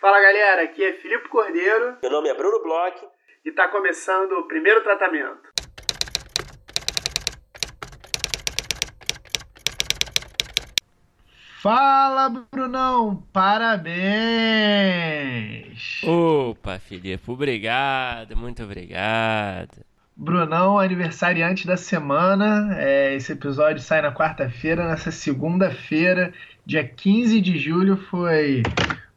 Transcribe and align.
Fala 0.00 0.18
galera, 0.18 0.62
aqui 0.62 0.82
é 0.82 0.94
Filipe 0.94 1.28
Cordeiro. 1.28 1.98
Meu 2.00 2.10
nome 2.10 2.30
é 2.30 2.34
Bruno 2.34 2.62
Bloch. 2.62 2.96
E 3.44 3.50
está 3.50 3.68
começando 3.68 4.32
o 4.32 4.48
primeiro 4.48 4.82
tratamento. 4.82 5.50
Fala, 11.62 12.30
Brunão! 12.50 13.22
Parabéns! 13.30 14.00
Opa, 16.02 16.78
Filipe, 16.78 17.30
obrigado, 17.30 18.34
muito 18.34 18.62
obrigado. 18.62 19.84
Brunão, 20.16 20.78
aniversariante 20.78 21.66
da 21.66 21.76
semana. 21.76 22.74
É, 22.80 23.14
esse 23.14 23.32
episódio 23.32 23.82
sai 23.82 24.00
na 24.00 24.14
quarta-feira. 24.14 24.88
Nessa 24.88 25.10
segunda-feira, 25.10 26.32
dia 26.64 26.88
15 26.88 27.38
de 27.38 27.58
julho, 27.58 27.98
foi 27.98 28.62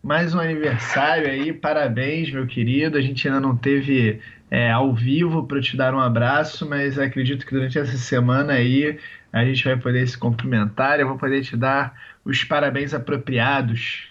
mais 0.04 0.36
um 0.36 0.40
aniversário 0.40 1.30
aí, 1.30 1.54
parabéns, 1.54 2.30
meu 2.30 2.46
querido. 2.46 2.98
A 2.98 3.02
gente 3.02 3.26
ainda 3.26 3.40
não 3.40 3.56
teve 3.56 4.20
é, 4.52 4.70
ao 4.70 4.94
vivo 4.94 5.48
para 5.48 5.62
te 5.62 5.78
dar 5.78 5.96
um 5.96 6.00
abraço, 6.00 6.68
mas 6.68 7.00
acredito 7.00 7.46
que 7.46 7.54
durante 7.54 7.80
essa 7.80 7.96
semana 7.98 8.52
aí 8.54 9.00
a 9.32 9.46
gente 9.46 9.64
vai 9.64 9.78
poder 9.78 10.06
se 10.06 10.18
cumprimentar. 10.18 11.00
Eu 11.00 11.08
vou 11.08 11.18
poder 11.18 11.42
te 11.42 11.56
dar 11.56 11.98
os 12.26 12.44
parabéns 12.44 12.94
apropriados. 12.94 14.10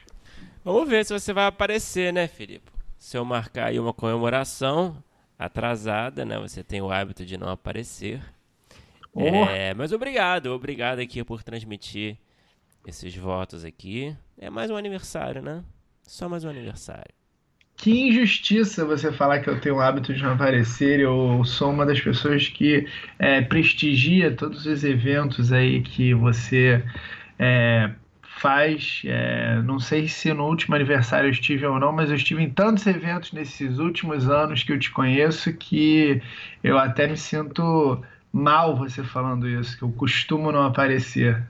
Vamos 0.65 0.88
ver 0.88 1.05
se 1.05 1.12
você 1.12 1.30
vai 1.30 1.45
aparecer, 1.45 2.10
né, 2.10 2.27
Filipe? 2.27 2.73
Se 2.96 3.18
eu 3.18 3.24
marcar 3.24 3.66
aí 3.66 3.79
uma 3.79 3.93
comemoração 3.93 4.96
atrasada, 5.38 6.24
né? 6.24 6.38
Você 6.38 6.65
tem 6.65 6.80
o 6.80 6.90
hábito 6.90 7.27
de 7.27 7.37
não 7.37 7.51
aparecer. 7.51 8.23
Oh. 9.12 9.27
É, 9.27 9.74
mas 9.74 9.93
obrigado, 9.93 10.46
obrigado 10.46 11.01
aqui 11.01 11.23
por 11.23 11.43
transmitir 11.43 12.16
esses 12.87 13.15
votos 13.15 13.62
aqui. 13.62 14.16
É 14.38 14.48
mais 14.48 14.70
um 14.70 14.77
aniversário, 14.77 15.43
né? 15.43 15.62
Só 16.03 16.29
mais 16.29 16.45
um 16.45 16.51
aniversário. 16.51 17.15
Que 17.77 18.09
injustiça 18.09 18.85
você 18.85 19.11
falar 19.11 19.41
que 19.41 19.51
eu 19.51 19.61
tenho 19.61 19.77
o 19.77 19.81
hábito 19.81 20.15
de 20.15 20.23
não 20.23 20.35
aparecer. 20.35 21.01
Eu 21.01 21.43
sou 21.45 21.71
uma 21.71 21.85
das 21.85 22.01
pessoas 22.01 22.49
que 22.49 22.87
é, 23.19 23.41
prestigia 23.41 24.30
todos 24.37 24.67
os 24.67 24.85
eventos 24.85 25.53
aí 25.53 25.80
que 25.83 26.15
você 26.15 26.85
é, 27.39 27.91
faz. 28.41 29.03
É, 29.05 29.61
não 29.63 29.80
sei 29.80 30.07
se 30.07 30.33
no 30.33 30.47
último 30.47 30.77
aniversário 30.77 31.27
eu 31.27 31.33
estive 31.33 31.67
ou 31.67 31.80
não, 31.80 31.93
mas 31.93 32.11
eu 32.11 32.17
estive 32.17 32.43
em 32.43 32.51
tantos 32.51 32.87
eventos 32.87 33.33
nesses 33.33 33.79
últimos 33.79 34.29
anos 34.29 34.63
que 34.63 34.73
eu 34.73 34.79
te 34.79 34.91
conheço 34.91 35.53
que 35.53 36.23
eu 36.63 36.79
até 36.79 37.09
me 37.09 37.17
sinto 37.17 38.01
mal 38.33 38.77
você 38.77 39.03
falando 39.03 39.49
isso, 39.49 39.77
que 39.77 39.83
eu 39.83 39.91
costumo 39.93 40.53
não 40.53 40.65
aparecer. 40.65 41.45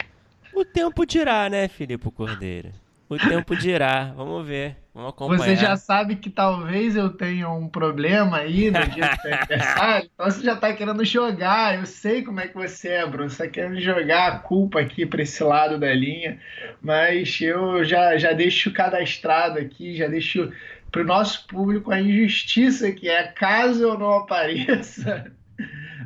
O 0.54 0.64
tempo 0.64 1.06
dirá, 1.06 1.48
né, 1.48 1.68
Filipe 1.68 2.10
Cordeiro? 2.10 2.70
O 3.12 3.18
tempo 3.18 3.54
dirá. 3.54 4.12
Vamos 4.16 4.46
ver. 4.46 4.76
Vamos 4.94 5.10
acompanhar. 5.10 5.44
Você 5.44 5.56
já 5.56 5.76
sabe 5.76 6.16
que 6.16 6.30
talvez 6.30 6.96
eu 6.96 7.10
tenha 7.10 7.50
um 7.50 7.68
problema 7.68 8.38
aí 8.38 8.70
no 8.70 8.86
dia 8.86 9.08
do 9.08 9.20
seu 9.20 9.34
aniversário. 9.34 10.10
Então 10.14 10.30
você 10.30 10.42
já 10.42 10.56
tá 10.56 10.72
querendo 10.72 11.04
jogar. 11.04 11.78
Eu 11.78 11.84
sei 11.84 12.22
como 12.22 12.40
é 12.40 12.48
que 12.48 12.54
você 12.54 12.88
é, 12.88 13.06
Bruno. 13.06 13.28
Você 13.28 13.44
tá 13.44 13.50
querendo 13.50 13.78
jogar 13.80 14.28
a 14.28 14.38
culpa 14.38 14.80
aqui 14.80 15.04
para 15.04 15.22
esse 15.22 15.44
lado 15.44 15.78
da 15.78 15.92
linha. 15.92 16.38
Mas 16.80 17.38
eu 17.40 17.84
já, 17.84 18.16
já 18.16 18.32
deixo 18.32 18.72
cadastrado 18.72 19.58
aqui, 19.58 19.94
já 19.94 20.08
deixo 20.08 20.50
para 20.90 21.02
o 21.02 21.06
nosso 21.06 21.46
público 21.46 21.92
a 21.92 22.00
injustiça 22.00 22.92
que 22.92 23.08
é 23.08 23.24
caso 23.24 23.82
eu 23.82 23.98
não 23.98 24.12
apareça. 24.12 25.30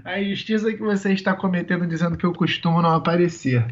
A 0.04 0.20
injustiça 0.20 0.72
que 0.72 0.78
você 0.78 1.12
está 1.12 1.34
cometendo 1.34 1.86
dizendo 1.86 2.16
que 2.16 2.24
eu 2.24 2.32
costumo 2.32 2.80
não 2.80 2.94
aparecer. 2.94 3.66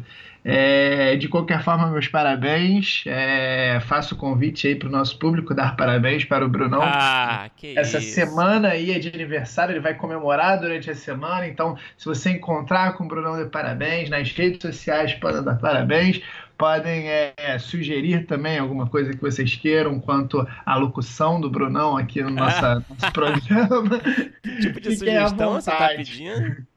É, 0.47 1.15
de 1.15 1.27
qualquer 1.27 1.63
forma, 1.63 1.87
meus 1.87 2.07
parabéns. 2.07 3.03
É, 3.07 3.79
faço 3.81 4.13
o 4.13 4.17
convite 4.17 4.67
aí 4.67 4.75
para 4.75 4.87
o 4.87 4.91
nosso 4.91 5.17
público 5.17 5.55
dar 5.55 5.75
parabéns 5.75 6.23
para 6.23 6.45
o 6.45 6.47
Brunão. 6.47 6.83
Ah, 6.83 7.49
que 7.57 7.77
Essa 7.77 7.97
isso. 7.97 8.13
semana 8.13 8.67
aí 8.67 8.91
é 8.91 8.99
de 8.99 9.09
aniversário, 9.09 9.73
ele 9.73 9.79
vai 9.79 9.95
comemorar 9.95 10.59
durante 10.59 10.91
a 10.91 10.93
semana. 10.93 11.47
Então, 11.47 11.75
se 11.97 12.05
você 12.05 12.29
encontrar 12.29 12.93
com 12.93 13.05
o 13.05 13.07
Brunão, 13.07 13.35
dê 13.35 13.45
parabéns. 13.45 14.07
Nas 14.07 14.31
redes 14.31 14.61
sociais 14.61 15.15
podem 15.15 15.41
dar 15.41 15.55
parabéns. 15.55 16.21
Podem 16.55 17.09
é, 17.09 17.33
sugerir 17.57 18.27
também 18.27 18.59
alguma 18.59 18.87
coisa 18.87 19.11
que 19.11 19.21
vocês 19.21 19.55
queiram 19.55 19.99
quanto 19.99 20.47
à 20.63 20.75
locução 20.75 21.41
do 21.41 21.49
Brunão 21.49 21.97
aqui 21.97 22.21
no 22.21 22.29
nosso, 22.29 22.61
nosso 22.87 23.11
programa. 23.11 23.99
Que 24.43 24.59
tipo 24.59 24.79
de 24.79 24.95
sugestão 24.95 25.53
você 25.53 25.71
está 25.71 25.87
pedindo? 25.89 26.74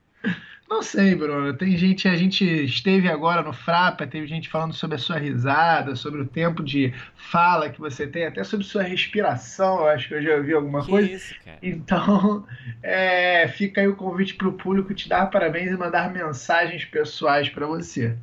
Não 0.69 0.83
sei, 0.83 1.15
Bruno. 1.15 1.55
Tem 1.55 1.77
gente, 1.79 2.07
a 2.07 2.15
gente 2.15 2.45
esteve 2.45 3.09
agora 3.09 3.43
no 3.43 3.55
Frapa, 3.55 4.07
teve 4.07 4.27
gente 4.27 4.51
falando 4.51 4.75
sobre 4.75 4.97
a 4.97 4.99
sua 4.99 5.19
risada, 5.19 5.97
sobre 5.97 6.21
o 6.21 6.27
tempo 6.27 6.63
de 6.63 6.93
fala 7.17 7.71
que 7.71 7.81
você 7.81 8.07
tem, 8.07 8.27
até 8.27 8.45
sobre 8.45 8.67
sua 8.67 8.83
respiração. 8.83 9.79
Eu 9.79 9.89
acho 9.89 10.09
que 10.09 10.15
eu 10.15 10.23
já 10.23 10.37
ouvi 10.37 10.53
alguma 10.53 10.83
que 10.83 10.91
coisa. 10.91 11.11
Isso, 11.11 11.35
cara? 11.43 11.59
Então, 11.63 12.47
é, 12.83 13.49
fica 13.49 13.81
aí 13.81 13.89
o 13.89 13.97
convite 13.97 14.35
para 14.35 14.49
o 14.49 14.53
público 14.53 14.93
te 14.93 15.09
dar 15.09 15.31
parabéns 15.31 15.73
e 15.73 15.77
mandar 15.77 16.13
mensagens 16.13 16.85
pessoais 16.85 17.49
para 17.49 17.67
você. 17.67 18.15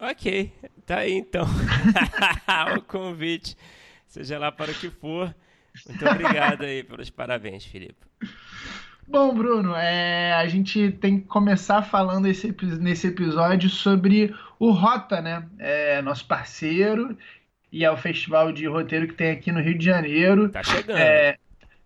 Ok, 0.00 0.52
tá 0.86 1.00
aí 1.00 1.12
então. 1.12 1.46
o 2.76 2.82
convite, 2.82 3.56
seja 4.06 4.38
lá 4.38 4.50
para 4.50 4.70
o 4.70 4.74
que 4.74 4.88
for. 4.88 5.34
Muito 5.86 6.08
obrigado 6.08 6.64
aí 6.64 6.82
pelos 6.82 7.10
parabéns, 7.10 7.66
Felipe. 7.66 8.06
Bom, 9.08 9.32
Bruno, 9.32 9.74
é, 9.74 10.32
a 10.32 10.46
gente 10.48 10.90
tem 10.92 11.20
que 11.20 11.26
começar 11.26 11.82
falando 11.82 12.26
esse, 12.26 12.54
nesse 12.80 13.06
episódio 13.06 13.70
sobre 13.70 14.34
o 14.58 14.70
Rota, 14.72 15.20
né? 15.20 15.44
É 15.58 16.02
nosso 16.02 16.26
parceiro 16.26 17.16
e 17.70 17.84
é 17.84 17.90
o 17.90 17.96
festival 17.96 18.50
de 18.50 18.66
roteiro 18.66 19.06
que 19.06 19.14
tem 19.14 19.30
aqui 19.30 19.52
no 19.52 19.60
Rio 19.60 19.78
de 19.78 19.84
Janeiro. 19.84 20.48
Tá 20.48 20.62
chegando. 20.62 20.98
É, 20.98 21.36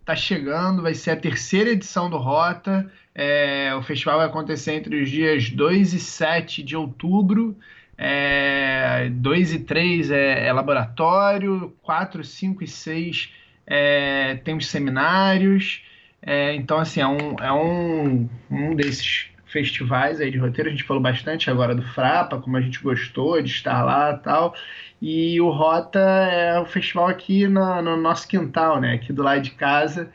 tá 0.05 0.17
chegando, 0.17 0.83
vai 0.83 0.95
ser 0.95 1.11
a 1.11 1.17
terceira 1.17 1.71
edição 1.71 2.09
do 2.09 2.17
Rota. 2.17 2.91
É, 3.15 3.75
o 3.75 3.83
festival 3.83 4.19
vai 4.19 4.27
acontecer 4.27 4.73
entre 4.73 5.03
os 5.03 5.11
dias 5.11 5.51
2 5.51 5.93
e 5.93 6.01
7 6.01 6.63
de 6.63 6.75
outubro. 6.75 7.57
É, 7.99 9.11
2 9.11 9.55
e 9.55 9.59
3 9.59 10.11
é, 10.11 10.47
é 10.47 10.53
laboratório, 10.55 11.77
4, 11.83 12.25
5 12.25 12.65
e 12.65 12.67
6 12.67 13.31
é, 13.67 14.37
tem 14.37 14.57
os 14.57 14.67
seminários. 14.69 15.83
É, 16.23 16.55
então, 16.55 16.79
assim, 16.79 17.01
é 17.01 17.07
um, 17.07 17.37
é 17.41 17.53
um, 17.53 18.29
um 18.51 18.75
desses 18.75 19.31
festivais 19.47 20.21
aí 20.21 20.31
de 20.31 20.39
roteiro. 20.39 20.69
A 20.69 20.73
gente 20.73 20.85
falou 20.85 21.03
bastante 21.03 21.51
agora 21.51 21.75
do 21.75 21.83
Frapa, 21.83 22.39
como 22.41 22.57
a 22.57 22.61
gente 22.61 22.81
gostou 22.83 23.41
de 23.43 23.51
estar 23.51 23.83
lá 23.83 24.13
e 24.13 24.23
tal. 24.23 24.55
E 25.01 25.41
o 25.41 25.51
Rota 25.51 25.99
é 25.99 26.59
o 26.61 26.67
festival 26.67 27.09
aqui 27.09 27.49
no, 27.49 27.83
no 27.83 27.97
nosso 27.97 28.29
quintal, 28.29 28.81
né? 28.81 28.95
Aqui 28.95 29.13
do 29.13 29.23
lado 29.23 29.41
de 29.43 29.51
casa. 29.53 30.11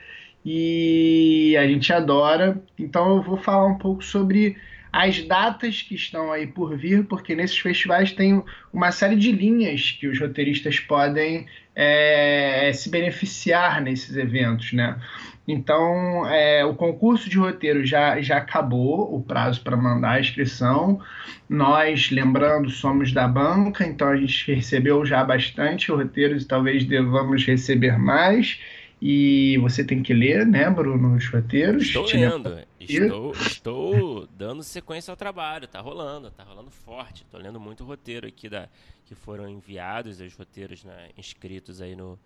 E 0.45 1.55
a 1.57 1.67
gente 1.67 1.91
adora. 1.91 2.61
Então 2.77 3.17
eu 3.17 3.21
vou 3.21 3.37
falar 3.37 3.67
um 3.67 3.77
pouco 3.77 4.03
sobre 4.03 4.55
as 4.93 5.21
datas 5.23 5.81
que 5.81 5.95
estão 5.95 6.31
aí 6.31 6.47
por 6.47 6.77
vir, 6.77 7.03
porque 7.05 7.35
nesses 7.35 7.57
festivais 7.57 8.13
tem 8.13 8.41
uma 8.71 8.91
série 8.93 9.17
de 9.17 9.29
linhas 9.29 9.91
que 9.91 10.07
os 10.07 10.17
roteiristas 10.17 10.79
podem 10.79 11.47
é, 11.75 12.71
se 12.73 12.89
beneficiar 12.89 13.81
nesses 13.81 14.15
eventos, 14.15 14.71
né? 14.71 14.97
Então, 15.47 16.25
é, 16.27 16.65
o 16.65 16.73
concurso 16.73 17.29
de 17.29 17.37
roteiro 17.37 17.85
já, 17.85 18.19
já 18.19 18.37
acabou, 18.37 19.13
o 19.15 19.21
prazo 19.21 19.61
para 19.61 19.77
mandar 19.77 20.13
a 20.13 20.19
inscrição. 20.19 20.99
Nós, 21.47 22.09
lembrando, 22.09 22.69
somos 22.69 23.11
da 23.11 23.27
banca, 23.27 23.85
então 23.85 24.07
a 24.07 24.17
gente 24.17 24.51
recebeu 24.51 25.05
já 25.05 25.23
bastante 25.23 25.91
roteiros 25.91 26.43
e 26.43 26.47
talvez 26.47 26.83
devamos 26.83 27.45
receber 27.45 27.97
mais. 27.97 28.59
E 28.99 29.57
você 29.59 29.83
tem 29.83 30.01
que 30.01 30.13
ler, 30.13 30.47
né, 30.47 30.67
Bruno, 30.69 31.15
os 31.15 31.27
roteiros. 31.27 31.83
Estou 31.83 32.07
lendo, 32.07 32.59
estou, 32.79 33.31
estou 33.33 34.27
dando 34.35 34.63
sequência 34.63 35.11
ao 35.11 35.17
trabalho, 35.17 35.67
tá 35.67 35.79
rolando, 35.79 36.31
tá 36.31 36.43
rolando 36.43 36.71
forte. 36.71 37.21
Estou 37.21 37.39
lendo 37.39 37.59
muito 37.59 37.83
roteiro 37.83 38.25
aqui 38.25 38.49
da, 38.49 38.67
que 39.05 39.13
foram 39.13 39.47
enviados, 39.47 40.19
os 40.19 40.33
roteiros 40.33 40.83
né, 40.83 41.09
inscritos 41.15 41.81
aí 41.81 41.95
no, 41.95 42.17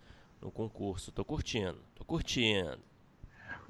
no 0.42 0.50
concurso. 0.52 1.12
Tô 1.12 1.26
curtindo, 1.26 1.80
tô 1.96 2.06
curtindo. 2.06 2.80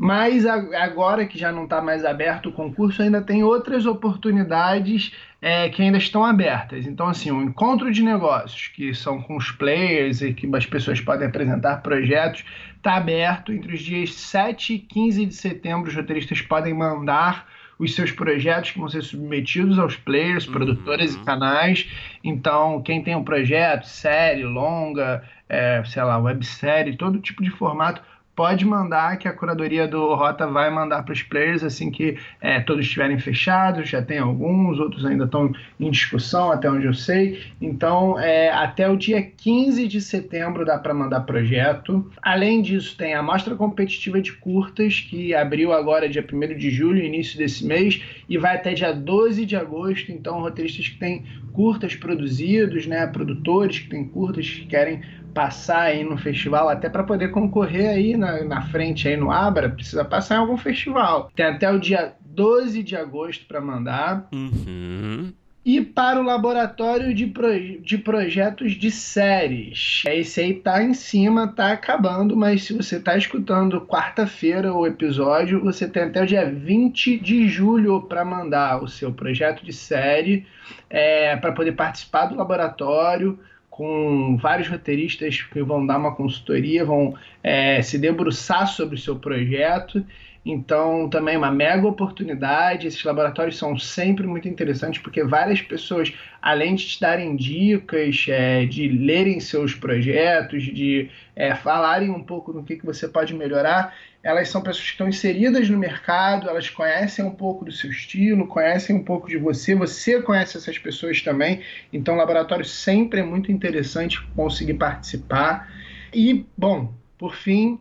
Mas 0.02 0.46
agora 0.46 1.26
que 1.26 1.38
já 1.38 1.52
não 1.52 1.66
está 1.66 1.82
mais 1.82 2.06
aberto 2.06 2.48
o 2.48 2.52
concurso, 2.54 3.02
ainda 3.02 3.22
tem 3.22 3.44
outras 3.44 3.86
oportunidades 3.86 5.14
é, 5.42 5.68
que 5.68 5.82
ainda 5.82 5.98
estão 5.98 6.24
abertas. 6.24 6.88
Então, 6.88 7.08
assim, 7.08 7.32
o 7.32 7.42
encontro 7.42 7.92
de 7.92 8.02
negócios, 8.02 8.70
que 8.70 8.94
são 8.94 9.22
com 9.22 9.36
os 9.36 9.52
players 9.52 10.22
e 10.22 10.34
que 10.34 10.50
as 10.56 10.66
pessoas 10.66 11.02
podem 11.02 11.28
apresentar 11.28 11.82
projetos, 11.82 12.46
está 12.78 12.96
aberto 12.96 13.52
entre 13.52 13.76
os 13.76 13.82
dias 13.82 14.14
7 14.14 14.76
e 14.76 14.80
15 14.80 15.26
de 15.26 15.36
setembro. 15.36 15.90
Os 15.90 15.96
roteiristas 15.98 16.42
podem 16.42 16.74
mandar 16.74 17.46
os 17.78 17.94
seus 17.94 18.10
projetos 18.10 18.72
que 18.72 18.80
vão 18.80 18.88
ser 18.88 19.02
submetidos 19.02 19.78
aos 19.78 19.98
players, 19.98 20.48
uhum. 20.48 20.54
produtores 20.54 21.16
e 21.16 21.20
canais. 21.26 21.90
Então, 22.24 22.82
quem 22.82 23.04
tem 23.04 23.18
um 23.18 23.24
projeto, 23.26 23.86
série, 23.86 24.44
longa, 24.44 25.26
é, 25.50 25.84
sei 25.84 26.04
lá, 26.04 26.18
websérie, 26.18 26.96
todo 26.96 27.20
tipo 27.20 27.44
de 27.44 27.50
formato, 27.50 28.02
pode 28.40 28.64
mandar 28.64 29.18
que 29.18 29.28
a 29.28 29.34
curadoria 29.34 29.86
do 29.86 30.16
Rota 30.16 30.48
vai 30.48 30.70
mandar 30.70 31.04
para 31.04 31.12
os 31.12 31.22
players 31.22 31.62
assim 31.62 31.92
que 31.92 32.18
é, 32.40 32.62
todos 32.62 32.86
estiverem 32.86 33.20
fechados. 33.20 33.90
Já 33.90 34.02
tem 34.02 34.18
alguns, 34.18 34.80
outros 34.80 35.06
ainda 35.06 35.26
estão 35.26 35.52
em 35.78 35.92
discussão, 35.92 36.50
até 36.50 36.72
onde 36.72 36.86
eu 36.86 36.94
sei. 36.94 37.42
Então, 37.60 38.18
é, 38.18 38.50
até 38.50 38.90
o 38.90 38.96
dia 38.96 39.22
15 39.22 39.86
de 39.90 40.00
setembro 40.00 40.64
dá 40.64 40.78
para 40.78 40.94
mandar 40.94 41.20
projeto. 41.26 42.10
Além 42.22 42.62
disso, 42.62 42.96
tem 42.96 43.14
a 43.14 43.22
mostra 43.22 43.58
competitiva 43.58 44.22
de 44.22 44.32
curtas 44.32 45.02
que 45.02 45.36
abriu 45.36 45.74
agora 45.74 46.08
dia 46.08 46.26
1 46.26 46.58
de 46.58 46.70
julho, 46.70 47.04
início 47.04 47.38
desse 47.38 47.66
mês, 47.66 48.02
e 48.30 48.38
vai 48.38 48.56
até 48.56 48.74
dia 48.74 48.94
12 48.94 49.46
de 49.46 49.58
agosto. 49.58 50.14
Então, 50.14 50.40
roteiristas 50.40 50.88
que 50.88 50.98
têm 50.98 51.26
curtas 51.52 51.94
produzidos, 51.94 52.88
né, 52.88 53.06
produtores 53.08 53.80
que 53.80 53.90
têm 53.90 54.06
curtas 54.06 54.50
que 54.50 54.66
querem 54.66 55.02
passar 55.40 55.84
aí 55.84 56.04
no 56.04 56.18
festival, 56.18 56.68
até 56.68 56.90
para 56.90 57.02
poder 57.02 57.30
concorrer 57.30 57.92
aí 57.92 58.18
na, 58.18 58.44
na 58.44 58.62
frente 58.64 59.08
aí 59.08 59.16
no 59.16 59.32
Abra, 59.32 59.70
precisa 59.70 60.04
passar 60.04 60.36
em 60.36 60.40
algum 60.40 60.58
festival. 60.58 61.32
Tem 61.34 61.46
até 61.46 61.72
o 61.72 61.80
dia 61.80 62.14
12 62.20 62.84
de 62.84 62.98
agosto 62.98 63.46
para 63.46 63.62
mandar. 63.62 64.28
Uhum. 64.34 65.32
E 65.66 65.80
para 65.80 66.20
o 66.20 66.24
laboratório 66.24 67.14
de, 67.14 67.26
proje 67.26 67.80
de 67.82 67.98
projetos 67.98 68.74
de 68.74 68.92
séries. 68.92 70.04
Esse 70.08 70.42
aí 70.42 70.54
tá 70.56 70.84
em 70.84 70.94
cima, 70.94 71.48
tá 71.48 71.72
acabando, 71.72 72.36
mas 72.36 72.64
se 72.64 72.74
você 72.74 73.00
tá 73.00 73.16
escutando 73.16 73.80
quarta-feira 73.80 74.74
o 74.74 74.86
episódio, 74.86 75.64
você 75.64 75.88
tem 75.88 76.04
até 76.04 76.22
o 76.22 76.28
dia 76.28 76.52
20 76.52 77.18
de 77.18 77.48
julho 77.48 78.02
para 78.02 78.26
mandar 78.26 78.84
o 78.84 78.90
seu 78.90 79.14
projeto 79.14 79.64
de 79.64 79.72
série, 79.72 80.46
é, 80.90 81.38
para 81.38 81.54
poder 81.54 81.72
participar 81.72 82.26
do 82.26 82.36
laboratório 82.36 83.40
com 83.80 84.36
vários 84.36 84.68
roteiristas 84.68 85.42
que 85.42 85.64
vão 85.64 85.88
dar 85.88 85.98
uma 85.98 86.14
consultoria, 86.14 86.84
vão 86.84 87.16
é, 87.42 87.82
se 87.82 87.98
debruçar 87.98 88.68
sobre 88.68 88.96
o 88.96 89.00
seu 89.00 89.16
projeto. 89.16 90.06
Então, 90.52 91.08
também 91.08 91.38
uma 91.38 91.52
mega 91.52 91.88
oportunidade. 91.88 92.88
Esses 92.88 93.04
laboratórios 93.04 93.56
são 93.56 93.78
sempre 93.78 94.26
muito 94.26 94.48
interessantes 94.48 95.00
porque 95.00 95.24
várias 95.24 95.62
pessoas, 95.62 96.12
além 96.42 96.74
de 96.74 96.88
te 96.88 97.00
darem 97.00 97.36
dicas, 97.36 98.26
é, 98.28 98.66
de 98.66 98.88
lerem 98.88 99.40
seus 99.40 99.76
projetos, 99.76 100.64
de 100.64 101.08
é, 101.36 101.54
falarem 101.54 102.10
um 102.10 102.24
pouco 102.24 102.52
do 102.52 102.64
que, 102.64 102.78
que 102.78 102.86
você 102.86 103.08
pode 103.08 103.36
melhorar, 103.36 103.96
elas 104.24 104.50
são 104.50 104.60
pessoas 104.60 104.86
que 104.86 104.92
estão 104.92 105.08
inseridas 105.08 105.70
no 105.70 105.78
mercado, 105.78 106.50
elas 106.50 106.68
conhecem 106.68 107.24
um 107.24 107.32
pouco 107.32 107.64
do 107.64 107.72
seu 107.72 107.92
estilo, 107.92 108.48
conhecem 108.48 108.96
um 108.96 109.04
pouco 109.04 109.30
de 109.30 109.38
você, 109.38 109.76
você 109.76 110.20
conhece 110.20 110.58
essas 110.58 110.80
pessoas 110.80 111.22
também, 111.22 111.62
então 111.94 112.16
o 112.16 112.18
laboratório 112.18 112.66
sempre 112.66 113.20
é 113.20 113.24
muito 113.24 113.52
interessante 113.52 114.20
conseguir 114.36 114.74
participar. 114.74 115.72
E, 116.12 116.44
bom, 116.58 116.92
por 117.20 117.36
fim, 117.36 117.80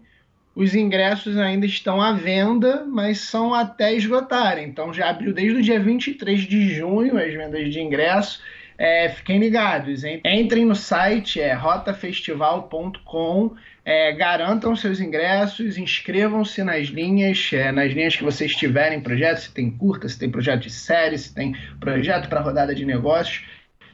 os 0.59 0.75
ingressos 0.75 1.39
ainda 1.39 1.65
estão 1.67 2.03
à 2.03 2.11
venda, 2.11 2.85
mas 2.85 3.21
são 3.21 3.55
até 3.55 3.95
esgotarem. 3.95 4.67
Então 4.67 4.93
já 4.93 5.11
abriu 5.11 5.33
desde 5.33 5.61
o 5.61 5.63
dia 5.63 5.79
23 5.79 6.41
de 6.41 6.75
junho 6.75 7.17
as 7.17 7.33
vendas 7.33 7.73
de 7.73 7.81
ingresso. 7.81 8.43
É, 8.77 9.09
fiquem 9.09 9.39
ligados, 9.39 10.03
hein? 10.03 10.21
entrem 10.25 10.65
no 10.65 10.75
site 10.75 11.41
é 11.41 11.53
rotafestival.com 11.53 13.55
é, 13.85 14.13
garantam 14.13 14.75
seus 14.75 15.01
ingressos, 15.01 15.79
inscrevam-se 15.79 16.65
nas 16.65 16.89
linhas, 16.89 17.51
é, 17.53 17.71
nas 17.71 17.93
linhas 17.93 18.17
que 18.17 18.25
vocês 18.25 18.53
tiverem 18.55 19.01
projeto, 19.01 19.39
se 19.39 19.55
tem 19.55 19.71
curta, 19.71 20.09
se 20.09 20.19
tem 20.19 20.29
projeto 20.29 20.63
de 20.63 20.71
série, 20.71 21.17
se 21.17 21.33
tem 21.33 21.55
projeto 21.79 22.29
para 22.29 22.41
rodada 22.41 22.75
de 22.75 22.85
negócios, 22.85 23.45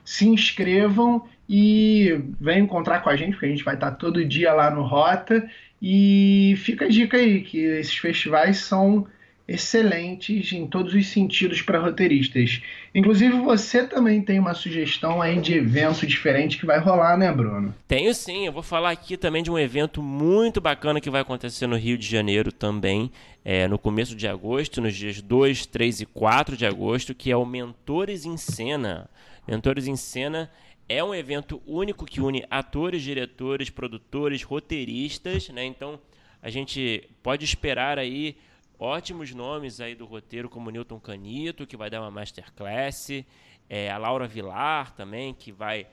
se 0.02 0.26
inscrevam 0.26 1.28
e 1.48 2.20
venham 2.40 2.64
encontrar 2.64 3.00
com 3.00 3.10
a 3.10 3.16
gente, 3.16 3.32
porque 3.32 3.46
a 3.46 3.50
gente 3.50 3.64
vai 3.64 3.74
estar 3.74 3.92
todo 3.92 4.24
dia 4.24 4.52
lá 4.52 4.70
no 4.70 4.82
Rota. 4.82 5.46
E 5.80 6.54
fica 6.58 6.86
a 6.86 6.88
dica 6.88 7.16
aí, 7.16 7.42
que 7.42 7.58
esses 7.58 7.96
festivais 7.96 8.58
são 8.58 9.06
excelentes 9.46 10.52
em 10.52 10.66
todos 10.66 10.94
os 10.94 11.06
sentidos 11.08 11.60
para 11.60 11.78
roteiristas. 11.78 12.62
Inclusive, 12.94 13.38
você 13.40 13.86
também 13.86 14.22
tem 14.22 14.38
uma 14.38 14.54
sugestão 14.54 15.20
aí 15.20 15.38
de 15.38 15.54
evento 15.54 16.06
diferente 16.06 16.56
que 16.56 16.64
vai 16.64 16.78
rolar, 16.78 17.16
né, 17.18 17.30
Bruno? 17.30 17.74
Tenho 17.86 18.14
sim, 18.14 18.46
eu 18.46 18.52
vou 18.52 18.62
falar 18.62 18.90
aqui 18.90 19.16
também 19.16 19.42
de 19.42 19.50
um 19.50 19.58
evento 19.58 20.02
muito 20.02 20.60
bacana 20.60 21.00
que 21.00 21.10
vai 21.10 21.20
acontecer 21.20 21.66
no 21.66 21.76
Rio 21.76 21.98
de 21.98 22.06
Janeiro 22.06 22.50
também, 22.50 23.10
é, 23.44 23.68
no 23.68 23.78
começo 23.78 24.16
de 24.16 24.26
agosto, 24.26 24.80
nos 24.80 24.94
dias 24.94 25.20
2, 25.20 25.66
3 25.66 26.00
e 26.00 26.06
4 26.06 26.56
de 26.56 26.64
agosto, 26.64 27.14
que 27.14 27.30
é 27.30 27.36
o 27.36 27.44
Mentores 27.44 28.24
em 28.24 28.38
Cena. 28.38 29.10
Mentores 29.46 29.86
em 29.86 29.96
Cena 29.96 30.50
é 30.88 31.02
um 31.02 31.14
evento 31.14 31.62
único 31.66 32.04
que 32.04 32.20
une 32.20 32.44
atores, 32.50 33.02
diretores, 33.02 33.70
produtores, 33.70 34.42
roteiristas, 34.42 35.48
né? 35.48 35.64
Então, 35.64 35.98
a 36.42 36.50
gente 36.50 37.08
pode 37.22 37.44
esperar 37.44 37.98
aí 37.98 38.36
ótimos 38.78 39.32
nomes 39.34 39.80
aí 39.80 39.94
do 39.94 40.04
roteiro, 40.04 40.48
como 40.48 40.70
Newton 40.70 41.00
Canito, 41.00 41.66
que 41.66 41.76
vai 41.76 41.88
dar 41.88 42.00
uma 42.00 42.10
masterclass, 42.10 43.24
é, 43.68 43.90
a 43.90 43.96
Laura 43.96 44.26
Vilar 44.26 44.92
também, 44.94 45.32
que 45.32 45.50
vai 45.50 45.86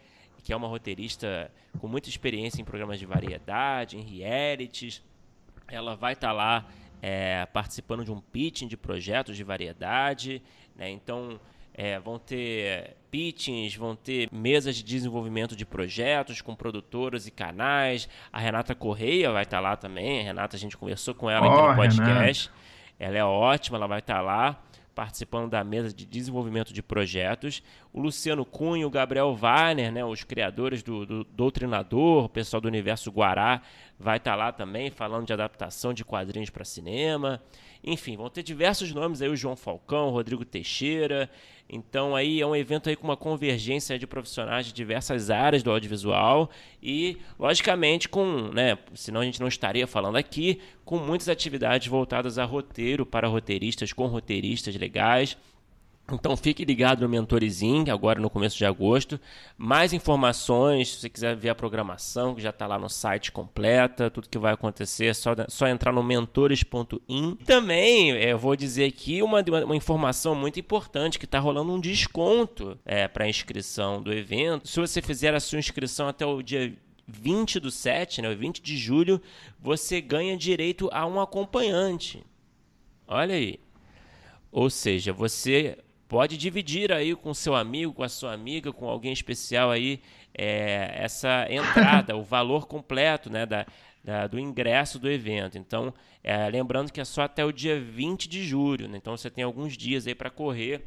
que 0.44 0.52
é 0.52 0.56
uma 0.56 0.68
roteirista 0.68 1.52
com 1.80 1.88
muita 1.88 2.10
experiência 2.10 2.62
em 2.62 2.66
programas 2.66 2.98
de 2.98 3.06
variedade, 3.06 3.98
em 3.98 4.02
realities. 4.02 5.04
Ela 5.68 5.96
vai 5.96 6.14
estar 6.14 6.30
tá 6.30 6.34
lá 6.34 6.68
é, 7.02 7.46
participando 7.48 8.04
de 8.04 8.12
um 8.12 8.20
pitching 8.20 8.68
de 8.68 8.76
projetos 8.76 9.38
de 9.38 9.44
variedade. 9.44 10.42
Né? 10.76 10.90
Então, 10.90 11.40
é, 11.74 12.00
vão 12.00 12.20
ter 12.20 12.96
pitchings, 13.10 13.76
vão 13.76 13.96
ter 13.96 14.30
mesas 14.32 14.76
de 14.76 14.84
desenvolvimento 14.84 15.56
de 15.56 15.66
projetos 15.66 16.42
com 16.42 16.56
produtoras 16.56 17.28
e 17.28 17.32
canais. 17.32 18.08
A 18.32 18.40
Renata 18.40 18.74
Correia 18.74 19.32
vai 19.32 19.44
estar 19.44 19.58
tá 19.58 19.62
lá 19.62 19.76
também. 19.76 20.22
A 20.22 20.24
Renata, 20.24 20.56
a 20.56 20.60
gente 20.60 20.78
conversou 20.78 21.14
com 21.14 21.30
ela 21.30 21.48
oh, 21.48 21.52
aqui 21.52 21.68
no 21.70 21.76
podcast. 21.76 22.48
Renata. 22.48 22.62
Ela 23.00 23.18
é 23.18 23.24
ótima, 23.24 23.78
ela 23.78 23.88
vai 23.88 24.00
estar 24.00 24.22
lá 24.22 24.62
participando 24.94 25.50
da 25.50 25.64
mesa 25.64 25.94
de 25.94 26.06
desenvolvimento 26.06 26.74
de 26.74 26.84
projetos. 26.84 27.64
O 27.94 28.00
Luciano 28.00 28.46
Cunha, 28.46 28.86
o 28.86 28.90
Gabriel 28.90 29.34
Wagner, 29.34 29.92
né, 29.92 30.04
os 30.06 30.24
criadores 30.24 30.84
do, 30.84 31.06
do 31.06 31.24
Doutrinador, 31.24 32.26
o 32.26 32.30
pessoal 32.30 32.62
do 32.62 32.68
Universo 32.68 33.10
Guará, 33.10 33.62
vai 33.98 34.18
estar 34.18 34.36
lá 34.36 34.52
também 34.52 34.92
falando 34.92 35.26
de 35.26 35.34
adaptação 35.34 35.94
de 35.94 36.04
quadrinhos 36.04 36.50
para 36.50 36.66
cinema. 36.66 37.42
Enfim, 37.84 38.16
vão 38.16 38.30
ter 38.30 38.44
diversos 38.44 38.94
nomes 38.94 39.22
aí, 39.22 39.30
o 39.30 39.36
João 39.36 39.56
Falcão, 39.56 40.10
o 40.10 40.12
Rodrigo 40.12 40.46
Teixeira. 40.46 41.30
Então 41.74 42.14
aí 42.14 42.42
é 42.42 42.46
um 42.46 42.54
evento 42.54 42.90
aí 42.90 42.98
com 42.98 43.06
uma 43.06 43.16
convergência 43.16 43.98
de 43.98 44.06
profissionais 44.06 44.66
de 44.66 44.74
diversas 44.74 45.30
áreas 45.30 45.64
do 45.64 45.72
audiovisual 45.72 46.50
e, 46.84 47.18
logicamente, 47.40 48.10
com, 48.10 48.50
né, 48.54 48.78
senão 48.94 49.22
a 49.22 49.24
gente 49.24 49.40
não 49.40 49.48
estaria 49.48 49.88
falando 49.88 50.18
aqui, 50.18 50.60
com 50.84 50.98
muitas 50.98 51.30
atividades 51.30 51.88
voltadas 51.88 52.38
a 52.38 52.44
roteiro 52.44 53.06
para 53.06 53.30
roteiristas, 53.30 53.94
com 53.94 54.08
roteiristas 54.08 54.76
legais. 54.76 55.38
Então 56.12 56.36
fique 56.36 56.66
ligado 56.66 57.02
no 57.02 57.10
Mentorizinho, 57.10 57.92
agora 57.92 58.20
no 58.20 58.30
começo 58.30 58.58
de 58.58 58.66
agosto. 58.66 59.20
Mais 59.58 59.94
informações, 59.94 60.90
se 60.90 61.02
você 61.02 61.10
quiser 61.10 61.36
ver 61.36 61.50
a 61.50 61.56
programação, 61.56 62.36
que 62.36 62.42
já 62.42 62.50
está 62.50 62.68
lá 62.68 62.78
no 62.78 62.90
site 62.90 63.32
completa, 63.32 64.10
tudo 64.10 64.30
que 64.30 64.38
vai 64.38 64.54
acontecer, 64.54 65.08
é 65.08 65.14
só, 65.14 65.36
só 65.48 65.68
entrar 65.68 65.92
no 65.92 66.04
mentores.in. 66.04 67.36
Também 67.46 68.12
é, 68.12 68.34
eu 68.34 68.38
vou 68.38 68.56
dizer 68.56 68.86
aqui 68.86 69.22
uma, 69.22 69.42
uma 69.64 69.76
informação 69.76 70.36
muito 70.36 70.60
importante, 70.60 71.18
que 71.18 71.26
está 71.26 71.40
rolando 71.40 71.74
um 71.74 71.80
desconto 71.80 72.78
é, 72.86 73.08
para 73.08 73.30
inscrição 73.30 74.02
do 74.02 74.14
evento. 74.14 74.68
Se 74.68 74.80
você 74.80 75.02
fizer 75.02 75.34
a 75.34 75.40
sua 75.40 75.60
inscrição 75.60 76.08
até 76.08 76.26
o 76.26 76.42
dia 76.42 76.74
20 77.08 77.60
do 77.60 77.72
7, 77.72 78.22
né, 78.22 78.30
o 78.30 78.38
20 78.38 78.62
de 78.62 78.78
julho, 78.78 79.22
você 79.60 80.02
ganha 80.02 80.38
direito 80.38 80.90
a 80.92 81.06
um 81.06 81.20
acompanhante. 81.20 82.24
Olha 83.08 83.36
aí. 83.36 83.60
Ou 84.52 84.70
seja, 84.70 85.14
você 85.14 85.78
pode 86.12 86.36
dividir 86.36 86.92
aí 86.92 87.16
com 87.16 87.34
seu 87.34 87.56
amigo, 87.56 87.94
com 87.94 88.04
a 88.04 88.10
sua 88.10 88.34
amiga, 88.34 88.74
com 88.74 88.86
alguém 88.86 89.14
especial 89.14 89.72
aí, 89.72 90.02
é, 90.38 90.92
essa 90.94 91.48
entrada, 91.50 92.18
o 92.18 92.22
valor 92.22 92.68
completo 92.68 93.30
né, 93.30 93.46
da, 93.46 93.66
da, 94.04 94.28
do 94.28 94.38
ingresso 94.38 95.00
do 95.00 95.10
evento. 95.10 95.58
Então, 95.58 95.94
é, 96.22 96.50
lembrando 96.50 96.92
que 96.92 97.00
é 97.00 97.06
só 97.06 97.22
até 97.22 97.46
o 97.46 97.52
dia 97.54 97.80
20 97.80 98.28
de 98.28 98.44
julho, 98.44 98.90
né? 98.90 98.98
então 98.98 99.16
você 99.16 99.30
tem 99.30 99.46
alguns 99.46 99.78
dias 99.78 100.06
aí 100.06 100.14
para 100.14 100.30
correr, 100.30 100.84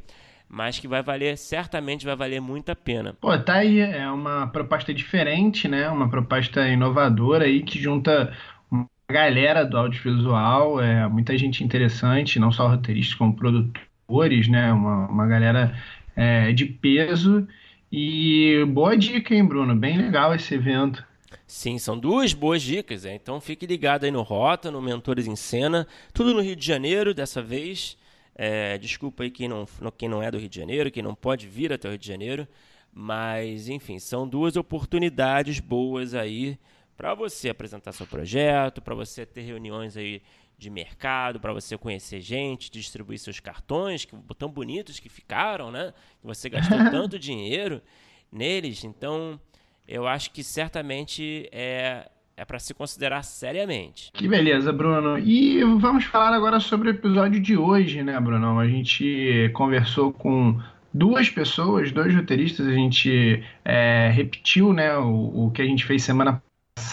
mas 0.47 0.79
que 0.79 0.87
vai 0.87 1.03
valer, 1.03 1.39
certamente 1.39 2.05
vai 2.05 2.15
valer 2.15 2.43
muito 2.43 2.69
a 2.69 2.77
pena. 2.77 3.15
Pô, 3.15 3.37
tá 3.39 3.55
aí, 3.55 3.81
é 3.81 4.11
uma 4.11 4.49
proposta 4.49 4.93
diferente, 4.93 5.67
né? 5.67 5.89
Uma 5.89 6.11
proposta 6.11 6.69
inovadora 6.69 7.47
aí 7.47 7.63
que 7.63 7.81
junta 7.81 8.31
uma 8.71 8.87
galera 9.11 9.65
do 9.65 9.79
audiovisual, 9.79 10.83
é, 10.83 11.09
muita 11.09 11.35
gente 11.39 11.65
interessante, 11.65 12.39
não 12.39 12.53
só 12.53 12.69
roteiristas 12.69 13.15
como 13.15 13.35
produtores 13.35 13.94
atores, 14.15 14.49
né? 14.49 14.73
Uma, 14.73 15.07
uma 15.09 15.27
galera 15.27 15.77
é, 16.15 16.53
de 16.53 16.67
peso. 16.67 17.47
E 17.91 18.65
boa 18.69 18.97
dica, 18.97 19.35
hein, 19.35 19.45
Bruno? 19.45 19.75
Bem 19.75 19.99
legal 19.99 20.35
esse 20.35 20.55
evento. 20.55 21.05
Sim, 21.47 21.79
são 21.79 21.99
duas 21.99 22.33
boas 22.33 22.63
dicas. 22.63 23.05
É. 23.05 23.15
Então 23.15 23.41
fique 23.41 23.67
ligado 23.67 24.05
aí 24.05 24.11
no 24.11 24.23
Rota, 24.23 24.71
no 24.71 24.81
Mentores 24.81 25.27
em 25.27 25.37
Cena. 25.37 25.87
Tudo 26.13 26.33
no 26.33 26.41
Rio 26.41 26.57
de 26.57 26.65
Janeiro 26.65 27.13
dessa 27.13 27.43
vez. 27.43 27.97
É, 28.37 28.79
desculpa 28.79 29.23
aí 29.23 29.31
quem 29.31 29.49
não, 29.49 29.67
quem 29.97 30.09
não 30.09 30.23
é 30.23 30.31
do 30.31 30.39
Rio 30.39 30.49
de 30.49 30.57
Janeiro, 30.57 30.91
quem 30.91 31.03
não 31.03 31.15
pode 31.15 31.47
vir 31.47 31.73
até 31.73 31.89
o 31.89 31.91
Rio 31.93 31.99
de 31.99 32.07
Janeiro. 32.07 32.49
Mas, 32.93 33.69
enfim, 33.69 33.99
são 33.99 34.27
duas 34.27 34.57
oportunidades 34.57 35.59
boas 35.59 36.15
aí 36.15 36.59
para 36.97 37.13
você 37.15 37.49
apresentar 37.49 37.93
seu 37.93 38.07
projeto, 38.07 38.81
para 38.81 38.95
você 38.95 39.27
ter 39.27 39.43
reuniões 39.43 39.97
aí 39.97 40.23
de 40.57 40.71
mercado, 40.71 41.41
para 41.41 41.53
você 41.53 41.77
conhecer 41.77 42.21
gente, 42.21 42.71
distribuir 42.71 43.19
seus 43.19 43.41
cartões, 43.41 44.05
que 44.05 44.17
tão 44.39 44.49
bonitos 44.49 44.99
que 45.01 45.09
ficaram, 45.09 45.71
né? 45.71 45.93
Que 46.21 46.27
você 46.27 46.49
gastou 46.49 46.79
tanto 46.91 47.19
dinheiro 47.19 47.83
neles. 48.31 48.85
Então, 48.85 49.39
eu 49.87 50.07
acho 50.07 50.31
que 50.31 50.43
certamente 50.43 51.49
é, 51.53 52.09
é 52.37 52.45
para 52.45 52.59
se 52.59 52.73
considerar 52.75 53.23
seriamente. 53.23 54.11
Que 54.13 54.27
beleza, 54.29 54.73
Bruno. 54.73 55.19
E 55.19 55.63
vamos 55.63 56.05
falar 56.05 56.35
agora 56.35 56.61
sobre 56.61 56.89
o 56.89 56.93
episódio 56.93 57.41
de 57.41 57.57
hoje, 57.57 58.03
né, 58.03 58.19
Bruno? 58.21 58.59
A 58.59 58.69
gente 58.69 59.51
conversou 59.55 60.13
com 60.13 60.59
duas 60.93 61.29
pessoas, 61.29 61.91
dois 61.91 62.15
roteiristas, 62.15 62.67
a 62.67 62.73
gente 62.73 63.43
é, 63.65 64.11
repetiu 64.15 64.73
né, 64.73 64.97
o, 64.97 65.47
o 65.47 65.51
que 65.51 65.61
a 65.61 65.67
gente 65.67 65.85
fez 65.85 66.03
semana 66.03 66.43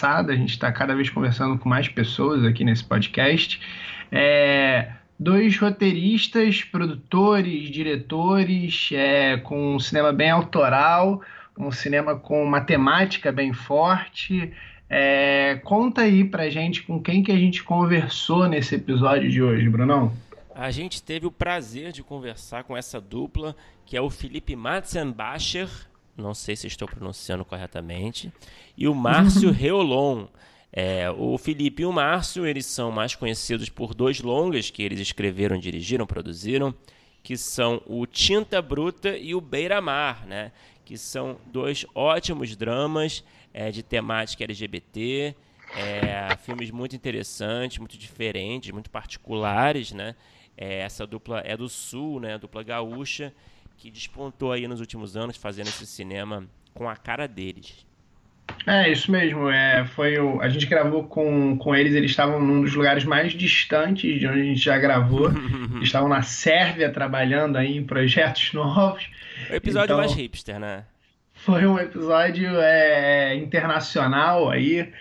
passada, 0.02 0.32
a 0.32 0.36
gente 0.36 0.50
está 0.50 0.72
cada 0.72 0.94
vez 0.94 1.10
conversando 1.10 1.58
com 1.58 1.68
mais 1.68 1.88
pessoas 1.88 2.44
aqui 2.44 2.64
nesse 2.64 2.84
podcast. 2.84 3.60
É, 4.10 4.92
dois 5.18 5.56
roteiristas, 5.58 6.62
produtores, 6.62 7.68
diretores, 7.70 8.90
é, 8.92 9.36
com 9.38 9.76
um 9.76 9.78
cinema 9.78 10.12
bem 10.12 10.30
autoral, 10.30 11.20
um 11.58 11.70
cinema 11.70 12.16
com 12.16 12.44
matemática 12.44 13.30
bem 13.30 13.52
forte. 13.52 14.52
É, 14.88 15.60
conta 15.64 16.02
aí 16.02 16.24
pra 16.24 16.50
gente 16.50 16.82
com 16.82 17.00
quem 17.00 17.22
que 17.22 17.32
a 17.32 17.36
gente 17.36 17.62
conversou 17.62 18.48
nesse 18.48 18.74
episódio 18.74 19.30
de 19.30 19.42
hoje, 19.42 19.68
Brunão. 19.68 20.12
A 20.54 20.70
gente 20.70 21.02
teve 21.02 21.26
o 21.26 21.30
prazer 21.30 21.92
de 21.92 22.02
conversar 22.02 22.64
com 22.64 22.76
essa 22.76 23.00
dupla, 23.00 23.56
que 23.86 23.96
é 23.96 24.00
o 24.00 24.10
Felipe 24.10 24.54
Matzenbacher, 24.54 25.68
não 26.16 26.34
sei 26.34 26.56
se 26.56 26.66
estou 26.66 26.86
pronunciando 26.86 27.44
corretamente, 27.44 28.32
e 28.76 28.86
o 28.86 28.94
Márcio 28.94 29.50
Reolon. 29.52 30.26
É, 30.74 31.10
o 31.10 31.36
Felipe 31.36 31.82
e 31.82 31.86
o 31.86 31.92
Márcio, 31.92 32.46
eles 32.46 32.64
são 32.64 32.90
mais 32.90 33.14
conhecidos 33.14 33.68
por 33.68 33.92
dois 33.92 34.22
longas 34.22 34.70
que 34.70 34.82
eles 34.82 35.00
escreveram, 35.00 35.58
dirigiram, 35.58 36.06
produziram, 36.06 36.74
que 37.22 37.36
são 37.36 37.82
o 37.86 38.06
Tinta 38.06 38.62
Bruta 38.62 39.16
e 39.16 39.34
o 39.34 39.40
Beira-Mar, 39.40 40.26
né? 40.26 40.50
Que 40.84 40.96
são 40.96 41.38
dois 41.46 41.84
ótimos 41.94 42.56
dramas 42.56 43.22
é, 43.52 43.70
de 43.70 43.82
temática 43.82 44.44
LGBT, 44.44 45.36
é, 45.76 46.36
filmes 46.36 46.70
muito 46.70 46.96
interessantes, 46.96 47.78
muito 47.78 47.96
diferentes, 47.96 48.70
muito 48.70 48.90
particulares, 48.90 49.92
né? 49.92 50.14
É, 50.56 50.80
essa 50.80 51.06
dupla 51.06 51.40
é 51.44 51.56
do 51.56 51.68
Sul, 51.68 52.20
né? 52.20 52.34
A 52.34 52.38
dupla 52.38 52.62
gaúcha, 52.62 53.32
que 53.76 53.90
despontou 53.90 54.52
aí 54.52 54.66
nos 54.68 54.80
últimos 54.80 55.16
anos 55.16 55.36
fazendo 55.36 55.68
esse 55.68 55.86
cinema 55.86 56.44
com 56.74 56.88
a 56.88 56.96
cara 56.96 57.26
deles. 57.26 57.86
É, 58.66 58.90
isso 58.90 59.10
mesmo. 59.10 59.48
É, 59.48 59.84
foi 59.84 60.18
o, 60.18 60.40
a 60.40 60.48
gente 60.48 60.66
gravou 60.66 61.04
com, 61.04 61.56
com 61.56 61.74
eles, 61.74 61.94
eles 61.94 62.10
estavam 62.10 62.40
num 62.40 62.62
dos 62.62 62.74
lugares 62.74 63.04
mais 63.04 63.32
distantes 63.32 64.20
de 64.20 64.26
onde 64.26 64.40
a 64.40 64.44
gente 64.44 64.60
já 64.60 64.78
gravou. 64.78 65.30
estavam 65.82 66.08
na 66.08 66.22
Sérvia 66.22 66.90
trabalhando 66.90 67.56
aí 67.56 67.76
em 67.76 67.84
projetos 67.84 68.52
novos. 68.54 69.08
O 69.50 69.54
episódio 69.54 69.86
então, 69.86 69.98
mais 69.98 70.14
hipster, 70.14 70.58
né? 70.58 70.84
Foi 71.34 71.66
um 71.66 71.78
episódio 71.78 72.50
é, 72.60 73.34
internacional 73.34 74.48
aí 74.48 74.92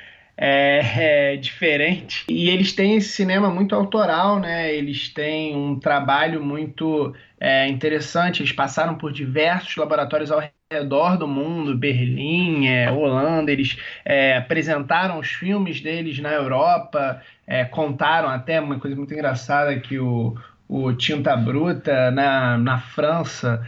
é, 0.42 1.34
é, 1.34 1.38
diferente. 1.38 2.26
E 2.28 2.50
eles 2.50 2.74
têm 2.74 2.96
esse 2.96 3.10
cinema 3.10 3.52
muito 3.52 3.76
autoral, 3.76 4.40
né? 4.40 4.74
Eles 4.74 5.10
têm 5.10 5.56
um 5.56 5.80
trabalho 5.80 6.44
muito 6.44 7.14
é, 7.40 7.68
interessante. 7.68 8.42
Eles 8.42 8.52
passaram 8.52 8.96
por 8.96 9.14
diversos 9.14 9.76
laboratórios 9.76 10.32
ao 10.32 10.42
redor 10.72 11.18
do 11.18 11.28
mundo, 11.28 11.78
Berlim, 11.78 12.68
é, 12.68 12.92
Holanda. 12.92 13.52
Eles 13.52 13.78
é, 14.04 14.38
apresentaram 14.38 15.20
os 15.20 15.28
filmes 15.28 15.80
deles 15.80 16.18
na 16.20 16.32
Europa, 16.32 17.22
é, 17.46 17.64
contaram 17.64 18.30
até 18.30 18.60
uma 18.60 18.80
coisa 18.80 18.96
muito 18.96 19.14
engraçada 19.14 19.80
que 19.80 20.00
o, 20.00 20.36
o 20.68 20.92
Tinta 20.94 21.36
Bruta 21.38 22.10
na, 22.10 22.58
na 22.58 22.80
França 22.80 23.62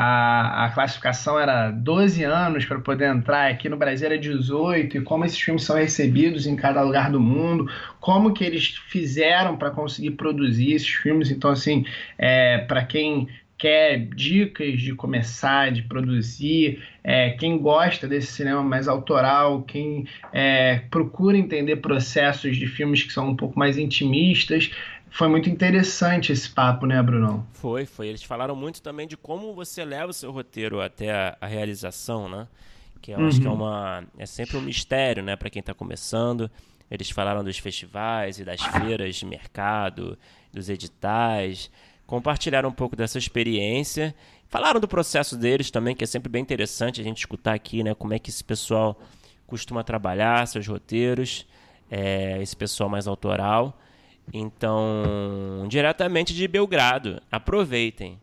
a, 0.00 0.66
a 0.66 0.70
classificação 0.70 1.40
era 1.40 1.72
12 1.72 2.22
anos 2.22 2.64
para 2.64 2.78
poder 2.78 3.12
entrar, 3.12 3.50
aqui 3.50 3.68
no 3.68 3.76
Brasil 3.76 4.06
era 4.06 4.16
18, 4.16 4.98
e 4.98 5.00
como 5.00 5.24
esses 5.24 5.40
filmes 5.40 5.64
são 5.64 5.74
recebidos 5.74 6.46
em 6.46 6.54
cada 6.54 6.80
lugar 6.82 7.10
do 7.10 7.18
mundo, 7.18 7.68
como 7.98 8.32
que 8.32 8.44
eles 8.44 8.76
fizeram 8.88 9.56
para 9.56 9.72
conseguir 9.72 10.12
produzir 10.12 10.74
esses 10.74 10.88
filmes. 10.88 11.32
Então, 11.32 11.50
assim, 11.50 11.84
é, 12.16 12.58
para 12.58 12.84
quem 12.84 13.26
quer 13.58 13.98
dicas 14.14 14.80
de 14.80 14.94
começar, 14.94 15.72
de 15.72 15.82
produzir, 15.82 16.80
é, 17.02 17.30
quem 17.30 17.58
gosta 17.58 18.06
desse 18.06 18.28
cinema 18.28 18.62
mais 18.62 18.86
autoral, 18.86 19.62
quem 19.62 20.06
é, 20.32 20.82
procura 20.92 21.36
entender 21.36 21.74
processos 21.76 22.56
de 22.56 22.68
filmes 22.68 23.02
que 23.02 23.12
são 23.12 23.30
um 23.30 23.36
pouco 23.36 23.58
mais 23.58 23.76
intimistas, 23.76 24.70
foi 25.10 25.28
muito 25.28 25.48
interessante 25.48 26.32
esse 26.32 26.48
papo, 26.50 26.86
né, 26.86 27.02
Brunão? 27.02 27.46
Foi, 27.52 27.86
foi. 27.86 28.08
Eles 28.08 28.22
falaram 28.22 28.54
muito 28.54 28.82
também 28.82 29.06
de 29.06 29.16
como 29.16 29.54
você 29.54 29.84
leva 29.84 30.10
o 30.10 30.12
seu 30.12 30.30
roteiro 30.30 30.80
até 30.80 31.10
a, 31.10 31.36
a 31.40 31.46
realização, 31.46 32.28
né? 32.28 32.46
Que 33.00 33.12
eu 33.12 33.18
uhum. 33.18 33.28
acho 33.28 33.40
que 33.40 33.46
é 33.46 33.50
uhum. 33.50 33.56
uma 33.56 34.04
é 34.18 34.26
sempre 34.26 34.56
um 34.56 34.60
mistério, 34.60 35.22
né, 35.22 35.36
para 35.36 35.50
quem 35.50 35.60
está 35.60 35.72
começando. 35.72 36.50
Eles 36.90 37.10
falaram 37.10 37.44
dos 37.44 37.58
festivais 37.58 38.38
e 38.38 38.44
das 38.44 38.60
feiras 38.62 39.16
de 39.16 39.26
mercado, 39.26 40.18
dos 40.52 40.68
editais, 40.68 41.70
compartilharam 42.06 42.70
um 42.70 42.72
pouco 42.72 42.96
dessa 42.96 43.18
experiência. 43.18 44.14
Falaram 44.48 44.80
do 44.80 44.88
processo 44.88 45.36
deles 45.36 45.70
também, 45.70 45.94
que 45.94 46.02
é 46.02 46.06
sempre 46.06 46.30
bem 46.30 46.40
interessante 46.40 47.00
a 47.00 47.04
gente 47.04 47.18
escutar 47.18 47.52
aqui, 47.52 47.82
né, 47.82 47.94
como 47.94 48.14
é 48.14 48.18
que 48.18 48.30
esse 48.30 48.42
pessoal 48.42 48.98
costuma 49.46 49.84
trabalhar 49.84 50.46
seus 50.46 50.66
roteiros, 50.66 51.46
é, 51.90 52.40
esse 52.40 52.56
pessoal 52.56 52.88
mais 52.88 53.06
autoral. 53.06 53.78
Então, 54.32 55.66
diretamente 55.68 56.34
de 56.34 56.46
Belgrado. 56.46 57.22
Aproveitem. 57.30 58.20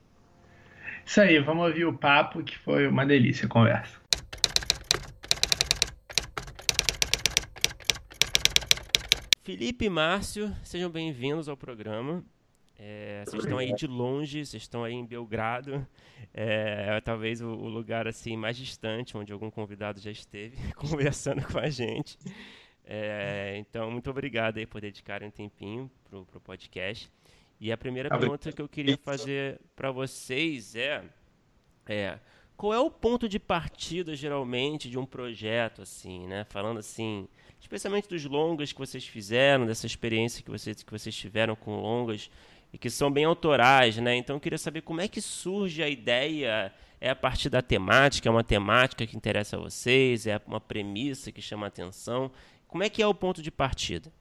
Isso 1.05 1.21
aí, 1.21 1.39
vamos 1.39 1.67
ouvir 1.67 1.85
o 1.85 1.93
papo 1.93 2.43
que 2.43 2.57
foi 2.57 2.87
uma 2.87 3.05
delícia 3.05 3.45
a 3.45 3.49
conversa. 3.49 3.99
Felipe 9.43 9.85
e 9.85 9.89
Márcio, 9.89 10.51
sejam 10.63 10.89
bem-vindos 10.89 11.47
ao 11.47 11.55
programa. 11.55 12.23
É, 12.77 13.23
vocês 13.25 13.43
estão 13.43 13.57
aí 13.57 13.73
de 13.73 13.87
longe, 13.87 14.45
vocês 14.45 14.63
estão 14.63 14.83
aí 14.83 14.93
em 14.93 15.05
Belgrado, 15.05 15.85
é, 16.33 16.99
talvez 17.01 17.41
o, 17.41 17.47
o, 17.47 17.69
lugar 17.69 18.07
assim 18.07 18.35
mais 18.35 18.57
distante 18.57 19.15
onde 19.15 19.31
algum 19.31 19.49
convidado 19.49 19.99
já 20.01 20.11
esteve 20.11 20.57
conversando 20.75 21.41
com 21.45 21.59
a 21.59 21.69
gente. 21.69 22.17
É, 22.85 23.55
então, 23.57 23.89
muito 23.89 24.09
obrigado 24.09 24.57
aí 24.57 24.65
por 24.65 24.79
dedicarem 24.79 25.27
um 25.27 25.31
tempinho 25.31 25.89
pro, 26.09 26.25
pro 26.25 26.39
podcast. 26.39 27.09
E 27.59 27.71
a 27.71 27.77
primeira 27.77 28.09
pergunta 28.09 28.51
que 28.51 28.61
eu 28.61 28.67
queria 28.67 28.97
fazer 28.97 29.59
para 29.75 29.91
vocês 29.91 30.75
é, 30.75 31.03
é 31.87 32.19
qual 32.55 32.73
é 32.73 32.79
o 32.79 32.91
ponto 32.91 33.27
de 33.27 33.39
partida 33.39 34.15
geralmente 34.15 34.89
de 34.89 34.97
um 34.97 35.05
projeto 35.05 35.81
assim, 35.81 36.27
né? 36.27 36.45
Falando 36.49 36.79
assim, 36.79 37.27
especialmente 37.59 38.07
dos 38.07 38.25
longas 38.25 38.71
que 38.71 38.79
vocês 38.79 39.05
fizeram, 39.05 39.65
dessa 39.65 39.85
experiência 39.85 40.43
que 40.43 40.51
vocês 40.51 40.83
que 40.83 40.91
vocês 40.91 41.15
tiveram 41.15 41.55
com 41.55 41.79
longas 41.79 42.29
e 42.71 42.77
que 42.77 42.89
são 42.89 43.09
bem 43.09 43.25
autorais, 43.25 43.97
né? 43.97 44.15
Então 44.15 44.35
eu 44.35 44.39
queria 44.39 44.57
saber 44.57 44.81
como 44.81 45.01
é 45.01 45.07
que 45.07 45.21
surge 45.21 45.81
a 45.81 45.89
ideia 45.89 46.73
é 46.99 47.09
a 47.09 47.15
partir 47.15 47.49
da 47.49 47.61
temática, 47.61 48.27
é 48.27 48.31
uma 48.31 48.43
temática 48.43 49.05
que 49.05 49.15
interessa 49.15 49.57
a 49.57 49.59
vocês, 49.59 50.25
é 50.25 50.41
uma 50.47 50.59
premissa 50.59 51.31
que 51.31 51.41
chama 51.41 51.65
a 51.65 51.69
atenção. 51.69 52.31
Como 52.75 52.83
é 52.83 52.89
que 52.89 53.01
é 53.01 53.07
o 53.07 53.13
ponto 53.13 53.41
de 53.41 53.49
partida? 53.49 54.11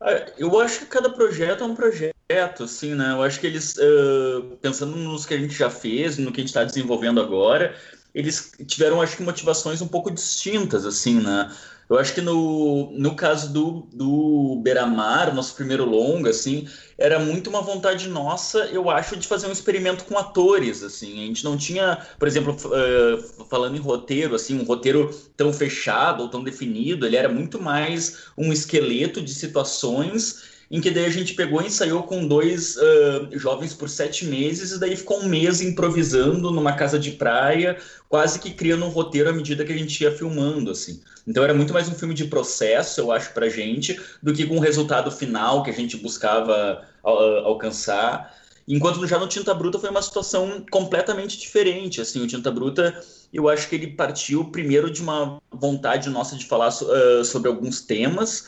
Ah, 0.00 0.32
eu 0.38 0.58
acho 0.60 0.78
que 0.78 0.86
cada 0.86 1.10
projeto 1.10 1.62
é 1.62 1.66
um 1.66 1.74
projeto, 1.74 2.64
assim, 2.64 2.94
né? 2.94 3.12
Eu 3.12 3.22
acho 3.22 3.38
que 3.38 3.46
eles, 3.46 3.76
uh, 3.76 4.56
pensando 4.62 4.96
nos 4.96 5.26
que 5.26 5.34
a 5.34 5.38
gente 5.38 5.52
já 5.52 5.68
fez, 5.68 6.16
no 6.16 6.32
que 6.32 6.40
a 6.40 6.42
gente 6.42 6.48
está 6.48 6.64
desenvolvendo 6.64 7.20
agora, 7.20 7.76
eles 8.14 8.52
tiveram, 8.66 9.00
acho 9.00 9.16
que, 9.16 9.22
motivações 9.22 9.80
um 9.80 9.88
pouco 9.88 10.10
distintas, 10.10 10.84
assim, 10.86 11.20
né? 11.20 11.50
Eu 11.88 11.98
acho 11.98 12.12
que 12.12 12.20
no, 12.20 12.92
no 12.98 13.14
caso 13.16 13.50
do, 13.50 13.88
do 13.92 14.60
Beira-Mar, 14.62 15.34
nosso 15.34 15.54
primeiro 15.54 15.86
longa, 15.86 16.28
assim, 16.28 16.68
era 16.98 17.18
muito 17.18 17.48
uma 17.48 17.62
vontade 17.62 18.08
nossa, 18.08 18.58
eu 18.66 18.90
acho, 18.90 19.16
de 19.16 19.26
fazer 19.26 19.46
um 19.46 19.52
experimento 19.52 20.04
com 20.04 20.18
atores, 20.18 20.82
assim. 20.82 21.24
A 21.24 21.26
gente 21.26 21.42
não 21.44 21.56
tinha, 21.56 22.06
por 22.18 22.28
exemplo, 22.28 22.54
uh, 22.54 23.46
falando 23.46 23.76
em 23.76 23.80
roteiro, 23.80 24.34
assim, 24.34 24.60
um 24.60 24.64
roteiro 24.64 25.10
tão 25.34 25.50
fechado 25.50 26.22
ou 26.22 26.28
tão 26.28 26.44
definido, 26.44 27.06
ele 27.06 27.16
era 27.16 27.28
muito 27.28 27.60
mais 27.60 28.24
um 28.36 28.52
esqueleto 28.52 29.22
de 29.22 29.32
situações 29.32 30.57
em 30.70 30.80
que 30.80 30.90
daí 30.90 31.06
a 31.06 31.10
gente 31.10 31.34
pegou 31.34 31.62
e 31.62 31.66
ensaiou 31.66 32.02
com 32.02 32.26
dois 32.26 32.76
uh, 32.76 33.28
jovens 33.32 33.72
por 33.72 33.88
sete 33.88 34.26
meses, 34.26 34.72
e 34.72 34.78
daí 34.78 34.96
ficou 34.96 35.20
um 35.20 35.28
mês 35.28 35.60
improvisando 35.60 36.50
numa 36.50 36.74
casa 36.74 36.98
de 36.98 37.12
praia, 37.12 37.78
quase 38.08 38.38
que 38.38 38.50
criando 38.50 38.84
um 38.84 38.90
roteiro 38.90 39.30
à 39.30 39.32
medida 39.32 39.64
que 39.64 39.72
a 39.72 39.78
gente 39.78 40.02
ia 40.02 40.12
filmando, 40.12 40.70
assim. 40.70 41.00
Então 41.26 41.42
era 41.42 41.54
muito 41.54 41.72
mais 41.72 41.88
um 41.88 41.94
filme 41.94 42.14
de 42.14 42.24
processo, 42.24 43.00
eu 43.00 43.12
acho, 43.12 43.32
pra 43.32 43.48
gente, 43.48 43.98
do 44.22 44.32
que 44.32 44.46
com 44.46 44.56
um 44.56 44.60
resultado 44.60 45.10
final 45.10 45.62
que 45.62 45.70
a 45.70 45.74
gente 45.74 45.96
buscava 45.96 46.82
uh, 47.04 47.08
alcançar. 47.44 48.34
Enquanto 48.66 49.06
já 49.06 49.18
no 49.18 49.26
Tinta 49.26 49.54
Bruta 49.54 49.78
foi 49.78 49.88
uma 49.88 50.02
situação 50.02 50.64
completamente 50.70 51.38
diferente. 51.38 52.02
Assim, 52.02 52.22
o 52.22 52.26
Tinta 52.26 52.50
Bruta, 52.50 52.98
eu 53.32 53.48
acho 53.48 53.66
que 53.66 53.74
ele 53.74 53.86
partiu 53.88 54.44
primeiro 54.50 54.90
de 54.90 55.00
uma 55.00 55.40
vontade 55.50 56.10
nossa 56.10 56.36
de 56.36 56.44
falar 56.44 56.68
uh, 56.68 57.24
sobre 57.24 57.48
alguns 57.48 57.80
temas, 57.80 58.46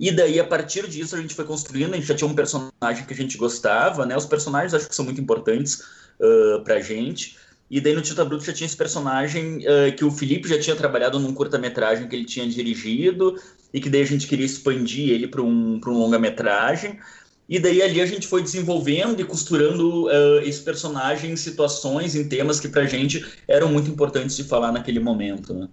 e 0.00 0.10
daí 0.10 0.40
a 0.40 0.44
partir 0.44 0.88
disso 0.88 1.14
a 1.14 1.20
gente 1.20 1.34
foi 1.34 1.44
construindo. 1.44 1.92
A 1.92 1.96
gente 1.96 2.08
já 2.08 2.14
tinha 2.14 2.28
um 2.28 2.34
personagem 2.34 3.04
que 3.06 3.12
a 3.12 3.16
gente 3.16 3.36
gostava, 3.36 4.06
né? 4.06 4.16
Os 4.16 4.24
personagens 4.24 4.72
acho 4.72 4.88
que 4.88 4.94
são 4.94 5.04
muito 5.04 5.20
importantes 5.20 5.82
uh, 6.18 6.64
pra 6.64 6.80
gente. 6.80 7.36
E 7.70 7.82
daí 7.82 7.94
no 7.94 8.00
Tinta 8.00 8.24
Bruta 8.24 8.46
já 8.46 8.52
tinha 8.54 8.66
esse 8.66 8.76
personagem 8.76 9.58
uh, 9.58 9.94
que 9.94 10.02
o 10.02 10.10
Felipe 10.10 10.48
já 10.48 10.58
tinha 10.58 10.74
trabalhado 10.74 11.20
num 11.20 11.34
curta-metragem 11.34 12.08
que 12.08 12.16
ele 12.16 12.24
tinha 12.24 12.48
dirigido, 12.48 13.38
e 13.74 13.80
que 13.80 13.90
daí 13.90 14.00
a 14.00 14.06
gente 14.06 14.26
queria 14.26 14.46
expandir 14.46 15.10
ele 15.10 15.28
para 15.28 15.42
um, 15.42 15.78
um 15.86 15.98
longa-metragem. 15.98 16.98
E 17.46 17.58
daí 17.58 17.82
ali 17.82 18.00
a 18.00 18.06
gente 18.06 18.26
foi 18.26 18.42
desenvolvendo 18.42 19.20
e 19.20 19.24
costurando 19.24 20.06
uh, 20.06 20.40
esse 20.44 20.62
personagem 20.62 21.32
em 21.32 21.36
situações, 21.36 22.14
em 22.14 22.26
temas 22.26 22.58
que 22.58 22.68
pra 22.68 22.86
gente 22.86 23.24
eram 23.46 23.68
muito 23.68 23.90
importantes 23.90 24.36
de 24.36 24.44
falar 24.44 24.72
naquele 24.72 25.00
momento, 25.00 25.52
né? 25.52 25.68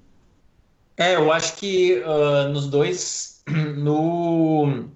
É, 0.97 1.15
eu 1.15 1.31
acho 1.31 1.55
que 1.55 2.01
uh, 2.01 2.49
nos 2.49 2.65
dois, 2.67 3.36
no, 3.77 4.89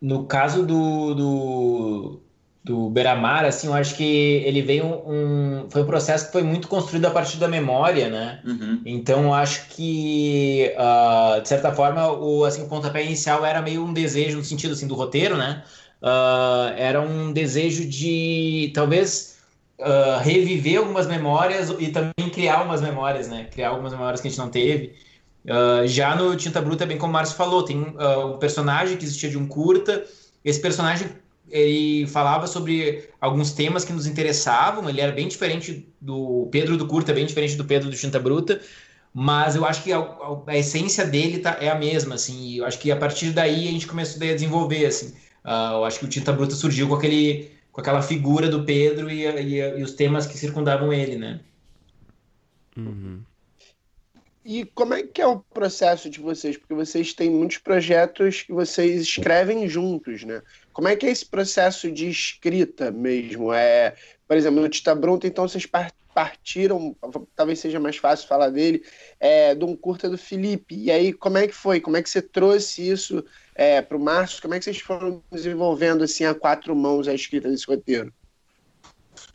no 0.00 0.26
caso 0.26 0.66
do, 0.66 1.14
do, 1.14 2.20
do 2.64 2.90
Beramar, 2.90 3.44
assim, 3.44 3.68
eu 3.68 3.74
acho 3.74 3.94
que 3.96 4.04
ele 4.44 4.62
veio 4.62 4.84
um, 4.84 5.66
foi 5.70 5.82
um 5.82 5.86
processo 5.86 6.26
que 6.26 6.32
foi 6.32 6.42
muito 6.42 6.68
construído 6.68 7.06
a 7.06 7.10
partir 7.10 7.38
da 7.38 7.46
memória, 7.46 8.08
né? 8.08 8.40
Uhum. 8.44 8.82
Então, 8.84 9.24
eu 9.24 9.34
acho 9.34 9.68
que, 9.68 10.74
uh, 10.76 11.40
de 11.40 11.48
certa 11.48 11.72
forma, 11.72 12.10
o, 12.10 12.44
assim, 12.44 12.62
o 12.62 12.68
pontapé 12.68 13.04
inicial 13.04 13.44
era 13.44 13.62
meio 13.62 13.84
um 13.84 13.92
desejo, 13.92 14.38
no 14.38 14.44
sentido, 14.44 14.72
assim, 14.72 14.88
do 14.88 14.94
roteiro, 14.94 15.36
né? 15.36 15.62
Uh, 16.02 16.72
era 16.76 17.00
um 17.00 17.32
desejo 17.32 17.86
de, 17.86 18.72
talvez, 18.74 19.38
uh, 19.78 20.18
reviver 20.22 20.78
algumas 20.78 21.06
memórias 21.06 21.70
e 21.78 21.88
também 21.88 22.30
criar 22.32 22.58
algumas 22.58 22.80
memórias, 22.80 23.28
né? 23.28 23.44
Criar 23.50 23.68
algumas 23.68 23.92
memórias 23.92 24.20
que 24.20 24.28
a 24.28 24.30
gente 24.30 24.40
não 24.40 24.48
teve. 24.48 24.94
Já 25.86 26.14
no 26.14 26.36
Tinta 26.36 26.60
Bruta, 26.60 26.86
bem 26.86 26.98
como 26.98 27.10
o 27.10 27.12
Márcio 27.14 27.36
falou, 27.36 27.64
tem 27.64 27.78
um 27.78 28.38
personagem 28.38 28.96
que 28.96 29.04
existia 29.04 29.30
de 29.30 29.38
um 29.38 29.46
curta, 29.46 30.04
esse 30.44 30.60
personagem 30.60 31.08
ele 31.50 32.06
falava 32.06 32.46
sobre 32.46 33.08
alguns 33.20 33.52
temas 33.52 33.84
que 33.84 33.92
nos 33.92 34.06
interessavam. 34.06 34.88
Ele 34.88 35.00
era 35.00 35.12
bem 35.12 35.28
diferente 35.28 35.86
do 36.00 36.48
Pedro 36.50 36.76
do 36.76 36.86
Curta, 36.86 37.12
bem 37.12 37.26
diferente 37.26 37.56
do 37.56 37.64
Pedro 37.64 37.90
do 37.90 37.96
Tinta 37.96 38.20
Bruta, 38.20 38.60
mas 39.12 39.56
eu 39.56 39.64
acho 39.64 39.82
que 39.82 39.92
a, 39.92 39.98
a, 39.98 40.42
a 40.46 40.56
essência 40.56 41.04
dele 41.04 41.40
tá, 41.40 41.56
é 41.60 41.68
a 41.68 41.74
mesma, 41.74 42.14
assim. 42.14 42.56
eu 42.56 42.64
acho 42.64 42.78
que 42.78 42.92
a 42.92 42.96
partir 42.96 43.32
daí 43.32 43.68
a 43.68 43.72
gente 43.72 43.86
começou 43.86 44.22
a 44.22 44.32
desenvolver, 44.32 44.86
assim. 44.86 45.08
Uh, 45.44 45.74
eu 45.74 45.84
acho 45.84 45.98
que 45.98 46.04
o 46.04 46.08
Tinta 46.08 46.32
Bruta 46.32 46.54
surgiu 46.54 46.88
com 46.88 46.94
aquele, 46.94 47.50
com 47.72 47.80
aquela 47.80 48.02
figura 48.02 48.48
do 48.48 48.62
Pedro 48.62 49.10
e, 49.10 49.24
e, 49.24 49.78
e 49.78 49.82
os 49.82 49.92
temas 49.92 50.26
que 50.26 50.38
circundavam 50.38 50.92
ele, 50.92 51.16
né? 51.16 51.40
Uhum. 52.76 53.20
E 54.50 54.64
como 54.64 54.94
é 54.94 55.04
que 55.04 55.22
é 55.22 55.26
o 55.28 55.38
processo 55.38 56.10
de 56.10 56.18
vocês? 56.18 56.56
Porque 56.56 56.74
vocês 56.74 57.14
têm 57.14 57.30
muitos 57.30 57.58
projetos 57.58 58.42
que 58.42 58.52
vocês 58.52 59.00
escrevem 59.00 59.68
juntos, 59.68 60.24
né? 60.24 60.42
Como 60.72 60.88
é 60.88 60.96
que 60.96 61.06
é 61.06 61.10
esse 61.12 61.24
processo 61.24 61.88
de 61.88 62.10
escrita 62.10 62.90
mesmo? 62.90 63.52
É, 63.52 63.94
por 64.26 64.36
exemplo, 64.36 64.60
no 64.60 64.68
Tita 64.68 64.92
Brunta, 64.92 65.28
então 65.28 65.46
vocês 65.46 65.68
partiram, 66.12 66.96
talvez 67.36 67.60
seja 67.60 67.78
mais 67.78 67.96
fácil 67.96 68.26
falar 68.26 68.48
dele, 68.48 68.82
é, 69.20 69.54
de 69.54 69.64
um 69.64 69.76
curta 69.76 70.10
do 70.10 70.18
Felipe. 70.18 70.74
E 70.74 70.90
aí, 70.90 71.12
como 71.12 71.38
é 71.38 71.46
que 71.46 71.54
foi? 71.54 71.78
Como 71.78 71.96
é 71.96 72.02
que 72.02 72.10
você 72.10 72.20
trouxe 72.20 72.88
isso 72.88 73.24
é, 73.54 73.80
para 73.80 73.96
o 73.96 74.00
Márcio? 74.00 74.42
Como 74.42 74.54
é 74.54 74.58
que 74.58 74.64
vocês 74.64 74.80
foram 74.80 75.22
desenvolvendo 75.30 76.02
assim 76.02 76.24
a 76.24 76.34
quatro 76.34 76.74
mãos 76.74 77.06
a 77.06 77.14
escrita 77.14 77.48
desse 77.48 77.66
roteiro? 77.66 78.12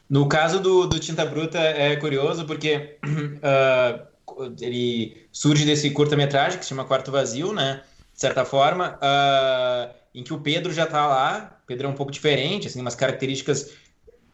No 0.10 0.27
caso 0.27 0.60
do, 0.60 0.86
do 0.86 1.00
Tinta 1.00 1.25
Bruta 1.25 1.57
é 1.57 1.95
curioso 1.95 2.45
porque 2.45 3.00
uh, 3.01 4.07
ele 4.62 5.27
surge 5.32 5.65
desse 5.65 5.89
curta-metragem 5.92 6.60
que 6.60 6.65
se 6.65 6.70
chama 6.70 6.86
Quarto 6.86 7.12
Vazio, 7.12 7.54
né? 7.54 7.82
De 8.13 8.20
certa 8.20 8.46
forma. 8.46 9.00
Uh, 9.01 9.94
em 10.13 10.24
que 10.24 10.34
o 10.34 10.39
Pedro 10.39 10.72
já 10.72 10.86
tá 10.86 11.06
lá. 11.06 11.60
O 11.63 11.68
Pedro 11.68 11.88
é 11.88 11.89
um 11.89 11.96
pouco 11.96 12.12
diferente, 12.12 12.68
assim, 12.68 12.80
umas 12.80 12.96
características 12.96 13.74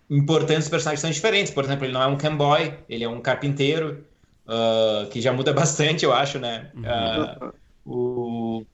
importantes 0.10 0.64
dos 0.64 0.70
personagens 0.70 1.00
são 1.00 1.10
diferentes. 1.10 1.52
Por 1.52 1.64
exemplo, 1.64 1.86
ele 1.86 1.94
não 1.94 2.04
é 2.04 2.08
um 2.08 2.18
camboy, 2.18 2.74
ele 2.88 3.04
é 3.04 3.10
um 3.10 3.22
carpinteiro, 3.22 4.06
uh, 4.46 5.10
que 5.10 5.22
já 5.22 5.34
muda 5.34 5.52
bastante, 5.54 6.06
eu 6.06 6.14
acho, 6.14 6.38
né? 6.40 6.72
Uh, 6.76 7.54
o, 7.86 8.66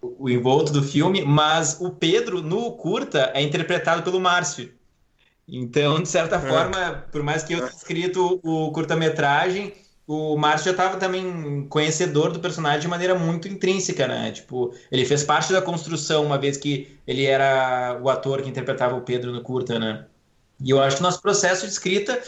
o 0.00 0.30
envolto 0.30 0.72
do 0.72 0.82
filme, 0.82 1.22
mas 1.22 1.80
o 1.80 1.90
Pedro, 1.90 2.40
no 2.40 2.72
curta, 2.72 3.30
é 3.34 3.42
interpretado 3.42 4.02
pelo 4.02 4.20
Márcio. 4.20 4.72
Então, 5.46 6.00
de 6.00 6.08
certa 6.08 6.36
é. 6.36 6.40
forma, 6.40 7.04
por 7.12 7.22
mais 7.22 7.42
que 7.42 7.52
eu 7.52 7.58
tenha 7.58 7.70
escrito 7.70 8.40
o 8.42 8.72
curta-metragem, 8.72 9.74
o 10.06 10.36
Márcio 10.36 10.66
já 10.66 10.70
estava 10.72 10.98
também 10.98 11.66
conhecedor 11.68 12.30
do 12.30 12.40
personagem 12.40 12.80
de 12.80 12.88
maneira 12.88 13.14
muito 13.14 13.48
intrínseca, 13.48 14.06
né? 14.06 14.30
Tipo, 14.32 14.74
ele 14.90 15.04
fez 15.06 15.24
parte 15.24 15.52
da 15.52 15.62
construção 15.62 16.24
uma 16.24 16.38
vez 16.38 16.56
que 16.56 16.98
ele 17.06 17.24
era 17.24 17.98
o 18.02 18.08
ator 18.10 18.42
que 18.42 18.48
interpretava 18.48 18.96
o 18.96 19.02
Pedro 19.02 19.32
no 19.32 19.42
curta, 19.42 19.78
né? 19.78 20.04
E 20.60 20.70
eu 20.70 20.80
acho 20.80 20.96
que 20.96 21.02
o 21.02 21.04
nosso 21.04 21.22
processo 21.22 21.66
de 21.66 21.72
escrita 21.72 22.20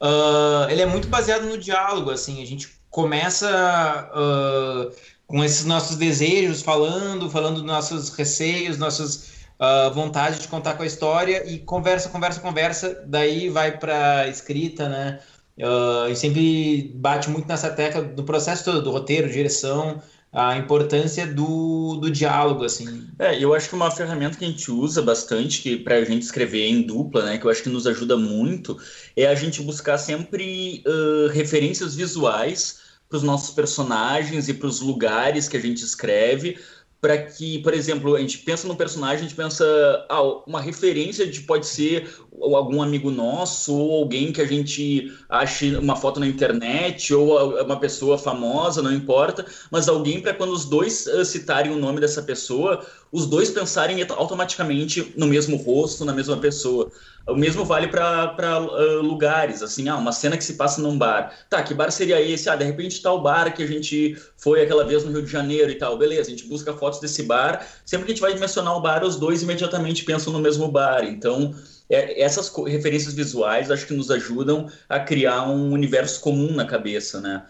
uh, 0.00 0.70
ele 0.70 0.82
é 0.82 0.86
muito 0.86 1.08
baseado 1.08 1.44
no 1.44 1.58
diálogo, 1.58 2.10
assim. 2.10 2.42
A 2.42 2.46
gente 2.46 2.68
começa 2.88 4.10
uh, 4.14 4.94
com 5.26 5.42
esses 5.42 5.64
nossos 5.64 5.96
desejos, 5.96 6.62
falando, 6.62 7.28
falando 7.30 7.56
dos 7.56 7.64
nossos 7.64 8.10
receios, 8.10 8.78
nossas 8.78 9.32
uh, 9.58 9.92
vontades 9.92 10.38
de 10.38 10.48
contar 10.48 10.74
com 10.74 10.84
a 10.84 10.86
história 10.86 11.44
e 11.50 11.58
conversa, 11.58 12.08
conversa, 12.08 12.40
conversa. 12.40 13.02
Daí 13.06 13.48
vai 13.48 13.76
para 13.76 14.28
escrita, 14.28 14.88
né? 14.88 15.20
Uh, 15.58 16.10
e 16.10 16.16
sempre 16.16 16.92
bate 16.96 17.30
muito 17.30 17.46
nessa 17.46 17.70
tecla 17.70 18.02
do 18.02 18.24
processo 18.24 18.64
todo, 18.64 18.82
do 18.82 18.90
roteiro, 18.90 19.30
direção, 19.30 20.02
a 20.32 20.56
importância 20.56 21.26
do, 21.28 21.96
do 21.96 22.10
diálogo, 22.10 22.64
assim. 22.64 23.06
É, 23.20 23.38
eu 23.38 23.54
acho 23.54 23.68
que 23.68 23.74
uma 23.76 23.90
ferramenta 23.90 24.36
que 24.36 24.44
a 24.44 24.48
gente 24.48 24.68
usa 24.68 25.00
bastante, 25.00 25.62
que 25.62 25.76
para 25.76 25.94
a 25.94 26.04
gente 26.04 26.22
escrever 26.22 26.66
em 26.66 26.82
dupla, 26.82 27.24
né, 27.24 27.38
que 27.38 27.46
eu 27.46 27.50
acho 27.50 27.62
que 27.62 27.68
nos 27.68 27.86
ajuda 27.86 28.16
muito, 28.16 28.76
é 29.16 29.26
a 29.26 29.34
gente 29.36 29.62
buscar 29.62 29.96
sempre 29.96 30.82
uh, 30.84 31.28
referências 31.28 31.94
visuais 31.94 32.80
para 33.08 33.18
os 33.18 33.22
nossos 33.22 33.54
personagens 33.54 34.48
e 34.48 34.54
para 34.54 34.66
os 34.66 34.80
lugares 34.80 35.48
que 35.48 35.56
a 35.56 35.60
gente 35.60 35.84
escreve, 35.84 36.58
para 37.04 37.18
que, 37.18 37.58
por 37.58 37.74
exemplo, 37.74 38.14
a 38.14 38.18
gente 38.18 38.38
pensa 38.38 38.66
no 38.66 38.74
personagem, 38.74 39.18
a 39.18 39.28
gente 39.28 39.34
pensa, 39.34 39.62
ah, 40.08 40.22
uma 40.46 40.58
referência 40.58 41.26
de 41.26 41.42
pode 41.42 41.66
ser 41.66 42.08
algum 42.40 42.80
amigo 42.80 43.10
nosso 43.10 43.76
ou 43.76 43.98
alguém 43.98 44.32
que 44.32 44.40
a 44.40 44.46
gente 44.46 45.12
ache 45.28 45.76
uma 45.76 45.96
foto 45.96 46.18
na 46.18 46.26
internet 46.26 47.12
ou 47.12 47.62
uma 47.62 47.78
pessoa 47.78 48.16
famosa, 48.16 48.80
não 48.80 48.90
importa, 48.90 49.44
mas 49.70 49.86
alguém 49.86 50.22
para 50.22 50.32
quando 50.32 50.54
os 50.54 50.64
dois 50.64 51.06
uh, 51.06 51.22
citarem 51.26 51.70
o 51.72 51.78
nome 51.78 52.00
dessa 52.00 52.22
pessoa, 52.22 52.82
os 53.12 53.26
dois 53.26 53.50
pensarem 53.50 54.02
automaticamente 54.08 55.12
no 55.14 55.26
mesmo 55.26 55.58
rosto, 55.58 56.06
na 56.06 56.12
mesma 56.14 56.38
pessoa. 56.38 56.90
O 57.26 57.34
mesmo 57.34 57.64
vale 57.64 57.88
para 57.88 58.60
uh, 58.60 59.00
lugares, 59.00 59.62
assim, 59.62 59.88
ah, 59.88 59.96
uma 59.96 60.12
cena 60.12 60.36
que 60.36 60.44
se 60.44 60.54
passa 60.54 60.82
num 60.82 60.98
bar. 60.98 61.32
Tá, 61.48 61.62
que 61.62 61.72
bar 61.72 61.90
seria 61.90 62.20
esse? 62.20 62.50
Ah, 62.50 62.56
de 62.56 62.64
repente 62.64 63.00
o 63.06 63.18
bar 63.18 63.54
que 63.54 63.62
a 63.62 63.66
gente 63.66 64.16
foi 64.36 64.60
aquela 64.60 64.84
vez 64.84 65.04
no 65.04 65.10
Rio 65.10 65.22
de 65.22 65.32
Janeiro 65.32 65.70
e 65.70 65.76
tal. 65.76 65.96
Beleza, 65.96 66.28
a 66.28 66.30
gente 66.30 66.46
busca 66.46 66.74
fotos 66.74 67.00
desse 67.00 67.22
bar. 67.22 67.66
Sempre 67.86 68.06
que 68.06 68.12
a 68.12 68.14
gente 68.14 68.20
vai 68.20 68.38
mencionar 68.38 68.76
o 68.76 68.80
bar, 68.80 69.02
os 69.02 69.16
dois 69.16 69.42
imediatamente 69.42 70.04
pensam 70.04 70.34
no 70.34 70.38
mesmo 70.38 70.68
bar. 70.68 71.02
Então, 71.02 71.54
é, 71.88 72.20
essas 72.20 72.52
referências 72.66 73.14
visuais 73.14 73.70
acho 73.70 73.86
que 73.86 73.94
nos 73.94 74.10
ajudam 74.10 74.68
a 74.86 75.00
criar 75.00 75.48
um 75.48 75.72
universo 75.72 76.20
comum 76.20 76.52
na 76.52 76.66
cabeça, 76.66 77.20
né? 77.22 77.44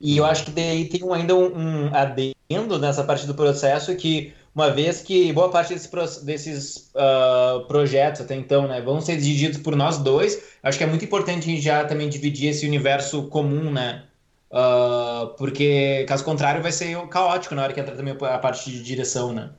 E 0.00 0.16
eu 0.16 0.24
acho 0.24 0.44
que 0.44 0.50
daí 0.50 0.88
tem 0.88 1.00
ainda 1.12 1.34
um, 1.34 1.86
um 1.86 1.94
adendo 1.94 2.78
nessa 2.78 3.02
parte 3.02 3.26
do 3.26 3.34
processo 3.34 3.94
que 3.96 4.32
uma 4.56 4.70
vez 4.70 5.02
que 5.02 5.30
boa 5.34 5.50
parte 5.50 5.74
desse, 5.74 6.24
desses 6.24 6.90
uh, 6.94 7.66
projetos 7.66 8.22
até 8.22 8.34
então 8.34 8.66
né, 8.66 8.80
vão 8.80 9.02
ser 9.02 9.18
dirigidos 9.18 9.58
por 9.58 9.76
nós 9.76 9.98
dois, 9.98 10.42
acho 10.62 10.78
que 10.78 10.84
é 10.84 10.86
muito 10.86 11.04
importante 11.04 11.40
a 11.40 11.52
gente 11.52 11.60
já 11.60 11.84
também 11.84 12.08
dividir 12.08 12.48
esse 12.48 12.66
universo 12.66 13.24
comum, 13.28 13.70
né? 13.70 14.04
Uh, 14.50 15.36
porque 15.36 16.06
caso 16.08 16.24
contrário 16.24 16.62
vai 16.62 16.72
ser 16.72 16.96
caótico 17.08 17.54
na 17.54 17.64
hora 17.64 17.74
que 17.74 17.80
entrar 17.80 17.96
também 17.96 18.16
a 18.18 18.38
parte 18.38 18.70
de 18.70 18.82
direção, 18.82 19.30
né? 19.30 19.50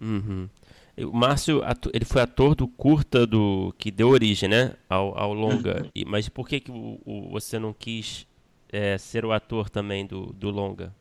Uhum. 0.00 0.48
O 0.96 1.12
Márcio, 1.12 1.60
ele 1.92 2.06
foi 2.06 2.22
ator 2.22 2.54
do 2.54 2.66
curta 2.66 3.26
do 3.26 3.74
que 3.76 3.90
deu 3.90 4.08
origem, 4.08 4.48
né, 4.48 4.72
ao, 4.88 5.16
ao 5.18 5.34
longa. 5.34 5.82
Uhum. 5.82 6.04
mas 6.06 6.30
por 6.30 6.48
que, 6.48 6.60
que 6.60 6.70
o, 6.70 6.98
o, 7.04 7.28
você 7.30 7.58
não 7.58 7.74
quis 7.74 8.26
é, 8.72 8.96
ser 8.96 9.26
o 9.26 9.32
ator 9.32 9.68
também 9.68 10.06
do, 10.06 10.32
do 10.32 10.50
longa? 10.50 10.94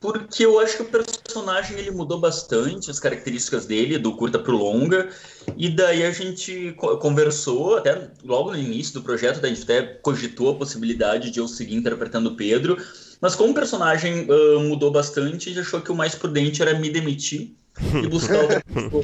Porque 0.00 0.46
eu 0.46 0.58
acho 0.58 0.78
que 0.78 0.82
o 0.82 0.86
personagem 0.86 1.78
ele 1.78 1.90
mudou 1.90 2.18
bastante 2.18 2.90
as 2.90 2.98
características 2.98 3.66
dele 3.66 3.98
do 3.98 4.16
curta 4.16 4.38
pro 4.38 4.56
longa 4.56 5.10
e 5.58 5.68
daí 5.68 6.04
a 6.04 6.10
gente 6.10 6.74
conversou 7.00 7.76
até 7.76 8.08
logo 8.24 8.50
no 8.50 8.58
início 8.58 8.94
do 8.94 9.02
projeto 9.02 9.44
a 9.44 9.48
gente 9.48 9.62
até 9.62 9.82
cogitou 9.82 10.50
a 10.50 10.54
possibilidade 10.54 11.30
de 11.30 11.38
eu 11.38 11.46
seguir 11.46 11.76
interpretando 11.76 12.30
o 12.30 12.36
Pedro 12.36 12.78
mas 13.20 13.34
como 13.34 13.50
o 13.50 13.54
personagem 13.54 14.26
uh, 14.30 14.60
mudou 14.60 14.90
bastante 14.90 15.50
a 15.50 15.52
gente 15.52 15.60
achou 15.60 15.82
que 15.82 15.92
o 15.92 15.94
mais 15.94 16.14
prudente 16.14 16.62
era 16.62 16.78
me 16.78 16.88
demitir 16.88 17.54
e 18.02 18.08
buscar 18.08 18.40
outra 18.42 18.62
pessoa 18.62 19.02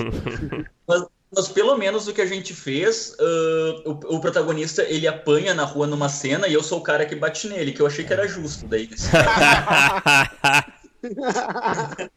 mas, 0.88 1.04
mas 1.34 1.48
pelo 1.48 1.76
menos 1.76 2.08
o 2.08 2.14
que 2.14 2.22
a 2.22 2.26
gente 2.26 2.54
fez, 2.54 3.14
uh, 3.20 3.90
o, 3.90 4.16
o, 4.16 4.20
protagonista 4.20 4.82
ele 4.82 5.06
apanha 5.06 5.52
na 5.52 5.64
rua 5.64 5.86
numa 5.86 6.08
cena 6.08 6.48
e 6.48 6.54
eu 6.54 6.62
sou 6.62 6.78
o 6.78 6.82
cara 6.82 7.04
que 7.04 7.14
bate 7.14 7.48
nele, 7.48 7.72
que 7.72 7.82
eu 7.82 7.86
achei 7.86 8.04
que 8.04 8.12
era 8.12 8.26
justo. 8.28 8.66
Daí. 8.66 8.88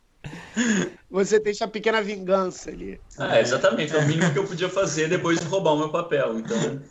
Você 1.10 1.40
tem 1.40 1.54
sua 1.54 1.68
pequena 1.68 2.02
vingança 2.02 2.70
ali. 2.70 3.00
Ah, 3.18 3.40
exatamente. 3.40 3.96
É 3.96 4.00
o 4.00 4.08
mínimo 4.08 4.32
que 4.32 4.40
eu 4.40 4.46
podia 4.46 4.70
fazer 4.70 5.08
depois 5.08 5.40
de 5.40 5.46
roubar 5.46 5.74
o 5.74 5.78
meu 5.78 5.90
papel. 5.90 6.40
Então, 6.40 6.82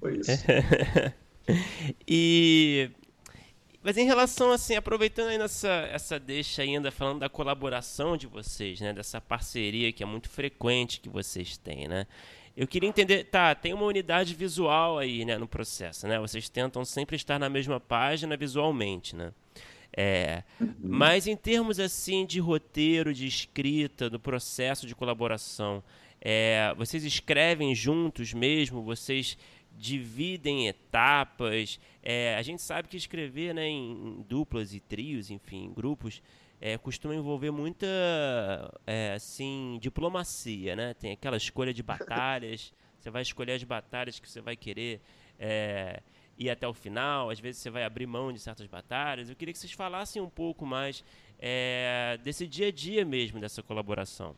foi 0.00 0.18
isso. 0.18 0.30
e 2.06 2.90
mas 3.82 3.96
em 3.96 4.04
relação, 4.04 4.52
assim, 4.52 4.76
aproveitando 4.76 5.28
aí 5.28 5.38
nessa 5.38 5.88
essa 5.90 6.20
deixa 6.20 6.62
ainda, 6.62 6.90
falando 6.90 7.20
da 7.20 7.28
colaboração 7.30 8.16
de 8.16 8.26
vocês, 8.26 8.80
né? 8.80 8.92
Dessa 8.92 9.20
parceria 9.20 9.90
que 9.92 10.02
é 10.02 10.06
muito 10.06 10.28
frequente 10.28 11.00
que 11.00 11.08
vocês 11.08 11.56
têm, 11.56 11.88
né? 11.88 12.06
Eu 12.56 12.66
queria 12.66 12.88
entender, 12.88 13.24
tá, 13.24 13.54
tem 13.54 13.72
uma 13.72 13.86
unidade 13.86 14.34
visual 14.34 14.98
aí, 14.98 15.24
né, 15.24 15.38
no 15.38 15.48
processo, 15.48 16.06
né? 16.06 16.18
Vocês 16.18 16.48
tentam 16.48 16.84
sempre 16.84 17.16
estar 17.16 17.38
na 17.38 17.48
mesma 17.48 17.80
página 17.80 18.36
visualmente, 18.36 19.16
né? 19.16 19.32
É, 19.96 20.44
uhum. 20.60 20.74
Mas 20.80 21.26
em 21.26 21.36
termos, 21.36 21.80
assim, 21.80 22.24
de 22.24 22.38
roteiro, 22.40 23.12
de 23.12 23.26
escrita, 23.26 24.08
do 24.08 24.20
processo 24.20 24.86
de 24.86 24.94
colaboração, 24.94 25.82
é, 26.20 26.72
vocês 26.76 27.04
escrevem 27.04 27.74
juntos 27.74 28.32
mesmo? 28.32 28.82
Vocês 28.82 29.36
dividem 29.76 30.68
etapas. 30.68 31.80
É, 32.02 32.36
a 32.36 32.42
gente 32.42 32.62
sabe 32.62 32.88
que 32.88 32.96
escrever 32.96 33.54
né, 33.54 33.66
em, 33.66 34.24
duplas 34.28 34.74
e 34.74 34.80
trios, 34.80 35.30
enfim, 35.30 35.64
em 35.64 35.72
grupos, 35.72 36.22
é, 36.60 36.76
costuma 36.76 37.14
envolver 37.14 37.50
muita 37.50 37.86
é, 38.86 39.14
assim, 39.14 39.78
diplomacia, 39.80 40.76
né? 40.76 40.94
Tem 40.94 41.12
aquela 41.12 41.38
escolha 41.38 41.72
de 41.72 41.82
batalhas, 41.82 42.72
você 42.98 43.10
vai 43.10 43.22
escolher 43.22 43.52
as 43.52 43.64
batalhas 43.64 44.20
que 44.20 44.28
você 44.28 44.42
vai 44.42 44.56
querer 44.56 45.00
é, 45.38 46.02
ir 46.40 46.48
até 46.48 46.66
o 46.66 46.72
final, 46.72 47.28
às 47.28 47.38
vezes 47.38 47.60
você 47.60 47.68
vai 47.68 47.84
abrir 47.84 48.06
mão 48.06 48.32
de 48.32 48.40
certas 48.40 48.66
batalhas. 48.66 49.28
Eu 49.28 49.36
queria 49.36 49.52
que 49.52 49.58
vocês 49.58 49.72
falassem 49.72 50.22
um 50.22 50.30
pouco 50.30 50.64
mais 50.64 51.04
é, 51.38 52.18
desse 52.24 52.46
dia 52.46 52.68
a 52.68 52.72
dia 52.72 53.04
mesmo, 53.04 53.38
dessa 53.38 53.62
colaboração. 53.62 54.34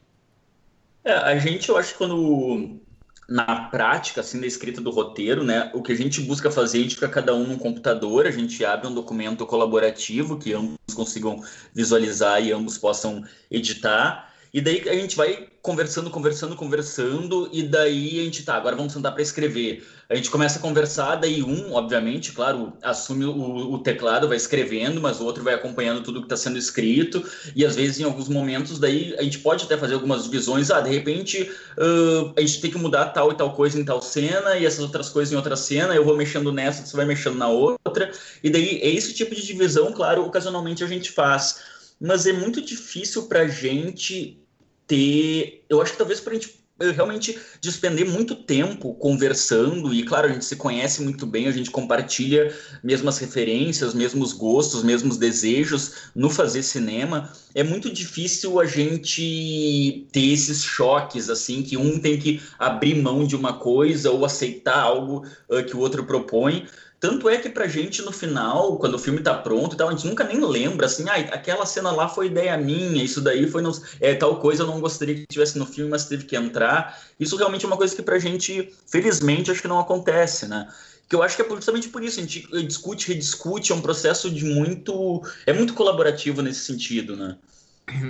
É, 1.04 1.12
a 1.12 1.38
gente, 1.38 1.68
eu 1.68 1.76
acho 1.76 1.92
que 1.92 1.98
quando 1.98 2.80
na 3.28 3.68
prática, 3.70 4.20
assim, 4.20 4.40
da 4.40 4.46
escrita 4.46 4.80
do 4.80 4.90
roteiro, 4.90 5.44
né? 5.44 5.70
O 5.72 5.80
que 5.80 5.92
a 5.92 5.96
gente 5.96 6.20
busca 6.20 6.50
fazer, 6.50 6.78
a 6.78 6.82
gente 6.82 6.96
fica 6.96 7.08
cada 7.08 7.34
um 7.34 7.46
num 7.46 7.58
computador, 7.58 8.26
a 8.26 8.30
gente 8.30 8.64
abre 8.64 8.88
um 8.88 8.94
documento 8.94 9.46
colaborativo 9.46 10.38
que 10.38 10.52
ambos 10.52 10.76
consigam 10.94 11.42
visualizar 11.72 12.42
e 12.42 12.52
ambos 12.52 12.76
possam 12.76 13.24
editar. 13.50 14.32
E 14.52 14.60
daí 14.60 14.86
a 14.86 14.94
gente 14.94 15.16
vai 15.16 15.48
conversando, 15.62 16.10
conversando, 16.10 16.54
conversando, 16.56 17.48
e 17.52 17.62
daí 17.62 18.20
a 18.20 18.24
gente 18.24 18.44
tá, 18.44 18.54
agora 18.54 18.76
vamos 18.76 18.92
sentar 18.92 19.12
para 19.12 19.22
escrever. 19.22 19.82
A 20.12 20.14
gente 20.14 20.30
começa 20.30 20.58
a 20.58 20.62
conversar, 20.62 21.16
daí 21.16 21.42
um, 21.42 21.72
obviamente, 21.72 22.32
claro, 22.32 22.74
assume 22.82 23.24
o, 23.24 23.72
o 23.72 23.78
teclado, 23.78 24.28
vai 24.28 24.36
escrevendo, 24.36 25.00
mas 25.00 25.18
o 25.20 25.24
outro 25.24 25.42
vai 25.42 25.54
acompanhando 25.54 26.02
tudo 26.02 26.20
que 26.20 26.26
está 26.26 26.36
sendo 26.36 26.58
escrito, 26.58 27.24
e 27.56 27.64
às 27.64 27.76
vezes, 27.76 27.98
em 27.98 28.04
alguns 28.04 28.28
momentos, 28.28 28.78
daí 28.78 29.14
a 29.18 29.22
gente 29.22 29.38
pode 29.38 29.64
até 29.64 29.74
fazer 29.74 29.94
algumas 29.94 30.24
divisões, 30.24 30.70
ah, 30.70 30.82
de 30.82 30.90
repente 30.90 31.50
uh, 31.78 32.30
a 32.36 32.42
gente 32.42 32.60
tem 32.60 32.70
que 32.70 32.76
mudar 32.76 33.06
tal 33.06 33.32
e 33.32 33.34
tal 33.34 33.54
coisa 33.54 33.80
em 33.80 33.84
tal 33.86 34.02
cena, 34.02 34.58
e 34.58 34.66
essas 34.66 34.80
outras 34.80 35.08
coisas 35.08 35.32
em 35.32 35.36
outra 35.36 35.56
cena, 35.56 35.94
eu 35.94 36.04
vou 36.04 36.14
mexendo 36.14 36.52
nessa, 36.52 36.84
você 36.84 36.94
vai 36.94 37.06
mexendo 37.06 37.38
na 37.38 37.48
outra, 37.48 38.12
e 38.44 38.50
daí 38.50 38.80
é 38.82 38.90
esse 38.90 39.14
tipo 39.14 39.34
de 39.34 39.46
divisão, 39.46 39.92
claro, 39.92 40.26
ocasionalmente 40.26 40.84
a 40.84 40.86
gente 40.86 41.10
faz. 41.10 41.60
Mas 41.98 42.26
é 42.26 42.34
muito 42.34 42.60
difícil 42.60 43.28
para 43.28 43.40
a 43.40 43.48
gente 43.48 44.38
ter. 44.86 45.64
Eu 45.70 45.80
acho 45.80 45.92
que 45.92 45.98
talvez 45.98 46.20
para 46.20 46.32
a 46.32 46.34
gente 46.34 46.61
eh, 46.82 46.90
realmente 46.90 47.38
despender 47.60 48.06
muito 48.06 48.34
tempo 48.34 48.94
conversando 48.94 49.94
e 49.94 50.02
claro 50.02 50.28
a 50.28 50.32
gente 50.32 50.44
se 50.44 50.56
conhece 50.56 51.02
muito 51.02 51.26
bem 51.26 51.46
a 51.46 51.52
gente 51.52 51.70
compartilha 51.70 52.54
mesmas 52.82 53.18
referências 53.18 53.94
mesmos 53.94 54.32
gostos 54.32 54.82
mesmos 54.82 55.16
desejos 55.16 55.92
no 56.14 56.28
fazer 56.28 56.62
cinema. 56.62 57.32
É 57.54 57.62
muito 57.62 57.92
difícil 57.92 58.60
a 58.60 58.64
gente 58.64 60.06
ter 60.12 60.32
esses 60.32 60.62
choques 60.62 61.30
assim 61.30 61.62
que 61.62 61.76
um 61.76 61.98
tem 61.98 62.18
que 62.18 62.40
abrir 62.58 62.94
mão 62.94 63.26
de 63.26 63.36
uma 63.36 63.54
coisa 63.54 64.10
ou 64.10 64.24
aceitar 64.24 64.80
algo 64.80 65.24
uh, 65.48 65.64
que 65.64 65.76
o 65.76 65.80
outro 65.80 66.04
propõe 66.04 66.66
tanto 67.02 67.28
é 67.28 67.36
que 67.36 67.48
pra 67.48 67.66
gente, 67.66 68.00
no 68.00 68.12
final, 68.12 68.78
quando 68.78 68.94
o 68.94 68.98
filme 68.98 69.18
tá 69.18 69.34
pronto 69.34 69.74
e 69.74 69.76
tal, 69.76 69.88
a 69.88 69.90
gente 69.90 70.06
nunca 70.06 70.22
nem 70.22 70.40
lembra, 70.40 70.86
assim, 70.86 71.04
ah, 71.08 71.16
aquela 71.16 71.66
cena 71.66 71.90
lá 71.90 72.08
foi 72.08 72.28
ideia 72.28 72.56
minha, 72.56 73.02
isso 73.02 73.20
daí 73.20 73.50
foi 73.50 73.60
é, 74.00 74.14
tal 74.14 74.38
coisa, 74.38 74.62
eu 74.62 74.68
não 74.68 74.80
gostaria 74.80 75.16
que 75.16 75.26
tivesse 75.28 75.58
no 75.58 75.66
filme, 75.66 75.90
mas 75.90 76.04
teve 76.04 76.26
que 76.26 76.36
entrar. 76.36 76.96
Isso 77.18 77.36
realmente 77.36 77.64
é 77.64 77.66
uma 77.66 77.76
coisa 77.76 77.92
que 77.92 78.02
pra 78.02 78.20
gente, 78.20 78.72
felizmente, 78.86 79.50
acho 79.50 79.60
que 79.60 79.66
não 79.66 79.80
acontece, 79.80 80.46
né? 80.46 80.72
Que 81.08 81.16
eu 81.16 81.24
acho 81.24 81.34
que 81.34 81.42
é 81.42 81.48
justamente 81.48 81.88
por 81.88 82.04
isso, 82.04 82.20
a 82.20 82.22
gente 82.22 82.46
discute, 82.64 83.08
rediscute, 83.08 83.72
é 83.72 83.74
um 83.74 83.80
processo 83.80 84.30
de 84.30 84.44
muito. 84.44 85.22
é 85.44 85.52
muito 85.52 85.74
colaborativo 85.74 86.40
nesse 86.40 86.60
sentido, 86.60 87.16
né? 87.16 87.36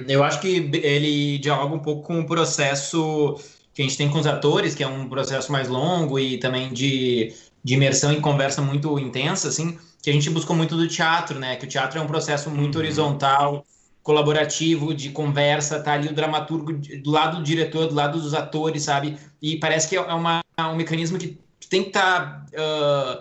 Eu 0.07 0.22
acho 0.22 0.38
que 0.38 0.70
ele 0.83 1.38
dialoga 1.38 1.74
um 1.74 1.78
pouco 1.78 2.02
com 2.02 2.20
o 2.20 2.26
processo 2.26 3.40
que 3.72 3.81
a 3.81 3.85
gente 3.87 3.96
tem 3.96 4.11
com 4.11 4.18
os 4.18 4.26
atores, 4.26 4.74
que 4.74 4.83
é 4.83 4.87
um 4.87 5.09
processo 5.09 5.50
mais 5.50 5.66
longo 5.66 6.18
e 6.18 6.37
também 6.37 6.70
de 6.74 7.33
de 7.62 7.75
imersão 7.75 8.12
e 8.12 8.20
conversa 8.20 8.61
muito 8.61 8.98
intensa, 8.98 9.48
assim, 9.48 9.79
que 10.03 10.11
a 10.11 10.12
gente 10.12 10.29
buscou 10.31 10.57
muito 10.57 10.77
do 10.77 10.88
teatro, 10.88 11.38
né? 11.38 11.57
Que 11.57 11.64
o 11.64 11.68
teatro 11.68 11.98
é 11.98 12.03
um 12.03 12.07
processo 12.07 12.51
muito 12.51 12.77
uhum. 12.77 12.83
horizontal, 12.83 13.66
colaborativo, 14.03 14.92
de 14.92 15.11
conversa, 15.11 15.81
tá 15.81 15.92
ali 15.92 16.09
o 16.09 16.14
dramaturgo 16.14 16.72
do 16.72 17.11
lado 17.11 17.38
do 17.38 17.42
diretor, 17.42 17.87
do 17.87 17.94
lado 17.94 18.20
dos 18.20 18.35
atores, 18.35 18.83
sabe? 18.83 19.16
E 19.40 19.57
parece 19.57 19.88
que 19.88 19.96
é 19.96 20.01
uma, 20.01 20.40
um 20.61 20.75
mecanismo 20.75 21.18
que 21.18 21.38
tem 21.70 21.83
que 21.83 21.88
estar 21.88 22.44
tá, 22.51 23.20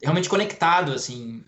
realmente 0.00 0.28
conectado, 0.28 0.92
assim. 0.92 1.42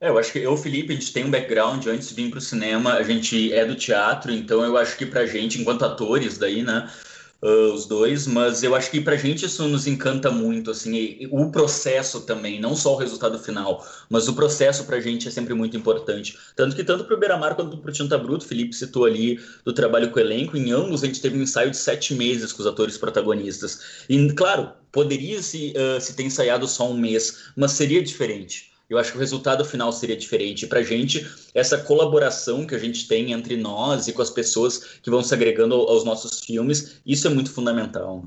É, 0.00 0.10
eu 0.10 0.18
acho 0.18 0.30
que 0.30 0.38
eu, 0.38 0.56
Felipe, 0.56 0.92
a 0.92 0.94
gente 0.94 1.12
tem 1.12 1.24
um 1.24 1.30
background 1.30 1.84
antes 1.86 2.10
de 2.10 2.14
vir 2.14 2.30
para 2.30 2.38
o 2.38 2.42
cinema, 2.42 2.94
a 2.94 3.02
gente 3.02 3.52
é 3.52 3.64
do 3.64 3.74
teatro, 3.74 4.30
então 4.30 4.62
eu 4.62 4.76
acho 4.76 4.96
que 4.96 5.04
para 5.04 5.26
gente, 5.26 5.60
enquanto 5.60 5.84
atores 5.84 6.38
daí, 6.38 6.62
né, 6.62 6.88
uh, 7.42 7.72
os 7.72 7.86
dois, 7.86 8.26
mas 8.26 8.62
eu 8.62 8.74
acho 8.74 8.90
que 8.90 9.00
pra 9.00 9.16
gente 9.16 9.46
isso 9.46 9.66
nos 9.68 9.86
encanta 9.86 10.30
muito, 10.30 10.70
assim, 10.70 10.94
e, 10.94 11.22
e 11.24 11.28
o 11.30 11.50
processo 11.50 12.22
também, 12.22 12.60
não 12.60 12.74
só 12.74 12.94
o 12.94 12.96
resultado 12.96 13.38
final, 13.38 13.86
mas 14.08 14.28
o 14.28 14.34
processo 14.34 14.84
pra 14.84 15.00
gente 15.00 15.28
é 15.28 15.30
sempre 15.30 15.54
muito 15.54 15.76
importante. 15.76 16.36
Tanto 16.56 16.74
que 16.74 16.84
tanto 16.84 17.04
pro 17.04 17.18
Beira-Mar 17.18 17.54
quanto 17.54 17.78
pro 17.78 17.92
Tinta 17.92 18.18
Bruto, 18.18 18.46
Felipe 18.46 18.74
citou 18.74 19.04
ali 19.04 19.40
do 19.64 19.72
trabalho 19.72 20.10
com 20.10 20.18
o 20.18 20.22
elenco, 20.22 20.56
em 20.56 20.72
ambos 20.72 21.02
a 21.02 21.06
gente 21.06 21.20
teve 21.20 21.38
um 21.38 21.42
ensaio 21.42 21.70
de 21.70 21.76
sete 21.76 22.14
meses 22.14 22.52
com 22.52 22.62
os 22.62 22.66
atores 22.66 22.98
protagonistas. 22.98 24.04
E, 24.08 24.32
claro, 24.32 24.72
poderia 24.92 25.42
se, 25.42 25.72
uh, 25.76 26.00
se 26.00 26.14
ter 26.14 26.24
ensaiado 26.24 26.66
só 26.66 26.90
um 26.90 26.96
mês, 26.96 27.50
mas 27.56 27.72
seria 27.72 28.02
diferente 28.02 28.68
eu 28.88 28.98
acho 28.98 29.12
que 29.12 29.18
o 29.18 29.20
resultado 29.20 29.64
final 29.64 29.92
seria 29.92 30.16
diferente. 30.16 30.66
Para 30.66 30.80
a 30.80 30.82
gente, 30.82 31.26
essa 31.54 31.78
colaboração 31.78 32.66
que 32.66 32.74
a 32.74 32.78
gente 32.78 33.06
tem 33.06 33.32
entre 33.32 33.56
nós 33.56 34.08
e 34.08 34.12
com 34.12 34.22
as 34.22 34.30
pessoas 34.30 34.78
que 35.02 35.10
vão 35.10 35.22
se 35.22 35.34
agregando 35.34 35.74
aos 35.74 36.04
nossos 36.04 36.40
filmes, 36.40 37.00
isso 37.04 37.26
é 37.26 37.30
muito 37.30 37.52
fundamental. 37.52 38.24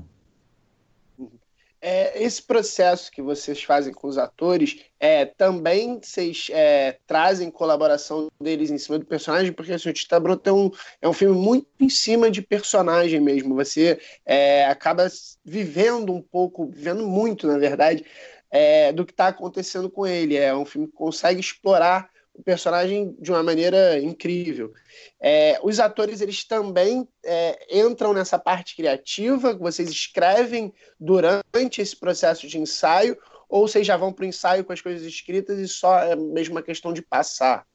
É, 1.84 2.22
esse 2.22 2.40
processo 2.40 3.10
que 3.10 3.20
vocês 3.20 3.60
fazem 3.60 3.92
com 3.92 4.06
os 4.06 4.16
atores, 4.16 4.78
é, 5.00 5.24
também 5.24 5.98
vocês 6.00 6.46
é, 6.52 6.96
trazem 7.08 7.50
colaboração 7.50 8.30
deles 8.40 8.70
em 8.70 8.78
cima 8.78 9.00
do 9.00 9.04
personagem, 9.04 9.52
porque 9.52 9.72
assim, 9.72 9.88
o 9.88 9.92
Tita 9.92 10.20
Bruto 10.20 10.48
é 10.48 10.52
um, 10.52 10.70
é 11.02 11.08
um 11.08 11.12
filme 11.12 11.36
muito 11.36 11.66
em 11.80 11.88
cima 11.88 12.30
de 12.30 12.40
personagem 12.40 13.18
mesmo. 13.20 13.56
Você 13.56 13.98
é, 14.24 14.64
acaba 14.66 15.08
vivendo 15.44 16.12
um 16.12 16.22
pouco, 16.22 16.68
vivendo 16.68 17.04
muito, 17.04 17.48
na 17.48 17.58
verdade, 17.58 18.04
é, 18.52 18.92
do 18.92 19.06
que 19.06 19.12
está 19.12 19.28
acontecendo 19.28 19.90
com 19.90 20.06
ele. 20.06 20.36
É 20.36 20.54
um 20.54 20.66
filme 20.66 20.86
que 20.86 20.92
consegue 20.92 21.40
explorar 21.40 22.10
o 22.34 22.42
personagem 22.42 23.16
de 23.18 23.30
uma 23.30 23.42
maneira 23.42 23.98
incrível. 23.98 24.72
É, 25.20 25.58
os 25.62 25.80
atores 25.80 26.20
eles 26.20 26.44
também 26.44 27.08
é, 27.24 27.58
entram 27.70 28.12
nessa 28.12 28.38
parte 28.38 28.76
criativa 28.76 29.54
vocês 29.54 29.90
escrevem 29.90 30.72
durante 30.98 31.80
esse 31.80 31.96
processo 31.96 32.46
de 32.46 32.58
ensaio, 32.58 33.16
ou 33.48 33.66
vocês 33.68 33.86
já 33.86 33.96
vão 33.96 34.12
para 34.12 34.24
o 34.24 34.28
ensaio 34.28 34.64
com 34.64 34.72
as 34.72 34.80
coisas 34.80 35.06
escritas 35.06 35.58
e 35.58 35.68
só 35.68 35.98
é 35.98 36.16
mesmo 36.16 36.54
uma 36.54 36.62
questão 36.62 36.92
de 36.92 37.02
passar? 37.02 37.66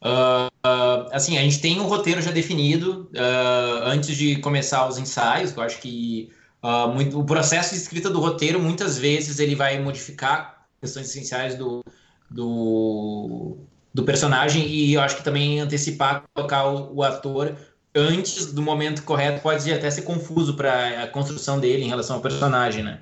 Uh, 0.00 0.46
uh, 0.64 1.08
assim, 1.10 1.36
a 1.36 1.42
gente 1.42 1.60
tem 1.60 1.80
um 1.80 1.86
roteiro 1.86 2.22
já 2.22 2.30
definido 2.30 3.10
uh, 3.16 3.82
antes 3.82 4.16
de 4.16 4.36
começar 4.36 4.86
os 4.86 4.96
ensaios, 4.96 5.56
eu 5.56 5.60
acho 5.60 5.80
que 5.80 6.30
Uh, 6.62 6.88
muito, 6.88 7.18
o 7.18 7.24
processo 7.24 7.74
de 7.74 7.80
escrita 7.80 8.10
do 8.10 8.20
roteiro, 8.20 8.60
muitas 8.60 8.98
vezes, 8.98 9.38
ele 9.38 9.54
vai 9.54 9.78
modificar 9.78 10.66
questões 10.80 11.08
essenciais 11.08 11.54
do, 11.54 11.84
do, 12.30 13.58
do 13.94 14.04
personagem 14.04 14.66
e 14.66 14.94
eu 14.94 15.00
acho 15.00 15.16
que 15.16 15.24
também 15.24 15.60
antecipar, 15.60 16.24
colocar 16.34 16.66
o, 16.66 16.96
o 16.96 17.02
ator 17.02 17.56
antes 17.94 18.52
do 18.52 18.62
momento 18.62 19.02
correto 19.02 19.40
pode 19.40 19.72
até 19.72 19.90
ser 19.90 20.02
confuso 20.02 20.54
para 20.54 21.02
a 21.02 21.06
construção 21.06 21.58
dele 21.58 21.84
em 21.84 21.88
relação 21.88 22.16
ao 22.16 22.22
personagem, 22.22 22.82
né? 22.82 23.00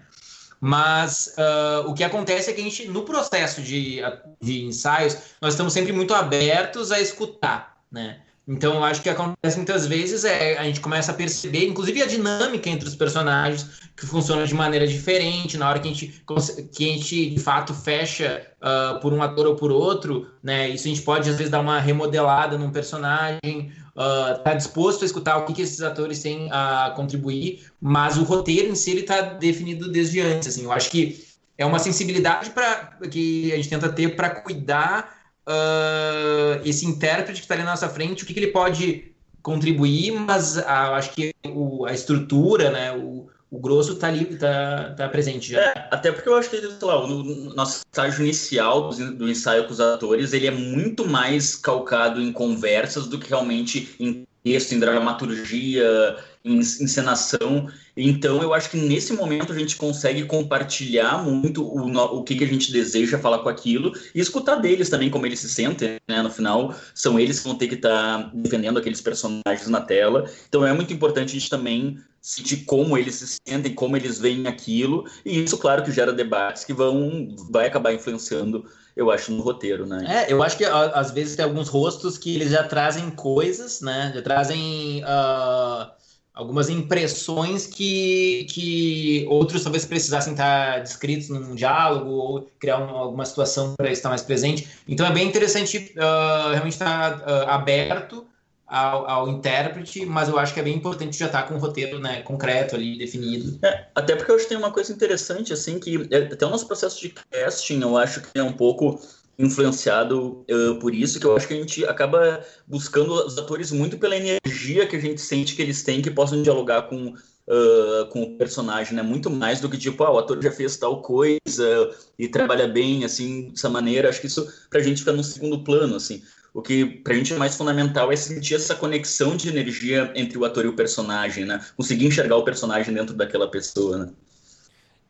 Mas 0.61 1.35
uh, 1.37 1.89
o 1.89 1.95
que 1.95 2.03
acontece 2.03 2.51
é 2.51 2.53
que 2.55 2.61
a 2.61 2.65
gente, 2.65 2.89
no 2.89 3.03
processo 3.03 3.61
de, 3.61 4.01
de 4.41 4.65
ensaios, 4.65 5.17
nós 5.41 5.53
estamos 5.53 5.73
sempre 5.73 5.93
muito 5.93 6.15
abertos 6.15 6.91
a 6.91 7.01
escutar, 7.01 7.77
né? 7.91 8.21
Então, 8.49 8.75
eu 8.75 8.85
acho 8.85 9.03
que 9.03 9.09
acontece 9.09 9.57
muitas 9.57 9.87
vezes 9.89 10.25
é 10.25 10.57
a 10.57 10.63
gente 10.63 10.81
começa 10.81 11.11
a 11.11 11.15
perceber, 11.15 11.67
inclusive 11.67 12.01
a 12.01 12.07
dinâmica 12.07 12.71
entre 12.71 12.89
os 12.89 12.95
personagens 12.95 13.69
que 13.97 14.07
funciona 14.07 14.47
de 14.47 14.55
maneira 14.55 14.87
diferente 14.87 15.59
na 15.59 15.69
hora 15.69 15.81
que 15.81 15.89
a 15.89 15.93
gente 15.93 16.25
que 16.73 16.85
a 16.85 16.93
gente 16.93 17.31
de 17.31 17.41
fato 17.41 17.75
fecha 17.75 18.47
uh, 18.63 19.01
por 19.01 19.13
um 19.13 19.21
ator 19.21 19.49
ou 19.49 19.57
por 19.57 19.73
outro, 19.73 20.31
né? 20.45 20.69
Isso 20.69 20.87
a 20.87 20.91
gente 20.91 21.03
pode 21.03 21.29
às 21.29 21.37
vezes 21.37 21.51
dar 21.51 21.59
uma 21.59 21.81
remodelada 21.81 22.57
num 22.57 22.71
personagem, 22.71 23.73
uh, 23.97 24.41
tá 24.45 24.55
disposto 24.55 25.03
a 25.03 25.07
escutar 25.07 25.39
o 25.39 25.45
que, 25.45 25.53
que 25.53 25.63
esses 25.63 25.83
atores 25.83 26.23
têm 26.23 26.49
a 26.53 26.93
contribuir, 26.95 27.67
mas 27.81 28.17
o 28.17 28.23
roteiro 28.23 28.69
em 28.69 28.77
si 28.77 28.93
ele 28.93 29.01
está 29.01 29.23
definido 29.23 29.91
desde 29.91 30.21
antes. 30.21 30.47
Assim, 30.47 30.63
eu 30.63 30.71
acho 30.71 30.89
que 30.89 31.27
é 31.59 31.67
uma 31.67 31.81
sensibilidade 31.81 32.51
para 32.51 32.97
que 33.11 33.53
a 33.53 33.57
gente 33.57 33.71
tenta 33.71 33.89
ter 33.89 34.15
para 34.15 34.31
cuidar 34.31 35.16
uh, 35.47 36.61
esse 36.65 36.85
intérprete 36.87 37.41
que 37.41 37.45
está 37.45 37.55
ali 37.55 37.63
na 37.63 37.71
nossa 37.71 37.89
frente, 37.89 38.23
o 38.23 38.27
que, 38.27 38.35
que 38.35 38.41
ele 38.41 38.49
pode 38.49 39.13
contribuir, 39.43 40.13
mas 40.13 40.59
a, 40.59 40.97
acho 40.97 41.13
que 41.13 41.33
o, 41.47 41.87
a 41.87 41.93
estrutura, 41.93 42.71
né, 42.71 42.93
o, 42.93 43.29
o 43.51 43.59
grosso 43.59 43.93
está 43.93 44.09
ali, 44.09 44.25
está 44.33 44.95
tá 44.97 45.09
presente 45.09 45.53
já. 45.53 45.61
É, 45.61 45.89
até 45.91 46.11
porque 46.11 46.29
eu 46.29 46.35
acho 46.35 46.51
que, 46.51 46.61
sei 46.61 46.71
lá, 46.83 47.05
o 47.05 47.23
nosso 47.55 47.83
estágio 47.87 48.25
inicial 48.25 48.91
do, 48.91 49.29
ensaio 49.29 49.65
com 49.65 49.73
os 49.73 49.81
atores, 49.81 50.33
ele 50.33 50.47
é 50.49 50.51
muito 50.51 51.07
mais 51.09 51.55
calcado 51.55 52.21
em 52.21 52.33
conversas 52.33 53.07
do 53.07 53.19
que 53.19 53.29
realmente 53.29 53.95
em 54.01 54.27
texto, 54.43 54.73
em 54.73 54.81
dramaturgia, 54.81 56.17
encenação. 56.47 57.69
Então, 57.97 58.43
eu 58.43 58.55
acho 58.55 58.71
que 58.71 58.77
nesse 58.77 59.13
momento 59.13 59.53
a 59.53 59.59
gente 59.59 59.77
consegue 59.77 60.25
compartilhar 60.25 61.23
muito 61.25 61.65
o, 61.65 62.19
o 62.19 62.23
que, 62.23 62.37
que 62.37 62.45
a 62.45 62.47
gente 62.47 62.73
deseja 62.73 63.19
falar 63.19 63.41
com 63.41 63.49
aquilo 63.49 63.93
e 64.15 64.21
escutar 64.21 64.57
deles 64.57 64.89
também 64.89 65.11
como 65.11 65.27
eles 65.27 65.41
se 65.41 65.49
sentem, 65.49 65.97
né? 66.07 66.23
No 66.23 66.31
final, 66.31 66.75
são 66.95 67.19
eles 67.19 67.41
que 67.41 67.49
vão 67.49 67.57
ter 67.57 67.69
que 67.69 67.75
estar 67.75 68.25
tá 68.25 68.31
defendendo 68.35 68.79
aqueles 68.79 69.01
personagens 69.01 69.69
na 69.69 69.81
tela. 69.81 70.31
Então, 70.49 70.65
é 70.65 70.73
muito 70.73 70.93
importante 70.93 71.31
a 71.31 71.39
gente 71.39 71.51
também 71.51 71.99
sentir 72.21 72.65
como 72.65 72.99
eles 72.99 73.15
se 73.15 73.39
sentem, 73.47 73.73
como 73.73 73.97
eles 73.97 74.19
veem 74.19 74.47
aquilo. 74.47 75.05
E 75.25 75.43
isso, 75.43 75.57
claro, 75.59 75.83
que 75.83 75.93
gera 75.93 76.13
debates 76.13 76.65
que 76.65 76.73
vão 76.73 77.35
vai 77.51 77.67
acabar 77.67 77.93
influenciando 77.93 78.65
eu 78.97 79.11
acho, 79.11 79.31
no 79.31 79.43
roteiro, 79.43 79.85
né? 79.85 80.03
É, 80.09 80.33
eu 80.33 80.43
acho 80.43 80.57
que 80.57 80.65
às 80.65 81.11
vezes 81.11 81.37
tem 81.37 81.45
alguns 81.45 81.69
rostos 81.69 82.17
que 82.17 82.35
eles 82.35 82.51
já 82.51 82.65
trazem 82.65 83.11
coisas, 83.11 83.83
né? 83.83 84.11
Já 84.15 84.23
trazem 84.23 85.05
uh, 85.05 85.91
algumas 86.37 86.69
impressões 86.69 87.67
que, 87.67 88.47
que 88.51 89.25
outros 89.27 89.63
talvez 89.63 89.87
precisassem 89.87 90.35
estar 90.35 90.81
descritos 90.81 91.31
num 91.31 91.55
diálogo 91.55 92.11
ou 92.11 92.51
criar 92.61 92.77
uma, 92.77 92.99
alguma 92.99 93.25
situação 93.25 93.75
para 93.75 93.91
estar 93.91 94.11
mais 94.11 94.21
presente. 94.21 94.69
Então 94.87 95.07
é 95.07 95.11
bem 95.11 95.27
interessante 95.27 95.95
uh, 95.97 96.53
realmente 96.53 96.75
estar 96.75 97.21
uh, 97.21 97.49
aberto 97.49 98.27
ao, 98.67 99.09
ao, 99.09 99.29
intérprete, 99.31 100.05
mas 100.05 100.29
eu 100.29 100.39
acho 100.39 100.53
que 100.53 100.61
é 100.61 100.63
bem 100.63 100.75
importante 100.75 101.17
já 101.17 101.27
estar 101.27 101.45
com 101.45 101.55
o 101.55 101.59
roteiro 101.59 101.99
né, 101.99 102.21
concreto 102.21 102.77
ali, 102.77 102.99
definido. 102.99 103.59
É, 103.65 103.87
até 103.95 104.15
porque 104.15 104.31
eu 104.31 104.35
acho 104.35 104.45
que 104.45 104.51
tem 104.51 104.59
uma 104.59 104.73
coisa 104.73 104.93
interessante, 104.93 105.55
assim, 105.55 105.79
que 105.79 106.07
é, 106.11 106.19
até 106.19 106.45
o 106.45 106.51
nosso 106.51 106.67
processo 106.67 107.01
de 107.01 107.15
casting, 107.31 107.81
eu 107.81 107.97
acho 107.97 108.21
que 108.21 108.39
é 108.39 108.43
um 108.43 108.53
pouco 108.53 109.01
influenciado 109.39 110.45
uh, 110.51 110.79
por 110.81 110.95
isso, 110.95 111.21
que 111.21 111.27
eu 111.27 111.37
acho 111.37 111.47
que 111.47 111.55
a 111.55 111.57
gente 111.57 111.85
acaba 111.85 112.45
buscando 112.67 113.13
os 113.13 113.37
atores 113.37 113.71
muito 113.71 113.99
pela 113.99 114.17
energia 114.17 114.87
que 114.87 114.97
a 114.97 115.01
gente 115.01 115.21
sente 115.21 115.55
que 115.55 115.63
eles 115.63 115.83
têm, 115.83 116.01
que 116.01 116.11
possam 116.11 116.43
dialogar 116.43 116.83
com, 116.83 117.09
uh, 117.09 118.07
com 118.11 118.23
o 118.23 118.39
personagem, 118.39 118.95
né? 118.95 119.03
Muito 119.03 119.31
mais 119.31 119.61
do 119.61 119.69
que 119.69 119.77
tipo, 119.77 120.03
ah, 120.05 120.13
o 120.13 120.19
ator 120.19 120.43
já 120.43 120.51
fez 120.51 120.77
tal 120.77 121.03
coisa 121.03 121.91
e 122.19 122.29
trabalha 122.29 122.67
bem, 122.67 123.05
assim, 123.05 123.49
dessa 123.51 123.69
maneira. 123.69 124.09
Acho 124.09 124.21
que 124.21 124.27
isso 124.27 124.51
pra 124.71 124.81
gente 124.81 125.01
fica 125.01 125.13
no 125.13 125.23
segundo 125.23 125.63
plano, 125.63 125.97
assim. 125.97 126.23
O 126.55 126.63
que 126.63 126.87
pra 126.87 127.13
gente 127.13 127.35
é 127.35 127.37
mais 127.37 127.55
fundamental 127.55 128.11
é 128.11 128.17
sentir 128.17 128.55
essa 128.55 128.75
conexão 128.75 129.37
de 129.37 129.49
energia 129.51 130.11
entre 130.15 130.39
o 130.39 130.45
ator 130.47 130.65
e 130.65 130.69
o 130.69 130.77
personagem, 130.77 131.45
né? 131.45 131.63
Conseguir 131.77 132.07
enxergar 132.07 132.37
o 132.37 132.45
personagem 132.45 132.95
dentro 132.95 133.15
daquela 133.15 133.51
pessoa, 133.51 133.99
né? 133.99 134.13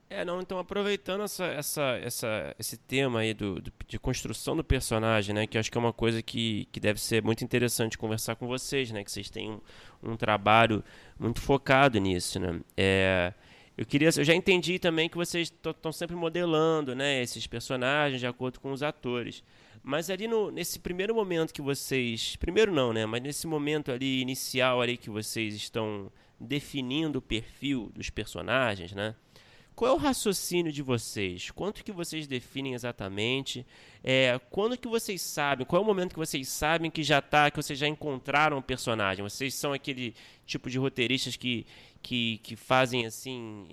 É, 0.09 0.25
não, 0.25 0.41
então 0.41 0.59
aproveitando 0.59 1.25
essa, 1.25 1.47
essa, 1.47 1.83
essa, 2.01 2.55
esse 2.59 2.77
tema 2.77 3.21
aí 3.21 3.35
do, 3.35 3.61
do, 3.61 3.73
de 3.89 3.99
construção 3.99 4.57
do 4.57 4.63
personagem, 4.63 5.35
né, 5.35 5.49
que 5.49 5.59
acho 5.59 5.71
que 5.71 5.77
é 5.77 5.81
uma 5.81 5.93
coisa 5.93 6.23
que, 6.23 6.69
que 6.71 6.79
deve 6.79 7.01
ser 7.01 7.25
muito 7.25 7.43
interessante 7.43 7.99
conversar 7.99 8.37
com 8.37 8.47
vocês, 8.47 8.93
né, 8.93 9.03
que 9.03 9.11
vocês 9.11 9.29
têm 9.29 9.51
um, 9.51 9.61
um 10.13 10.17
trabalho 10.17 10.83
muito 11.19 11.41
focado 11.41 11.99
nisso, 11.99 12.39
né. 12.39 12.61
É, 12.77 13.35
eu 13.77 13.85
queria, 13.85 14.09
eu 14.17 14.25
já 14.25 14.35
entendi 14.35 14.79
também 14.79 15.09
que 15.09 15.17
vocês 15.17 15.53
estão 15.53 15.91
sempre 15.91 16.15
modelando, 16.15 16.95
né, 16.95 17.21
esses 17.21 17.45
personagens 17.49 18.21
de 18.21 18.29
acordo 18.29 18.61
com 18.61 18.71
os 18.71 18.85
atores. 18.85 19.43
Mas 19.83 20.09
ali 20.09 20.29
no, 20.29 20.53
nesse 20.53 20.79
primeiro 20.79 21.17
momento 21.17 21.53
que 21.53 21.61
vocês, 21.61 22.37
primeiro 22.37 22.73
não, 22.73 22.93
né, 22.93 23.05
mas 23.07 23.21
nesse 23.21 23.47
momento 23.49 23.91
ali 23.91 24.21
inicial 24.21 24.81
ali 24.81 24.97
que 24.97 25.11
vocês 25.11 25.55
estão 25.55 26.13
definindo 26.39 27.19
o 27.19 27.23
perfil 27.23 27.91
dos 27.95 28.09
personagens, 28.09 28.93
né? 28.93 29.17
Qual 29.77 29.91
é 29.91 29.95
o 29.95 29.99
raciocínio 29.99 30.73
de 30.73 30.81
vocês? 30.81 31.51
Quanto 31.51 31.85
que 31.85 31.93
vocês 31.93 32.27
definem 32.27 32.73
exatamente? 32.73 33.67
É, 34.03 34.41
quando 34.49 34.79
que 34.79 34.89
vocês 34.89 35.21
sabem? 35.21 35.67
Qual 35.67 35.83
é 35.83 35.85
o 35.85 35.87
momento 35.87 36.15
que 36.15 36.19
vocês 36.19 36.49
sabem 36.49 36.91
que 36.91 37.03
já 37.03 37.21
tá, 37.21 37.51
que 37.51 37.59
vocês 37.59 37.79
já 37.79 37.87
encontraram 37.87 38.57
o 38.57 38.63
personagem? 38.63 39.23
Vocês 39.23 39.55
são 39.55 39.75
aquele 39.75 40.15
tipo 40.47 40.71
de 40.71 40.79
roteiristas 40.79 41.37
que, 41.37 41.67
que, 42.03 42.39
que 42.39 42.57
fazem 42.57 43.05
assim, 43.05 43.69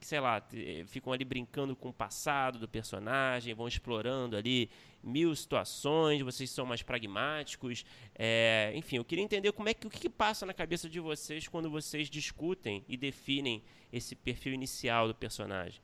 sei 0.00 0.20
lá, 0.20 0.40
ficam 0.86 1.12
ali 1.12 1.24
brincando 1.24 1.74
com 1.74 1.88
o 1.88 1.92
passado 1.92 2.56
do 2.56 2.68
personagem, 2.68 3.54
vão 3.54 3.66
explorando 3.66 4.36
ali 4.36 4.70
mil 5.04 5.34
situações, 5.34 6.22
vocês 6.22 6.50
são 6.50 6.64
mais 6.64 6.82
pragmáticos. 6.82 7.84
É, 8.14 8.72
enfim, 8.74 8.96
eu 8.96 9.04
queria 9.04 9.22
entender 9.22 9.52
como 9.52 9.68
é 9.68 9.74
que 9.74 9.86
o 9.86 9.90
que 9.90 10.08
passa 10.08 10.46
na 10.46 10.54
cabeça 10.54 10.88
de 10.88 10.98
vocês 10.98 11.46
quando 11.46 11.70
vocês 11.70 12.08
discutem 12.08 12.84
e 12.88 12.96
definem 12.96 13.62
esse 13.92 14.14
perfil 14.14 14.54
inicial 14.54 15.06
do 15.06 15.14
personagem? 15.14 15.80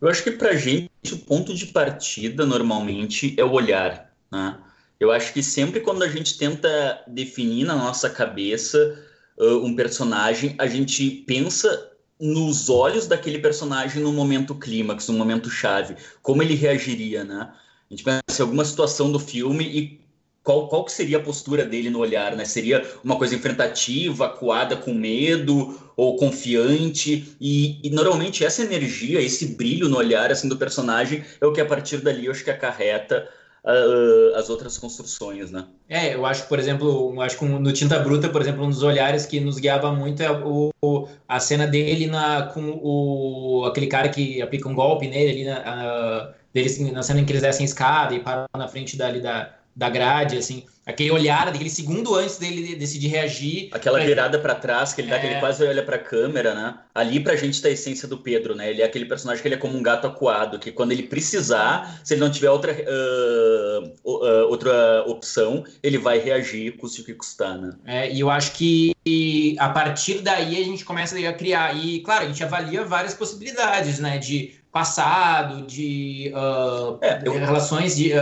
Eu 0.00 0.08
acho 0.08 0.22
que 0.22 0.30
pra 0.30 0.54
gente 0.54 0.90
o 1.12 1.18
ponto 1.18 1.54
de 1.54 1.66
partida 1.66 2.46
normalmente 2.46 3.34
é 3.38 3.44
o 3.44 3.52
olhar, 3.52 4.14
né? 4.30 4.58
Eu 4.98 5.10
acho 5.10 5.32
que 5.32 5.42
sempre 5.42 5.80
quando 5.80 6.02
a 6.02 6.08
gente 6.08 6.36
tenta 6.36 7.02
definir 7.06 7.64
na 7.64 7.74
nossa 7.74 8.08
cabeça 8.08 9.02
uh, 9.38 9.64
um 9.64 9.74
personagem, 9.74 10.54
a 10.58 10.66
gente 10.66 11.10
pensa 11.26 11.90
nos 12.20 12.68
olhos 12.68 13.06
daquele 13.06 13.38
personagem 13.38 14.02
no 14.02 14.12
momento 14.12 14.54
clímax, 14.54 15.08
no 15.08 15.16
momento 15.16 15.48
chave, 15.48 15.96
como 16.20 16.42
ele 16.42 16.54
reagiria, 16.54 17.24
né? 17.24 17.50
A 17.90 17.94
gente 17.94 18.04
pensa 18.04 18.40
em 18.40 18.42
alguma 18.42 18.64
situação 18.64 19.10
do 19.10 19.18
filme 19.18 19.64
e 19.64 20.00
qual, 20.44 20.68
qual 20.68 20.84
que 20.84 20.92
seria 20.92 21.18
a 21.18 21.22
postura 21.22 21.64
dele 21.64 21.90
no 21.90 21.98
olhar, 21.98 22.36
né? 22.36 22.44
Seria 22.44 22.88
uma 23.02 23.16
coisa 23.16 23.34
enfrentativa, 23.34 24.26
acuada 24.26 24.76
com 24.76 24.94
medo 24.94 25.76
ou 25.96 26.16
confiante 26.16 27.36
e, 27.40 27.78
e, 27.82 27.90
normalmente 27.90 28.44
essa 28.44 28.62
energia, 28.62 29.20
esse 29.20 29.54
brilho 29.54 29.88
no 29.88 29.96
olhar 29.96 30.30
assim 30.30 30.48
do 30.48 30.56
personagem 30.56 31.24
é 31.40 31.46
o 31.46 31.52
que 31.52 31.60
a 31.60 31.66
partir 31.66 31.98
dali 31.98 32.26
eu 32.26 32.32
acho 32.32 32.44
que 32.44 32.50
acarreta 32.50 33.28
uh, 33.64 34.36
as 34.36 34.50
outras 34.50 34.78
construções, 34.78 35.50
né? 35.50 35.66
É, 35.88 36.14
eu 36.14 36.24
acho, 36.24 36.46
por 36.46 36.58
exemplo, 36.58 37.12
eu 37.14 37.20
acho 37.20 37.38
que 37.38 37.44
no 37.44 37.72
Tinta 37.72 37.98
Bruta, 37.98 38.28
por 38.28 38.40
exemplo, 38.40 38.64
um 38.64 38.68
dos 38.68 38.82
olhares 38.82 39.26
que 39.26 39.40
nos 39.40 39.58
guiava 39.58 39.92
muito 39.92 40.22
é 40.22 40.30
o, 40.30 40.72
a 41.28 41.40
cena 41.40 41.66
dele 41.66 42.06
na, 42.06 42.44
com 42.44 42.80
o 42.82 43.64
aquele 43.66 43.86
cara 43.86 44.08
que 44.08 44.40
aplica 44.40 44.68
um 44.68 44.74
golpe 44.74 45.08
nele 45.08 45.30
ali 45.30 45.44
na, 45.44 46.32
dele, 46.52 46.92
na 46.92 47.02
cena 47.02 47.20
em 47.20 47.24
que 47.24 47.32
eles 47.32 47.42
descem 47.42 47.64
escada 47.64 48.14
e 48.14 48.20
param 48.20 48.46
na 48.56 48.68
frente 48.68 48.96
dali 48.96 49.20
da 49.20 49.54
da 49.74 49.88
grade, 49.88 50.36
assim, 50.36 50.64
aquele 50.90 51.10
olhar, 51.10 51.48
aquele 51.48 51.70
segundo 51.70 52.14
antes 52.14 52.38
dele 52.38 52.74
decidir 52.74 53.08
reagir. 53.08 53.68
Aquela 53.72 53.98
pra... 53.98 54.06
virada 54.06 54.38
para 54.38 54.54
trás, 54.54 54.92
que 54.92 55.00
ele 55.00 55.10
dá, 55.10 55.18
que 55.18 55.26
ele 55.26 55.34
é. 55.34 55.40
quase 55.40 55.64
olha 55.64 55.82
pra 55.82 55.98
câmera, 55.98 56.54
né? 56.54 56.74
Ali 56.94 57.20
pra 57.20 57.36
gente 57.36 57.60
tá 57.60 57.68
a 57.68 57.70
essência 57.70 58.06
do 58.06 58.18
Pedro, 58.18 58.54
né? 58.54 58.70
Ele 58.70 58.82
é 58.82 58.84
aquele 58.84 59.06
personagem 59.06 59.40
que 59.42 59.48
ele 59.48 59.54
é 59.54 59.58
como 59.58 59.76
um 59.76 59.82
gato 59.82 60.06
acuado, 60.06 60.58
que 60.58 60.72
quando 60.72 60.92
ele 60.92 61.04
precisar, 61.04 62.00
se 62.04 62.14
ele 62.14 62.20
não 62.20 62.30
tiver 62.30 62.50
outra, 62.50 62.72
uh, 62.72 63.92
uh, 64.04 64.48
outra 64.48 65.04
opção, 65.06 65.64
ele 65.82 65.98
vai 65.98 66.18
reagir, 66.18 66.76
custe 66.76 67.00
o 67.02 67.04
que 67.04 67.14
custar, 67.14 67.58
né? 67.58 67.72
É, 67.86 68.12
e 68.12 68.20
eu 68.20 68.30
acho 68.30 68.52
que 68.52 68.94
a 69.58 69.68
partir 69.68 70.20
daí 70.20 70.60
a 70.60 70.64
gente 70.64 70.84
começa 70.84 71.16
a 71.16 71.32
criar, 71.32 71.74
e 71.76 72.00
claro, 72.00 72.24
a 72.24 72.28
gente 72.28 72.42
avalia 72.42 72.84
várias 72.84 73.14
possibilidades, 73.14 73.98
né? 73.98 74.18
De 74.18 74.60
passado, 74.72 75.66
de 75.66 76.32
uh, 76.34 76.98
é, 77.00 77.20
eu... 77.24 77.32
relações 77.32 77.96
de 77.96 78.12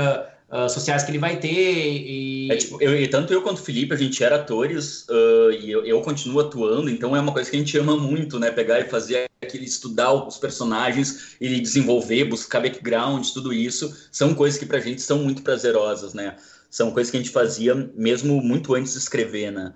uh, 0.51 0.69
sociais 0.69 1.03
que 1.03 1.11
ele 1.11 1.19
vai 1.19 1.39
ter. 1.39 1.49
E... 1.49 2.51
É, 2.51 2.57
tipo, 2.57 2.81
eu, 2.83 2.97
e 2.97 3.09
tanto 3.09 3.33
eu 3.33 3.43
quanto 3.43 3.59
o 3.59 3.63
Felipe, 3.63 3.95
a 3.95 3.97
gente 3.97 4.23
era 4.23 4.37
atores 4.37 5.07
uh, 5.09 5.53
e 5.53 5.71
eu, 5.71 5.85
eu, 5.85 6.01
continuo 6.01 6.41
atuando, 6.41 6.91
então 6.91 7.15
é 7.15 7.21
uma 7.21 7.33
coisa 7.33 7.51
que 7.51 7.57
a 7.57 7.59
gente 7.59 7.77
ama 7.79 7.97
muito, 7.97 8.39
né? 8.39 8.51
Pegar 8.51 8.81
e 8.81 8.89
fazer 8.89 9.29
aquele 9.43 9.65
estudar 9.65 10.13
os 10.13 10.39
personagens 10.39 11.37
e 11.41 11.61
desenvolver, 11.61 12.25
buscar 12.25 12.61
background, 12.61 13.27
tudo 13.31 13.53
isso, 13.53 13.95
são 14.11 14.35
coisas 14.35 14.59
que 14.59 14.67
pra 14.67 14.81
gente 14.81 15.01
são 15.01 15.19
muito 15.19 15.43
prazerosas, 15.43 16.13
né? 16.15 16.37
São 16.71 16.91
coisas 16.91 17.11
que 17.11 17.17
a 17.17 17.21
gente 17.21 17.33
fazia 17.33 17.75
mesmo 17.95 18.43
muito 18.43 18.75
antes 18.75 18.93
de 18.93 18.99
escrever, 18.99 19.51
né? 19.51 19.73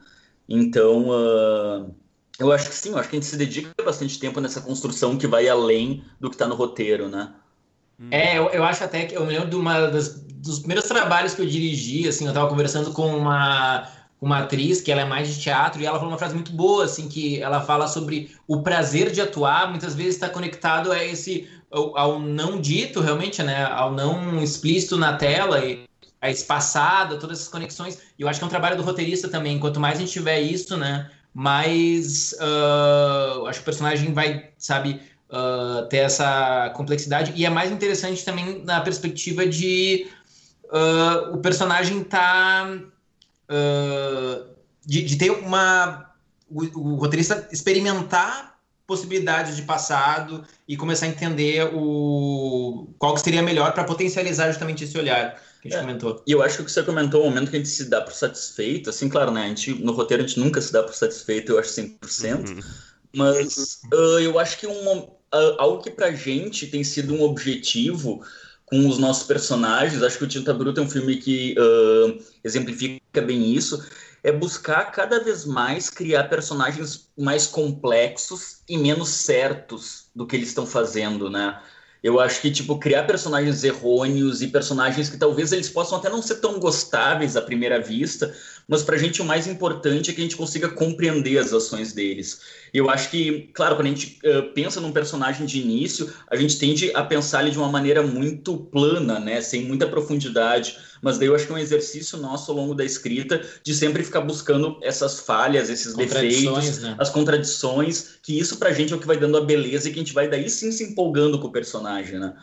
Então, 0.49 1.09
uh, 1.09 1.95
eu 2.39 2.51
acho 2.53 2.69
que 2.69 2.75
sim, 2.75 2.91
eu 2.91 2.99
acho 2.99 3.09
que 3.09 3.17
a 3.17 3.21
gente 3.21 3.29
se 3.29 3.37
dedica 3.37 3.71
bastante 3.85 4.19
tempo 4.19 4.41
nessa 4.41 4.61
construção 4.61 5.17
que 5.17 5.27
vai 5.27 5.49
além 5.49 6.05
do 6.21 6.29
que 6.29 6.35
está 6.35 6.47
no 6.47 6.55
roteiro, 6.55 7.09
né? 7.09 7.33
É, 8.11 8.39
eu, 8.39 8.49
eu 8.51 8.65
acho 8.65 8.83
até 8.85 9.05
que 9.05 9.17
eu 9.17 9.25
me 9.25 9.33
lembro 9.33 9.49
de 9.49 9.57
uma 9.57 9.87
das, 9.87 10.23
dos 10.43 10.59
primeiros 10.59 10.89
trabalhos 10.89 11.35
que 11.35 11.43
eu 11.43 11.47
dirigi, 11.47 12.09
assim, 12.09 12.27
eu 12.27 12.33
tava 12.33 12.49
conversando 12.49 12.93
com 12.93 13.17
uma, 13.17 13.89
uma 14.21 14.39
atriz 14.41 14.81
que 14.81 14.91
ela 14.91 15.03
é 15.03 15.05
mais 15.05 15.29
de 15.29 15.41
teatro 15.41 15.81
e 15.81 15.87
ela 15.87 15.99
falou 15.99 16.13
uma 16.13 16.19
frase 16.19 16.35
muito 16.35 16.53
boa, 16.53 16.85
assim, 16.85 17.09
que 17.09 17.41
ela 17.41 17.61
fala 17.61 17.87
sobre 17.87 18.35
o 18.47 18.63
prazer 18.63 19.11
de 19.11 19.21
atuar, 19.21 19.69
muitas 19.69 19.95
vezes 19.95 20.15
está 20.15 20.29
conectado 20.29 20.91
a 20.91 21.05
esse 21.05 21.49
ao, 21.71 21.97
ao, 21.97 22.21
não 22.21 22.61
dito, 22.61 23.01
realmente, 23.01 23.43
né, 23.43 23.65
ao 23.65 23.93
não 23.93 24.43
explícito 24.43 24.97
na 24.97 25.15
tela 25.15 25.65
e 25.65 25.85
a 26.21 26.31
espaçada, 26.31 27.17
todas 27.17 27.39
essas 27.39 27.51
conexões. 27.51 27.99
E 28.19 28.23
eu 28.23 28.29
acho 28.29 28.39
que 28.39 28.45
é 28.45 28.47
um 28.47 28.51
trabalho 28.51 28.77
do 28.77 28.83
roteirista 28.83 29.29
também. 29.29 29.59
Quanto 29.59 29.81
mais 29.81 29.97
a 29.97 30.01
gente 30.01 30.13
tiver 30.13 30.41
isso, 30.41 30.77
né, 30.77 31.11
mais 31.35 32.35
uh, 32.35 33.47
acho 33.47 33.59
que 33.59 33.63
o 33.63 33.65
personagem 33.65 34.13
vai, 34.13 34.51
sabe, 34.59 35.01
uh, 35.33 35.87
ter 35.89 35.99
essa 35.99 36.71
complexidade. 36.77 37.33
E 37.35 37.47
é 37.47 37.51
mais 37.51 37.73
interessante 37.73 38.25
também 38.25 38.63
na 38.65 38.81
perspectiva 38.83 39.47
de 39.47 40.07
uh, 40.65 41.35
o 41.35 41.39
personagem 41.39 42.05
tá. 42.05 42.79
Uh, 43.49 44.53
de, 44.85 45.03
de, 45.03 45.17
ter 45.17 45.31
uma. 45.31 46.13
O, 46.51 46.63
o, 46.79 46.95
roteirista 46.97 47.49
experimentar 47.51 48.59
possibilidades 48.87 49.57
de 49.57 49.63
passado 49.63 50.45
e 50.69 50.77
começar 50.77 51.07
a 51.07 51.09
entender 51.09 51.71
o 51.73 52.89
qual 52.99 53.15
que 53.15 53.21
seria 53.21 53.43
melhor 53.43 53.73
para 53.73 53.85
potencializar 53.85 54.49
justamente 54.49 54.85
esse 54.85 54.99
olhar 54.99 55.41
que 55.63 55.69
a 55.69 55.71
gente 55.71 55.79
é, 55.79 55.81
comentou. 55.81 56.23
E 56.27 56.33
eu 56.33 56.43
acho 56.43 56.63
que 56.63 56.71
você 56.71 56.83
comentou 56.83 57.23
o 57.23 57.25
momento 57.27 57.51
que 57.51 57.57
a 57.57 57.59
gente 57.59 57.71
se 57.71 57.85
dá 57.85 58.03
por 58.03 58.13
satisfeito, 58.13 58.91
assim, 58.91 59.09
claro, 59.09 59.31
né? 59.31 59.45
A 59.45 59.49
gente, 59.49 59.73
no 59.83 59.93
roteiro 59.93 60.25
a 60.25 60.27
gente 60.27 60.39
nunca 60.39 60.61
se 60.61 60.73
dá 60.73 60.83
por 60.83 60.95
satisfeito, 60.95 61.53
eu 61.53 61.59
acho 61.59 61.71
100%, 61.71 62.49
uhum. 62.49 62.61
mas 63.15 63.81
uh, 63.95 64.19
eu 64.19 64.39
acho 64.39 64.59
que 64.59 64.67
um, 64.67 65.09
algo 65.59 65.83
que 65.83 65.91
pra 65.91 66.13
gente 66.13 66.67
tem 66.67 66.85
sido 66.85 67.15
um 67.15 67.23
objetivo 67.23 68.23
com 68.67 68.89
os 68.89 68.99
nossos 68.99 69.25
personagens. 69.25 70.03
Acho 70.03 70.19
que 70.19 70.25
o 70.25 70.29
Tinta 70.29 70.55
Bruta 70.55 70.81
é 70.81 70.85
um 70.85 70.91
filme 70.91 71.17
que 71.17 71.55
uh, 71.59 72.23
exemplifica 72.43 73.21
bem 73.21 73.55
isso. 73.55 73.85
É 74.23 74.33
buscar 74.33 74.85
cada 74.93 75.23
vez 75.23 75.45
mais 75.45 75.91
criar 75.91 76.25
personagens 76.25 77.11
mais 77.19 77.47
complexos 77.47 78.63
e 78.69 78.79
menos 78.79 79.09
certos 79.09 80.07
do 80.15 80.27
que 80.27 80.37
eles 80.37 80.49
estão 80.49 80.65
fazendo, 80.65 81.29
né? 81.29 81.61
Eu 82.03 82.19
acho 82.19 82.41
que, 82.41 82.51
tipo, 82.51 82.79
criar 82.79 83.05
personagens 83.05 83.63
errôneos 83.63 84.43
e 84.43 84.49
personagens 84.49 85.09
que 85.09 85.17
talvez 85.17 85.53
eles 85.53 85.69
possam 85.69 85.99
até 85.99 86.09
não 86.09 86.21
ser 86.21 86.37
tão 86.37 86.59
gostáveis 86.59 87.37
à 87.37 87.43
primeira 87.43 87.81
vista, 87.81 88.35
mas 88.69 88.83
pra 88.83 88.97
gente 88.97 89.21
o 89.21 89.25
mais 89.25 89.47
importante 89.47 90.11
é 90.11 90.15
que 90.15 90.21
a 90.21 90.25
gente 90.25 90.37
consiga 90.37 90.69
compreender 90.69 91.39
as 91.39 91.53
ações 91.53 91.93
deles. 91.93 92.41
Eu 92.73 92.89
acho 92.89 93.11
que, 93.11 93.51
claro, 93.53 93.77
quando 93.77 93.87
a 93.87 93.91
gente 93.91 94.19
uh, 94.25 94.53
pensa 94.55 94.81
num 94.81 94.93
personagem 94.93 95.47
de 95.47 95.61
início, 95.61 96.13
a 96.29 96.37
gente 96.37 96.59
tende 96.59 96.91
a 96.95 97.03
pensar 97.03 97.43
ele 97.43 97.51
de 97.51 97.59
uma 97.59 97.69
maneira 97.69 98.03
muito 98.03 98.57
plana, 98.57 99.21
né, 99.21 99.41
sem 99.41 99.65
muita 99.65 99.87
profundidade 99.87 100.77
mas 101.03 101.19
daí 101.19 101.27
eu 101.27 101.35
acho 101.35 101.47
que 101.47 101.53
é 101.53 101.57
um 101.57 101.59
exercício 101.59 102.17
nosso 102.17 102.53
ao 102.53 102.57
longo 102.57 102.75
da 102.77 102.85
escrita 102.85 103.45
de 103.65 103.75
sempre 103.75 104.05
ficar 104.05 104.21
buscando 104.21 104.79
essas 104.81 105.19
falhas, 105.19 105.69
esses 105.69 105.95
defeitos, 105.95 106.79
né? 106.79 106.95
as 106.97 107.11
contradições, 107.11 108.21
que 108.23 108.39
isso 108.39 108.57
pra 108.57 108.73
gente 108.73 108.93
é 108.93 108.97
o 108.97 109.01
que 109.01 109.07
vai 109.07 109.17
dando 109.17 109.37
a 109.37 109.41
beleza 109.41 109.89
e 109.89 109.93
que 109.93 109.99
a 109.99 110.03
gente 110.03 110.15
vai 110.15 110.29
daí 110.29 110.49
sim 110.49 110.71
se 110.71 110.85
empolgando 110.85 111.41
com 111.41 111.49
o 111.49 111.53
personagem, 111.53 112.21
né? 112.21 112.37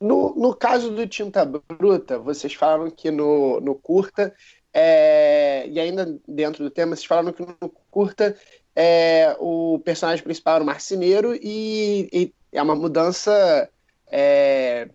No, 0.00 0.34
no 0.34 0.54
caso 0.54 0.90
do 0.90 1.06
Tinta 1.06 1.44
Bruta, 1.44 2.18
vocês 2.18 2.52
falaram 2.54 2.90
que 2.90 3.10
no, 3.10 3.60
no 3.60 3.74
curta, 3.74 4.34
é, 4.72 5.66
e 5.68 5.80
ainda 5.80 6.18
dentro 6.28 6.62
do 6.62 6.70
tema, 6.70 6.94
vocês 6.94 7.06
falaram 7.06 7.32
que 7.32 7.42
no 7.42 7.70
curta 7.90 8.36
é, 8.74 9.34
o 9.40 9.78
personagem 9.84 10.22
principal 10.22 10.56
era 10.56 10.64
o 10.64 10.66
marceneiro 10.66 11.34
e, 11.34 12.08
e 12.12 12.34
é 12.52 12.62
uma 12.62 12.74
mudança 12.74 13.70
é, 14.06 14.90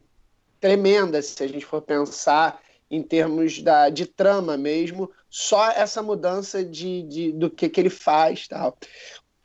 tremenda, 0.60 1.20
se 1.22 1.44
a 1.44 1.48
gente 1.48 1.66
for 1.66 1.82
pensar 1.82 2.62
em 2.90 3.02
termos 3.02 3.62
da, 3.62 3.90
de 3.90 4.06
trama 4.06 4.56
mesmo, 4.58 5.10
só 5.30 5.72
essa 5.72 6.04
mudança 6.04 6.64
de, 6.64 7.04
de 7.04 7.32
do 7.32 7.50
que, 7.50 7.70
que 7.70 7.80
ele 7.80 7.90
faz 7.90 8.48
tal. 8.48 8.78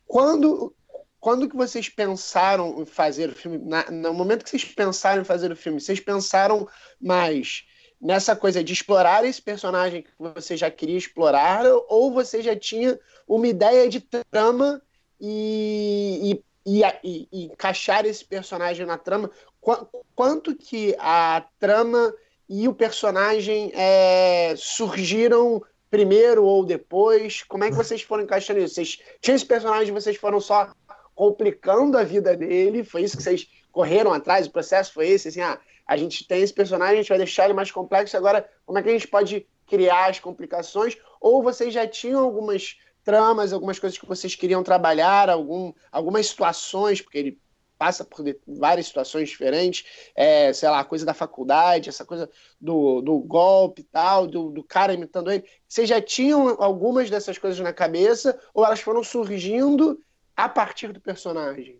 Quando, 0.05 0.75
quando 1.19 1.49
que 1.49 1.55
vocês 1.55 1.89
pensaram 1.89 2.81
em 2.81 2.85
fazer 2.85 3.29
o 3.29 3.35
filme? 3.35 3.57
Na, 3.57 3.89
no 3.89 4.13
momento 4.13 4.43
que 4.43 4.49
vocês 4.49 4.65
pensaram 4.65 5.21
em 5.21 5.25
fazer 5.25 5.51
o 5.51 5.55
filme, 5.55 5.79
vocês 5.79 5.99
pensaram 5.99 6.67
mais 6.99 7.65
nessa 7.99 8.35
coisa 8.35 8.63
de 8.63 8.73
explorar 8.73 9.25
esse 9.25 9.41
personagem 9.41 10.03
que 10.03 10.11
você 10.19 10.55
já 10.55 10.69
queria 10.69 10.97
explorar, 10.97 11.65
ou 11.87 12.11
você 12.13 12.41
já 12.41 12.55
tinha 12.55 12.99
uma 13.27 13.47
ideia 13.47 13.89
de 13.89 13.99
trama 13.99 14.81
e, 15.19 16.41
e, 16.65 16.81
e, 17.03 17.27
e 17.31 17.45
encaixar 17.45 18.05
esse 18.05 18.23
personagem 18.23 18.85
na 18.85 18.97
trama? 18.97 19.31
quanto 20.15 20.55
que 20.55 20.95
a 20.97 21.45
trama 21.59 22.13
e 22.47 22.67
o 22.67 22.73
personagem 22.73 23.71
é, 23.73 24.53
surgiram 24.55 25.61
primeiro 25.89 26.45
ou 26.45 26.65
depois? 26.65 27.43
Como 27.43 27.63
é 27.63 27.69
que 27.69 27.75
vocês 27.75 28.01
foram 28.01 28.23
encaixando 28.23 28.59
isso? 28.59 28.75
Vocês 28.75 28.99
tinham 29.19 29.35
esse 29.35 29.45
personagem, 29.45 29.93
vocês 29.93 30.15
foram 30.15 30.39
só 30.39 30.71
complicando 31.17 31.97
a 31.97 32.03
vida 32.03 32.37
dele? 32.37 32.83
Foi 32.83 33.01
isso 33.01 33.17
que 33.17 33.23
vocês 33.23 33.47
correram 33.71 34.13
atrás? 34.13 34.45
O 34.45 34.51
processo 34.51 34.93
foi 34.93 35.09
esse? 35.09 35.29
Assim, 35.29 35.41
ah, 35.41 35.59
a 35.87 35.97
gente 35.97 36.27
tem 36.27 36.43
esse 36.43 36.53
personagem, 36.53 36.93
a 36.93 37.01
gente 37.01 37.09
vai 37.09 37.17
deixar 37.17 37.45
ele 37.45 37.55
mais 37.55 37.71
complexo, 37.71 38.15
agora 38.15 38.47
como 38.67 38.77
é 38.77 38.83
que 38.83 38.89
a 38.89 38.91
gente 38.91 39.07
pode 39.07 39.47
criar 39.65 40.11
as 40.11 40.19
complicações? 40.19 40.95
Ou 41.19 41.41
vocês 41.41 41.73
já 41.73 41.87
tinham 41.87 42.23
algumas 42.23 42.77
tramas, 43.03 43.51
algumas 43.51 43.79
coisas 43.79 43.97
que 43.97 44.05
vocês 44.05 44.35
queriam 44.35 44.61
trabalhar, 44.61 45.27
algum, 45.27 45.73
algumas 45.91 46.27
situações, 46.27 47.01
porque 47.01 47.17
ele 47.17 47.41
passa 47.79 48.05
por 48.05 48.23
várias 48.47 48.85
situações 48.85 49.29
diferentes, 49.29 49.85
é, 50.15 50.53
sei 50.53 50.69
lá, 50.69 50.79
a 50.79 50.85
coisa 50.85 51.05
da 51.05 51.15
faculdade, 51.15 51.89
essa 51.89 52.05
coisa 52.05 52.29
do, 52.61 53.01
do 53.01 53.17
golpe 53.19 53.81
e 53.81 53.85
tal, 53.85 54.27
do, 54.27 54.51
do 54.51 54.63
cara 54.63 54.93
imitando 54.93 55.31
ele. 55.31 55.43
Vocês 55.67 55.89
já 55.89 55.99
tinham 55.99 56.61
algumas 56.61 57.09
dessas 57.09 57.39
coisas 57.39 57.59
na 57.59 57.73
cabeça 57.73 58.39
ou 58.53 58.63
elas 58.63 58.81
foram 58.81 59.03
surgindo 59.03 59.99
a 60.37 60.47
partir 60.47 60.93
do 60.93 61.01
personagem? 61.01 61.79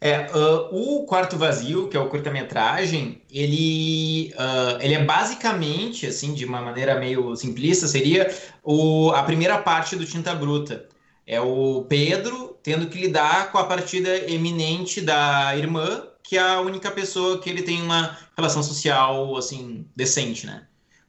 É, 0.00 0.30
uh, 0.32 0.68
o 0.70 1.06
Quarto 1.06 1.36
Vazio, 1.36 1.88
que 1.88 1.96
é 1.96 2.00
o 2.00 2.08
curta-metragem, 2.08 3.20
ele, 3.28 4.32
uh, 4.34 4.80
ele 4.80 4.94
é 4.94 5.04
basicamente, 5.04 6.06
assim, 6.06 6.34
de 6.34 6.44
uma 6.44 6.60
maneira 6.60 7.00
meio 7.00 7.34
simplista, 7.34 7.88
seria 7.88 8.32
o, 8.62 9.10
a 9.10 9.24
primeira 9.24 9.58
parte 9.58 9.96
do 9.96 10.06
Tinta 10.06 10.34
Bruta. 10.34 10.86
É 11.26 11.40
o 11.40 11.84
Pedro 11.88 12.56
tendo 12.62 12.86
que 12.86 12.98
lidar 12.98 13.50
com 13.50 13.58
a 13.58 13.64
partida 13.64 14.30
eminente 14.30 15.00
da 15.00 15.56
irmã, 15.56 16.04
que 16.22 16.38
é 16.38 16.40
a 16.40 16.60
única 16.60 16.90
pessoa 16.90 17.40
que 17.40 17.50
ele 17.50 17.62
tem 17.62 17.82
uma 17.82 18.16
relação 18.36 18.62
social, 18.62 19.36
assim, 19.36 19.84
decente, 19.96 20.46
né? 20.46 20.64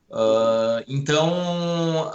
Uh, 0.10 0.84
então, 0.88 2.12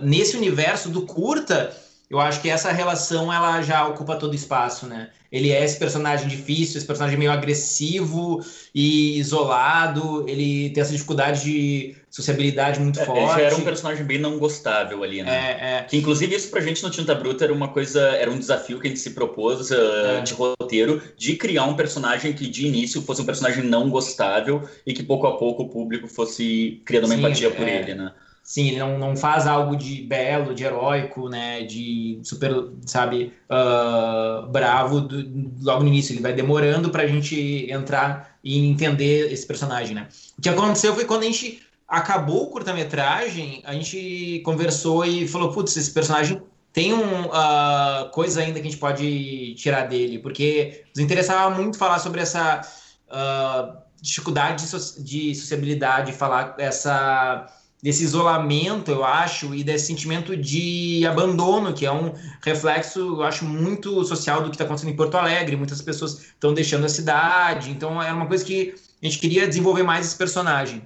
nesse 0.00 0.36
universo 0.36 0.88
do 0.88 1.02
curta, 1.02 1.76
eu 2.08 2.20
acho 2.20 2.40
que 2.40 2.48
essa 2.48 2.70
relação 2.70 3.32
ela 3.32 3.60
já 3.62 3.86
ocupa 3.86 4.16
todo 4.16 4.32
o 4.32 4.36
espaço, 4.36 4.86
né? 4.86 5.10
Ele 5.30 5.50
é 5.50 5.64
esse 5.64 5.76
personagem 5.76 6.28
difícil, 6.28 6.78
esse 6.78 6.86
personagem 6.86 7.18
meio 7.18 7.32
agressivo 7.32 8.40
e 8.72 9.18
isolado, 9.18 10.24
ele 10.28 10.70
tem 10.70 10.80
essa 10.80 10.92
dificuldade 10.92 11.42
de 11.42 11.96
sociabilidade 12.08 12.78
muito 12.78 13.00
é, 13.00 13.04
forte. 13.04 13.20
Ele 13.20 13.32
já 13.32 13.40
era 13.40 13.56
um 13.56 13.64
personagem 13.64 14.04
bem 14.04 14.18
não 14.18 14.38
gostável 14.38 15.02
ali, 15.02 15.22
né? 15.22 15.30
É, 15.34 15.78
é. 15.78 15.82
Que 15.82 15.96
inclusive 15.96 16.34
isso 16.34 16.48
pra 16.48 16.60
gente 16.60 16.80
no 16.82 16.90
Tinta 16.90 17.12
Bruta 17.12 17.44
era 17.44 17.52
uma 17.52 17.68
coisa, 17.68 18.00
era 18.00 18.30
um 18.30 18.38
desafio 18.38 18.80
que 18.80 18.86
a 18.86 18.90
gente 18.90 19.00
se 19.00 19.10
propôs 19.10 19.70
uh, 19.72 20.22
de 20.24 20.32
roteiro, 20.32 21.02
de 21.16 21.34
criar 21.34 21.64
um 21.64 21.74
personagem 21.74 22.32
que 22.32 22.48
de 22.48 22.68
início 22.68 23.02
fosse 23.02 23.20
um 23.20 23.26
personagem 23.26 23.64
não 23.64 23.90
gostável 23.90 24.66
e 24.86 24.94
que 24.94 25.02
pouco 25.02 25.26
a 25.26 25.36
pouco 25.36 25.64
o 25.64 25.68
público 25.68 26.06
fosse 26.06 26.80
criando 26.86 27.06
uma 27.06 27.14
Sim, 27.14 27.20
empatia 27.20 27.50
por 27.50 27.66
é. 27.66 27.80
ele, 27.80 27.94
né? 27.94 28.12
Sim, 28.46 28.68
ele 28.68 28.78
não, 28.78 28.96
não 28.96 29.16
faz 29.16 29.44
algo 29.44 29.74
de 29.74 30.02
belo, 30.02 30.54
de 30.54 30.62
heróico, 30.62 31.28
né? 31.28 31.64
De 31.64 32.20
super, 32.22 32.52
sabe, 32.86 33.32
uh, 33.50 34.46
bravo 34.46 35.00
do, 35.00 35.50
logo 35.64 35.82
no 35.82 35.88
início. 35.88 36.12
Ele 36.12 36.22
vai 36.22 36.32
demorando 36.32 36.88
pra 36.90 37.08
gente 37.08 37.66
entrar 37.68 38.38
e 38.44 38.56
entender 38.64 39.32
esse 39.32 39.44
personagem, 39.44 39.96
né? 39.96 40.06
O 40.38 40.40
que 40.40 40.48
aconteceu 40.48 40.94
foi 40.94 41.04
quando 41.04 41.22
a 41.22 41.26
gente 41.26 41.60
acabou 41.88 42.44
o 42.44 42.50
curta-metragem, 42.50 43.62
a 43.64 43.74
gente 43.74 44.40
conversou 44.44 45.04
e 45.04 45.26
falou: 45.26 45.52
putz, 45.52 45.76
esse 45.76 45.90
personagem 45.90 46.40
tem 46.72 46.94
um, 46.94 47.22
uh, 47.24 48.08
coisa 48.12 48.42
ainda 48.42 48.60
que 48.60 48.68
a 48.68 48.70
gente 48.70 48.78
pode 48.78 49.56
tirar 49.56 49.88
dele, 49.88 50.20
porque 50.20 50.84
nos 50.94 51.04
interessava 51.04 51.52
muito 51.52 51.76
falar 51.76 51.98
sobre 51.98 52.20
essa 52.20 52.60
uh, 53.08 53.76
dificuldade 54.00 54.62
de, 54.62 54.68
so 54.68 55.02
de 55.02 55.34
sociabilidade, 55.34 56.12
falar 56.12 56.54
essa 56.58 57.48
desse 57.82 58.02
isolamento, 58.02 58.90
eu 58.90 59.04
acho, 59.04 59.54
e 59.54 59.62
desse 59.62 59.86
sentimento 59.86 60.36
de 60.36 61.06
abandono, 61.06 61.72
que 61.72 61.86
é 61.86 61.92
um 61.92 62.12
reflexo, 62.42 63.00
eu 63.00 63.22
acho, 63.22 63.44
muito 63.44 64.04
social 64.04 64.42
do 64.42 64.48
que 64.48 64.54
está 64.54 64.64
acontecendo 64.64 64.90
em 64.90 64.96
Porto 64.96 65.16
Alegre. 65.16 65.56
Muitas 65.56 65.82
pessoas 65.82 66.20
estão 66.20 66.54
deixando 66.54 66.86
a 66.86 66.88
cidade, 66.88 67.70
então 67.70 68.02
é 68.02 68.12
uma 68.12 68.26
coisa 68.26 68.44
que 68.44 68.74
a 69.02 69.06
gente 69.06 69.18
queria 69.18 69.46
desenvolver 69.46 69.82
mais 69.82 70.06
esse 70.06 70.16
personagem. 70.16 70.82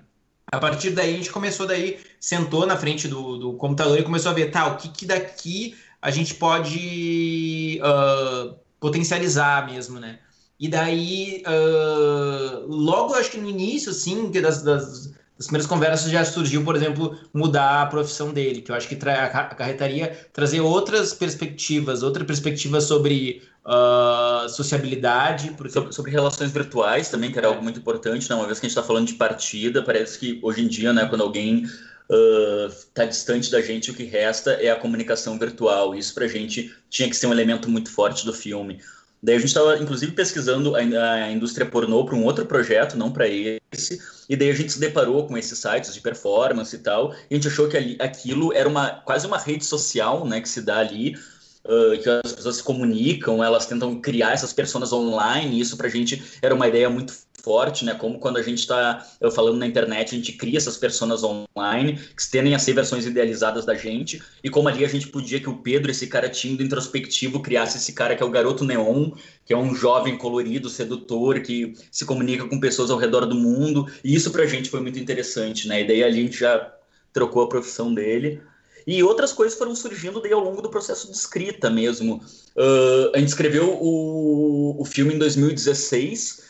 A 0.53 0.59
partir 0.59 0.91
daí, 0.91 1.15
a 1.15 1.17
gente 1.17 1.31
começou 1.31 1.67
daí, 1.67 1.99
sentou 2.19 2.67
na 2.67 2.77
frente 2.77 3.07
do, 3.07 3.39
do 3.39 3.53
computador 3.55 3.99
e 3.99 4.03
começou 4.03 4.33
a 4.33 4.35
ver, 4.35 4.51
tá, 4.51 4.67
o 4.67 4.77
que, 4.77 4.89
que 4.89 5.07
daqui 5.07 5.77
a 6.03 6.11
gente 6.11 6.35
pode 6.35 7.81
uh, 7.83 8.57
potencializar 8.81 9.67
mesmo, 9.71 10.01
né? 10.01 10.19
E 10.59 10.69
daí, 10.69 11.43
uh, 11.47 12.67
logo 12.67 13.15
acho 13.15 13.31
que 13.31 13.39
no 13.39 13.49
início, 13.49 13.93
assim, 13.93 14.31
das, 14.31 14.63
das, 14.63 15.13
das, 15.41 15.47
primeiras 15.47 15.67
conversas 15.67 16.11
já 16.11 16.23
surgiu, 16.23 16.63
por 16.63 16.77
exemplo, 16.77 17.19
mudar 17.33 17.83
a 17.83 17.87
profissão 17.87 18.31
dele, 18.31 18.61
que 18.61 18.71
eu 18.71 18.75
acho 18.75 18.87
que 18.87 18.95
acarretaria 18.95 20.29
trazer 20.35 20.61
outras 20.61 21.15
perspectivas, 21.15 22.03
outra 22.03 22.25
perspectiva 22.27 22.79
sobre 22.79 23.43
uh, 23.65 24.47
sociabilidade. 24.51 25.53
Porque... 25.57 25.73
Sobre, 25.73 25.93
sobre, 25.95 26.11
relações 26.11 26.53
virtuais 26.53 27.09
também, 27.09 27.33
que 27.33 27.39
era 27.39 27.49
algo 27.49 27.63
muito 27.63 27.81
importante, 27.81 28.29
né? 28.29 28.37
Uma 28.37 28.47
vez 28.47 28.61
que 28.61 28.67
a 28.67 28.69
gente 28.69 28.77
está 28.77 28.87
falando 28.87 29.07
de 29.07 29.15
partida, 29.15 29.83
parece 29.83 30.19
que 30.19 30.39
hoje 30.43 30.63
em 30.63 30.69
dia, 30.69 30.93
né, 30.93 31.07
quando 31.07 31.23
alguém 31.23 31.65
está 32.85 33.05
uh, 33.05 33.09
distante 33.09 33.51
da 33.51 33.63
gente, 33.63 33.91
o 33.91 33.95
que 33.95 34.05
resta 34.05 34.53
é 34.53 34.71
a 34.71 34.77
comunicação 34.77 35.39
virtual. 35.39 35.95
Isso 35.95 36.13
para 36.13 36.27
a 36.27 36.29
gente 36.29 36.75
tinha 36.91 37.09
que 37.09 37.17
ser 37.17 37.27
um 37.29 37.33
elemento 37.33 37.71
muito 37.71 37.91
forte 37.91 38.27
do 38.27 38.35
filme. 38.35 38.81
Daí 39.23 39.37
a 39.37 39.39
gente 39.39 39.49
estava, 39.49 39.77
inclusive, 39.79 40.13
pesquisando 40.13 40.75
a, 40.75 41.31
indústria 41.31 41.67
pornô 41.67 42.05
para 42.05 42.15
um 42.15 42.25
outro 42.25 42.47
projeto, 42.47 42.97
não 42.97 43.13
para 43.13 43.27
esse, 43.29 44.01
e 44.29 44.35
daí 44.35 44.51
a 44.51 44.55
gente 44.55 44.73
se 44.73 44.81
deparou 44.81 45.27
com 45.27 45.37
esses 45.37 45.59
sites 45.59 45.93
de 45.93 46.01
performance 46.01 46.75
e 46.75 46.79
tal, 46.79 47.13
e 47.29 47.35
a 47.35 47.37
gente 47.37 47.49
achou 47.49 47.69
que 47.69 47.77
ali, 47.77 47.97
aquilo 48.01 48.53
era 48.53 48.69
uma 48.69 48.91
quase 48.91 49.27
uma 49.27 49.39
rede 49.39 49.65
social 49.65 50.27
né, 50.27 50.41
que 50.41 50.49
se 50.49 50.63
dá 50.63 50.79
ali, 50.79 51.17
uh, 51.65 51.99
que 52.03 52.09
as 52.09 52.33
pessoas 52.33 52.57
se 52.57 52.63
comunicam, 52.63 53.45
elas 53.45 53.67
tentam 53.67 54.01
criar 54.01 54.33
essas 54.33 54.55
pessoas 54.55 54.91
online, 54.91 55.61
isso 55.61 55.77
para 55.77 55.89
a 55.89 55.91
gente 55.91 56.23
era 56.41 56.55
uma 56.55 56.67
ideia 56.67 56.89
muito 56.89 57.13
forte, 57.43 57.85
né? 57.85 57.95
Como 57.95 58.19
quando 58.19 58.39
a 58.39 58.43
gente 58.43 58.59
está 58.59 59.07
falando 59.33 59.59
na 59.59 59.67
internet, 59.67 60.15
a 60.15 60.19
gente 60.19 60.33
cria 60.33 60.59
essas 60.59 60.77
pessoas 60.77 61.23
online 61.25 61.99
que 62.17 62.31
tendem 62.31 62.55
a 62.55 62.59
ser 62.59 62.75
versões 62.75 63.07
idealizadas 63.07 63.65
da 63.65 63.75
gente, 63.75 64.23
e 64.43 64.51
como 64.51 64.69
ali 64.69 64.85
a 64.85 64.89
gente 64.89 65.09
podia 65.09 65.41
que 65.41 65.49
o 65.49 65.59
Pedro, 65.59 65.91
esse 65.91 66.07
cara 66.07 66.29
tímido, 66.29 66.63
introspectivo, 66.63 67.41
criasse 67.41 67.79
esse 67.79 67.93
cara 67.93 68.15
que 68.15 68.23
é 68.23 68.27
o 68.27 68.31
garoto 68.31 68.65
neon, 68.65 69.11
que 69.45 69.53
é 69.53 69.57
um 69.57 69.75
jovem 69.75 70.17
colorido, 70.17 70.69
sedutor, 70.69 71.41
que 71.41 71.75
se 71.91 72.05
comunica 72.05 72.47
com 72.47 72.61
pessoas 72.61 72.91
ao 72.91 72.99
redor 72.99 73.27
do 73.27 73.35
mundo, 73.35 73.87
e 74.05 74.15
isso 74.15 74.31
pra 74.31 74.47
gente 74.47 74.71
foi 74.71 74.81
muito 74.81 74.99
interessante, 74.99 75.67
né? 75.67 75.83
E 75.83 75.87
daí 75.87 76.05
a 76.05 76.11
gente 76.11 76.39
já 76.39 76.73
trocou 77.13 77.43
a 77.43 77.49
profissão 77.49 77.93
dele. 77.93 78.41
E 78.87 79.03
outras 79.03 79.33
coisas 79.33 79.59
foram 79.59 79.75
surgindo 79.75 80.21
daí 80.21 80.33
ao 80.33 80.41
longo 80.41 80.63
do 80.63 80.71
processo 80.71 81.11
de 81.11 81.17
escrita 81.17 81.71
mesmo. 81.71 82.17
Uh, 82.57 83.15
a 83.15 83.19
gente 83.19 83.29
escreveu 83.29 83.79
o, 83.81 84.81
o 84.81 84.85
filme 84.85 85.15
em 85.15 85.19
2016, 85.19 86.50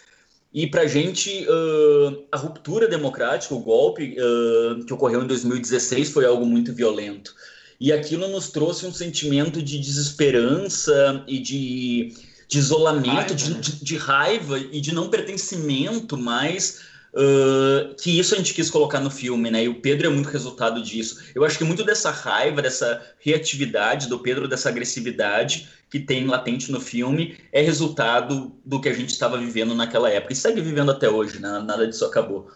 e 0.53 0.67
para 0.67 0.83
a 0.83 0.87
gente, 0.87 1.47
uh, 1.49 2.25
a 2.33 2.37
ruptura 2.37 2.89
democrática, 2.89 3.55
o 3.55 3.61
golpe 3.61 4.17
uh, 4.19 4.85
que 4.85 4.93
ocorreu 4.93 5.23
em 5.23 5.27
2016 5.27 6.11
foi 6.11 6.27
algo 6.27 6.45
muito 6.45 6.73
violento. 6.73 7.35
E 7.79 7.93
aquilo 7.93 8.29
nos 8.29 8.49
trouxe 8.49 8.85
um 8.85 8.93
sentimento 8.93 9.63
de 9.63 9.79
desesperança 9.79 11.25
e 11.29 11.39
de, 11.39 12.13
de 12.49 12.59
isolamento, 12.59 13.15
raiva, 13.15 13.35
de, 13.35 13.51
né? 13.51 13.61
de, 13.61 13.85
de, 13.85 13.97
raiva 13.97 14.59
e 14.59 14.81
de 14.81 14.95
não 14.95 15.09
pertencimento 15.09 16.17
mais 16.17 16.91
Uh, 17.13 17.93
que 18.01 18.21
isso 18.21 18.37
a 18.37 18.39
gente 18.39 18.55
quis 18.55 18.71
colocar 18.71 19.01
no 19.01 19.11
filme, 19.11 19.51
né? 19.51 19.65
E 19.65 19.69
o 19.69 19.81
Pedro 19.81 20.07
é 20.07 20.11
muito 20.11 20.29
resultado 20.29 20.81
disso. 20.81 21.19
Eu 21.35 21.45
acho 21.45 21.59
que 21.59 21.65
muito 21.65 21.83
dessa 21.83 22.09
raiva, 22.13 22.63
dessa 22.63 23.03
reatividade 23.19 24.09
do 24.09 24.21
Pedro, 24.21 24.47
dessa 24.47 24.69
agressividade 24.69 25.69
que 25.91 25.99
tem 25.99 26.27
latente 26.27 26.71
no 26.71 26.81
filme, 26.81 27.37
é 27.53 27.61
resultado 27.61 28.53
do 28.65 28.81
que 28.81 28.89
a 28.89 28.93
gente 28.93 29.11
estava 29.11 29.37
vivendo 29.37 29.75
naquela 29.75 30.09
época. 30.09 30.33
E 30.33 30.37
segue 30.37 30.61
vivendo 30.61 30.91
até 30.91 31.09
hoje, 31.09 31.41
né? 31.41 31.59
Nada 31.59 31.87
disso 31.87 32.05
acabou. 32.05 32.51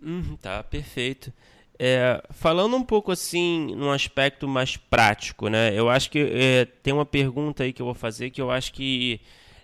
Hum, 0.00 0.36
tá, 0.40 0.62
perfeito. 0.62 1.32
É, 1.76 2.22
falando 2.30 2.76
um 2.76 2.84
pouco 2.84 3.10
assim, 3.10 3.74
num 3.74 3.90
aspecto 3.90 4.46
mais 4.46 4.76
prático, 4.76 5.48
né? 5.48 5.76
Eu 5.76 5.90
acho 5.90 6.08
que 6.10 6.20
é, 6.20 6.64
tem 6.64 6.94
uma 6.94 7.04
pergunta 7.04 7.64
aí 7.64 7.72
que 7.72 7.82
eu 7.82 7.86
vou 7.86 7.94
fazer 7.94 8.30
que 8.30 8.40
eu 8.40 8.50
acho 8.50 8.72
que 8.72 9.20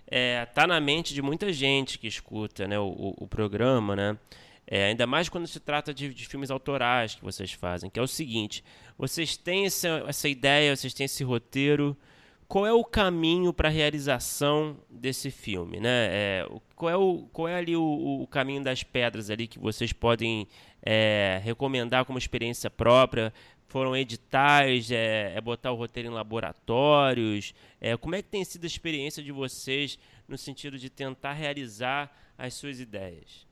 é, 0.07 0.45
tá 0.45 0.67
na 0.67 0.81
mente 0.81 1.13
de 1.13 1.21
muita 1.21 1.53
gente 1.53 1.97
que 1.97 2.07
escuta 2.07 2.67
né, 2.67 2.77
o, 2.77 3.15
o 3.17 3.27
programa, 3.27 3.95
né? 3.95 4.17
É, 4.67 4.85
ainda 4.85 5.07
mais 5.07 5.29
quando 5.29 5.47
se 5.47 5.59
trata 5.59 5.93
de, 5.93 6.13
de, 6.13 6.27
filmes 6.27 6.51
autorais 6.51 7.15
que 7.15 7.23
vocês 7.23 7.51
fazem, 7.51 7.89
que 7.89 7.99
é 7.99 8.01
o 8.03 8.07
seguinte: 8.07 8.63
vocês 9.01 9.35
têm 9.35 9.65
essa, 9.65 10.05
essa 10.07 10.29
ideia, 10.29 10.75
vocês 10.75 10.93
têm 10.93 11.05
esse 11.05 11.23
roteiro, 11.23 11.97
qual 12.47 12.67
é 12.67 12.71
o 12.71 12.83
caminho 12.83 13.51
para 13.51 13.67
a 13.67 13.71
realização 13.71 14.77
desse 14.87 15.31
filme, 15.31 15.79
né? 15.79 16.07
É, 16.11 16.47
qual, 16.75 16.89
é 16.91 16.95
o, 16.95 17.27
qual 17.33 17.47
é 17.47 17.55
ali 17.55 17.75
o, 17.75 18.21
o, 18.21 18.27
caminho 18.27 18.63
das 18.63 18.83
pedras 18.83 19.31
ali 19.31 19.47
que 19.47 19.57
vocês 19.57 19.91
podem 19.91 20.47
é, 20.83 21.41
recomendar 21.43 22.05
como 22.05 22.19
experiência 22.19 22.69
própria 22.69 23.33
foram 23.67 23.97
editais, 23.97 24.91
é, 24.91 25.33
é, 25.35 25.41
botar 25.41 25.71
o 25.71 25.75
roteiro 25.75 26.09
em 26.09 26.13
laboratórios? 26.13 27.55
É, 27.79 27.97
como 27.97 28.13
é 28.13 28.21
que 28.21 28.29
tem 28.29 28.43
sido 28.43 28.65
a 28.65 28.67
experiência 28.67 29.23
de 29.23 29.31
vocês 29.31 29.97
no 30.27 30.37
sentido 30.37 30.77
de 30.77 30.91
tentar 30.91 31.33
realizar 31.33 32.15
as 32.37 32.53
suas 32.53 32.79
ideias? 32.79 33.49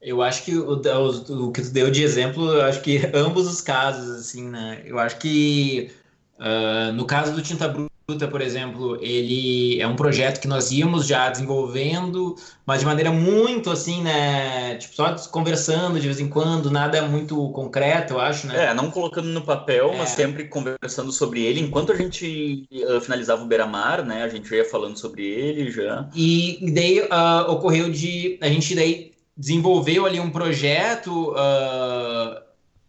Eu 0.00 0.22
acho 0.22 0.44
que 0.44 0.56
o, 0.56 0.80
o, 0.80 1.46
o 1.46 1.52
que 1.52 1.62
tu 1.62 1.70
deu 1.70 1.90
de 1.90 2.02
exemplo, 2.02 2.54
eu 2.54 2.62
acho 2.62 2.80
que 2.80 3.00
ambos 3.14 3.46
os 3.46 3.60
casos, 3.60 4.10
assim, 4.10 4.48
né? 4.48 4.82
Eu 4.84 4.98
acho 4.98 5.18
que 5.18 5.90
uh, 6.38 6.92
no 6.92 7.04
caso 7.04 7.32
do 7.32 7.42
Tinta 7.42 7.68
Bruta, 7.68 8.26
por 8.26 8.40
exemplo, 8.40 8.98
ele 9.00 9.80
é 9.80 9.86
um 9.86 9.94
projeto 9.94 10.40
que 10.40 10.48
nós 10.48 10.72
íamos 10.72 11.06
já 11.06 11.28
desenvolvendo, 11.28 12.34
mas 12.66 12.80
de 12.80 12.86
maneira 12.86 13.12
muito 13.12 13.70
assim, 13.70 14.02
né? 14.02 14.76
Tipo, 14.76 14.94
só 14.94 15.14
conversando 15.30 16.00
de 16.00 16.06
vez 16.06 16.18
em 16.18 16.28
quando, 16.28 16.70
nada 16.70 17.02
muito 17.06 17.50
concreto, 17.50 18.14
eu 18.14 18.20
acho, 18.20 18.46
né? 18.46 18.66
É, 18.66 18.74
não 18.74 18.90
colocando 18.90 19.28
no 19.28 19.42
papel, 19.42 19.90
é. 19.92 19.98
mas 19.98 20.10
sempre 20.10 20.44
conversando 20.44 21.12
sobre 21.12 21.42
ele. 21.42 21.60
Enquanto 21.60 21.92
a 21.92 21.96
gente 21.96 22.66
uh, 22.72 23.00
finalizava 23.02 23.42
o 23.42 23.46
Beira-Mar, 23.46 24.02
né? 24.04 24.24
A 24.24 24.28
gente 24.28 24.52
ia 24.52 24.64
falando 24.64 24.96
sobre 24.98 25.24
ele 25.26 25.70
já. 25.70 26.08
E 26.14 26.58
daí 26.74 27.00
uh, 27.00 27.50
ocorreu 27.50 27.90
de. 27.90 28.38
A 28.40 28.48
gente 28.48 28.74
daí 28.74 29.09
desenvolveu 29.40 30.06
ali 30.06 30.20
um 30.20 30.30
projeto. 30.30 31.32
Uh, 31.32 32.40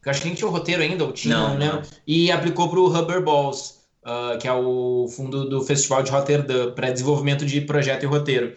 que 0.04 0.10
acho 0.10 0.22
que 0.22 0.28
nem 0.28 0.36
tinha 0.36 0.47
o 0.47 0.52
roteiro 0.52 0.82
ainda, 0.82 1.06
ou 1.06 1.12
tinha, 1.12 1.38
não, 1.38 1.58
não, 1.58 1.74
não. 1.76 1.82
E 2.08 2.32
aplicou 2.32 2.68
para 2.70 2.80
o 2.80 2.88
Rubber 2.88 3.24
Balls 3.24 3.82
uh, 4.04 4.38
que 4.38 4.47
é 4.47 4.54
o 4.54 5.08
fundo 5.10 5.47
do 5.49 5.62
Festival 5.62 6.04
de 6.04 6.12
Rotterdam, 6.12 6.72
para 6.74 6.91
desenvolvimento 6.91 7.45
de 7.45 7.62
projeto 7.62 8.04
e 8.04 8.06
roteiro. 8.06 8.54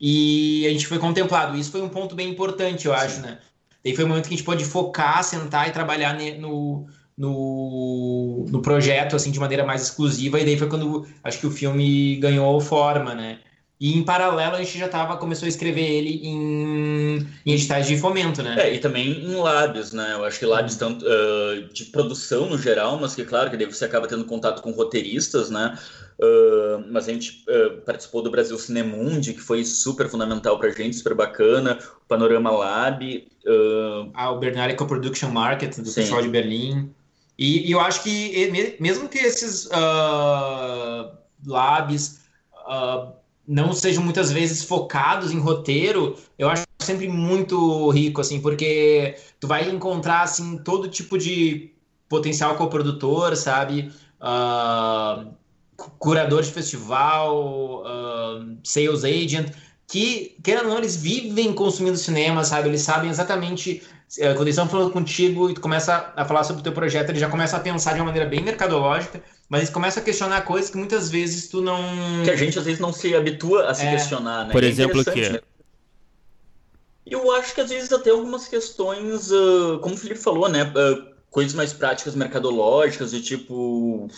E 0.00 0.66
a 0.66 0.70
gente 0.70 0.86
foi 0.86 0.98
contemplado. 0.98 1.56
Isso 1.56 1.70
foi 1.70 1.82
um 1.82 1.88
ponto 1.88 2.14
bem 2.14 2.30
importante, 2.30 2.86
eu 2.86 2.94
Sim. 2.94 3.04
acho, 3.04 3.20
né? 3.20 3.38
Daí 3.84 3.94
foi 3.94 4.04
o 4.04 4.08
momento 4.08 4.28
que 4.28 4.34
a 4.34 4.36
gente 4.36 4.46
pôde 4.46 4.64
focar, 4.64 5.22
sentar 5.22 5.68
e 5.68 5.72
trabalhar 5.72 6.16
no, 6.38 6.86
no, 7.16 8.46
no 8.48 8.62
projeto, 8.62 9.14
assim, 9.14 9.30
de 9.30 9.38
maneira 9.38 9.64
mais 9.64 9.82
exclusiva. 9.82 10.40
E 10.40 10.44
daí 10.44 10.58
foi 10.58 10.68
quando 10.68 11.06
acho 11.22 11.38
que 11.38 11.46
o 11.46 11.50
filme 11.50 12.16
ganhou 12.16 12.60
forma, 12.60 13.14
né? 13.14 13.38
E 13.84 13.98
em 13.98 14.02
paralelo 14.02 14.56
a 14.56 14.62
gente 14.62 14.78
já 14.78 14.88
tava, 14.88 15.18
começou 15.18 15.44
a 15.44 15.48
escrever 15.50 15.84
ele 15.84 16.18
em, 16.26 17.18
em 17.44 17.52
editais 17.52 17.86
de 17.86 17.98
fomento, 17.98 18.42
né? 18.42 18.56
É, 18.58 18.74
e 18.74 18.78
também 18.78 19.10
em 19.10 19.34
labs, 19.34 19.92
né? 19.92 20.14
Eu 20.14 20.24
acho 20.24 20.38
que 20.38 20.46
labs 20.46 20.76
tanto 20.76 21.04
uh, 21.04 21.68
de 21.70 21.84
produção 21.84 22.48
no 22.48 22.56
geral, 22.56 22.98
mas 22.98 23.14
que 23.14 23.26
claro 23.26 23.50
que 23.50 23.58
daí 23.58 23.66
você 23.66 23.84
acaba 23.84 24.08
tendo 24.08 24.24
contato 24.24 24.62
com 24.62 24.70
roteiristas, 24.70 25.50
né? 25.50 25.78
Uh, 26.18 26.82
mas 26.90 27.06
a 27.10 27.12
gente 27.12 27.44
uh, 27.46 27.82
participou 27.82 28.22
do 28.22 28.30
Brasil 28.30 28.58
Cinemundi, 28.58 29.34
que 29.34 29.40
foi 29.42 29.62
super 29.66 30.08
fundamental 30.08 30.58
pra 30.58 30.70
gente, 30.70 30.96
super 30.96 31.12
bacana. 31.12 31.78
O 32.06 32.08
Panorama 32.08 32.50
Lab. 32.52 33.28
Uh... 33.44 34.10
Ah, 34.14 34.30
o 34.30 34.38
Bernard 34.38 34.74
Co-Production 34.76 35.28
Market 35.28 35.76
do 35.76 35.84
Sim. 35.84 35.96
Festival 35.96 36.22
de 36.22 36.28
Berlim. 36.28 36.90
E, 37.36 37.68
e, 37.68 37.72
eu 37.72 37.80
acho 37.80 38.02
que 38.02 38.50
mesmo 38.80 39.10
que 39.10 39.18
esses 39.18 39.68
labs 41.44 42.24
não 43.46 43.72
sejam 43.72 44.02
muitas 44.02 44.32
vezes 44.32 44.64
focados 44.64 45.30
em 45.30 45.38
roteiro, 45.38 46.16
eu 46.38 46.48
acho 46.48 46.64
sempre 46.80 47.08
muito 47.08 47.90
rico, 47.90 48.20
assim, 48.20 48.40
porque 48.40 49.16
tu 49.40 49.46
vai 49.46 49.68
encontrar, 49.68 50.22
assim, 50.22 50.58
todo 50.58 50.88
tipo 50.88 51.18
de 51.18 51.72
potencial 52.08 52.56
coprodutor, 52.56 53.36
sabe? 53.36 53.90
Uh, 54.20 55.32
curador 55.98 56.42
de 56.42 56.50
festival, 56.50 57.82
uh, 57.82 58.56
sales 58.62 59.04
agent, 59.04 59.50
que, 59.86 60.36
querendo 60.42 60.64
ou 60.64 60.70
não, 60.70 60.78
eles 60.78 60.96
vivem 60.96 61.52
consumindo 61.52 61.96
cinema, 61.96 62.44
sabe? 62.44 62.68
Eles 62.68 62.82
sabem 62.82 63.10
exatamente 63.10 63.82
quando 64.16 64.42
eles 64.42 64.54
estão 64.54 64.68
falando 64.68 64.90
contigo 64.90 65.50
e 65.50 65.54
tu 65.54 65.60
começa 65.60 66.12
a 66.16 66.24
falar 66.24 66.44
sobre 66.44 66.60
o 66.60 66.62
teu 66.62 66.72
projeto, 66.72 67.10
ele 67.10 67.18
já 67.18 67.28
começa 67.28 67.56
a 67.56 67.60
pensar 67.60 67.94
de 67.94 68.00
uma 68.00 68.06
maneira 68.06 68.28
bem 68.28 68.42
mercadológica 68.42 69.22
mas 69.48 69.60
eles 69.60 69.70
começam 69.70 70.02
a 70.02 70.04
questionar 70.04 70.42
coisas 70.42 70.70
que 70.70 70.76
muitas 70.76 71.10
vezes 71.10 71.48
tu 71.48 71.60
não. 71.60 71.78
Que 72.24 72.30
a 72.30 72.36
gente 72.36 72.58
às 72.58 72.64
vezes 72.64 72.80
não 72.80 72.92
se 72.92 73.14
habitua 73.14 73.68
a 73.68 73.74
se 73.74 73.84
é. 73.84 73.90
questionar, 73.92 74.46
né? 74.46 74.52
Por 74.52 74.64
é 74.64 74.66
exemplo, 74.66 75.00
o 75.00 75.04
que? 75.04 75.28
Né? 75.28 75.40
Eu 77.06 77.30
acho 77.32 77.54
que 77.54 77.60
às 77.60 77.68
vezes 77.68 77.92
até 77.92 78.10
algumas 78.10 78.48
questões, 78.48 79.30
uh, 79.30 79.78
como 79.80 79.94
o 79.94 79.98
Felipe 79.98 80.20
falou, 80.20 80.48
né? 80.48 80.64
Uh, 80.64 81.14
coisas 81.30 81.52
mais 81.52 81.72
práticas 81.72 82.14
mercadológicas, 82.14 83.10
de 83.10 83.22
tipo. 83.22 84.08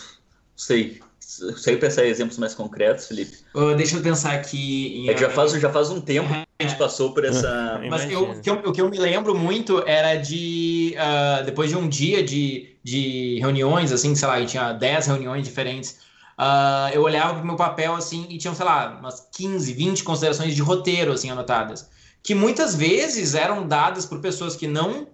Sei. 0.55 1.01
Sei 1.27 1.75
pensar 1.75 2.05
em 2.05 2.09
exemplos 2.09 2.37
mais 2.37 2.55
concretos, 2.55 3.07
Felipe. 3.07 3.39
Uh, 3.53 3.75
deixa 3.75 3.97
eu 3.97 4.01
pensar 4.01 4.31
aqui. 4.31 4.95
Em... 4.95 5.09
É 5.09 5.17
já, 5.17 5.29
faz, 5.29 5.51
já 5.51 5.69
faz 5.69 5.89
um 5.89 5.99
tempo 5.99 6.33
uhum. 6.33 6.41
que 6.41 6.47
a 6.57 6.63
gente 6.63 6.77
passou 6.77 7.13
por 7.13 7.25
essa. 7.25 7.81
Mas 7.89 8.09
eu, 8.09 8.31
o, 8.31 8.41
que 8.41 8.49
eu, 8.49 8.53
o 8.53 8.71
que 8.71 8.81
eu 8.81 8.89
me 8.89 8.97
lembro 8.97 9.35
muito 9.37 9.83
era 9.85 10.15
de. 10.15 10.95
Uh, 10.95 11.43
depois 11.43 11.69
de 11.69 11.75
um 11.75 11.89
dia 11.89 12.23
de, 12.23 12.77
de 12.81 13.39
reuniões, 13.41 13.91
assim, 13.91 14.15
sei 14.15 14.25
lá, 14.25 14.45
tinha 14.45 14.71
10 14.71 15.07
reuniões 15.07 15.43
diferentes. 15.43 15.99
uh, 16.39 16.93
eu 16.93 17.01
olhava 17.01 17.33
pro 17.35 17.45
meu 17.45 17.57
papel 17.57 17.93
assim 17.93 18.25
e 18.29 18.37
tinham, 18.37 18.55
sei 18.55 18.65
lá, 18.65 18.97
umas 18.97 19.27
15, 19.35 19.73
20 19.73 20.05
considerações 20.05 20.55
de 20.55 20.61
roteiro 20.61 21.11
assim 21.11 21.29
anotadas, 21.29 21.89
que 22.23 22.33
muitas 22.33 22.73
vezes 22.73 23.35
eram 23.35 23.67
dadas 23.67 24.05
por 24.05 24.21
pessoas 24.21 24.55
que 24.55 24.65
não 24.65 25.09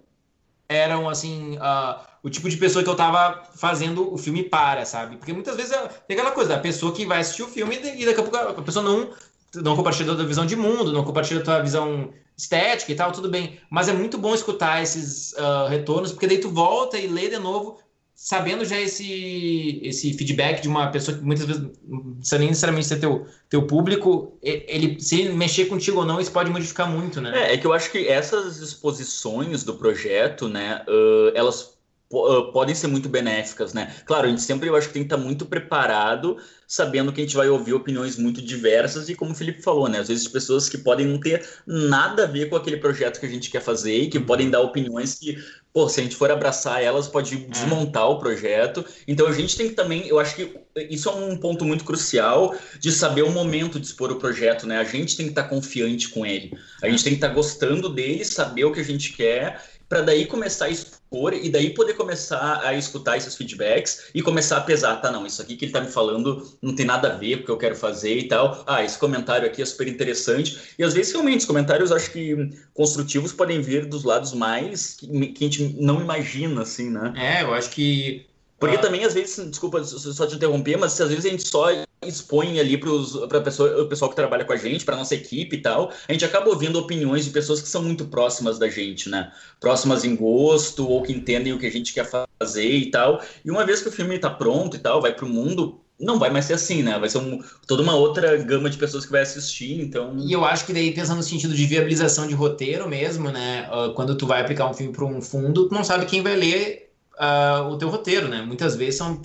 eram 0.68 1.08
assim 1.08 1.56
uh, 1.56 2.13
o 2.24 2.30
tipo 2.30 2.48
de 2.48 2.56
pessoa 2.56 2.82
que 2.82 2.88
eu 2.88 2.96
tava 2.96 3.42
fazendo 3.54 4.12
o 4.12 4.16
filme 4.16 4.42
para, 4.42 4.86
sabe? 4.86 5.16
Porque 5.18 5.32
muitas 5.32 5.54
vezes 5.56 5.72
é, 5.72 5.88
tem 6.08 6.16
aquela 6.16 6.32
coisa 6.32 6.54
da 6.54 6.58
pessoa 6.58 6.90
que 6.90 7.04
vai 7.04 7.20
assistir 7.20 7.42
o 7.42 7.48
filme 7.48 7.76
e 7.76 8.06
daqui 8.06 8.18
a 8.18 8.22
pouco 8.22 8.36
a 8.36 8.62
pessoa 8.62 8.82
não 8.82 9.10
não 9.56 9.76
compartilha 9.76 10.14
da 10.14 10.24
visão 10.24 10.44
de 10.44 10.56
mundo, 10.56 10.92
não 10.92 11.04
compartilha 11.04 11.40
a 11.40 11.44
tua 11.44 11.62
visão 11.62 12.12
estética 12.36 12.90
e 12.90 12.94
tal, 12.96 13.12
tudo 13.12 13.28
bem. 13.28 13.60
Mas 13.70 13.88
é 13.88 13.92
muito 13.92 14.18
bom 14.18 14.34
escutar 14.34 14.82
esses 14.82 15.32
uh, 15.34 15.68
retornos, 15.68 16.10
porque 16.10 16.26
daí 16.26 16.38
tu 16.38 16.50
volta 16.50 16.98
e 16.98 17.06
lê 17.06 17.28
de 17.28 17.38
novo, 17.38 17.78
sabendo 18.16 18.64
já 18.64 18.80
esse, 18.80 19.80
esse 19.80 20.12
feedback 20.14 20.60
de 20.60 20.66
uma 20.66 20.88
pessoa 20.88 21.16
que 21.16 21.22
muitas 21.22 21.46
vezes 21.46 21.62
não 21.86 22.14
precisa 22.14 22.38
nem 22.38 22.48
necessariamente 22.48 22.88
ser 22.88 22.98
teu, 22.98 23.26
teu 23.48 23.64
público, 23.64 24.36
ele 24.42 24.98
se 25.00 25.28
mexer 25.28 25.66
contigo 25.66 26.00
ou 26.00 26.04
não, 26.04 26.20
isso 26.20 26.32
pode 26.32 26.50
modificar 26.50 26.90
muito, 26.90 27.20
né? 27.20 27.50
É, 27.50 27.54
é 27.54 27.58
que 27.58 27.66
eu 27.66 27.72
acho 27.72 27.92
que 27.92 28.08
essas 28.08 28.58
exposições 28.58 29.62
do 29.62 29.74
projeto, 29.74 30.48
né, 30.48 30.84
uh, 30.88 31.30
elas 31.32 31.74
podem 32.08 32.74
ser 32.74 32.86
muito 32.86 33.08
benéficas, 33.08 33.72
né? 33.72 33.92
Claro, 34.04 34.26
a 34.26 34.30
gente 34.30 34.42
sempre 34.42 34.68
eu 34.68 34.76
acho 34.76 34.88
que 34.88 34.94
tem 34.94 35.02
que 35.02 35.12
estar 35.12 35.16
muito 35.16 35.46
preparado, 35.46 36.36
sabendo 36.66 37.12
que 37.12 37.20
a 37.20 37.24
gente 37.24 37.36
vai 37.36 37.48
ouvir 37.48 37.72
opiniões 37.72 38.16
muito 38.16 38.40
diversas 38.42 39.08
e 39.08 39.14
como 39.14 39.32
o 39.32 39.34
Felipe 39.34 39.62
falou, 39.62 39.88
né? 39.88 39.98
Às 39.98 40.08
vezes 40.08 40.28
pessoas 40.28 40.68
que 40.68 40.78
podem 40.78 41.06
não 41.06 41.18
ter 41.18 41.46
nada 41.66 42.24
a 42.24 42.26
ver 42.26 42.48
com 42.48 42.56
aquele 42.56 42.76
projeto 42.76 43.18
que 43.18 43.26
a 43.26 43.28
gente 43.28 43.50
quer 43.50 43.60
fazer 43.60 43.96
e 43.96 44.08
que 44.08 44.20
podem 44.20 44.50
dar 44.50 44.60
opiniões 44.60 45.14
que, 45.14 45.42
pô, 45.72 45.88
se 45.88 46.00
a 46.00 46.02
gente 46.02 46.14
for 46.14 46.30
abraçar 46.30 46.82
elas, 46.82 47.08
pode 47.08 47.34
é. 47.34 47.38
desmontar 47.48 48.08
o 48.08 48.18
projeto. 48.18 48.84
Então 49.08 49.26
a 49.26 49.32
gente 49.32 49.56
tem 49.56 49.68
que 49.68 49.74
também, 49.74 50.06
eu 50.06 50.18
acho 50.18 50.36
que 50.36 50.56
isso 50.90 51.08
é 51.08 51.12
um 51.12 51.36
ponto 51.36 51.64
muito 51.64 51.84
crucial 51.84 52.54
de 52.78 52.92
saber 52.92 53.22
o 53.22 53.30
momento 53.30 53.80
de 53.80 53.86
expor 53.86 54.12
o 54.12 54.16
projeto, 54.16 54.66
né? 54.66 54.78
A 54.78 54.84
gente 54.84 55.16
tem 55.16 55.26
que 55.26 55.32
estar 55.32 55.44
confiante 55.44 56.08
com 56.10 56.24
ele. 56.24 56.56
A 56.82 56.88
gente 56.88 57.02
tem 57.02 57.12
que 57.14 57.18
estar 57.18 57.34
gostando 57.34 57.88
dele, 57.88 58.24
saber 58.24 58.64
o 58.64 58.72
que 58.72 58.80
a 58.80 58.84
gente 58.84 59.12
quer 59.12 59.60
para 59.88 60.00
daí 60.00 60.26
começar 60.26 60.66
a 60.66 60.70
expor 60.70 61.03
e 61.42 61.48
daí 61.48 61.70
poder 61.70 61.94
começar 61.94 62.60
a 62.62 62.74
escutar 62.74 63.16
esses 63.16 63.34
feedbacks 63.34 64.06
e 64.14 64.22
começar 64.22 64.58
a 64.58 64.60
pesar, 64.60 64.96
tá, 64.96 65.10
não, 65.10 65.26
isso 65.26 65.40
aqui 65.40 65.56
que 65.56 65.66
ele 65.66 65.72
tá 65.72 65.80
me 65.80 65.90
falando 65.90 66.46
não 66.60 66.74
tem 66.74 66.84
nada 66.84 67.12
a 67.12 67.16
ver 67.16 67.36
com 67.36 67.42
o 67.42 67.44
que 67.46 67.50
eu 67.52 67.56
quero 67.56 67.76
fazer 67.76 68.16
e 68.18 68.28
tal. 68.28 68.62
Ah, 68.66 68.82
esse 68.82 68.98
comentário 68.98 69.46
aqui 69.46 69.62
é 69.62 69.64
super 69.64 69.86
interessante. 69.86 70.74
E 70.78 70.84
às 70.84 70.94
vezes, 70.94 71.12
realmente, 71.12 71.40
os 71.40 71.46
comentários 71.46 71.92
acho 71.92 72.10
que 72.10 72.50
construtivos 72.72 73.32
podem 73.32 73.60
vir 73.60 73.86
dos 73.86 74.04
lados 74.04 74.32
mais 74.32 74.96
que, 74.96 75.06
que 75.28 75.44
a 75.44 75.48
gente 75.48 75.76
não 75.80 76.00
imagina, 76.00 76.62
assim, 76.62 76.90
né? 76.90 77.12
É, 77.16 77.42
eu 77.42 77.54
acho 77.54 77.70
que 77.70 78.26
porque 78.58 78.76
ah. 78.76 78.80
também, 78.80 79.04
às 79.04 79.12
vezes, 79.12 79.50
desculpa 79.50 79.84
só 79.84 80.26
te 80.26 80.36
interromper, 80.36 80.78
mas 80.78 80.98
às 80.98 81.10
vezes 81.10 81.26
a 81.26 81.28
gente 81.28 81.46
só 81.46 81.66
expõe 82.06 82.58
ali 82.60 82.76
para 82.76 82.90
o 82.90 83.86
pessoal 83.88 84.10
que 84.10 84.16
trabalha 84.16 84.44
com 84.44 84.52
a 84.52 84.56
gente, 84.56 84.84
para 84.84 84.96
nossa 84.96 85.14
equipe 85.14 85.56
e 85.56 85.60
tal, 85.60 85.92
a 86.08 86.12
gente 86.12 86.24
acaba 86.24 86.48
ouvindo 86.48 86.78
opiniões 86.78 87.24
de 87.24 87.30
pessoas 87.30 87.60
que 87.60 87.68
são 87.68 87.82
muito 87.82 88.04
próximas 88.06 88.58
da 88.58 88.68
gente, 88.68 89.08
né? 89.08 89.32
Próximas 89.60 90.04
em 90.04 90.14
gosto, 90.16 90.88
ou 90.88 91.02
que 91.02 91.12
entendem 91.12 91.52
o 91.52 91.58
que 91.58 91.66
a 91.66 91.70
gente 91.70 91.92
quer 91.92 92.08
fazer 92.08 92.70
e 92.70 92.90
tal. 92.90 93.22
E 93.44 93.50
uma 93.50 93.64
vez 93.64 93.80
que 93.82 93.88
o 93.88 93.92
filme 93.92 94.16
está 94.16 94.30
pronto 94.30 94.76
e 94.76 94.80
tal, 94.80 95.00
vai 95.00 95.14
para 95.14 95.24
o 95.24 95.28
mundo, 95.28 95.80
não 95.98 96.18
vai 96.18 96.30
mais 96.30 96.44
ser 96.46 96.54
assim, 96.54 96.82
né? 96.82 96.98
Vai 96.98 97.08
ser 97.08 97.18
um, 97.18 97.42
toda 97.66 97.82
uma 97.82 97.94
outra 97.94 98.36
gama 98.36 98.68
de 98.68 98.76
pessoas 98.76 99.04
que 99.06 99.12
vai 99.12 99.22
assistir, 99.22 99.80
então... 99.80 100.16
E 100.18 100.32
eu 100.32 100.44
acho 100.44 100.66
que 100.66 100.72
daí, 100.72 100.92
pensando 100.92 101.18
no 101.18 101.22
sentido 101.22 101.54
de 101.54 101.66
viabilização 101.66 102.26
de 102.26 102.34
roteiro 102.34 102.88
mesmo, 102.88 103.30
né? 103.30 103.68
Ah, 103.70 103.92
quando 103.94 104.16
tu 104.16 104.26
vai 104.26 104.40
aplicar 104.40 104.68
um 104.68 104.74
filme 104.74 104.92
para 104.92 105.04
um 105.04 105.22
fundo, 105.22 105.68
tu 105.68 105.74
não 105.74 105.84
sabe 105.84 106.06
quem 106.06 106.22
vai 106.22 106.36
ler 106.36 106.92
uh, 107.18 107.68
o 107.68 107.78
teu 107.78 107.88
roteiro, 107.88 108.28
né? 108.28 108.42
Muitas 108.42 108.76
vezes 108.76 108.96
são, 108.96 109.20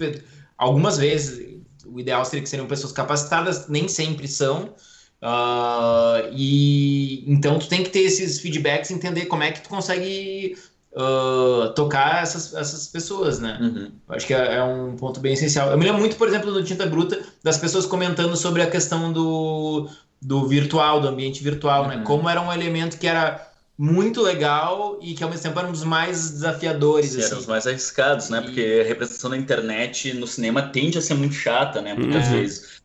algumas 0.57 0.97
vezes, 0.97 1.48
o 1.93 1.99
ideal 1.99 2.23
seria 2.25 2.43
que 2.43 2.49
seriam 2.49 2.67
pessoas 2.67 2.91
capacitadas, 2.91 3.67
nem 3.67 3.87
sempre 3.87 4.27
são. 4.27 4.73
Uh, 5.21 6.31
e 6.31 7.25
então 7.27 7.59
tu 7.59 7.67
tem 7.67 7.83
que 7.83 7.89
ter 7.89 7.99
esses 7.99 8.39
feedbacks, 8.39 8.89
entender 8.89 9.25
como 9.25 9.43
é 9.43 9.51
que 9.51 9.61
tu 9.61 9.69
consegue 9.69 10.55
uh, 10.93 11.73
tocar 11.73 12.23
essas, 12.23 12.53
essas 12.53 12.87
pessoas, 12.87 13.39
né? 13.39 13.57
Uhum. 13.61 13.91
Acho 14.09 14.25
que 14.25 14.33
é, 14.33 14.55
é, 14.55 14.63
um 14.63 14.95
ponto 14.95 15.19
bem 15.19 15.33
essencial. 15.33 15.69
Eu 15.71 15.77
me 15.77 15.85
lembro 15.85 15.99
muito, 15.99 16.15
por 16.15 16.27
exemplo, 16.27 16.51
no 16.51 16.63
Tinta 16.63 16.85
Bruta, 16.85 17.19
das 17.43 17.57
pessoas 17.57 17.85
comentando 17.85 18.35
sobre 18.37 18.61
a 18.61 18.69
questão 18.69 19.11
do, 19.11 19.89
do 20.21 20.47
virtual, 20.47 21.01
do 21.01 21.07
ambiente 21.07 21.43
virtual, 21.43 21.87
né? 21.87 21.95
uhum. 21.95 21.99
né? 21.99 22.05
Como 22.05 22.29
era 22.29 22.41
um 22.41 22.51
elemento 22.51 22.97
que 22.97 23.07
era 23.07 23.48
muito 23.81 24.21
legal 24.21 24.99
e 25.01 25.13
que 25.13 25.23
ao 25.23 25.29
mesmo 25.29 25.43
tempo 25.43 25.57
era 25.57 25.69
um 25.69 25.71
dos 25.71 25.85
mais 25.85 26.31
desafiadores. 26.31 27.11
Sim, 27.11 27.19
assim. 27.19 27.27
Eram 27.27 27.39
os 27.39 27.45
mais 27.45 27.65
arriscados, 27.65 28.29
né? 28.29 28.39
E... 28.39 28.43
Porque 28.43 28.81
a 28.83 28.85
representação 28.85 29.29
da 29.29 29.37
internet 29.37 30.11
no 30.15 30.27
cinema 30.27 30.61
tende 30.61 30.97
a 30.97 31.01
ser 31.01 31.13
muito 31.13 31.33
chata, 31.33 31.81
né? 31.81 31.93
Muitas 31.93 32.27
uhum. 32.27 32.33
vezes. 32.33 32.81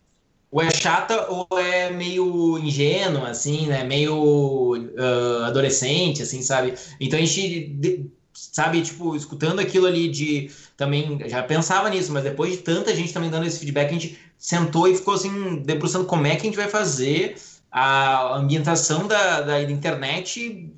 Ou 0.53 0.63
é 0.63 0.71
chata 0.71 1.27
ou 1.29 1.49
é 1.59 1.91
meio 1.91 2.57
ingênua, 2.59 3.31
assim, 3.31 3.67
né? 3.67 3.83
Meio 3.83 4.77
uh, 4.77 5.45
adolescente, 5.47 6.23
assim, 6.23 6.43
sabe? 6.43 6.75
Então 7.01 7.19
a 7.19 7.23
gente, 7.23 8.07
sabe, 8.33 8.81
tipo, 8.81 9.17
escutando 9.17 9.59
aquilo 9.59 9.89
ali 9.89 10.09
de. 10.09 10.49
Também 10.77 11.19
já 11.29 11.43
pensava 11.43 11.91
nisso, 11.91 12.13
mas 12.13 12.23
depois 12.23 12.53
de 12.53 12.59
tanta 12.59 12.95
gente 12.95 13.13
também 13.13 13.31
dando 13.31 13.47
esse 13.47 13.59
feedback, 13.59 13.89
a 13.89 13.93
gente 13.95 14.17
sentou 14.39 14.87
e 14.87 14.95
ficou 14.95 15.15
assim, 15.15 15.57
debruçando 15.57 16.05
como 16.05 16.25
é 16.25 16.37
que 16.37 16.43
a 16.43 16.45
gente 16.45 16.57
vai 16.57 16.69
fazer 16.69 17.35
a 17.75 18.37
ambientação 18.37 19.09
da, 19.09 19.41
da 19.41 19.61
internet 19.61 20.73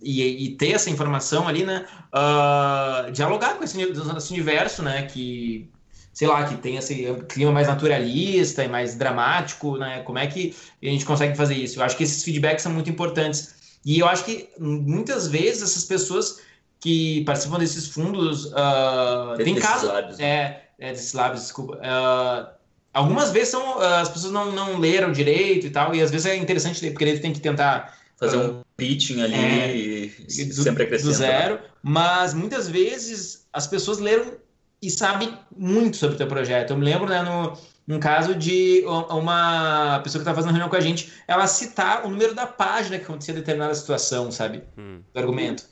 e, 0.00 0.44
e, 0.44 0.50
ter 0.50 0.70
essa 0.70 0.88
informação 0.88 1.48
ali, 1.48 1.64
né? 1.64 1.84
Uh, 2.14 3.10
dialogar 3.10 3.54
com 3.54 3.64
esse, 3.64 3.82
esse, 3.82 4.32
universo, 4.32 4.80
né? 4.80 5.06
Que, 5.06 5.68
sei 6.12 6.28
lá, 6.28 6.44
que 6.44 6.56
tem 6.56 6.76
esse 6.76 7.12
clima 7.28 7.50
mais 7.50 7.66
naturalista 7.66 8.62
e 8.62 8.68
mais 8.68 8.94
dramático, 8.94 9.76
né? 9.76 10.02
Como 10.02 10.20
é 10.20 10.28
que 10.28 10.54
a 10.80 10.86
gente 10.86 11.04
consegue 11.04 11.36
fazer 11.36 11.56
isso? 11.56 11.80
Eu 11.80 11.84
acho 11.84 11.96
que 11.96 12.04
esses 12.04 12.22
feedbacks 12.22 12.62
são 12.62 12.70
muito 12.70 12.88
importantes. 12.88 13.80
E 13.84 13.98
eu 13.98 14.06
acho 14.06 14.24
que 14.24 14.48
muitas 14.56 15.26
vezes 15.26 15.62
essas 15.62 15.82
pessoas 15.82 16.40
que 16.78 17.24
participam 17.24 17.58
desses 17.58 17.88
fundos 17.88 18.46
uh, 18.46 19.36
tem 19.36 19.56
casos. 19.56 19.90
É, 20.20 20.62
é, 20.78 20.92
desses 20.92 21.12
lábios, 21.12 21.42
desculpa. 21.42 21.76
Uh, 21.78 22.55
Algumas 22.96 23.30
vezes 23.30 23.50
são, 23.50 23.78
ah, 23.78 24.00
as 24.00 24.08
pessoas 24.08 24.32
não, 24.32 24.50
não 24.52 24.78
leram 24.78 25.12
direito 25.12 25.66
e 25.66 25.70
tal, 25.70 25.94
e 25.94 26.00
às 26.00 26.10
vezes 26.10 26.24
é 26.24 26.34
interessante 26.34 26.82
ler, 26.82 26.92
porque 26.92 27.04
ele 27.04 27.18
tem 27.18 27.30
que 27.30 27.40
tentar 27.40 27.94
fazer 28.16 28.38
um 28.38 28.60
ah, 28.60 28.64
pitching 28.74 29.20
ali 29.20 29.34
é, 29.34 29.76
e 29.76 30.44
do, 30.46 30.62
sempre 30.62 30.84
acrescenta. 30.84 31.10
Do 31.10 31.14
zero, 31.14 31.60
mas 31.82 32.32
muitas 32.32 32.70
vezes 32.70 33.46
as 33.52 33.66
pessoas 33.66 33.98
leram 33.98 34.38
e 34.80 34.90
sabem 34.90 35.36
muito 35.54 35.98
sobre 35.98 36.14
o 36.14 36.16
teu 36.16 36.26
projeto. 36.26 36.70
Eu 36.70 36.78
me 36.78 36.86
lembro, 36.86 37.06
né, 37.06 37.20
no, 37.20 37.58
num 37.86 38.00
caso 38.00 38.34
de 38.34 38.82
uma 38.86 40.00
pessoa 40.02 40.20
que 40.20 40.22
estava 40.22 40.36
fazendo 40.36 40.52
reunião 40.52 40.70
com 40.70 40.76
a 40.76 40.80
gente, 40.80 41.12
ela 41.28 41.46
citar 41.46 42.06
o 42.06 42.08
número 42.08 42.34
da 42.34 42.46
página 42.46 42.96
que 42.98 43.04
acontecia 43.04 43.34
determinada 43.34 43.74
situação, 43.74 44.32
sabe? 44.32 44.62
Hum. 44.78 45.00
Do 45.12 45.20
argumento. 45.20 45.64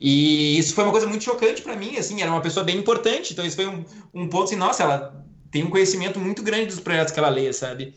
E 0.00 0.56
isso 0.56 0.76
foi 0.76 0.84
uma 0.84 0.92
coisa 0.92 1.08
muito 1.08 1.24
chocante 1.24 1.60
para 1.60 1.74
mim, 1.74 1.96
assim, 1.96 2.22
era 2.22 2.30
uma 2.30 2.40
pessoa 2.40 2.62
bem 2.62 2.78
importante, 2.78 3.32
então 3.32 3.44
isso 3.44 3.56
foi 3.56 3.66
um, 3.66 3.84
um 4.14 4.28
ponto 4.28 4.44
assim, 4.44 4.54
nossa, 4.54 4.84
ela 4.84 5.26
tem 5.50 5.64
um 5.64 5.70
conhecimento 5.70 6.18
muito 6.18 6.42
grande 6.42 6.66
dos 6.66 6.80
projetos 6.80 7.12
que 7.12 7.18
ela 7.18 7.28
lê, 7.28 7.52
sabe? 7.52 7.94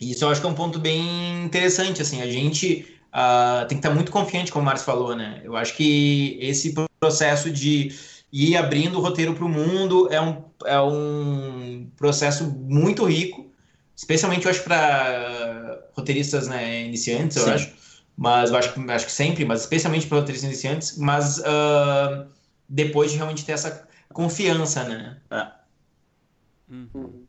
E 0.00 0.12
isso 0.12 0.24
eu 0.24 0.28
acho 0.28 0.40
que 0.40 0.46
é 0.46 0.50
um 0.50 0.54
ponto 0.54 0.78
bem 0.78 1.44
interessante, 1.44 2.00
assim, 2.02 2.22
a 2.22 2.30
gente 2.30 2.86
uh, 3.08 3.66
tem 3.66 3.78
que 3.78 3.86
estar 3.86 3.94
muito 3.94 4.12
confiante, 4.12 4.52
como 4.52 4.62
o 4.62 4.66
Marcos 4.66 4.84
falou, 4.84 5.16
né? 5.16 5.40
Eu 5.44 5.56
acho 5.56 5.74
que 5.74 6.38
esse 6.40 6.74
processo 7.00 7.50
de 7.50 7.92
ir 8.32 8.56
abrindo 8.56 8.98
o 8.98 9.00
roteiro 9.00 9.34
para 9.34 9.44
o 9.44 9.48
mundo 9.48 10.08
é 10.12 10.20
um, 10.20 10.42
é 10.64 10.80
um 10.80 11.90
processo 11.96 12.44
muito 12.44 13.04
rico, 13.04 13.50
especialmente, 13.96 14.44
eu 14.44 14.50
acho, 14.50 14.62
para 14.62 15.80
roteiristas 15.92 16.46
né, 16.46 16.84
iniciantes, 16.84 17.36
eu 17.36 17.44
Sim. 17.44 17.50
acho, 17.50 17.72
mas 18.16 18.50
eu 18.50 18.56
acho, 18.56 18.90
acho 18.90 19.06
que 19.06 19.12
sempre, 19.12 19.44
mas 19.44 19.62
especialmente 19.62 20.06
para 20.06 20.18
roteiristas 20.18 20.48
iniciantes, 20.48 20.98
mas 20.98 21.38
uh, 21.38 22.26
depois 22.68 23.10
de 23.10 23.16
realmente 23.16 23.44
ter 23.44 23.52
essa 23.52 23.88
confiança, 24.12 24.84
né? 24.84 25.16
É. 25.30 25.57
Uhum. 26.70 27.26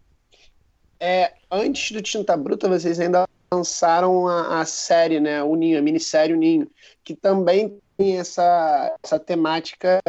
É, 0.99 1.33
antes 1.49 1.91
do 1.91 2.01
Tinta 2.01 2.35
Bruta, 2.35 2.67
vocês 2.67 2.99
ainda 2.99 3.27
lançaram 3.51 4.27
a, 4.27 4.61
a, 4.61 4.65
série, 4.65 5.19
né, 5.19 5.41
o 5.41 5.55
Ninho, 5.55 5.79
a 5.79 5.81
minissérie 5.81 6.35
O 6.35 6.37
Ninho, 6.37 6.69
que 7.03 7.15
também 7.15 7.79
tem 7.97 8.17
essa, 8.19 8.95
essa 9.01 9.17
temática 9.17 10.01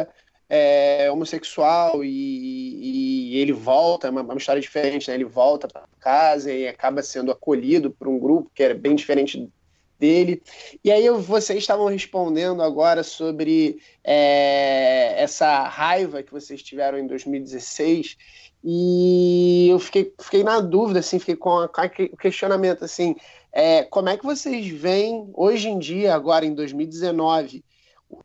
é, 0.49 1.09
homossexual 1.09 2.03
e, 2.03 3.31
e, 3.31 3.37
ele 3.37 3.53
volta, 3.53 4.07
é 4.07 4.09
uma, 4.09 4.21
uma, 4.21 4.35
história 4.35 4.61
diferente, 4.61 5.07
né? 5.07 5.15
Ele 5.15 5.23
volta 5.23 5.65
para 5.65 5.87
casa 5.97 6.51
e 6.51 6.67
acaba 6.67 7.01
sendo 7.01 7.31
acolhido 7.31 7.89
por 7.89 8.09
um 8.09 8.19
grupo 8.19 8.51
que 8.53 8.61
era 8.61 8.75
bem 8.75 8.93
diferente 8.93 9.49
dele. 9.97 10.43
E 10.83 10.91
aí 10.91 11.09
vocês 11.09 11.59
estavam 11.59 11.85
respondendo 11.85 12.61
agora 12.61 13.01
sobre 13.01 13.79
é, 14.03 15.23
essa 15.23 15.63
raiva 15.69 16.21
que 16.21 16.33
vocês 16.33 16.61
tiveram 16.61 16.99
em 16.99 17.07
2016 17.07 18.17
e 18.63 19.69
eu 19.69 19.79
fiquei, 19.79 20.13
fiquei 20.19 20.43
na 20.43 20.59
dúvida, 20.59 20.99
assim, 20.99 21.19
fiquei 21.19 21.35
com, 21.35 21.59
a, 21.59 21.67
com 21.67 21.81
o 21.81 22.17
questionamento, 22.17 22.85
assim, 22.85 23.15
é, 23.51 23.83
como 23.83 24.09
é 24.09 24.17
que 24.17 24.23
vocês 24.23 24.67
veem, 24.67 25.29
hoje 25.33 25.67
em 25.67 25.79
dia, 25.79 26.13
agora 26.13 26.45
em 26.45 26.53
2019, 26.53 27.63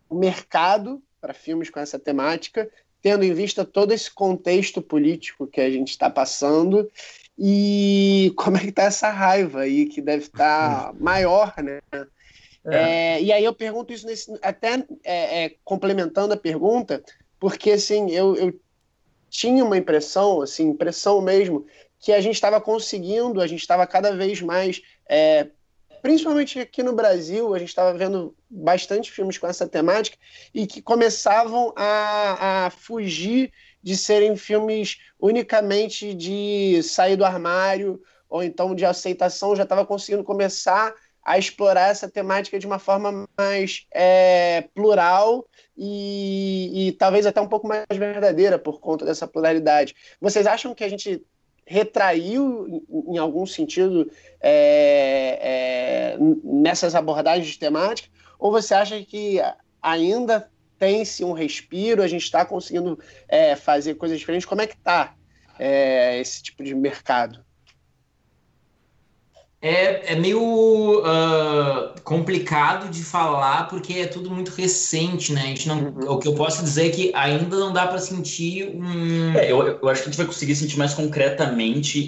o 0.09 0.15
mercado 0.15 1.03
para 1.21 1.33
filmes 1.33 1.71
com 1.71 1.81
essa 1.81 1.99
temática, 1.99 2.71
tendo 3.01 3.25
em 3.25 3.33
vista 3.33 3.65
todo 3.65 3.93
esse 3.93 4.11
contexto 4.11 4.83
político 4.83 5.47
que 5.47 5.61
a 5.61 5.71
gente 5.71 5.91
está 5.91 6.11
passando 6.11 6.91
e 7.39 8.33
como 8.37 8.57
é 8.57 8.61
que 8.61 8.69
está 8.69 8.85
essa 8.85 9.11
raiva 9.11 9.61
aí, 9.61 9.87
que 9.87 10.01
deve 10.01 10.25
estar 10.25 10.87
tá 10.87 10.95
maior, 10.99 11.55
né? 11.63 11.81
É. 12.65 13.17
É, 13.17 13.23
e 13.23 13.33
aí 13.33 13.45
eu 13.45 13.55
pergunto 13.55 13.93
isso 13.93 14.07
nesse, 14.07 14.33
até 14.43 14.85
é, 15.05 15.45
é, 15.45 15.55
complementando 15.65 16.35
a 16.35 16.37
pergunta, 16.37 17.03
porque 17.39 17.73
assim, 17.73 18.11
eu, 18.11 18.35
eu 18.35 18.61
tinha 19.29 19.65
uma 19.65 19.77
impressão, 19.77 20.43
assim, 20.43 20.69
impressão 20.69 21.21
mesmo, 21.21 21.67
que 21.99 22.13
a 22.13 22.21
gente 22.21 22.35
estava 22.35 22.61
conseguindo, 22.61 23.41
a 23.41 23.47
gente 23.47 23.61
estava 23.61 23.87
cada 23.87 24.15
vez 24.15 24.41
mais 24.41 24.83
é, 25.09 25.49
principalmente 26.07 26.61
aqui 26.61 26.85
no 26.85 26.95
Brasil, 26.95 27.53
a 27.53 27.59
gente 27.59 27.71
estava 27.71 27.93
vendo 27.93 28.33
bastante 28.49 29.11
filmes 29.11 29.39
com 29.39 29.49
essa 29.49 29.67
temática 29.67 30.17
e 30.55 30.65
que 30.65 30.81
começavam 30.81 31.73
a, 31.75 32.67
a 32.67 32.71
fugir 32.71 33.53
de 33.83 33.97
serem 33.97 34.37
filmes 34.37 34.99
unicamente 35.19 36.15
de 36.15 36.81
sair 36.85 37.17
do 37.17 37.25
armário 37.25 38.01
ou 38.29 38.43
então 38.43 38.73
de 38.73 38.85
aceitação, 38.85 39.57
já 39.57 39.65
estava 39.65 39.85
conseguindo 39.85 40.23
começar 40.23 40.95
a 41.25 41.39
explorar 41.39 41.91
essa 41.91 42.09
temática 42.09 42.57
de 42.57 42.69
uma 42.69 42.79
forma 42.79 43.29
mais 43.37 43.87
é, 43.93 44.69
plural 44.75 45.45
e, 45.77 46.89
e, 46.89 46.93
talvez 46.93 47.27
até 47.27 47.41
um 47.41 47.49
pouco 47.49 47.67
mais 47.67 47.85
verdadeira 47.91 48.59
por 48.59 48.81
conta 48.81 49.05
dessa 49.05 49.27
pluralidade. 49.27 49.95
Vocês 50.21 50.47
acham 50.47 50.75
que 50.75 50.85
a 50.85 50.89
gente 50.89 51.23
retraiu, 51.67 52.85
em 53.09 53.19
algum 53.19 53.45
sentido, 53.45 54.11
é, 54.41 55.39
é, 55.43 56.17
nessas 56.45 56.95
abordagens 56.95 57.57
temáticas? 57.57 58.11
Ou 58.39 58.51
você 58.51 58.75
acha 58.75 59.03
que 59.03 59.39
ainda 59.83 60.51
tem-se 60.79 61.25
um 61.25 61.33
respiro, 61.33 62.03
a 62.03 62.09
gente 62.09 62.23
está 62.23 62.45
conseguindo 62.45 62.99
é, 63.29 63.57
fazer 63.57 63.95
coisas 63.95 64.19
diferentes? 64.19 64.47
Como 64.47 64.63
é 64.63 64.67
que 64.67 64.75
está 64.75 65.15
é, 65.59 66.19
esse 66.19 66.43
tipo 66.43 66.63
de 66.63 66.75
mercado? 66.75 67.46
É, 69.61 70.13
é 70.13 70.17
meio 70.17 70.41
uh, 71.01 72.01
complicado 72.05 72.91
de 72.91 73.03
falar 73.03 73.69
porque 73.69 73.95
é 73.95 74.07
tudo 74.07 74.31
muito 74.31 74.51
recente, 74.51 75.33
né? 75.33 75.41
A 75.41 75.47
gente 75.47 75.67
não, 75.67 75.79
uhum. 75.79 76.11
O 76.11 76.19
que 76.19 76.29
eu 76.29 76.35
posso 76.35 76.63
dizer 76.63 76.87
é 76.87 76.91
que 76.91 77.11
ainda 77.15 77.57
não 77.57 77.73
dá 77.73 77.87
para 77.87 77.99
sentir 77.99 78.69
um. 78.69 79.33
É, 79.35 79.51
eu, 79.51 79.67
eu 79.67 79.89
acho 79.89 80.03
que 80.03 80.09
a 80.09 80.13
gente 80.13 80.19
vai 80.19 80.27
conseguir 80.27 80.55
sentir 80.55 80.79
mais 80.79 80.93
concretamente 80.93 81.99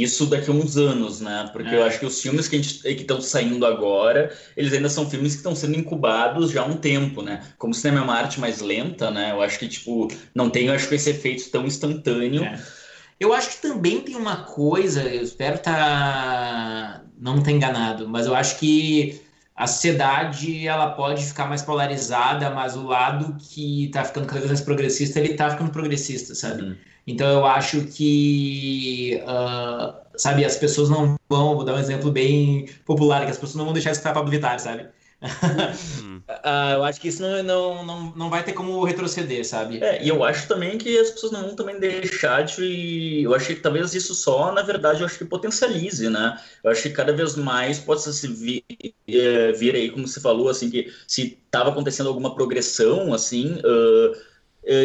isso 0.00 0.26
daqui 0.26 0.48
a 0.48 0.52
uns 0.54 0.76
anos, 0.76 1.20
né? 1.20 1.50
Porque 1.52 1.74
é. 1.74 1.78
eu 1.78 1.82
acho 1.82 1.98
que 1.98 2.06
os 2.06 2.22
filmes 2.22 2.46
que 2.46 2.56
estão 2.56 3.20
saindo 3.20 3.66
agora, 3.66 4.32
eles 4.56 4.72
ainda 4.72 4.88
são 4.88 5.10
filmes 5.10 5.32
que 5.32 5.38
estão 5.38 5.56
sendo 5.56 5.76
incubados 5.76 6.52
já 6.52 6.62
há 6.62 6.64
um 6.64 6.76
tempo, 6.76 7.22
né? 7.22 7.42
Como 7.58 7.72
o 7.72 7.76
cinema 7.76 8.00
é 8.00 8.04
uma 8.04 8.14
arte 8.14 8.38
mais 8.38 8.60
lenta, 8.60 9.10
né? 9.10 9.32
Eu 9.32 9.42
acho 9.42 9.58
que, 9.58 9.66
tipo, 9.66 10.08
não 10.32 10.48
tem, 10.48 10.70
acho 10.70 10.88
que 10.88 10.94
esse 10.94 11.10
efeito 11.10 11.50
tão 11.50 11.66
instantâneo. 11.66 12.44
É. 12.44 12.83
Eu 13.24 13.32
acho 13.32 13.52
que 13.52 13.62
também 13.62 14.02
tem 14.02 14.16
uma 14.16 14.44
coisa, 14.44 15.02
eu 15.02 15.22
espero 15.22 15.58
tá 15.58 17.00
não 17.18 17.42
ter 17.42 17.52
enganado, 17.52 18.06
mas 18.06 18.26
eu 18.26 18.34
acho 18.34 18.58
que 18.58 19.18
a 19.56 19.66
sociedade 19.66 20.66
ela 20.68 20.90
pode 20.90 21.24
ficar 21.24 21.46
mais 21.46 21.62
polarizada, 21.62 22.50
mas 22.50 22.76
o 22.76 22.82
lado 22.82 23.34
que 23.38 23.88
tá 23.94 24.04
ficando 24.04 24.26
cada 24.26 24.40
vez 24.40 24.50
mais 24.50 24.60
progressista, 24.60 25.20
ele 25.20 25.32
tá 25.34 25.48
ficando 25.48 25.70
progressista, 25.70 26.34
sabe? 26.34 26.62
Uhum. 26.64 26.76
Então 27.06 27.26
eu 27.26 27.46
acho 27.46 27.86
que, 27.86 29.18
uh, 29.22 29.94
sabe, 30.18 30.44
as 30.44 30.56
pessoas 30.56 30.90
não 30.90 31.16
vão, 31.26 31.54
vou 31.54 31.64
dar 31.64 31.76
um 31.76 31.78
exemplo 31.78 32.12
bem 32.12 32.68
popular, 32.84 33.24
que 33.24 33.30
as 33.30 33.38
pessoas 33.38 33.56
não 33.56 33.64
vão 33.64 33.72
deixar 33.72 33.90
de 33.90 33.96
escutar 33.96 34.12
Pablo 34.12 34.30
Vittar, 34.30 34.60
sabe? 34.60 34.86
Uh, 35.24 36.74
eu 36.76 36.84
acho 36.84 37.00
que 37.00 37.08
isso 37.08 37.22
não, 37.22 37.42
não, 37.42 37.84
não, 37.84 38.12
não 38.16 38.30
vai 38.30 38.44
ter 38.44 38.52
como 38.52 38.84
retroceder, 38.84 39.46
sabe? 39.46 39.82
É, 39.82 40.02
e 40.04 40.08
eu 40.08 40.22
acho 40.22 40.46
também 40.46 40.76
que 40.76 40.98
as 40.98 41.10
pessoas 41.10 41.32
não 41.32 41.42
vão 41.42 41.56
também 41.56 41.78
deixar 41.80 42.42
de. 42.42 43.22
Eu 43.22 43.34
acho 43.34 43.46
que 43.46 43.56
talvez 43.56 43.94
isso 43.94 44.14
só, 44.14 44.52
na 44.52 44.62
verdade, 44.62 45.00
eu 45.00 45.06
acho 45.06 45.18
que 45.18 45.24
potencialize, 45.24 46.08
né? 46.08 46.38
Eu 46.62 46.70
acho 46.70 46.82
que 46.82 46.90
cada 46.90 47.12
vez 47.12 47.36
mais 47.36 47.78
possa 47.78 48.12
se 48.12 48.28
vir, 48.28 48.64
é, 49.08 49.52
vir 49.52 49.74
aí, 49.74 49.90
como 49.90 50.06
você 50.06 50.20
falou, 50.20 50.48
assim, 50.48 50.70
que 50.70 50.92
se 51.06 51.38
estava 51.46 51.70
acontecendo 51.70 52.08
alguma 52.08 52.34
progressão, 52.34 53.12
assim. 53.14 53.54
Uh, 53.64 54.34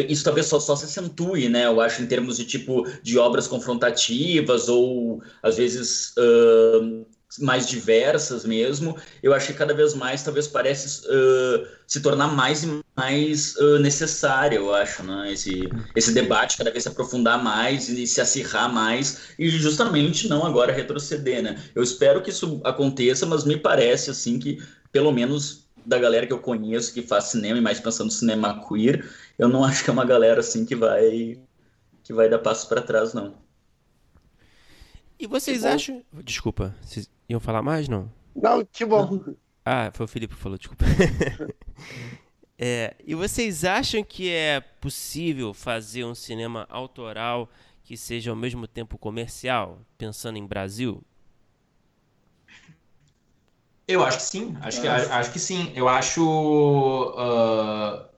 isso 0.08 0.24
talvez 0.24 0.46
só, 0.46 0.60
só 0.60 0.76
se 0.76 0.84
acentue, 0.84 1.48
né? 1.48 1.66
Eu 1.66 1.80
acho, 1.80 2.02
em 2.02 2.06
termos 2.06 2.36
de 2.36 2.44
tipo 2.44 2.86
de 3.02 3.18
obras 3.18 3.48
confrontativas 3.48 4.68
ou 4.68 5.22
às 5.42 5.56
vezes 5.56 6.12
uh, 6.18 7.06
mais 7.38 7.68
diversas 7.68 8.44
mesmo, 8.44 8.96
eu 9.22 9.32
acho 9.32 9.48
que 9.48 9.52
cada 9.54 9.72
vez 9.72 9.94
mais 9.94 10.22
talvez 10.22 10.48
parece 10.48 11.06
uh, 11.06 11.66
se 11.86 12.00
tornar 12.00 12.28
mais 12.28 12.64
e 12.64 12.80
mais 12.96 13.54
uh, 13.56 13.78
necessário, 13.78 14.56
eu 14.56 14.74
acho, 14.74 15.02
né? 15.04 15.32
Esse, 15.32 15.72
esse 15.94 16.12
debate 16.12 16.56
cada 16.58 16.70
vez 16.70 16.82
se 16.82 16.88
aprofundar 16.88 17.42
mais 17.42 17.88
e 17.88 18.06
se 18.06 18.20
acirrar 18.20 18.72
mais 18.72 19.34
e 19.38 19.48
justamente 19.48 20.28
não 20.28 20.44
agora 20.44 20.72
retroceder, 20.72 21.42
né? 21.42 21.62
Eu 21.74 21.82
espero 21.82 22.22
que 22.22 22.30
isso 22.30 22.60
aconteça, 22.64 23.26
mas 23.26 23.44
me 23.44 23.56
parece 23.56 24.10
assim 24.10 24.38
que 24.38 24.58
pelo 24.90 25.12
menos 25.12 25.68
da 25.86 25.98
galera 25.98 26.26
que 26.26 26.32
eu 26.32 26.40
conheço 26.40 26.92
que 26.92 27.02
faz 27.02 27.24
cinema 27.24 27.58
e 27.58 27.62
mais 27.62 27.80
pensando 27.80 28.06
no 28.06 28.12
cinema 28.12 28.66
queer, 28.68 29.08
eu 29.38 29.48
não 29.48 29.64
acho 29.64 29.84
que 29.84 29.90
é 29.90 29.92
uma 29.92 30.04
galera 30.04 30.40
assim 30.40 30.64
que 30.64 30.74
vai 30.74 31.38
que 32.02 32.12
vai 32.12 32.28
dar 32.28 32.38
passos 32.40 32.64
para 32.64 32.82
trás, 32.82 33.14
não. 33.14 33.49
E 35.20 35.26
vocês 35.26 35.66
acham. 35.66 36.02
Desculpa, 36.24 36.74
vocês 36.80 37.10
iam 37.28 37.38
falar 37.38 37.62
mais, 37.62 37.86
não? 37.86 38.10
Não, 38.34 38.64
que 38.64 38.86
bom. 38.86 39.22
Ah, 39.62 39.90
foi 39.92 40.06
o 40.06 40.08
Felipe 40.08 40.34
que 40.34 40.40
falou, 40.40 40.56
desculpa. 40.56 40.86
é, 42.58 42.94
e 43.04 43.14
vocês 43.14 43.62
acham 43.62 44.02
que 44.02 44.30
é 44.30 44.60
possível 44.80 45.52
fazer 45.52 46.06
um 46.06 46.14
cinema 46.14 46.66
autoral 46.70 47.50
que 47.84 47.98
seja 47.98 48.30
ao 48.30 48.36
mesmo 48.36 48.66
tempo 48.66 48.96
comercial, 48.96 49.78
pensando 49.98 50.38
em 50.38 50.46
Brasil? 50.46 51.02
Eu 53.86 54.02
acho 54.02 54.18
que 54.18 54.24
sim, 54.24 54.56
acho 54.62 54.80
que, 54.80 54.88
acho 54.88 55.32
que 55.32 55.38
sim. 55.38 55.70
Eu 55.74 55.86
acho. 55.86 56.24
Uh, 56.24 58.08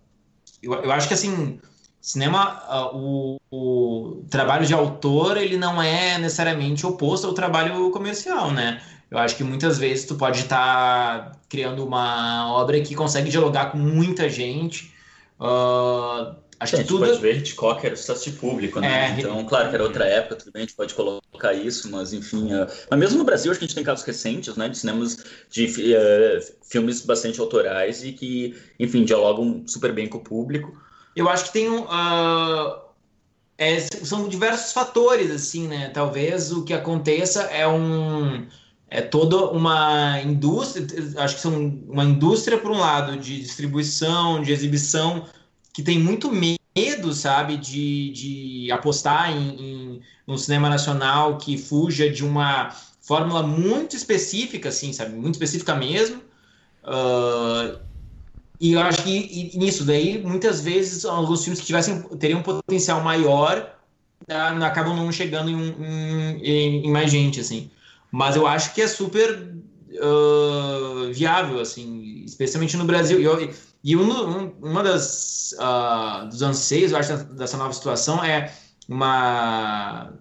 eu, 0.63 0.75
eu 0.75 0.93
acho 0.93 1.09
que 1.09 1.15
assim 1.15 1.59
Cinema, 2.03 2.61
uh, 2.69 2.97
o, 2.97 3.41
o, 3.49 4.25
trabalho 4.29 4.67
de 4.67 4.75
autor, 4.75 5.37
ele 5.37 5.57
não 5.57 5.81
é 5.81 6.19
necessariamente 6.19 6.85
oposto 6.85 7.29
ao 7.29 7.33
trabalho 7.33 7.93
comercial, 7.93 8.51
né? 8.51 8.83
Eu 9.09 9.19
acho 9.19 9.37
que 9.37 9.45
muitas 9.45 9.79
vezes 9.79 10.05
tu 10.05 10.17
pode 10.17 10.41
estar 10.41 11.31
tá 11.31 11.33
criando 11.49 11.87
uma 11.87 12.53
obra 12.55 12.81
que 12.81 12.97
consegue 12.97 13.31
dialogar 13.31 13.67
com 13.67 13.79
muita 13.79 14.29
gente. 14.29 14.93
Uh, 15.39 16.35
acho 16.59 16.77
que 16.77 16.83
tudo... 16.83 17.07
pode 17.07 17.21
ver 17.21 17.37
Hitchcock 17.37 17.87
era 17.87 17.95
sucesso 17.95 18.29
de 18.33 18.37
público, 18.37 18.81
né? 18.81 19.15
É, 19.15 19.21
então, 19.21 19.45
claro 19.45 19.69
que 19.69 19.75
era 19.77 19.85
outra 19.85 20.05
época, 20.05 20.35
tudo 20.35 20.51
bem, 20.51 20.63
a 20.63 20.67
gente 20.67 20.75
pode 20.75 20.95
colocar 20.95 21.55
isso, 21.55 21.89
mas 21.89 22.13
enfim... 22.13 22.53
Uh... 22.53 22.67
Mas 22.91 22.99
mesmo 22.99 23.19
no 23.19 23.25
Brasil, 23.25 23.53
acho 23.53 23.61
que 23.61 23.65
a 23.65 23.69
gente 23.69 23.77
tem 23.77 23.85
casos 23.85 24.05
recentes, 24.05 24.57
né? 24.57 24.69
De 24.69 24.77
cinemas 24.77 25.25
de 25.49 25.67
uh, 25.67 26.67
filmes 26.69 27.01
bastante 27.07 27.39
autorais 27.39 28.03
e 28.03 28.11
que, 28.11 28.57
enfim, 28.81 29.05
dialogam 29.05 29.63
super 29.69 29.93
bem 29.93 30.09
com 30.09 30.19
o 30.19 30.25
público. 30.25 30.77
Eu 31.15 31.29
acho 31.29 31.45
que 31.45 31.53
tem 31.53 31.69
um. 31.69 31.83
Uh, 31.83 32.83
é, 33.59 33.79
são 33.81 34.29
diversos 34.29 34.73
fatores, 34.73 35.31
assim, 35.31 35.69
né? 35.69 35.89
Talvez 35.91 36.53
o 36.53 36.65
que 36.65 36.73
aconteça 36.73 37.43
é 37.43 37.67
um. 37.67 38.47
É 38.89 39.01
toda 39.01 39.47
uma 39.47 40.21
indústria, 40.21 40.87
acho 41.17 41.37
que 41.37 41.41
são 41.41 41.81
uma 41.89 42.05
indústria, 42.05 42.59
por 42.59 42.71
um 42.71 42.79
lado, 42.79 43.17
de 43.17 43.41
distribuição, 43.41 44.43
de 44.43 44.53
exibição, 44.53 45.25
que 45.73 45.83
tem 45.83 45.99
muito 45.99 46.31
medo, 46.31 47.15
sabe, 47.15 47.57
de, 47.57 48.11
de 48.11 48.71
apostar 48.71 49.31
em, 49.31 49.49
em 49.59 50.03
um 50.29 50.37
cinema 50.37 50.69
nacional 50.69 51.39
que 51.39 51.57
fuja 51.57 52.11
de 52.11 52.23
uma 52.23 52.69
fórmula 53.01 53.43
muito 53.43 53.97
específica, 53.97 54.69
assim, 54.69 54.93
sabe, 54.93 55.15
muito 55.15 55.35
específica 55.35 55.75
mesmo. 55.75 56.21
Uh, 56.85 57.79
e 58.63 58.75
eu 58.75 58.81
acho 58.81 59.03
que 59.03 59.11
e, 59.11 59.59
nisso 59.59 59.85
daí, 59.85 60.23
muitas 60.23 60.61
vezes, 60.61 61.05
alguns 61.05 61.43
filmes 61.43 61.59
que 61.59 61.67
tivessem, 61.67 62.01
teriam 62.21 62.39
um 62.39 62.45
potencial 62.45 63.01
maior 63.01 63.75
uh, 64.31 64.65
acabam 64.65 64.95
não 64.95 65.11
chegando 65.11 65.51
em, 65.51 65.75
em, 66.41 66.87
em, 66.87 66.91
mais 66.93 67.11
gente, 67.11 67.41
assim. 67.41 67.69
Mas 68.13 68.37
eu 68.37 68.47
acho 68.47 68.73
que 68.73 68.81
é 68.81 68.87
super 68.87 69.53
uh, 70.01 71.13
viável, 71.13 71.59
assim, 71.59 72.23
especialmente 72.25 72.77
no 72.77 72.85
Brasil. 72.85 73.21
E, 73.21 73.51
e 73.83 73.97
um, 73.97 74.13
um, 74.13 74.53
uma 74.63 74.85
das 74.85 75.57
uh, 75.59 76.29
dos 76.29 76.41
anseios, 76.41 76.93
eu 76.93 76.99
acho, 76.99 77.17
dessa 77.35 77.57
nova 77.57 77.73
situação 77.73 78.23
é 78.23 78.55
uma 78.89 80.13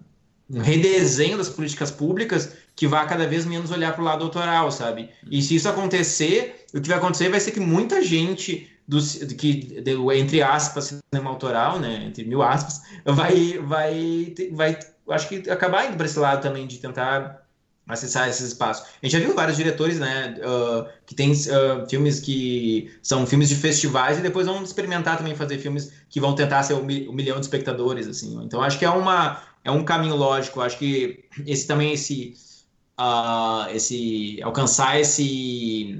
um 0.50 0.60
redesenho 0.60 1.38
das 1.38 1.48
políticas 1.48 1.92
públicas 1.92 2.52
que 2.74 2.86
vá 2.86 3.04
cada 3.04 3.26
vez 3.26 3.44
menos 3.44 3.70
olhar 3.70 3.92
para 3.92 4.02
o 4.02 4.04
lado 4.04 4.24
autoral, 4.24 4.70
sabe? 4.70 5.10
E 5.30 5.42
se 5.42 5.54
isso 5.54 5.68
acontecer, 5.68 6.66
o 6.74 6.80
que 6.80 6.88
vai 6.88 6.98
acontecer 6.98 7.28
vai 7.28 7.40
ser 7.40 7.52
que 7.52 7.60
muita 7.60 8.02
gente 8.02 8.68
do 8.86 8.98
que 9.36 9.82
entre 10.14 10.42
aspas 10.42 11.00
cinema 11.12 11.30
autoral, 11.30 11.78
né, 11.78 12.04
entre 12.06 12.24
mil 12.24 12.42
aspas, 12.42 12.82
vai 13.04 13.58
vai 13.58 14.34
vai 14.52 14.78
acho 15.10 15.28
que 15.28 15.48
acabar 15.50 15.86
indo 15.86 15.96
para 15.96 16.06
esse 16.06 16.18
lado 16.18 16.42
também 16.42 16.66
de 16.66 16.78
tentar 16.78 17.42
acessar 17.88 18.28
esses 18.28 18.48
espaços. 18.48 18.86
A 19.02 19.06
gente 19.06 19.12
já 19.12 19.18
viu 19.18 19.34
vários 19.34 19.56
diretores, 19.56 19.98
né, 19.98 20.36
uh, 20.38 20.88
que 21.04 21.14
tem 21.14 21.32
uh, 21.32 21.88
filmes 21.88 22.20
que 22.20 22.90
são 23.02 23.26
filmes 23.26 23.48
de 23.48 23.56
festivais 23.56 24.18
e 24.18 24.22
depois 24.22 24.46
vão 24.46 24.62
experimentar 24.62 25.18
também 25.18 25.34
fazer 25.34 25.58
filmes 25.58 25.92
que 26.08 26.20
vão 26.20 26.34
tentar 26.34 26.62
ser 26.62 26.74
o, 26.74 26.80
um 26.80 27.12
milhão 27.12 27.38
de 27.38 27.46
espectadores, 27.46 28.06
assim. 28.06 28.40
Então 28.44 28.62
acho 28.62 28.78
que 28.78 28.84
é 28.84 28.90
uma 28.90 29.42
é 29.64 29.70
um 29.70 29.84
caminho 29.84 30.16
lógico. 30.16 30.60
Acho 30.60 30.78
que 30.78 31.24
esse 31.46 31.66
também 31.66 31.92
esse 31.92 32.34
uh, 32.98 33.70
esse 33.74 34.40
alcançar 34.42 35.00
esse 35.00 35.98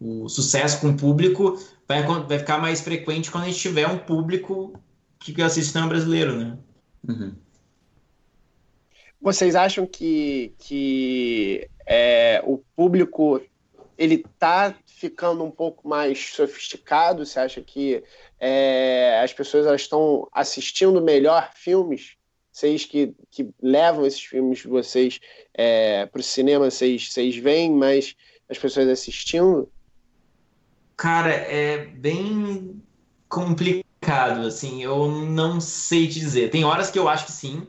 o 0.00 0.28
sucesso 0.28 0.80
com 0.80 0.90
o 0.90 0.96
público 0.96 1.58
vai, 1.88 2.02
vai 2.02 2.38
ficar 2.38 2.58
mais 2.58 2.80
frequente 2.80 3.30
quando 3.30 3.44
a 3.44 3.46
gente 3.46 3.58
tiver 3.58 3.86
um 3.86 3.98
público 3.98 4.78
que 5.18 5.40
assiste 5.42 5.72
cinema 5.72 5.88
brasileiro, 5.88 6.36
né? 6.36 6.58
Uhum. 7.08 7.34
Vocês 9.20 9.56
acham 9.56 9.86
que, 9.86 10.54
que 10.58 11.68
é, 11.86 12.42
o 12.44 12.58
público 12.76 13.40
ele 13.98 14.16
está 14.16 14.74
ficando 14.86 15.42
um 15.42 15.50
pouco 15.50 15.88
mais 15.88 16.18
sofisticado? 16.34 17.24
Você 17.24 17.40
acha 17.40 17.60
que 17.62 18.04
é, 18.38 19.20
as 19.22 19.32
pessoas 19.32 19.66
estão 19.80 20.28
assistindo 20.32 21.00
melhor 21.00 21.50
filmes? 21.54 22.15
Vocês 22.56 22.86
que, 22.86 23.12
que 23.30 23.50
levam 23.60 24.06
esses 24.06 24.22
filmes 24.22 24.60
de 24.60 24.68
vocês 24.68 25.20
é, 25.52 26.06
para 26.06 26.20
o 26.20 26.22
cinema, 26.22 26.70
vocês, 26.70 27.12
vocês 27.12 27.36
veem 27.36 27.70
mais 27.70 28.16
as 28.48 28.56
pessoas 28.56 28.88
assistindo? 28.88 29.70
Cara, 30.96 31.28
é 31.34 31.84
bem 31.84 32.82
complicado, 33.28 34.46
assim, 34.46 34.82
eu 34.82 35.06
não 35.06 35.60
sei 35.60 36.08
te 36.08 36.18
dizer. 36.18 36.48
Tem 36.48 36.64
horas 36.64 36.90
que 36.90 36.98
eu 36.98 37.10
acho 37.10 37.26
que 37.26 37.32
sim, 37.32 37.66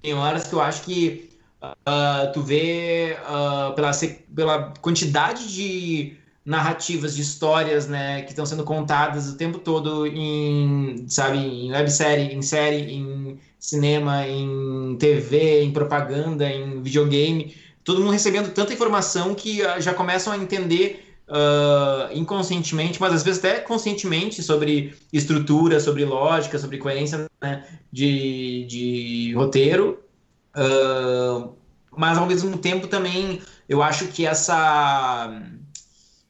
tem 0.00 0.14
horas 0.14 0.46
que 0.46 0.54
eu 0.54 0.60
acho 0.60 0.82
que 0.82 1.30
uh, 1.60 2.32
tu 2.32 2.40
vê 2.40 3.16
uh, 3.22 3.74
pela, 3.74 3.90
pela 4.32 4.72
quantidade 4.80 5.52
de 5.52 6.16
narrativas, 6.44 7.16
de 7.16 7.22
histórias, 7.22 7.88
né, 7.88 8.22
que 8.22 8.30
estão 8.30 8.46
sendo 8.46 8.62
contadas 8.62 9.28
o 9.28 9.36
tempo 9.36 9.58
todo 9.58 10.06
em, 10.06 11.06
sabe, 11.08 11.38
em 11.38 11.72
websérie, 11.72 12.32
em 12.32 12.40
série, 12.40 12.92
em 12.92 13.36
cinema, 13.58 14.26
em 14.26 14.96
TV, 14.98 15.62
em 15.62 15.72
propaganda, 15.72 16.48
em 16.48 16.82
videogame, 16.82 17.54
todo 17.84 18.00
mundo 18.00 18.12
recebendo 18.12 18.52
tanta 18.52 18.72
informação 18.72 19.34
que 19.34 19.62
uh, 19.62 19.80
já 19.80 19.94
começam 19.94 20.32
a 20.32 20.36
entender 20.36 21.04
uh, 21.28 22.12
inconscientemente, 22.12 23.00
mas 23.00 23.12
às 23.12 23.22
vezes 23.22 23.44
até 23.44 23.60
conscientemente 23.60 24.42
sobre 24.42 24.94
estrutura, 25.12 25.80
sobre 25.80 26.04
lógica, 26.04 26.58
sobre 26.58 26.78
coerência 26.78 27.26
né, 27.40 27.66
de, 27.92 28.66
de 28.68 29.34
roteiro. 29.34 30.02
Uh, 30.56 31.56
mas 31.96 32.18
ao 32.18 32.26
mesmo 32.26 32.56
tempo 32.58 32.86
também 32.86 33.40
eu 33.68 33.82
acho 33.82 34.08
que 34.08 34.26
essa. 34.26 35.42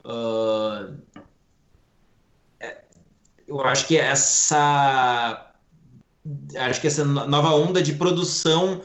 Uh, 0.05 0.97
eu 3.47 3.61
acho 3.62 3.87
que 3.87 3.97
essa. 3.97 5.48
Acho 6.57 6.81
que 6.81 6.87
essa 6.87 7.05
nova 7.05 7.55
onda 7.55 7.83
de 7.83 7.95
produção 7.95 8.81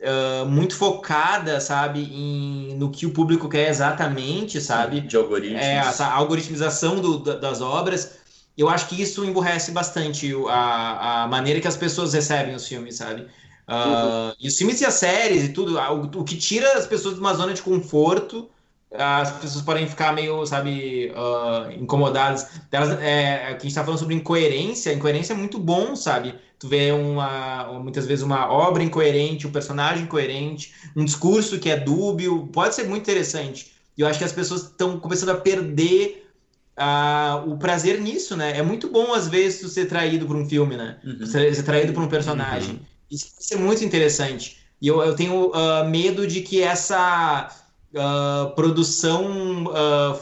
uh, 0.00 0.46
muito 0.46 0.74
focada, 0.74 1.60
sabe, 1.60 2.00
em, 2.00 2.76
no 2.76 2.90
que 2.90 3.06
o 3.06 3.12
público 3.12 3.48
quer 3.48 3.68
exatamente, 3.68 4.60
sabe? 4.60 5.00
De 5.00 5.16
algoritmos. 5.16 5.62
É, 5.62 5.76
essa 5.76 6.06
algoritmização 6.06 7.00
do, 7.00 7.18
das 7.18 7.60
obras. 7.60 8.18
Eu 8.56 8.68
acho 8.68 8.88
que 8.88 9.00
isso 9.00 9.24
emburrece 9.24 9.70
bastante 9.70 10.34
a, 10.48 11.22
a 11.22 11.28
maneira 11.28 11.60
que 11.60 11.68
as 11.68 11.76
pessoas 11.76 12.12
recebem 12.12 12.54
os 12.54 12.66
filmes, 12.66 12.96
sabe? 12.96 13.22
Uh, 13.68 14.28
uhum. 14.28 14.32
E 14.40 14.48
os 14.48 14.56
filmes 14.56 14.80
e 14.80 14.86
as 14.86 14.94
séries 14.94 15.44
e 15.44 15.48
tudo, 15.50 15.78
o, 15.78 16.20
o, 16.20 16.24
que 16.24 16.36
tira 16.36 16.72
as 16.72 16.86
pessoas 16.86 17.14
de 17.14 17.20
uma 17.20 17.34
zona 17.34 17.52
de 17.52 17.62
conforto, 17.62 18.48
as 18.92 19.30
pessoas 19.32 19.64
podem 19.64 19.86
ficar 19.86 20.12
meio, 20.12 20.44
sabe, 20.46 21.12
uh, 21.12 21.70
incomodadas. 21.72 22.48
Elas, 22.72 23.00
é, 23.00 23.46
a 23.46 23.50
gente 23.52 23.68
está 23.68 23.84
falando 23.84 23.98
sobre 23.98 24.14
incoerência, 24.14 24.92
incoerência 24.92 25.32
é 25.32 25.36
muito 25.36 25.58
bom, 25.58 25.94
sabe? 25.94 26.34
tu 26.58 26.68
vê 26.68 26.90
uma, 26.90 27.78
muitas 27.80 28.06
vezes 28.06 28.24
uma 28.24 28.50
obra 28.50 28.82
incoerente, 28.82 29.46
um 29.46 29.52
personagem 29.52 30.04
incoerente, 30.04 30.74
um 30.96 31.04
discurso 31.04 31.58
que 31.58 31.70
é 31.70 31.76
dúbio, 31.76 32.48
pode 32.48 32.74
ser 32.74 32.84
muito 32.84 33.02
interessante. 33.02 33.72
E 33.96 34.00
eu 34.00 34.06
acho 34.06 34.18
que 34.18 34.24
as 34.24 34.32
pessoas 34.32 34.62
estão 34.62 34.98
começando 34.98 35.30
a 35.30 35.36
perder 35.36 36.28
uh, 36.76 37.50
o 37.50 37.56
prazer 37.58 38.00
nisso, 38.00 38.36
né? 38.36 38.58
É 38.58 38.62
muito 38.62 38.88
bom, 38.88 39.12
às 39.12 39.28
vezes, 39.28 39.60
tu 39.60 39.68
ser 39.68 39.86
traído 39.86 40.26
por 40.26 40.36
um 40.36 40.48
filme, 40.48 40.76
né? 40.76 40.98
Uhum. 41.04 41.26
Ser, 41.26 41.54
ser, 41.54 41.62
traído 41.62 41.92
por 41.92 42.02
um 42.02 42.08
personagem. 42.08 42.70
Uhum. 42.70 42.80
Isso 43.10 43.32
pode 43.32 43.46
ser 43.46 43.56
muito 43.56 43.84
interessante. 43.84 44.58
E 44.80 44.86
eu, 44.86 45.00
eu 45.02 45.14
tenho 45.14 45.50
uh, 45.50 45.84
medo 45.88 46.26
de 46.26 46.40
que 46.42 46.62
essa 46.62 47.48
uh, 47.94 48.54
produção 48.54 49.64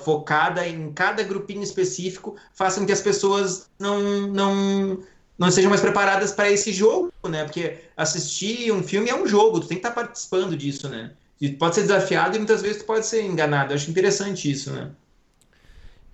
focada 0.05 0.67
em 0.67 0.93
cada 0.93 1.23
grupinho 1.23 1.63
específico 1.63 2.37
faça 2.55 2.81
com 2.81 2.87
que 2.87 2.93
as 2.93 3.01
pessoas 3.01 3.69
não, 3.79 4.27
não 4.29 4.99
não 5.39 5.51
sejam 5.51 5.69
mais 5.69 5.83
preparadas 5.83 6.33
para 6.33 6.51
esse 6.51 6.73
jogo, 6.73 7.13
né? 7.29 7.45
Porque 7.45 7.79
assistir 7.97 8.73
um 8.73 8.83
filme 8.83 9.11
é 9.11 9.15
um 9.15 9.27
jogo, 9.27 9.61
tu 9.61 9.69
tem 9.69 9.77
que 9.77 9.87
estar 9.87 9.95
tá 9.95 10.07
participando 10.07 10.57
disso, 10.57 10.89
né? 10.89 11.13
E 11.41 11.51
pode 11.51 11.75
ser 11.75 11.83
desafiado 11.83 12.37
e 12.37 12.39
muitas 12.39 12.63
vezes 12.63 12.79
tu 12.79 12.87
pode 12.87 13.07
ser 13.07 13.23
enganado. 13.23 13.73
Eu 13.73 13.77
acho 13.77 13.91
interessante 13.91 14.51
isso, 14.51 14.73
né? 14.73 14.91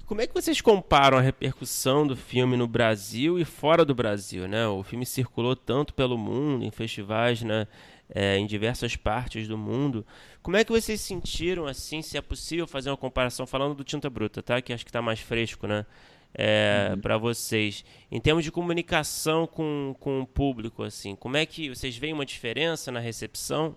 Como 0.05 0.20
é 0.20 0.26
que 0.26 0.34
vocês 0.34 0.61
comparam 0.61 1.16
a 1.16 1.20
repercussão 1.20 2.07
do 2.07 2.16
filme 2.16 2.57
no 2.57 2.66
Brasil 2.66 3.38
e 3.38 3.44
fora 3.44 3.84
do 3.84 3.94
Brasil, 3.94 4.48
né? 4.48 4.66
O 4.66 4.82
filme 4.82 5.07
circulou 5.07 5.55
tanto 5.55 5.94
pelo 5.94 6.18
mundo, 6.18 6.64
em 6.64 6.70
festivais, 6.70 7.42
né? 7.42 7.66
É, 8.14 8.36
em 8.36 8.46
diversas 8.46 8.94
partes 8.94 9.48
do 9.48 9.56
mundo. 9.56 10.04
Como 10.42 10.54
é 10.54 10.64
que 10.64 10.70
vocês 10.70 11.00
sentiram, 11.00 11.66
assim, 11.66 12.02
se 12.02 12.18
é 12.18 12.20
possível 12.20 12.66
fazer 12.66 12.90
uma 12.90 12.96
comparação, 12.96 13.46
falando 13.46 13.74
do 13.74 13.82
Tinta 13.82 14.10
Bruta, 14.10 14.42
tá? 14.42 14.60
Que 14.60 14.70
acho 14.70 14.84
que 14.84 14.90
está 14.90 15.00
mais 15.00 15.18
fresco, 15.18 15.66
né? 15.66 15.86
é, 16.34 16.90
uhum. 16.90 17.00
para 17.00 17.18
vocês 17.18 17.84
em 18.10 18.20
termos 18.20 18.44
de 18.44 18.50
comunicação 18.50 19.46
com, 19.46 19.94
com 20.00 20.22
o 20.22 20.26
público 20.26 20.82
assim 20.82 21.14
como 21.14 21.36
é 21.36 21.44
que 21.44 21.68
vocês 21.68 21.96
veem 21.96 22.12
uma 22.12 22.24
diferença 22.24 22.90
na 22.90 23.00
recepção 23.00 23.76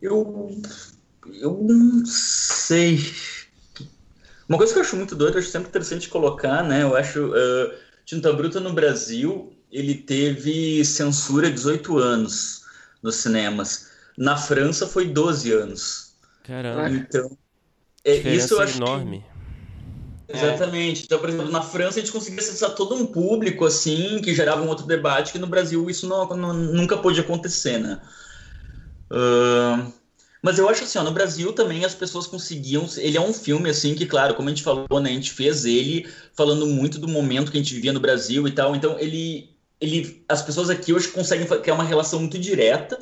eu 0.00 0.50
eu 1.40 1.58
não 1.62 2.04
sei 2.06 2.98
uma 4.48 4.58
coisa 4.58 4.72
que 4.72 4.78
eu 4.78 4.82
acho 4.82 4.96
muito 4.96 5.16
doida 5.16 5.36
eu 5.36 5.40
acho 5.40 5.50
sempre 5.50 5.68
interessante 5.68 6.08
colocar 6.08 6.62
né 6.62 6.82
eu 6.82 6.94
acho 6.94 7.26
uh, 7.28 7.74
Tinta 8.04 8.32
Bruta 8.32 8.60
no 8.60 8.72
Brasil 8.72 9.52
ele 9.72 9.94
teve 9.94 10.84
censura 10.84 11.50
18 11.50 11.98
anos 11.98 12.61
nos 13.02 13.16
cinemas 13.16 13.90
na 14.16 14.36
França 14.36 14.86
foi 14.86 15.06
12 15.06 15.52
anos 15.52 16.14
caramba 16.42 16.90
então 16.90 17.36
é, 18.04 18.16
isso 18.16 18.54
eu 18.54 18.60
acho 18.60 18.76
enorme 18.76 19.20
que 19.20 19.32
Exatamente. 20.34 21.04
Então, 21.04 21.18
por 21.18 21.28
exemplo, 21.28 21.50
na 21.50 21.62
França 21.62 21.98
a 21.98 22.00
gente 22.00 22.12
conseguia 22.12 22.40
acessar 22.40 22.74
todo 22.74 22.94
um 22.94 23.04
público 23.04 23.66
assim 23.66 24.20
que 24.22 24.34
gerava 24.34 24.62
um 24.62 24.68
outro 24.68 24.86
debate 24.86 25.32
que 25.32 25.38
no 25.38 25.46
Brasil 25.46 25.88
isso 25.90 26.08
não, 26.08 26.26
não 26.28 26.54
nunca 26.54 26.96
pôde 26.96 27.20
acontecer, 27.20 27.78
né? 27.78 28.00
Uh, 29.10 29.92
mas 30.42 30.58
eu 30.58 30.68
acho 30.68 30.84
assim, 30.84 30.98
ó, 30.98 31.04
no 31.04 31.12
Brasil 31.12 31.52
também 31.52 31.84
as 31.84 31.94
pessoas 31.94 32.26
conseguiam. 32.26 32.88
Ele 32.96 33.16
é 33.16 33.20
um 33.20 33.32
filme 33.32 33.68
assim 33.68 33.94
que, 33.94 34.06
claro, 34.06 34.34
como 34.34 34.48
a 34.48 34.52
gente 34.52 34.64
falou, 34.64 35.00
né, 35.00 35.10
a 35.10 35.12
gente 35.12 35.32
fez 35.32 35.64
ele 35.64 36.08
falando 36.34 36.66
muito 36.66 36.98
do 36.98 37.06
momento 37.06 37.52
que 37.52 37.58
a 37.58 37.62
gente 37.62 37.74
vivia 37.74 37.92
no 37.92 38.00
Brasil 38.00 38.48
e 38.48 38.50
tal. 38.50 38.74
Então 38.74 38.98
ele, 38.98 39.51
ele, 39.82 40.24
as 40.28 40.40
pessoas 40.40 40.70
aqui 40.70 40.92
hoje 40.92 41.08
conseguem 41.08 41.46
criar 41.46 41.74
uma 41.74 41.84
relação 41.84 42.20
muito 42.20 42.38
direta 42.38 42.98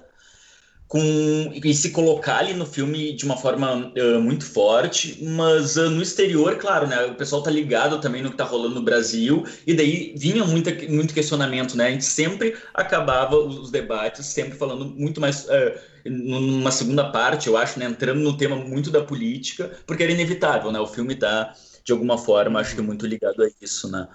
com 0.91 1.53
e 1.55 1.73
se 1.73 1.91
colocar 1.91 2.39
ali 2.39 2.53
no 2.53 2.67
filme 2.67 3.13
de 3.13 3.25
uma 3.25 3.37
forma 3.37 3.93
uh, 3.97 4.21
muito 4.21 4.45
forte, 4.45 5.23
mas 5.23 5.77
uh, 5.77 5.89
no 5.89 6.03
exterior, 6.03 6.57
claro, 6.57 6.89
né? 6.89 7.05
O 7.05 7.15
pessoal 7.15 7.45
tá 7.45 7.51
ligado 7.51 8.01
também 8.01 8.23
no 8.23 8.31
que 8.31 8.37
tá 8.37 8.43
rolando 8.43 8.75
no 8.75 8.83
Brasil, 8.83 9.47
e 9.65 9.73
daí 9.73 10.13
vinha 10.17 10.45
muita, 10.45 10.73
muito 10.89 11.15
questionamento, 11.15 11.77
né? 11.77 11.87
A 11.87 11.91
gente 11.93 12.05
sempre 12.05 12.57
acabava 12.75 13.37
os, 13.37 13.71
debates, 13.71 14.27
sempre 14.27 14.59
falando 14.59 14.85
muito 14.85 15.21
mais. 15.21 15.45
Uh, 15.45 15.79
numa 16.05 16.73
segunda 16.73 17.05
parte, 17.13 17.47
eu 17.47 17.57
acho, 17.57 17.79
né? 17.79 17.85
Entrando 17.85 18.19
no 18.19 18.37
tema 18.37 18.57
muito 18.57 18.91
da 18.91 19.01
política, 19.01 19.71
porque 19.87 20.03
era 20.03 20.11
inevitável, 20.11 20.73
né? 20.73 20.81
O 20.81 20.89
filme 20.89 21.15
tá, 21.15 21.55
de 21.85 21.93
alguma 21.93 22.19
forma, 22.19 22.59
acho 22.59 22.75
que 22.75 22.83
muito 22.83 23.07
ligado 23.07 23.45
a 23.45 23.51
isso, 23.63 23.89
né? 23.89 24.09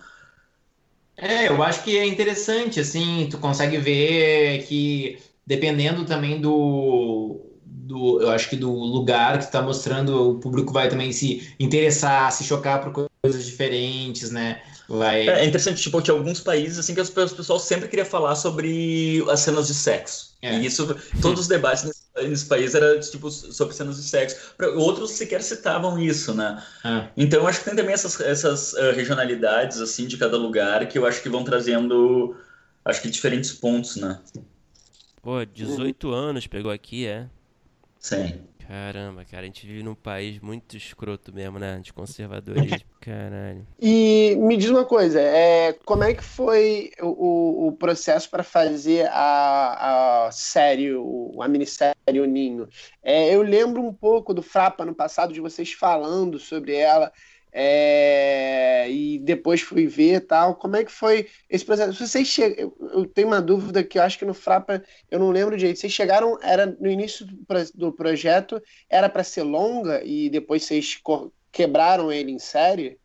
É, 1.18 1.48
eu 1.48 1.64
acho 1.64 1.84
que 1.84 1.98
é 1.98 2.06
interessante, 2.06 2.80
assim, 2.80 3.28
tu 3.30 3.38
consegue 3.38 3.78
ver 3.78 4.64
que 4.66 5.18
dependendo 5.46 6.06
também 6.06 6.42
do, 6.42 7.40
do 7.66 8.22
eu 8.22 8.32
acho 8.32 8.50
que 8.50 8.56
do 8.56 8.72
lugar 8.72 9.38
que 9.38 9.46
está 9.46 9.62
mostrando, 9.62 10.32
o 10.32 10.40
público 10.40 10.74
vai 10.74 10.90
também 10.90 11.12
se 11.12 11.54
interessar, 11.60 12.32
se 12.32 12.44
chocar 12.44 12.82
por 12.82 13.10
coisas 13.22 13.46
diferentes, 13.46 14.32
né? 14.32 14.62
Vai... 14.88 15.28
É, 15.28 15.42
é 15.42 15.46
interessante, 15.46 15.82
tipo, 15.82 16.02
que 16.02 16.12
alguns 16.12 16.40
países, 16.40 16.78
assim, 16.78 16.94
que 16.94 17.02
o 17.02 17.08
pessoal 17.08 17.60
sempre 17.60 17.88
queria 17.88 18.06
falar 18.06 18.36
sobre 18.36 19.24
as 19.30 19.40
cenas 19.40 19.68
de 19.68 19.74
sexo. 19.74 20.36
É. 20.42 20.58
E 20.58 20.66
isso, 20.66 20.96
todos 21.22 21.42
os 21.42 21.48
debates 21.48 21.95
nesse, 22.24 22.46
país 22.46 22.74
era, 22.76 23.00
tipo, 23.00 23.30
sobre 23.30 23.76
cenas 23.76 23.98
de 23.98 24.04
sexo. 24.04 24.54
Outros 24.76 25.12
sequer 25.12 25.42
citavam 25.42 26.00
isso, 26.00 26.34
né? 26.34 26.64
É. 26.84 27.08
Então, 27.18 27.48
acho 27.48 27.60
que 27.60 27.66
tem 27.66 27.76
também 27.76 27.94
essas, 27.94 28.20
essas 28.22 28.74
uh, 28.74 28.92
regionalidades, 28.94 29.80
assim, 29.80 30.08
de 30.08 30.18
cada 30.18 30.38
lugar, 30.38 30.88
que 30.88 30.98
eu 30.98 31.06
acho 31.06 31.22
que 31.22 31.30
vão 31.30 31.44
trazendo, 31.44 32.36
acho 32.84 33.02
que 33.02 33.10
diferentes 33.10 33.54
pontos, 33.54 33.96
né? 33.98 34.20
Pô, 35.22 35.44
18 35.44 36.08
uhum. 36.08 36.14
anos 36.14 36.48
pegou 36.48 36.72
aqui, 36.72 37.08
é. 37.08 37.28
Sim. 38.00 38.40
Caramba, 38.68 39.24
cara, 39.24 39.44
a 39.44 39.46
gente 39.46 39.68
vive 39.68 39.84
num 39.84 39.94
país 39.94 40.40
muito 40.40 40.76
escroto 40.76 41.32
mesmo, 41.32 41.60
né? 41.60 41.80
De 41.80 41.94
conservadorismo. 41.94 42.90
Caralho. 43.00 43.68
E 43.80 44.36
me 44.40 44.58
diz 44.58 44.72
uma 44.72 44.84
coisa, 44.84 45.22
é, 45.22 45.74
como 45.86 46.04
é 46.04 46.16
que 46.16 46.24
foi 46.24 46.90
o, 47.00 47.68
o 47.68 47.72
processo 47.74 48.28
para 48.30 48.44
fazer 48.44 49.08
a, 49.12 50.26
a 50.26 50.32
série, 50.32 50.92
a 51.40 51.48
minissérie 51.48 52.20
O 52.20 52.26
Ninho? 52.26 52.68
É, 53.04 53.34
eu 53.34 53.44
lembro 53.44 53.84
um 53.84 53.94
pouco 53.94 54.34
do 54.34 54.42
Frapa 54.42 54.84
no 54.84 54.96
passado, 54.96 55.32
de 55.32 55.40
vocês 55.40 55.72
falando 55.72 56.40
sobre 56.40 56.74
ela. 56.76 57.12
É, 57.58 58.92
e 58.92 59.18
depois 59.20 59.62
fui 59.62 59.88
ver 59.88 60.20
tal. 60.28 60.56
Como 60.56 60.76
é 60.76 60.84
que 60.84 60.92
foi 60.92 61.30
esse 61.50 61.64
processo? 61.64 62.06
Vocês 62.06 62.28
che... 62.28 62.42
eu, 62.58 62.76
eu 62.94 63.06
tenho 63.06 63.30
uma 63.30 63.42
dúvida 63.42 63.82
que 63.82 63.98
eu 63.98 64.04
acho 64.04 64.20
que 64.20 64.26
no 64.26 64.34
Frapa 64.34 64.84
eu 65.10 65.18
não 65.18 65.32
lembro 65.32 65.56
direito. 65.56 65.80
Vocês 65.80 65.94
chegaram, 65.94 66.38
era 66.44 66.66
no 66.66 66.92
início 66.92 67.26
do, 67.26 67.46
do 67.74 67.94
projeto, 67.94 68.62
era 68.90 69.08
para 69.08 69.24
ser 69.24 69.44
longa 69.44 70.04
e 70.04 70.30
depois 70.30 70.66
vocês 70.66 71.00
quebraram 71.50 72.12
ele 72.12 72.34
em 72.34 72.40
série? 72.40 72.98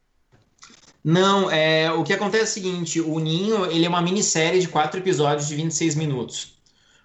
Não, 1.05 1.49
é, 1.49 1.93
o 1.93 2.03
que 2.03 2.13
acontece 2.13 2.43
é 2.43 2.45
o 2.45 2.65
seguinte, 2.65 3.01
o 3.01 3.21
Ninho 3.21 3.67
ele 3.67 3.87
é 3.87 3.89
uma 3.89 4.03
minissérie 4.03 4.61
de 4.61 4.69
quatro 4.69 4.99
episódios 4.99 5.47
de 5.47 5.55
26 5.55 5.95
minutos. 5.95 6.60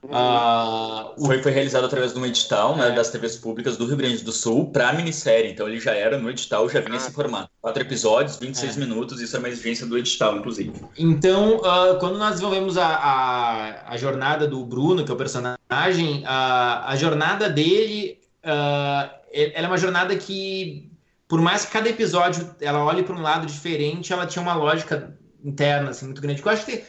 Uh, 0.05 1.25
foi, 1.25 1.41
foi 1.41 1.51
realizado 1.51 1.85
através 1.85 2.13
de 2.13 2.19
um 2.19 2.25
edital 2.25 2.75
né, 2.75 2.91
das 2.91 3.09
TVs 3.09 3.37
públicas 3.37 3.77
do 3.77 3.85
Rio 3.85 3.97
Grande 3.97 4.23
do 4.23 4.31
Sul 4.31 4.71
para 4.71 4.89
a 4.89 4.93
minissérie. 4.93 5.51
Então 5.51 5.67
ele 5.67 5.79
já 5.79 5.93
era 5.93 6.17
no 6.17 6.29
edital, 6.29 6.69
já 6.69 6.79
vinha 6.79 6.93
ah. 6.93 6.97
esse 6.97 7.11
formato. 7.11 7.49
Quatro 7.61 7.81
episódios, 7.81 8.37
26 8.37 8.75
é. 8.75 8.79
minutos, 8.79 9.21
isso 9.21 9.35
é 9.35 9.39
uma 9.39 9.49
exigência 9.49 9.85
do 9.85 9.97
edital, 9.97 10.37
inclusive. 10.37 10.73
Então, 10.97 11.57
uh, 11.57 11.97
quando 11.99 12.17
nós 12.17 12.31
desenvolvemos 12.31 12.77
a, 12.77 12.87
a, 12.87 13.93
a, 13.93 13.97
jornada 13.97 14.47
do 14.47 14.63
Bruno, 14.65 15.03
que 15.03 15.11
é 15.11 15.13
o 15.13 15.17
personagem, 15.17 16.23
a, 16.25 16.91
a 16.91 16.95
jornada 16.95 17.49
dele 17.49 18.19
uh, 18.43 19.09
ela 19.31 19.65
é 19.65 19.67
uma 19.67 19.77
jornada 19.77 20.15
que, 20.15 20.89
por 21.27 21.41
mais 21.41 21.65
que 21.65 21.71
cada 21.73 21.89
episódio 21.89 22.55
ela 22.61 22.85
olhe 22.85 23.03
para 23.03 23.15
um 23.15 23.21
lado 23.21 23.45
diferente, 23.45 24.13
ela 24.13 24.25
tinha 24.25 24.41
uma 24.41 24.53
lógica 24.53 25.17
interna 25.43 25.89
assim, 25.89 26.05
muito 26.05 26.21
grande. 26.21 26.41
Que 26.41 26.47
eu 26.47 26.51
acho 26.51 26.65
que 26.65 26.83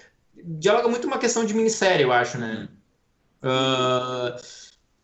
dialoga 0.45 0.89
muito 0.89 1.07
uma 1.07 1.19
questão 1.19 1.45
de 1.45 1.55
minissérie, 1.55 2.05
eu 2.05 2.13
acho, 2.13 2.39
né? 2.39 2.69
Uh, 3.43 4.41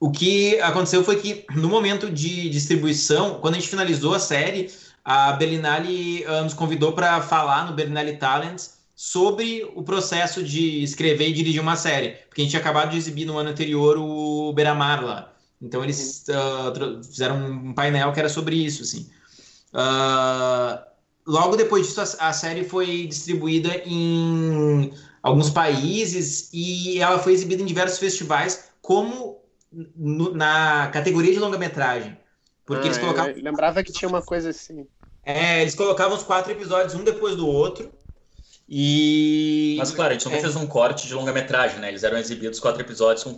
o 0.00 0.10
que 0.10 0.60
aconteceu 0.60 1.04
foi 1.04 1.16
que 1.16 1.44
no 1.54 1.68
momento 1.68 2.10
de 2.10 2.48
distribuição, 2.48 3.38
quando 3.40 3.54
a 3.54 3.58
gente 3.58 3.68
finalizou 3.68 4.14
a 4.14 4.18
série, 4.18 4.70
a 5.04 5.32
Berlinale 5.32 6.24
uh, 6.24 6.42
nos 6.42 6.54
convidou 6.54 6.92
para 6.92 7.20
falar 7.20 7.66
no 7.68 7.74
Berlinale 7.74 8.16
Talents 8.16 8.80
sobre 8.94 9.64
o 9.74 9.82
processo 9.82 10.42
de 10.42 10.82
escrever 10.82 11.28
e 11.28 11.32
dirigir 11.32 11.60
uma 11.60 11.76
série, 11.76 12.10
porque 12.28 12.40
a 12.40 12.44
gente 12.44 12.50
tinha 12.50 12.60
acabado 12.60 12.90
de 12.90 12.96
exibir 12.96 13.24
no 13.24 13.38
ano 13.38 13.50
anterior 13.50 13.96
o 13.96 14.52
Beramar 14.52 15.04
lá. 15.04 15.32
Então 15.60 15.82
eles 15.82 16.24
uh, 16.28 17.02
fizeram 17.04 17.36
um 17.36 17.72
painel 17.72 18.12
que 18.12 18.18
era 18.18 18.28
sobre 18.28 18.56
isso, 18.56 18.82
assim. 18.82 19.08
logo 21.26 21.56
depois 21.56 21.86
disso, 21.86 22.00
a, 22.00 22.28
a 22.28 22.32
série 22.32 22.64
foi 22.64 23.06
distribuída 23.06 23.82
em 23.86 24.92
alguns 25.22 25.50
países 25.50 26.50
e 26.52 27.00
ela 27.00 27.18
foi 27.18 27.32
exibida 27.32 27.62
em 27.62 27.66
diversos 27.66 27.98
festivais 27.98 28.70
como 28.80 29.40
no, 29.72 30.34
na 30.34 30.88
categoria 30.88 31.32
de 31.32 31.38
longa-metragem. 31.38 32.18
Porque 32.66 32.84
ah, 32.84 32.86
eles 32.86 32.98
colocavam. 32.98 33.34
lembrava 33.36 33.82
que 33.82 33.92
tinha 33.92 34.08
uma 34.08 34.22
coisa 34.22 34.50
assim. 34.50 34.86
É, 35.24 35.62
eles 35.62 35.74
colocavam 35.74 36.16
os 36.16 36.22
quatro 36.22 36.52
episódios 36.52 36.94
um 36.94 37.04
depois 37.04 37.36
do 37.36 37.46
outro. 37.46 37.92
E. 38.68 39.74
Mas, 39.78 39.90
claro, 39.90 40.10
a 40.10 40.14
gente 40.14 40.24
não 40.26 40.32
é. 40.32 40.40
fez 40.40 40.56
um 40.56 40.66
corte 40.66 41.06
de 41.06 41.14
longa-metragem, 41.14 41.78
né? 41.78 41.88
Eles 41.88 42.04
eram 42.04 42.16
exibidos 42.16 42.58
quatro 42.58 42.80
episódios 42.80 43.22
com 43.22 43.30
uh, 43.30 43.34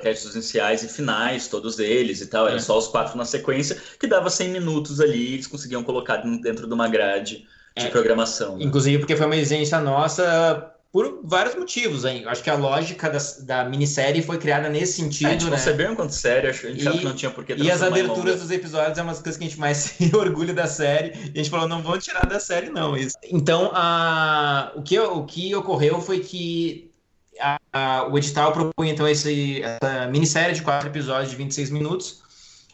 créditos 0.00 0.34
iniciais 0.34 0.82
e 0.82 0.88
finais, 0.88 1.48
todos 1.48 1.78
eles 1.78 2.20
e 2.20 2.26
tal. 2.26 2.46
Eram 2.46 2.58
é. 2.58 2.60
só 2.60 2.76
os 2.76 2.88
quatro 2.88 3.16
na 3.16 3.24
sequência, 3.24 3.80
que 3.98 4.06
dava 4.06 4.28
100 4.28 4.50
minutos 4.50 5.00
ali, 5.00 5.34
eles 5.34 5.46
conseguiam 5.46 5.82
colocar 5.82 6.18
dentro 6.18 6.66
de 6.66 6.74
uma 6.74 6.88
grade 6.88 7.46
de 7.76 7.86
é. 7.86 7.88
programação. 7.88 8.58
Né? 8.58 8.64
Inclusive 8.64 8.98
porque 8.98 9.16
foi 9.16 9.26
uma 9.26 9.36
exigência 9.36 9.80
nossa 9.80 10.74
por 10.92 11.20
vários 11.22 11.54
motivos. 11.54 12.04
Hein? 12.04 12.24
Acho 12.26 12.42
que 12.42 12.50
a 12.50 12.56
lógica 12.56 13.08
da, 13.08 13.18
da 13.42 13.64
minissérie 13.68 14.22
foi 14.22 14.38
criada 14.38 14.68
nesse 14.68 14.94
sentido. 14.94 15.26
É, 15.26 15.30
a 15.30 15.32
gente 15.32 15.44
né? 15.44 15.50
concebeu 15.50 15.92
enquanto 15.92 16.10
série, 16.10 16.48
a 16.48 16.52
gente 16.52 16.82
e, 16.82 17.04
não 17.04 17.14
tinha 17.14 17.30
por 17.30 17.44
que 17.44 17.54
E 17.54 17.70
as 17.70 17.82
aberturas 17.82 18.40
dos 18.40 18.50
episódios 18.50 18.98
é 18.98 19.02
uma 19.02 19.12
das 19.12 19.22
coisas 19.22 19.38
que 19.38 19.44
a 19.44 19.48
gente 19.48 19.60
mais 19.60 19.76
se 19.98 20.14
orgulha 20.16 20.52
da 20.52 20.66
série. 20.66 21.12
E 21.16 21.32
a 21.34 21.36
gente 21.36 21.50
falou, 21.50 21.68
não 21.68 21.82
vamos 21.82 22.04
tirar 22.04 22.26
da 22.26 22.40
série, 22.40 22.70
não. 22.70 22.96
Isso. 22.96 23.16
Então, 23.24 23.70
a, 23.72 24.72
o, 24.74 24.82
que, 24.82 24.98
o 24.98 25.24
que 25.24 25.54
ocorreu 25.54 26.00
foi 26.00 26.20
que 26.20 26.90
a, 27.40 27.58
a, 27.72 28.08
o 28.08 28.18
edital 28.18 28.52
propunha 28.52 28.92
então 28.92 29.08
esse, 29.08 29.62
essa 29.62 30.06
minissérie 30.08 30.54
de 30.54 30.62
quatro 30.62 30.88
episódios 30.88 31.30
de 31.30 31.36
26 31.36 31.70
minutos. 31.70 32.20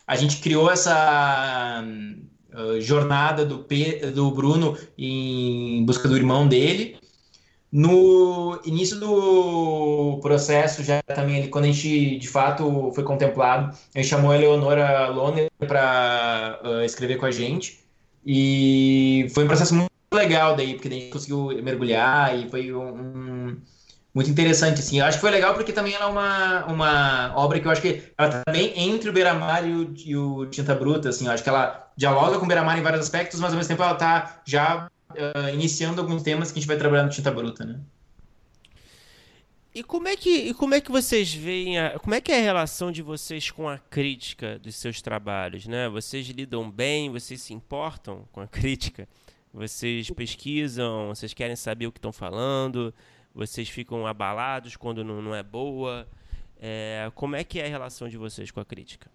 A 0.07 0.17
gente 0.17 0.39
criou 0.39 0.71
essa 0.71 1.85
uh, 2.55 2.81
jornada 2.81 3.45
do, 3.45 3.59
P, 3.59 4.13
do 4.15 4.31
Bruno 4.31 4.77
em 4.97 5.85
busca 5.85 6.09
do 6.09 6.17
irmão 6.17 6.47
dele. 6.47 6.96
No 7.77 8.59
início 8.65 8.99
do 8.99 10.19
processo, 10.23 10.83
já 10.83 11.03
também 11.03 11.37
ali, 11.37 11.49
quando 11.49 11.67
a 11.67 11.67
gente 11.67 12.17
de 12.17 12.27
fato 12.27 12.91
foi 12.95 13.05
contemplado, 13.05 13.77
a 13.95 13.99
gente 13.99 14.09
chamou 14.09 14.31
a 14.31 14.35
Eleonora 14.35 15.09
Loner 15.09 15.51
para 15.59 16.59
uh, 16.65 16.81
escrever 16.85 17.19
com 17.19 17.27
a 17.27 17.31
gente. 17.31 17.85
E 18.25 19.31
foi 19.35 19.45
um 19.45 19.47
processo 19.47 19.75
muito 19.75 19.91
legal 20.11 20.57
daí, 20.57 20.73
porque 20.73 20.89
a 20.89 20.91
gente 20.91 21.11
conseguiu 21.11 21.49
mergulhar 21.63 22.35
e 22.35 22.49
foi 22.49 22.73
um, 22.73 22.89
um, 22.89 23.57
muito 24.15 24.31
interessante, 24.31 24.81
assim. 24.81 25.01
Eu 25.01 25.05
acho 25.05 25.19
que 25.19 25.21
foi 25.21 25.31
legal 25.31 25.53
porque 25.53 25.71
também 25.71 25.93
ela 25.93 26.07
é 26.07 26.09
uma, 26.09 26.65
uma 26.73 27.33
obra 27.37 27.61
que 27.61 27.67
eu 27.67 27.71
acho 27.71 27.83
que 27.83 28.05
ela 28.17 28.43
tá 28.43 28.51
bem 28.51 28.73
entre 28.75 29.11
o 29.11 29.13
Beira-Mar 29.13 29.69
e 29.69 29.75
o, 29.75 29.95
e 30.03 30.17
o 30.17 30.47
Tinta 30.47 30.75
Bruta, 30.75 31.11
assim. 31.11 31.27
Eu 31.27 31.33
acho 31.33 31.43
que 31.43 31.49
ela 31.51 31.91
dialoga 31.95 32.39
com 32.39 32.47
o 32.47 32.49
Beira-Mar 32.49 32.79
em 32.79 32.83
vários 32.83 33.03
aspectos, 33.03 33.39
mas 33.39 33.53
ao 33.53 33.59
mesmo 33.59 33.69
tempo 33.69 33.83
ela 33.83 33.97
tá 33.97 34.41
já 34.47 34.89
uh, 35.17 35.55
iniciando 35.55 36.01
alguns 36.01 36.23
temas 36.23 36.51
que 36.51 36.59
a 36.59 36.61
gente 36.61 36.69
vai 36.69 36.77
trabalhar 36.77 37.05
no 37.05 37.11
Tinta 37.11 37.31
Bruta, 37.31 37.65
né? 37.65 37.81
E 39.75 39.83
como 39.83 40.09
é 40.09 40.17
que, 40.17 40.31
e 40.31 40.55
como 40.55 40.75
é 40.75 40.81
que 40.81 40.91
vocês 40.91 41.35
veem, 41.35 41.79
a, 41.79 41.99
como 41.99 42.15
é 42.15 42.21
que 42.21 42.33
é 42.33 42.39
a 42.39 42.43
relação 42.43 42.91
de 42.91 43.03
vocês 43.03 43.51
com 43.51 43.69
a 43.69 43.77
crítica 43.77 44.59
dos 44.59 44.75
seus 44.77 45.03
trabalhos, 45.03 45.67
né? 45.67 45.87
Vocês 45.89 46.27
lidam 46.29 46.71
bem, 46.71 47.11
vocês 47.11 47.43
se 47.43 47.53
importam 47.53 48.27
com 48.33 48.41
a 48.41 48.47
crítica? 48.49 49.07
Vocês 49.53 50.11
pesquisam, 50.11 51.09
vocês 51.09 51.35
querem 51.35 51.57
saber 51.57 51.87
o 51.87 51.93
que 51.93 51.99
estão 51.99 52.13
falando, 52.13 52.93
vocês 53.35 53.69
ficam 53.69 54.07
abalados 54.07 54.77
quando 54.77 55.05
não, 55.05 55.21
não 55.21 55.35
é 55.35 55.43
boa. 55.43 56.09
É, 56.59 57.11
como 57.15 57.37
é 57.37 57.45
que 57.45 57.61
é 57.61 57.67
a 57.67 57.69
relação 57.69 58.09
de 58.09 58.17
vocês 58.17 58.51
com 58.51 58.61
a 58.61 58.65
crítica? 58.65 59.11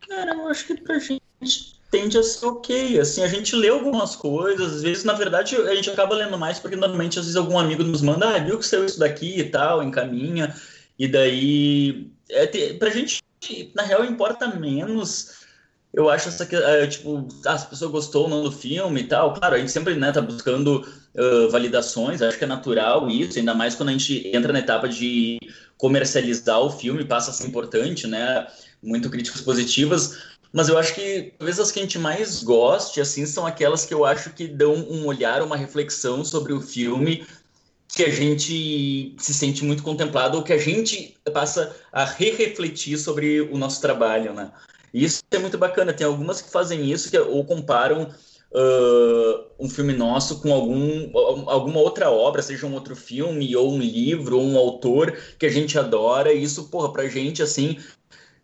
Cara, 0.00 0.34
eu 0.34 0.48
acho 0.48 0.68
que 0.68 0.76
pra 0.82 0.98
gente 1.00 1.77
tende 1.90 2.18
a 2.18 2.22
ser 2.22 2.46
ok. 2.46 2.98
Assim, 2.98 3.22
a 3.22 3.28
gente 3.28 3.54
lê 3.56 3.68
algumas 3.68 4.16
coisas, 4.16 4.76
às 4.76 4.82
vezes, 4.82 5.04
na 5.04 5.12
verdade, 5.14 5.56
a 5.56 5.74
gente 5.74 5.90
acaba 5.90 6.14
lendo 6.14 6.38
mais 6.38 6.58
porque 6.58 6.76
normalmente, 6.76 7.18
às 7.18 7.24
vezes, 7.24 7.36
algum 7.36 7.58
amigo 7.58 7.82
nos 7.82 8.02
manda, 8.02 8.28
ah, 8.28 8.38
viu 8.38 8.58
que 8.58 8.66
saiu 8.66 8.84
isso 8.84 8.98
daqui 8.98 9.40
e 9.40 9.44
tal, 9.44 9.82
encaminha. 9.82 10.54
E 10.98 11.08
daí, 11.08 12.10
é, 12.30 12.72
pra 12.74 12.90
gente, 12.90 13.22
na 13.74 13.82
real, 13.82 14.04
importa 14.04 14.46
menos. 14.48 15.46
Eu 15.92 16.10
acho 16.10 16.28
essa 16.28 16.44
que, 16.44 16.54
é, 16.54 16.86
tipo, 16.86 17.26
ah, 17.46 17.54
a 17.54 17.58
pessoa 17.58 17.90
gostou 17.90 18.24
ou 18.24 18.28
não 18.28 18.42
do 18.42 18.52
filme 18.52 19.00
e 19.00 19.04
tal. 19.04 19.32
Claro, 19.34 19.54
a 19.54 19.58
gente 19.58 19.72
sempre, 19.72 19.94
né, 19.94 20.12
tá 20.12 20.20
buscando 20.20 20.86
uh, 21.14 21.50
validações, 21.50 22.20
acho 22.20 22.38
que 22.38 22.44
é 22.44 22.46
natural 22.46 23.08
isso, 23.08 23.38
ainda 23.38 23.54
mais 23.54 23.74
quando 23.74 23.88
a 23.88 23.92
gente 23.92 24.28
entra 24.34 24.52
na 24.52 24.58
etapa 24.58 24.88
de 24.88 25.38
comercializar 25.76 26.60
o 26.60 26.70
filme, 26.70 27.04
passa 27.04 27.30
a 27.30 27.34
ser 27.34 27.46
importante, 27.46 28.06
né? 28.06 28.46
Muito 28.82 29.08
críticas 29.10 29.40
positivas, 29.40 30.18
mas 30.52 30.68
eu 30.68 30.78
acho 30.78 30.94
que 30.94 31.34
talvez 31.38 31.60
as 31.60 31.70
que 31.70 31.78
a 31.78 31.82
gente 31.82 31.98
mais 31.98 32.42
goste, 32.42 33.00
assim, 33.00 33.26
são 33.26 33.46
aquelas 33.46 33.84
que 33.84 33.92
eu 33.92 34.04
acho 34.04 34.30
que 34.30 34.46
dão 34.46 34.74
um 34.74 35.06
olhar, 35.06 35.42
uma 35.42 35.56
reflexão 35.56 36.24
sobre 36.24 36.52
o 36.52 36.60
filme 36.60 37.26
que 37.88 38.04
a 38.04 38.10
gente 38.10 39.14
se 39.18 39.34
sente 39.34 39.64
muito 39.64 39.82
contemplado 39.82 40.36
ou 40.36 40.44
que 40.44 40.52
a 40.52 40.58
gente 40.58 41.16
passa 41.32 41.74
a 41.90 42.04
re-refletir 42.04 42.98
sobre 42.98 43.40
o 43.40 43.56
nosso 43.56 43.80
trabalho, 43.80 44.34
né? 44.34 44.52
E 44.92 45.04
isso 45.04 45.22
é 45.30 45.38
muito 45.38 45.58
bacana. 45.58 45.92
Tem 45.92 46.06
algumas 46.06 46.40
que 46.40 46.50
fazem 46.50 46.90
isso 46.90 47.10
que, 47.10 47.18
ou 47.18 47.44
comparam 47.44 48.04
uh, 48.04 49.44
um 49.58 49.68
filme 49.68 49.92
nosso 49.92 50.40
com 50.40 50.52
algum, 50.52 51.10
alguma 51.48 51.80
outra 51.80 52.10
obra, 52.10 52.42
seja 52.42 52.66
um 52.66 52.74
outro 52.74 52.94
filme 52.94 53.54
ou 53.56 53.72
um 53.72 53.78
livro 53.78 54.38
ou 54.38 54.44
um 54.44 54.56
autor 54.56 55.16
que 55.38 55.46
a 55.46 55.50
gente 55.50 55.78
adora. 55.78 56.32
E 56.32 56.42
isso, 56.42 56.68
porra, 56.68 56.92
pra 56.92 57.08
gente, 57.08 57.42
assim, 57.42 57.78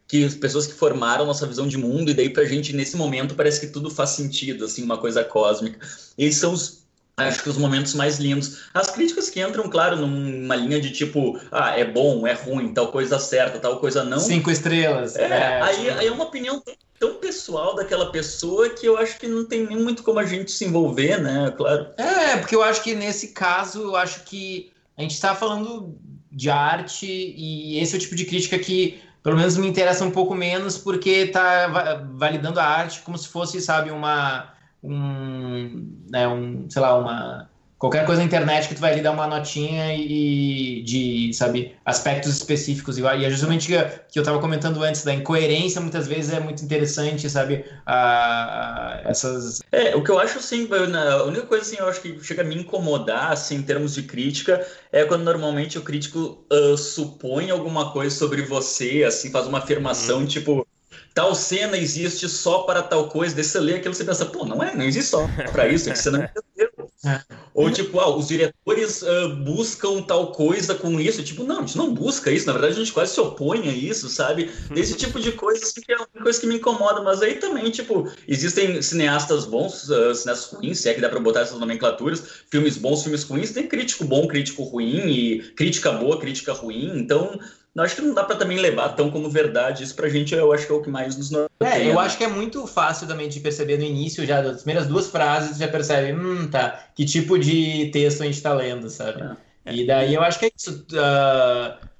que 0.06 0.28
pessoas 0.36 0.66
que 0.66 0.74
formaram 0.74 1.26
nossa 1.26 1.46
visão 1.46 1.66
de 1.66 1.78
mundo, 1.78 2.10
e 2.10 2.14
daí 2.14 2.28
pra 2.28 2.44
gente, 2.44 2.72
nesse 2.72 2.96
momento, 2.96 3.34
parece 3.34 3.60
que 3.60 3.68
tudo 3.68 3.90
faz 3.90 4.10
sentido, 4.10 4.64
assim, 4.64 4.82
uma 4.82 4.98
coisa 4.98 5.24
cósmica. 5.24 5.78
Esses 6.18 6.40
são 6.40 6.52
os, 6.52 6.84
acho 7.16 7.42
que 7.42 7.48
os 7.48 7.56
momentos 7.56 7.94
mais 7.94 8.18
lindos. 8.18 8.64
As 8.74 8.90
críticas 8.90 9.30
que 9.30 9.40
entram, 9.40 9.68
claro, 9.68 9.96
numa 9.96 10.56
linha 10.56 10.80
de 10.80 10.90
tipo, 10.90 11.40
ah, 11.50 11.78
é 11.78 11.84
bom, 11.84 12.26
é 12.26 12.32
ruim, 12.32 12.74
tal 12.74 12.88
coisa 12.88 13.18
certa, 13.18 13.58
tal 13.58 13.78
coisa 13.78 14.04
não. 14.04 14.18
Cinco 14.18 14.50
estrelas. 14.50 15.16
É, 15.16 15.24
é 15.24 15.62
aí, 15.62 15.90
aí 15.90 16.06
é 16.06 16.12
uma 16.12 16.24
opinião 16.24 16.62
tão 16.98 17.14
pessoal 17.14 17.74
daquela 17.74 18.12
pessoa 18.12 18.68
que 18.70 18.86
eu 18.86 18.96
acho 18.96 19.18
que 19.18 19.26
não 19.26 19.44
tem 19.44 19.66
nem 19.66 19.82
muito 19.82 20.02
como 20.02 20.18
a 20.18 20.24
gente 20.24 20.52
se 20.52 20.64
envolver, 20.64 21.20
né, 21.20 21.52
claro. 21.56 21.88
É, 21.96 22.36
porque 22.36 22.54
eu 22.54 22.62
acho 22.62 22.82
que 22.82 22.94
nesse 22.94 23.28
caso, 23.28 23.82
eu 23.82 23.96
acho 23.96 24.22
que 24.24 24.70
a 24.96 25.02
gente 25.02 25.12
está 25.12 25.34
falando 25.34 25.96
de 26.30 26.50
arte 26.50 27.06
e 27.06 27.78
esse 27.78 27.94
é 27.94 27.96
o 27.96 28.00
tipo 28.00 28.14
de 28.14 28.24
crítica 28.24 28.58
que 28.58 29.00
pelo 29.24 29.38
menos 29.38 29.56
me 29.56 29.66
interessa 29.66 30.04
um 30.04 30.10
pouco 30.10 30.34
menos 30.34 30.76
porque 30.76 31.26
tá 31.28 31.98
validando 32.12 32.60
a 32.60 32.64
arte 32.64 33.00
como 33.00 33.16
se 33.16 33.26
fosse, 33.26 33.58
sabe, 33.60 33.90
uma 33.90 34.52
um, 34.82 36.04
né, 36.10 36.28
um, 36.28 36.68
sei 36.68 36.82
lá, 36.82 36.94
uma 36.96 37.50
qualquer 37.84 38.06
coisa 38.06 38.22
na 38.22 38.26
internet 38.26 38.66
que 38.66 38.74
tu 38.74 38.80
vai 38.80 38.92
ali 38.92 39.02
dar 39.02 39.10
uma 39.10 39.26
notinha 39.26 39.94
e 39.94 40.82
de, 40.82 41.30
sabe, 41.34 41.76
aspectos 41.84 42.34
específicos. 42.34 42.96
E 42.96 43.04
é 43.04 43.28
justamente 43.28 43.66
que, 43.66 43.78
que 44.10 44.18
eu 44.18 44.22
estava 44.22 44.38
comentando 44.38 44.82
antes, 44.82 45.04
da 45.04 45.12
incoerência 45.12 45.82
muitas 45.82 46.08
vezes 46.08 46.32
é 46.32 46.40
muito 46.40 46.64
interessante, 46.64 47.28
sabe, 47.28 47.62
a, 47.84 49.02
a, 49.04 49.10
essas... 49.10 49.60
É, 49.70 49.94
o 49.94 50.02
que 50.02 50.10
eu 50.10 50.18
acho, 50.18 50.38
assim, 50.38 50.66
a 50.72 51.24
única 51.24 51.42
coisa, 51.46 51.62
assim, 51.62 51.76
eu 51.78 51.86
acho 51.86 52.00
que 52.00 52.18
chega 52.24 52.40
a 52.40 52.44
me 52.44 52.56
incomodar, 52.56 53.32
assim, 53.32 53.56
em 53.56 53.62
termos 53.62 53.94
de 53.94 54.04
crítica, 54.04 54.66
é 54.90 55.04
quando 55.04 55.22
normalmente 55.22 55.76
o 55.76 55.82
crítico 55.82 56.42
uh, 56.50 56.78
supõe 56.78 57.50
alguma 57.50 57.92
coisa 57.92 58.16
sobre 58.16 58.40
você, 58.40 59.04
assim, 59.06 59.30
faz 59.30 59.46
uma 59.46 59.58
afirmação, 59.58 60.20
hum. 60.20 60.26
tipo 60.26 60.66
tal 61.12 61.34
cena 61.34 61.76
existe 61.76 62.28
só 62.28 62.62
para 62.62 62.82
tal 62.82 63.08
coisa, 63.08 63.34
daí 63.34 63.44
você 63.44 63.60
lê 63.60 63.74
aquilo 63.74 63.92
e 63.92 63.96
você 63.96 64.04
pensa, 64.04 64.24
pô, 64.26 64.44
não 64.44 64.62
é, 64.62 64.74
não 64.74 64.84
existe 64.84 65.10
só 65.10 65.28
para 65.52 65.68
isso, 65.68 65.90
é 65.90 65.92
que 65.92 65.98
você 65.98 66.10
não 66.10 66.24
entendeu. 66.24 66.73
É. 67.04 67.20
Ou 67.52 67.70
tipo, 67.70 68.00
ah, 68.00 68.16
os 68.16 68.28
diretores 68.28 69.02
uh, 69.02 69.36
buscam 69.44 70.02
tal 70.02 70.32
coisa 70.32 70.74
com 70.74 70.98
isso. 70.98 71.22
Tipo, 71.22 71.44
não, 71.44 71.58
a 71.58 71.60
gente 71.60 71.76
não 71.76 71.92
busca 71.92 72.30
isso, 72.30 72.46
na 72.46 72.52
verdade 72.52 72.74
a 72.74 72.78
gente 72.78 72.92
quase 72.92 73.12
se 73.14 73.20
opõe 73.20 73.68
a 73.68 73.72
isso, 73.72 74.08
sabe? 74.08 74.50
Esse 74.74 74.94
tipo 74.94 75.20
de 75.20 75.32
coisa 75.32 75.62
assim, 75.62 75.80
que 75.80 75.92
é 75.92 75.96
uma 75.96 76.22
coisa 76.22 76.40
que 76.40 76.46
me 76.46 76.56
incomoda, 76.56 77.02
mas 77.02 77.22
aí 77.22 77.34
também, 77.36 77.70
tipo, 77.70 78.10
existem 78.26 78.80
cineastas 78.82 79.44
bons, 79.44 79.88
uh, 79.88 80.14
cineastas 80.14 80.52
ruins, 80.52 80.78
se 80.78 80.88
é 80.88 80.94
que 80.94 81.00
dá 81.00 81.08
pra 81.08 81.20
botar 81.20 81.40
essas 81.40 81.60
nomenclaturas, 81.60 82.22
filmes 82.50 82.76
bons, 82.76 83.02
filmes 83.02 83.22
ruins, 83.22 83.52
tem 83.52 83.68
crítico 83.68 84.04
bom, 84.04 84.26
crítico 84.26 84.62
ruim, 84.62 85.08
e 85.08 85.42
crítica 85.54 85.92
boa, 85.92 86.18
crítica 86.18 86.52
ruim, 86.52 86.98
então 86.98 87.38
não, 87.74 87.82
acho 87.82 87.96
que 87.96 88.02
não 88.02 88.14
dá 88.14 88.22
para 88.22 88.36
também 88.36 88.58
levar 88.58 88.90
tão 88.90 89.10
como 89.10 89.28
verdade. 89.28 89.82
Isso 89.82 89.94
pra 89.94 90.08
gente 90.08 90.32
eu 90.34 90.52
acho 90.52 90.66
que 90.66 90.72
é 90.72 90.76
o 90.76 90.82
que 90.82 90.90
mais 90.90 91.16
nos 91.16 91.32
É, 91.60 91.90
eu 91.90 91.98
acho 91.98 92.16
que 92.16 92.24
é 92.24 92.28
muito 92.28 92.66
fácil 92.66 93.08
também 93.08 93.28
de 93.28 93.40
perceber 93.40 93.78
no 93.78 93.84
início, 93.84 94.24
já 94.24 94.40
das 94.40 94.62
primeiras 94.62 94.86
duas 94.86 95.08
frases, 95.08 95.58
já 95.58 95.66
percebe, 95.66 96.12
hum, 96.12 96.48
tá, 96.48 96.86
que 96.94 97.04
tipo 97.04 97.38
de 97.38 97.90
texto 97.92 98.22
a 98.22 98.26
gente 98.26 98.40
tá 98.40 98.54
lendo, 98.54 98.88
sabe? 98.88 99.36
É. 99.64 99.74
E 99.74 99.86
daí 99.86 100.14
eu 100.14 100.22
acho 100.22 100.38
que 100.38 100.46
é 100.46 100.50
isso. 100.56 100.86
Uh, 100.92 101.94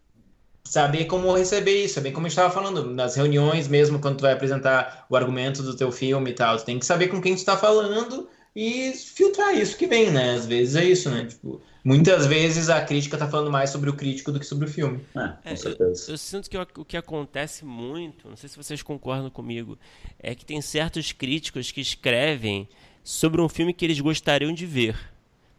saber 0.64 1.04
como 1.06 1.34
receber 1.34 1.84
isso, 1.84 1.94
saber 1.94 2.12
como 2.12 2.26
a 2.26 2.28
gente 2.28 2.38
estava 2.38 2.54
falando, 2.54 2.90
nas 2.92 3.16
reuniões 3.16 3.68
mesmo, 3.68 3.98
quando 3.98 4.18
tu 4.18 4.22
vai 4.22 4.32
apresentar 4.32 5.06
o 5.10 5.16
argumento 5.16 5.62
do 5.62 5.76
teu 5.76 5.90
filme 5.90 6.30
e 6.30 6.34
tal, 6.34 6.56
tu 6.56 6.64
tem 6.64 6.78
que 6.78 6.86
saber 6.86 7.08
com 7.08 7.20
quem 7.20 7.34
tu 7.34 7.38
está 7.38 7.56
falando 7.56 8.28
e 8.54 8.92
filtrar 8.92 9.56
isso 9.56 9.76
que 9.76 9.86
vem, 9.86 10.10
né? 10.10 10.34
Às 10.34 10.46
vezes 10.46 10.76
é 10.76 10.84
isso, 10.84 11.10
né? 11.10 11.26
Tipo, 11.26 11.60
muitas 11.84 12.26
vezes 12.26 12.70
a 12.70 12.80
crítica 12.80 13.18
tá 13.18 13.28
falando 13.28 13.50
mais 13.50 13.70
sobre 13.70 13.90
o 13.90 13.92
crítico 13.92 14.32
do 14.32 14.40
que 14.40 14.46
sobre 14.46 14.66
o 14.66 14.70
filme. 14.70 15.04
É, 15.44 15.50
com 15.50 15.56
certeza. 15.56 16.08
Eu, 16.08 16.14
eu, 16.14 16.18
sinto 16.18 16.48
que 16.48 16.56
o 16.56 16.84
que 16.84 16.96
acontece 16.96 17.64
muito, 17.64 18.28
não 18.28 18.36
sei 18.36 18.48
se 18.48 18.56
vocês 18.56 18.82
concordam 18.82 19.30
comigo, 19.30 19.78
é 20.18 20.34
que 20.34 20.44
tem 20.44 20.60
certos 20.62 21.12
críticos 21.12 21.70
que 21.70 21.80
escrevem 21.80 22.66
sobre 23.04 23.40
um 23.42 23.48
filme 23.48 23.74
que 23.74 23.84
eles 23.84 24.00
gostariam 24.00 24.52
de 24.52 24.64
ver, 24.64 24.98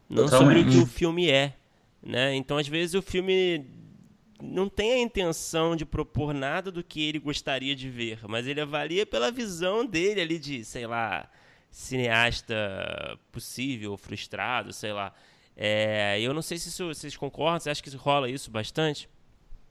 não 0.09 0.25
Totalmente. 0.25 0.63
sobre 0.63 0.69
o 0.69 0.71
que 0.71 0.83
o 0.83 0.87
filme 0.87 1.29
é. 1.29 1.53
Né? 2.01 2.35
Então, 2.35 2.57
às 2.57 2.67
vezes, 2.67 2.95
o 2.95 3.01
filme 3.01 3.65
não 4.41 4.67
tem 4.67 4.93
a 4.93 4.99
intenção 4.99 5.75
de 5.75 5.85
propor 5.85 6.33
nada 6.33 6.71
do 6.71 6.83
que 6.83 7.01
ele 7.07 7.19
gostaria 7.19 7.75
de 7.75 7.89
ver, 7.89 8.19
mas 8.27 8.47
ele 8.47 8.61
avalia 8.61 9.05
pela 9.05 9.31
visão 9.31 9.85
dele 9.85 10.21
ali 10.21 10.37
de, 10.37 10.63
sei 10.65 10.85
lá, 10.85 11.29
cineasta 11.71 12.55
possível, 13.31 13.97
frustrado, 13.97 14.71
sei 14.71 14.93
lá. 14.93 15.13
É, 15.55 16.19
eu 16.19 16.33
não 16.33 16.41
sei 16.41 16.57
se 16.57 16.69
isso, 16.69 16.87
vocês 16.87 17.15
concordam, 17.15 17.59
você 17.59 17.69
acha 17.69 17.81
que 17.81 17.95
rola 17.95 18.29
isso 18.29 18.51
bastante? 18.51 19.09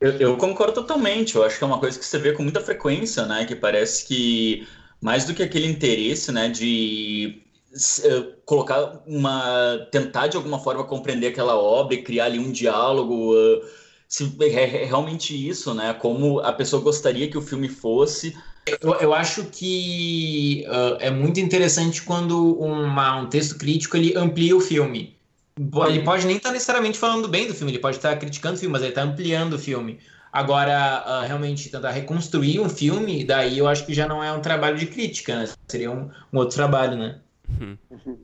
Eu, 0.01 0.11
eu, 0.13 0.37
concordo 0.37 0.73
totalmente. 0.73 1.35
Eu 1.35 1.43
acho 1.43 1.57
que 1.57 1.63
é 1.63 1.67
uma 1.67 1.79
coisa 1.79 1.97
que 1.97 2.05
você 2.05 2.17
vê 2.17 2.33
com 2.33 2.43
muita 2.43 2.59
frequência, 2.59 3.25
né? 3.25 3.45
Que 3.45 3.55
parece 3.55 4.05
que 4.05 4.67
mais 5.01 5.25
do 5.25 5.33
que 5.33 5.43
aquele 5.43 5.67
interesse, 5.67 6.31
né, 6.31 6.49
de 6.49 7.41
uh, 7.71 8.33
colocar 8.45 9.03
uma, 9.05 9.87
tentar 9.91 10.27
de 10.27 10.37
alguma 10.37 10.59
forma 10.59 10.83
compreender 10.83 11.27
aquela 11.27 11.55
obra 11.55 11.95
e 11.95 12.01
criar 12.01 12.25
ali 12.25 12.39
um 12.39 12.51
diálogo, 12.51 13.33
uh, 13.33 13.61
se, 14.07 14.35
é, 14.41 14.47
é, 14.47 14.85
realmente 14.85 15.35
isso, 15.35 15.73
né? 15.73 15.93
Como 15.93 16.39
a 16.39 16.51
pessoa 16.53 16.81
gostaria 16.81 17.29
que 17.29 17.37
o 17.37 17.41
filme 17.41 17.69
fosse. 17.69 18.35
Eu, 18.81 18.95
eu 18.95 19.13
acho 19.13 19.45
que 19.45 20.65
uh, 20.67 20.97
é 20.99 21.11
muito 21.11 21.39
interessante 21.39 22.01
quando 22.01 22.57
uma, 22.57 23.17
um 23.21 23.29
texto 23.29 23.57
crítico 23.57 23.95
ele 23.97 24.17
amplia 24.17 24.55
o 24.55 24.61
filme. 24.61 25.14
Ele 25.57 26.03
pode 26.03 26.25
nem 26.25 26.35
estar 26.35 26.49
tá 26.49 26.53
necessariamente 26.53 26.99
falando 26.99 27.27
bem 27.27 27.47
do 27.47 27.53
filme, 27.53 27.71
ele 27.71 27.79
pode 27.79 27.97
estar 27.97 28.11
tá 28.11 28.17
criticando 28.17 28.55
o 28.55 28.59
filme, 28.59 28.73
mas 28.73 28.81
ele 28.81 28.91
está 28.91 29.03
ampliando 29.03 29.53
o 29.53 29.59
filme. 29.59 29.99
Agora, 30.31 31.03
uh, 31.07 31.25
realmente 31.25 31.69
tentar 31.69 31.91
reconstruir 31.91 32.59
um 32.59 32.67
filme, 32.67 33.23
daí 33.23 33.57
eu 33.57 33.67
acho 33.67 33.85
que 33.85 33.93
já 33.93 34.05
não 34.05 34.21
é 34.21 34.31
um 34.33 34.41
trabalho 34.41 34.77
de 34.77 34.85
crítica, 34.85 35.39
né? 35.39 35.49
Seria 35.65 35.89
um, 35.89 36.09
um 36.33 36.37
outro 36.39 36.57
trabalho, 36.57 36.97
né? 36.97 37.19
Uhum. 37.61 38.17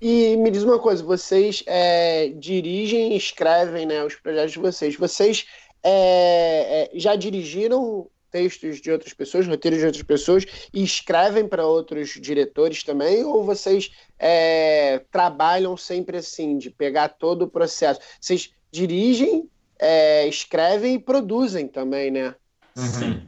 E 0.00 0.36
me 0.36 0.50
diz 0.50 0.62
uma 0.62 0.78
coisa, 0.78 1.02
vocês 1.02 1.62
é, 1.66 2.28
dirigem 2.28 3.12
e 3.12 3.16
escrevem 3.16 3.84
né, 3.84 4.02
os 4.02 4.14
projetos 4.14 4.52
de 4.52 4.58
vocês. 4.60 4.96
Vocês 4.96 5.44
é, 5.82 6.90
é, 6.94 6.98
já 6.98 7.16
dirigiram 7.16 8.08
textos 8.30 8.80
de 8.80 8.90
outras 8.90 9.12
pessoas, 9.12 9.46
roteiros 9.46 9.80
de 9.80 9.86
outras 9.86 10.02
pessoas, 10.02 10.44
e 10.72 10.82
escrevem 10.82 11.46
para 11.46 11.66
outros 11.66 12.10
diretores 12.10 12.82
também? 12.82 13.24
Ou 13.24 13.44
vocês 13.44 13.90
é, 14.18 15.02
trabalham 15.10 15.76
sempre 15.76 16.18
assim, 16.18 16.58
de 16.58 16.70
pegar 16.70 17.08
todo 17.08 17.42
o 17.42 17.48
processo? 17.48 18.00
Vocês 18.20 18.50
dirigem, 18.70 19.48
é, 19.78 20.26
escrevem 20.26 20.94
e 20.94 20.98
produzem 20.98 21.66
também, 21.66 22.10
né? 22.10 22.34
Sim. 22.76 23.22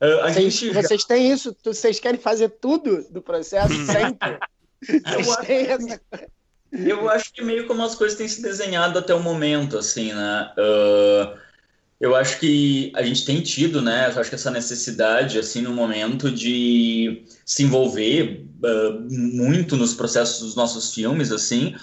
Uh, 0.00 0.22
vocês, 0.30 0.58
já... 0.58 0.82
vocês 0.82 1.04
têm 1.04 1.30
isso? 1.32 1.56
Vocês 1.64 1.98
querem 1.98 2.20
fazer 2.20 2.50
tudo 2.50 3.06
do 3.10 3.22
processo 3.22 3.74
sempre? 3.86 4.38
vocês 4.82 5.36
têm 5.38 5.66
essa 5.66 6.00
eu 6.72 7.08
acho 7.08 7.32
que 7.32 7.42
meio 7.42 7.66
como 7.66 7.82
as 7.82 7.94
coisas 7.94 8.18
têm 8.18 8.28
se 8.28 8.42
desenhado 8.42 8.98
até 8.98 9.14
o 9.14 9.20
momento, 9.20 9.78
assim, 9.78 10.12
né? 10.12 10.52
Uh, 10.58 11.38
eu 12.00 12.14
acho 12.14 12.38
que 12.38 12.92
a 12.94 13.02
gente 13.02 13.24
tem 13.24 13.40
tido, 13.40 13.80
né? 13.80 14.12
Eu 14.14 14.20
acho 14.20 14.28
que 14.28 14.34
essa 14.34 14.50
necessidade, 14.50 15.38
assim, 15.38 15.62
no 15.62 15.72
momento 15.72 16.30
de 16.30 17.24
se 17.44 17.62
envolver 17.62 18.46
uh, 18.62 19.00
muito 19.10 19.76
nos 19.76 19.94
processos 19.94 20.40
dos 20.40 20.54
nossos 20.54 20.92
filmes, 20.92 21.32
assim. 21.32 21.74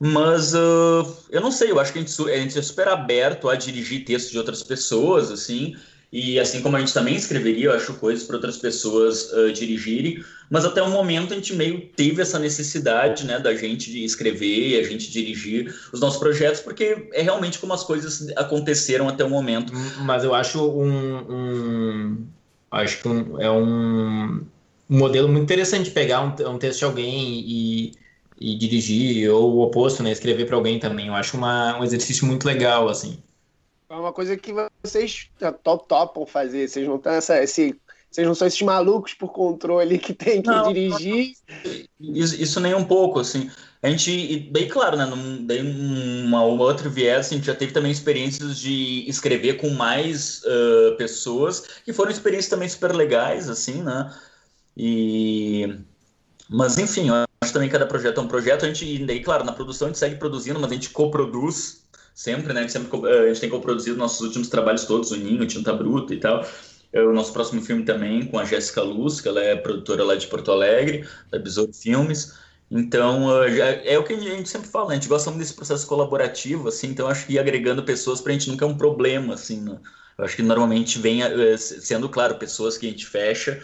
Mas 0.00 0.52
uh, 0.52 1.06
eu 1.30 1.40
não 1.40 1.52
sei, 1.52 1.70
eu 1.70 1.78
acho 1.78 1.92
que 1.92 2.00
a 2.00 2.02
gente, 2.02 2.30
a 2.30 2.36
gente 2.36 2.58
é 2.58 2.62
super 2.62 2.88
aberto 2.88 3.48
a 3.48 3.54
dirigir 3.54 4.04
textos 4.04 4.32
de 4.32 4.38
outras 4.38 4.62
pessoas, 4.62 5.30
assim. 5.30 5.76
E 6.12 6.38
assim 6.38 6.60
como 6.60 6.76
a 6.76 6.80
gente 6.80 6.92
também 6.92 7.16
escreveria, 7.16 7.66
eu 7.66 7.72
acho, 7.72 7.94
coisas 7.94 8.24
para 8.24 8.36
outras 8.36 8.58
pessoas 8.58 9.32
uh, 9.32 9.50
dirigirem, 9.50 10.22
mas 10.50 10.66
até 10.66 10.82
o 10.82 10.90
momento 10.90 11.32
a 11.32 11.36
gente 11.36 11.54
meio 11.54 11.88
teve 11.96 12.20
essa 12.20 12.38
necessidade, 12.38 13.24
né, 13.24 13.38
da 13.38 13.54
gente 13.54 13.90
de 13.90 14.04
escrever, 14.04 14.78
a 14.78 14.82
gente 14.82 15.10
dirigir 15.10 15.74
os 15.90 16.00
nossos 16.00 16.18
projetos, 16.18 16.60
porque 16.60 17.08
é 17.12 17.22
realmente 17.22 17.58
como 17.58 17.72
as 17.72 17.82
coisas 17.82 18.28
aconteceram 18.36 19.08
até 19.08 19.24
o 19.24 19.30
momento. 19.30 19.72
Mas 20.04 20.22
eu 20.22 20.34
acho 20.34 20.62
um, 20.62 21.16
um 21.30 22.26
acho 22.70 23.00
que 23.00 23.08
um, 23.08 23.40
é 23.40 23.50
um, 23.50 24.44
um 24.90 24.98
modelo 24.98 25.28
muito 25.28 25.44
interessante 25.44 25.90
pegar 25.90 26.20
um, 26.20 26.50
um 26.50 26.58
texto 26.58 26.80
de 26.80 26.84
alguém 26.84 27.40
e, 27.40 27.92
e 28.38 28.54
dirigir, 28.58 29.30
ou 29.30 29.54
o 29.54 29.60
oposto, 29.62 30.02
né, 30.02 30.12
escrever 30.12 30.44
para 30.44 30.56
alguém 30.56 30.78
também. 30.78 31.06
Eu 31.06 31.14
acho 31.14 31.38
uma, 31.38 31.78
um 31.78 31.84
exercício 31.84 32.26
muito 32.26 32.44
legal, 32.44 32.90
assim. 32.90 33.18
É 33.88 33.94
uma 33.94 34.12
coisa 34.12 34.36
que 34.36 34.52
vocês 34.82 35.30
topam 35.62 36.26
fazer. 36.26 36.68
Vocês 36.68 36.86
não 36.86 36.96
estão 36.96 37.12
essa, 37.12 37.42
esse, 37.42 37.78
vocês 38.10 38.26
não 38.26 38.34
são 38.34 38.46
esses 38.46 38.60
malucos 38.60 39.14
por 39.14 39.32
controle 39.32 39.98
que 39.98 40.12
tem 40.12 40.42
que 40.42 40.48
não, 40.48 40.72
dirigir. 40.72 41.32
Isso, 41.98 42.42
isso, 42.42 42.60
nem 42.60 42.74
um 42.74 42.84
pouco, 42.84 43.20
assim. 43.20 43.50
A 43.82 43.88
gente, 43.88 44.50
bem 44.50 44.68
claro, 44.68 44.96
né? 44.96 45.06
Num, 45.06 45.46
daí 45.46 45.62
uma, 45.62 46.42
uma 46.42 46.62
outra 46.62 46.88
viés, 46.88 47.26
assim, 47.26 47.36
a 47.36 47.38
gente 47.38 47.46
já 47.46 47.54
teve 47.54 47.72
também 47.72 47.90
experiências 47.90 48.58
de 48.58 49.08
escrever 49.08 49.54
com 49.54 49.70
mais 49.70 50.42
uh, 50.44 50.96
pessoas, 50.96 51.60
que 51.84 51.92
foram 51.92 52.10
experiências 52.10 52.50
também 52.50 52.68
super 52.68 52.94
legais, 52.94 53.48
assim, 53.48 53.82
né? 53.82 54.14
E... 54.76 55.74
Mas, 56.50 56.76
enfim, 56.76 57.08
eu 57.08 57.14
acho 57.14 57.52
também 57.52 57.68
que 57.68 57.72
cada 57.72 57.86
projeto 57.86 58.20
é 58.20 58.22
um 58.22 58.28
projeto. 58.28 58.66
A 58.66 58.68
gente, 58.68 59.06
daí, 59.06 59.20
claro, 59.20 59.42
na 59.42 59.52
produção 59.52 59.86
a 59.86 59.90
gente 59.90 59.98
segue 59.98 60.16
produzindo, 60.16 60.60
mas 60.60 60.70
a 60.70 60.74
gente 60.74 60.90
coproduz 60.90 61.82
sempre, 62.14 62.52
né? 62.52 62.66
Sempre, 62.68 63.08
eh, 63.08 63.24
a 63.24 63.28
gente 63.28 63.40
tem 63.40 63.50
co-produzido 63.50 63.96
nossos 63.96 64.20
últimos 64.20 64.48
trabalhos 64.48 64.84
todos, 64.84 65.10
o 65.10 65.16
Ninho, 65.16 65.46
Tinta 65.46 65.72
Bruta 65.72 66.14
e 66.14 66.18
tal. 66.18 66.46
É 66.92 67.00
o 67.00 67.12
nosso 67.12 67.32
próximo 67.32 67.62
filme 67.62 67.84
também 67.84 68.26
com 68.26 68.38
a 68.38 68.44
Jéssica 68.44 68.82
Luz, 68.82 69.20
que 69.20 69.28
ela 69.28 69.42
é 69.42 69.56
produtora 69.56 70.04
lá 70.04 70.14
de 70.14 70.26
Porto 70.26 70.52
Alegre, 70.52 71.06
da 71.30 71.38
Besouro 71.38 71.72
Filmes. 71.72 72.34
Então, 72.70 73.42
eh, 73.44 73.92
é 73.94 73.98
o 73.98 74.04
que 74.04 74.12
a 74.12 74.18
gente 74.18 74.48
sempre 74.48 74.68
fala, 74.68 74.88
né? 74.88 74.92
a 74.92 74.94
gente 74.96 75.08
gosta 75.08 75.30
muito 75.30 75.40
desse 75.40 75.54
processo 75.54 75.86
colaborativo, 75.86 76.68
assim, 76.68 76.88
então 76.88 77.08
acho 77.08 77.26
que 77.26 77.34
ir 77.34 77.38
agregando 77.38 77.82
pessoas 77.82 78.20
para 78.20 78.32
a 78.32 78.34
gente 78.34 78.48
nunca 78.50 78.64
é 78.64 78.68
um 78.68 78.76
problema, 78.76 79.34
assim, 79.34 79.60
né? 79.60 79.78
Eu 80.18 80.24
acho 80.24 80.36
que 80.36 80.42
normalmente 80.42 80.98
vem, 80.98 81.22
eh, 81.22 81.56
sendo 81.56 82.08
claro, 82.08 82.36
pessoas 82.36 82.76
que 82.76 82.86
a 82.86 82.90
gente 82.90 83.06
fecha 83.06 83.62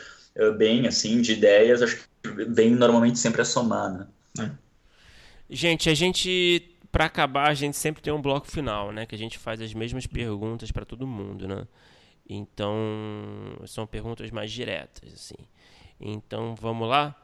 bem, 0.57 0.87
assim, 0.87 1.21
de 1.21 1.33
ideias, 1.33 1.83
acho 1.83 1.97
que 1.97 2.45
vem 2.49 2.71
normalmente 2.71 3.19
sempre 3.19 3.43
a 3.43 3.45
somar, 3.45 3.91
né? 3.93 4.07
É. 4.41 4.51
Gente, 5.51 5.91
a 5.91 5.95
gente 5.95 6.78
para 6.91 7.05
acabar, 7.05 7.49
a 7.49 7.55
gente 7.55 7.77
sempre 7.77 8.03
tem 8.03 8.13
um 8.13 8.21
bloco 8.21 8.47
final, 8.47 8.93
né? 8.93 9.07
Que 9.07 9.15
a 9.15 9.19
gente 9.19 9.39
faz 9.39 9.61
as 9.61 9.75
mesmas 9.75 10.07
perguntas 10.07 10.71
para 10.71 10.85
todo 10.85 11.07
mundo, 11.07 11.47
né? 11.47 11.67
Então, 12.29 12.77
são 13.67 13.87
perguntas 13.87 14.31
mais 14.31 14.51
diretas, 14.51 15.13
assim. 15.13 15.47
Então, 16.01 16.55
vamos 16.55 16.89
lá? 16.89 17.15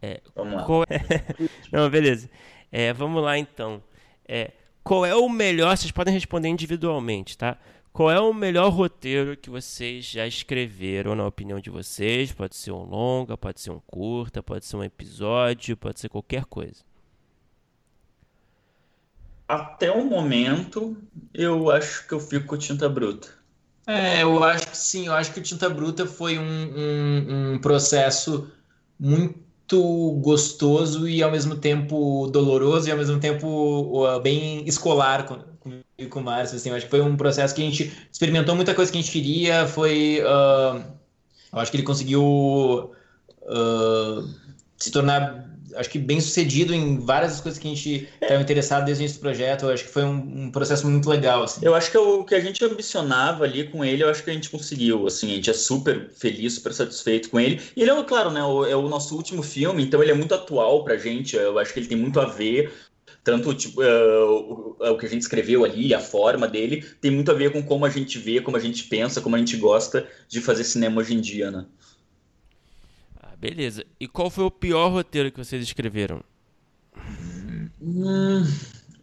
É, 0.00 0.20
vamos 0.34 0.54
lá. 0.54 0.86
É... 0.90 1.48
Não, 1.72 1.88
beleza. 1.88 2.28
É, 2.70 2.92
vamos 2.92 3.22
lá, 3.22 3.38
então. 3.38 3.82
É, 4.26 4.52
qual 4.82 5.04
é 5.06 5.14
o 5.14 5.28
melhor... 5.28 5.76
Vocês 5.76 5.90
podem 5.90 6.12
responder 6.12 6.48
individualmente, 6.48 7.38
tá? 7.38 7.58
Qual 7.92 8.10
é 8.10 8.20
o 8.20 8.34
melhor 8.34 8.70
roteiro 8.70 9.36
que 9.36 9.48
vocês 9.48 10.04
já 10.04 10.26
escreveram, 10.26 11.14
na 11.14 11.26
opinião 11.26 11.60
de 11.60 11.70
vocês? 11.70 12.32
Pode 12.32 12.56
ser 12.56 12.72
um 12.72 12.82
longa, 12.82 13.36
pode 13.38 13.60
ser 13.60 13.70
um 13.70 13.80
curta, 13.86 14.42
pode 14.42 14.66
ser 14.66 14.76
um 14.76 14.82
episódio, 14.82 15.76
pode 15.76 16.00
ser 16.00 16.08
qualquer 16.08 16.44
coisa. 16.44 16.84
Até 19.46 19.90
o 19.90 20.04
momento, 20.04 20.96
eu 21.32 21.70
acho 21.70 22.06
que 22.06 22.14
eu 22.14 22.20
fico 22.20 22.46
com 22.46 22.56
Tinta 22.56 22.88
Bruta. 22.88 23.28
É, 23.86 24.22
eu 24.22 24.42
acho 24.42 24.68
que 24.68 24.76
sim, 24.76 25.06
eu 25.06 25.12
acho 25.12 25.32
que 25.32 25.40
o 25.40 25.42
Tinta 25.42 25.68
Bruta 25.68 26.06
foi 26.06 26.38
um, 26.38 26.42
um, 26.42 27.52
um 27.52 27.58
processo 27.58 28.50
muito 28.98 30.22
gostoso 30.22 31.06
e 31.06 31.22
ao 31.22 31.30
mesmo 31.30 31.56
tempo 31.56 32.26
doloroso 32.28 32.88
e 32.88 32.92
ao 32.92 32.96
mesmo 32.96 33.20
tempo 33.20 33.46
uh, 33.46 34.20
bem 34.20 34.66
escolar 34.66 35.26
e 35.96 36.06
com 36.06 36.20
o 36.20 36.24
Márcio, 36.24 36.56
assim, 36.56 36.70
eu 36.70 36.76
acho 36.76 36.86
que 36.86 36.90
foi 36.90 37.00
um 37.00 37.16
processo 37.16 37.54
que 37.54 37.62
a 37.62 37.64
gente 37.64 37.92
experimentou 38.10 38.54
muita 38.54 38.74
coisa 38.74 38.90
que 38.90 38.98
a 38.98 39.00
gente 39.00 39.12
queria, 39.12 39.66
foi, 39.66 40.20
uh, 40.20 40.82
eu 41.52 41.58
acho 41.58 41.70
que 41.70 41.76
ele 41.76 41.84
conseguiu 41.84 42.22
uh, 43.42 44.28
se 44.76 44.90
tornar, 44.90 45.53
acho 45.76 45.90
que 45.90 45.98
bem 45.98 46.20
sucedido 46.20 46.74
em 46.74 46.98
várias 46.98 47.40
coisas 47.40 47.58
que 47.58 47.66
a 47.66 47.74
gente 47.74 48.08
estava 48.20 48.40
interessado 48.40 48.84
desde 48.84 49.02
o 49.02 49.04
início 49.04 49.18
do 49.18 49.22
projeto, 49.22 49.66
eu 49.66 49.70
acho 49.70 49.84
que 49.84 49.90
foi 49.90 50.04
um, 50.04 50.44
um, 50.44 50.50
processo 50.50 50.88
muito 50.88 51.08
legal, 51.08 51.42
assim. 51.42 51.60
Eu 51.64 51.74
acho 51.74 51.90
que 51.90 51.98
o 51.98 52.24
que 52.24 52.34
a 52.34 52.40
gente 52.40 52.64
ambicionava 52.64 53.44
ali 53.44 53.64
com 53.64 53.84
ele, 53.84 54.02
eu 54.02 54.08
acho 54.08 54.22
que 54.22 54.30
a 54.30 54.34
gente 54.34 54.50
conseguiu, 54.50 55.06
assim, 55.06 55.32
a 55.32 55.34
gente 55.36 55.50
é 55.50 55.54
super 55.54 56.10
feliz, 56.10 56.54
super 56.54 56.72
satisfeito 56.72 57.30
com 57.30 57.40
ele, 57.40 57.60
e 57.76 57.82
ele 57.82 57.90
é, 57.90 58.02
claro, 58.02 58.30
né, 58.30 58.40
é 58.40 58.76
o 58.76 58.88
nosso 58.88 59.16
último 59.16 59.42
filme, 59.42 59.82
então 59.82 60.02
ele 60.02 60.12
é 60.12 60.14
muito 60.14 60.34
atual 60.34 60.84
pra 60.84 60.96
gente, 60.96 61.36
eu 61.36 61.58
acho 61.58 61.72
que 61.72 61.80
ele 61.80 61.88
tem 61.88 61.98
muito 61.98 62.20
a 62.20 62.26
ver 62.26 62.72
tanto 63.24 63.54
tipo, 63.54 63.82
uh, 63.82 64.76
o, 64.78 64.90
o, 64.92 64.98
que 64.98 65.06
a 65.06 65.08
gente 65.08 65.22
escreveu 65.22 65.64
ali, 65.64 65.94
a 65.94 65.98
forma 65.98 66.46
dele, 66.46 66.84
tem 67.00 67.10
muito 67.10 67.30
a 67.30 67.34
ver 67.34 67.50
com 67.50 67.62
como 67.62 67.86
a 67.86 67.88
gente 67.88 68.18
vê, 68.18 68.40
como 68.40 68.58
a 68.58 68.60
gente 68.60 68.84
pensa, 68.84 69.22
como 69.22 69.34
a 69.34 69.38
gente 69.38 69.56
gosta 69.56 70.06
de 70.28 70.42
fazer 70.42 70.62
cinema 70.62 71.00
hoje 71.00 71.14
em 71.14 71.20
dia, 71.20 71.50
né? 71.50 71.64
Beleza. 73.38 73.84
E 73.98 74.08
qual 74.08 74.30
foi 74.30 74.44
o 74.44 74.50
pior 74.50 74.88
roteiro 74.88 75.30
que 75.30 75.38
vocês 75.38 75.62
escreveram? 75.62 76.22
Hum, 77.80 78.44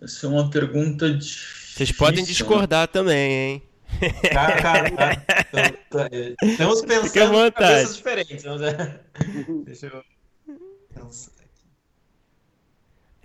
essa 0.01 0.25
é 0.25 0.29
uma 0.29 0.49
pergunta 0.49 1.11
difícil. 1.13 1.75
Vocês 1.77 1.91
podem 1.91 2.23
discordar 2.23 2.81
né? 2.81 2.87
também, 2.87 3.31
hein? 3.31 3.63
Cara, 4.31 4.61
cara, 4.61 4.91
cara. 5.91 6.35
Estamos 6.41 6.81
pensando 6.81 7.45
em 7.45 7.51
coisas 7.51 7.95
diferentes. 7.95 8.43
Deixa 9.65 9.87
eu 9.87 10.03
pensar 10.93 11.41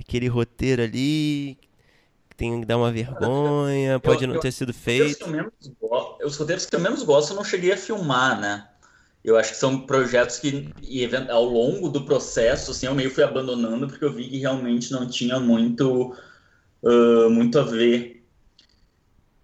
aquele 0.06 0.28
roteiro 0.28 0.82
ali 0.82 1.58
que 2.30 2.36
tem 2.36 2.60
que 2.60 2.66
dar 2.66 2.76
uma 2.76 2.92
vergonha, 2.92 3.98
pode 3.98 4.22
eu, 4.22 4.28
não 4.28 4.36
eu, 4.36 4.40
ter 4.40 4.52
sido 4.52 4.72
feito. 4.72 5.26
Os 6.24 6.36
roteiros 6.36 6.64
que 6.66 6.76
eu 6.76 6.80
menos 6.80 7.02
gosto 7.02 7.32
eu 7.32 7.36
não 7.36 7.44
cheguei 7.44 7.72
a 7.72 7.76
filmar, 7.76 8.40
né? 8.40 8.68
Eu 9.26 9.36
acho 9.36 9.54
que 9.54 9.58
são 9.58 9.80
projetos 9.80 10.38
que, 10.38 10.70
ao 11.28 11.44
longo 11.44 11.88
do 11.88 12.04
processo, 12.04 12.70
assim, 12.70 12.86
eu 12.86 12.94
meio 12.94 13.10
fui 13.10 13.24
abandonando 13.24 13.88
porque 13.88 14.04
eu 14.04 14.12
vi 14.12 14.28
que 14.28 14.38
realmente 14.38 14.92
não 14.92 15.04
tinha 15.08 15.40
muito, 15.40 16.16
uh, 16.80 17.28
muito 17.28 17.58
a 17.58 17.64
ver. 17.64 18.24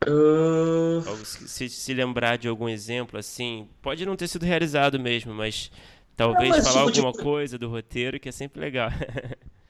Uh... 0.09 1.03
Se, 1.24 1.68
se 1.68 1.95
lembrar 1.95 2.39
de 2.39 2.47
algum 2.47 2.68
exemplo, 2.68 3.18
assim, 3.18 3.68
pode 3.83 4.07
não 4.07 4.14
ter 4.14 4.28
sido 4.28 4.47
realizado 4.47 5.01
mesmo, 5.01 5.35
mas 5.35 5.68
talvez 6.16 6.51
mas 6.51 6.68
falar 6.68 6.87
tipo 6.93 7.05
alguma 7.05 7.12
de... 7.12 7.18
coisa 7.18 7.59
do 7.59 7.68
roteiro 7.68 8.20
que 8.20 8.28
é 8.28 8.33
sempre 8.33 8.61
legal. 8.61 8.89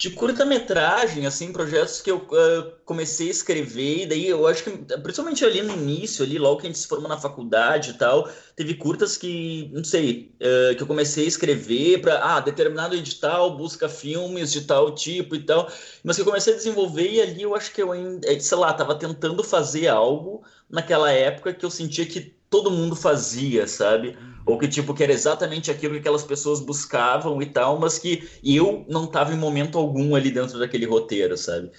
de 0.00 0.08
curta-metragem, 0.08 1.26
assim, 1.26 1.52
projetos 1.52 2.00
que 2.00 2.10
eu 2.10 2.16
uh, 2.16 2.72
comecei 2.86 3.28
a 3.28 3.32
escrever, 3.32 4.04
e 4.04 4.06
daí 4.06 4.28
eu 4.28 4.46
acho 4.46 4.64
que, 4.64 4.70
principalmente 4.70 5.44
ali 5.44 5.60
no 5.60 5.74
início, 5.74 6.24
ali, 6.24 6.38
logo 6.38 6.58
que 6.58 6.66
a 6.66 6.70
gente 6.70 6.78
se 6.78 6.88
formou 6.88 7.06
na 7.06 7.18
faculdade 7.18 7.90
e 7.90 7.92
tal, 7.92 8.26
teve 8.56 8.72
curtas 8.76 9.18
que, 9.18 9.70
não 9.74 9.84
sei, 9.84 10.32
uh, 10.40 10.74
que 10.74 10.82
eu 10.82 10.86
comecei 10.86 11.26
a 11.26 11.28
escrever 11.28 12.00
para, 12.00 12.18
ah, 12.24 12.40
determinado 12.40 12.96
edital 12.96 13.58
busca 13.58 13.90
filmes 13.90 14.50
de 14.50 14.62
tal 14.62 14.94
tipo 14.94 15.34
e 15.34 15.42
tal, 15.42 15.70
mas 16.02 16.16
que 16.16 16.22
eu 16.22 16.26
comecei 16.26 16.54
a 16.54 16.56
desenvolver 16.56 17.10
e 17.10 17.20
ali 17.20 17.42
eu 17.42 17.54
acho 17.54 17.70
que 17.70 17.82
eu 17.82 17.92
ainda, 17.92 18.26
eh, 18.26 18.40
sei 18.40 18.56
lá, 18.56 18.72
tava 18.72 18.94
tentando 18.94 19.44
fazer 19.44 19.88
algo 19.88 20.42
naquela 20.70 21.12
época 21.12 21.52
que 21.52 21.66
eu 21.66 21.70
sentia 21.70 22.06
que 22.06 22.34
todo 22.48 22.70
mundo 22.70 22.96
fazia, 22.96 23.66
sabe? 23.66 24.16
Ou 24.50 24.58
que, 24.58 24.68
tipo, 24.68 24.94
que 24.94 25.02
era 25.04 25.12
exatamente 25.12 25.70
aquilo 25.70 25.94
que 25.94 26.00
aquelas 26.00 26.24
pessoas 26.24 26.60
buscavam 26.60 27.40
e 27.40 27.46
tal, 27.46 27.78
mas 27.78 27.98
que 27.98 28.28
eu 28.44 28.84
não 28.88 29.04
estava 29.04 29.32
em 29.32 29.38
momento 29.38 29.78
algum 29.78 30.14
ali 30.14 30.30
dentro 30.30 30.58
daquele 30.58 30.86
roteiro, 30.86 31.36
sabe? 31.36 31.70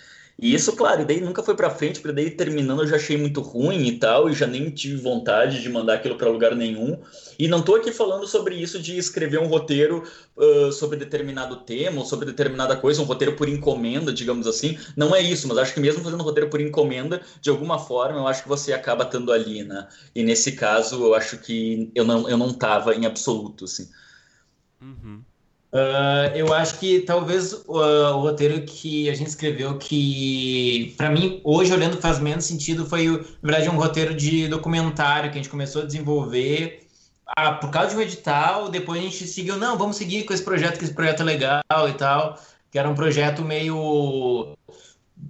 E 0.42 0.56
isso, 0.56 0.76
claro, 0.76 1.06
daí 1.06 1.22
nunca 1.22 1.44
foi 1.44 1.56
para 1.56 1.70
frente, 1.70 2.00
porque 2.00 2.16
daí 2.16 2.32
terminando 2.32 2.82
eu 2.82 2.88
já 2.88 2.96
achei 2.96 3.16
muito 3.16 3.42
ruim 3.42 3.86
e 3.86 4.00
tal, 4.00 4.28
e 4.28 4.34
já 4.34 4.48
nem 4.48 4.72
tive 4.72 5.00
vontade 5.00 5.62
de 5.62 5.70
mandar 5.70 5.94
aquilo 5.94 6.18
para 6.18 6.32
lugar 6.32 6.56
nenhum. 6.56 7.00
E 7.38 7.48
não 7.48 7.62
tô 7.62 7.76
aqui 7.76 7.92
falando 7.92 8.26
sobre 8.26 8.56
isso 8.56 8.82
de 8.82 8.98
escrever 8.98 9.40
um 9.40 9.46
roteiro 9.46 10.04
uh, 10.36 10.72
sobre 10.72 10.98
determinado 10.98 11.58
tema, 11.58 12.00
ou 12.00 12.06
sobre 12.06 12.26
determinada 12.26 12.76
coisa, 12.76 13.04
um 13.04 13.06
roteiro 13.06 13.36
por 13.36 13.48
encomenda, 13.48 14.12
digamos 14.12 14.48
assim. 14.48 14.80
Não 14.98 15.16
é 15.16 15.22
isso, 15.22 15.48
mas 15.48 15.60
acho 15.60 15.76
que 15.76 15.80
mesmo 15.80 16.04
fazendo 16.04 16.22
um 16.22 16.26
roteiro 16.26 16.50
por 16.50 16.60
encomenda, 16.60 17.22
de 17.40 17.52
alguma 17.52 17.78
forma, 17.78 18.18
eu 18.18 18.28
acho 18.28 18.42
que 18.42 18.50
você 18.50 18.74
acaba 18.74 19.04
estando 19.04 19.32
ali, 19.32 19.64
né? 19.64 19.88
E 20.16 20.24
nesse 20.24 20.54
caso, 20.54 21.04
eu 21.06 21.14
acho 21.14 21.38
que 21.38 21.92
eu 21.94 22.04
não, 22.04 22.28
eu 22.28 22.38
não 22.38 22.52
tava 22.52 22.96
em 22.96 23.06
absoluto, 23.06 23.66
assim. 23.66 23.88
Uhum. 24.82 25.22
Uh, 25.74 26.36
eu 26.36 26.54
acho 26.54 26.78
que 26.80 27.00
talvez 27.00 27.54
uh, 27.54 28.14
o 28.16 28.22
roteiro 28.22 28.62
que 28.64 29.10
a 29.10 29.16
gente 29.16 29.28
escreveu 29.28 29.78
que, 29.78 30.94
para 30.98 31.10
mim, 31.10 31.40
hoje 31.46 31.72
olhando 31.74 31.96
faz 31.98 32.20
menos 32.20 32.44
sentido, 32.44 32.86
foi, 32.86 33.08
na 33.42 33.50
verdade, 33.50 33.70
um 33.70 33.78
roteiro 33.78 34.14
de 34.14 34.50
documentário 34.50 35.32
que 35.32 35.40
a 35.40 35.42
gente 35.42 35.50
começou 35.50 35.84
a 35.84 35.86
desenvolver 35.86 36.82
ah, 37.38 37.54
por 37.54 37.70
causa 37.72 37.92
de 37.92 37.96
um 37.96 38.02
edital, 38.02 38.70
depois 38.70 39.00
a 39.00 39.04
gente 39.04 39.26
seguiu, 39.26 39.58
não, 39.58 39.78
vamos 39.78 39.96
seguir 39.96 40.26
com 40.26 40.34
esse 40.34 40.44
projeto, 40.44 40.78
que 40.78 40.84
esse 40.84 40.94
projeto 40.94 41.22
é 41.22 41.24
legal 41.24 41.90
e 41.90 41.94
tal, 41.94 42.38
que 42.70 42.78
era 42.78 42.90
um 42.90 42.96
projeto 42.96 43.42
meio 43.42 44.58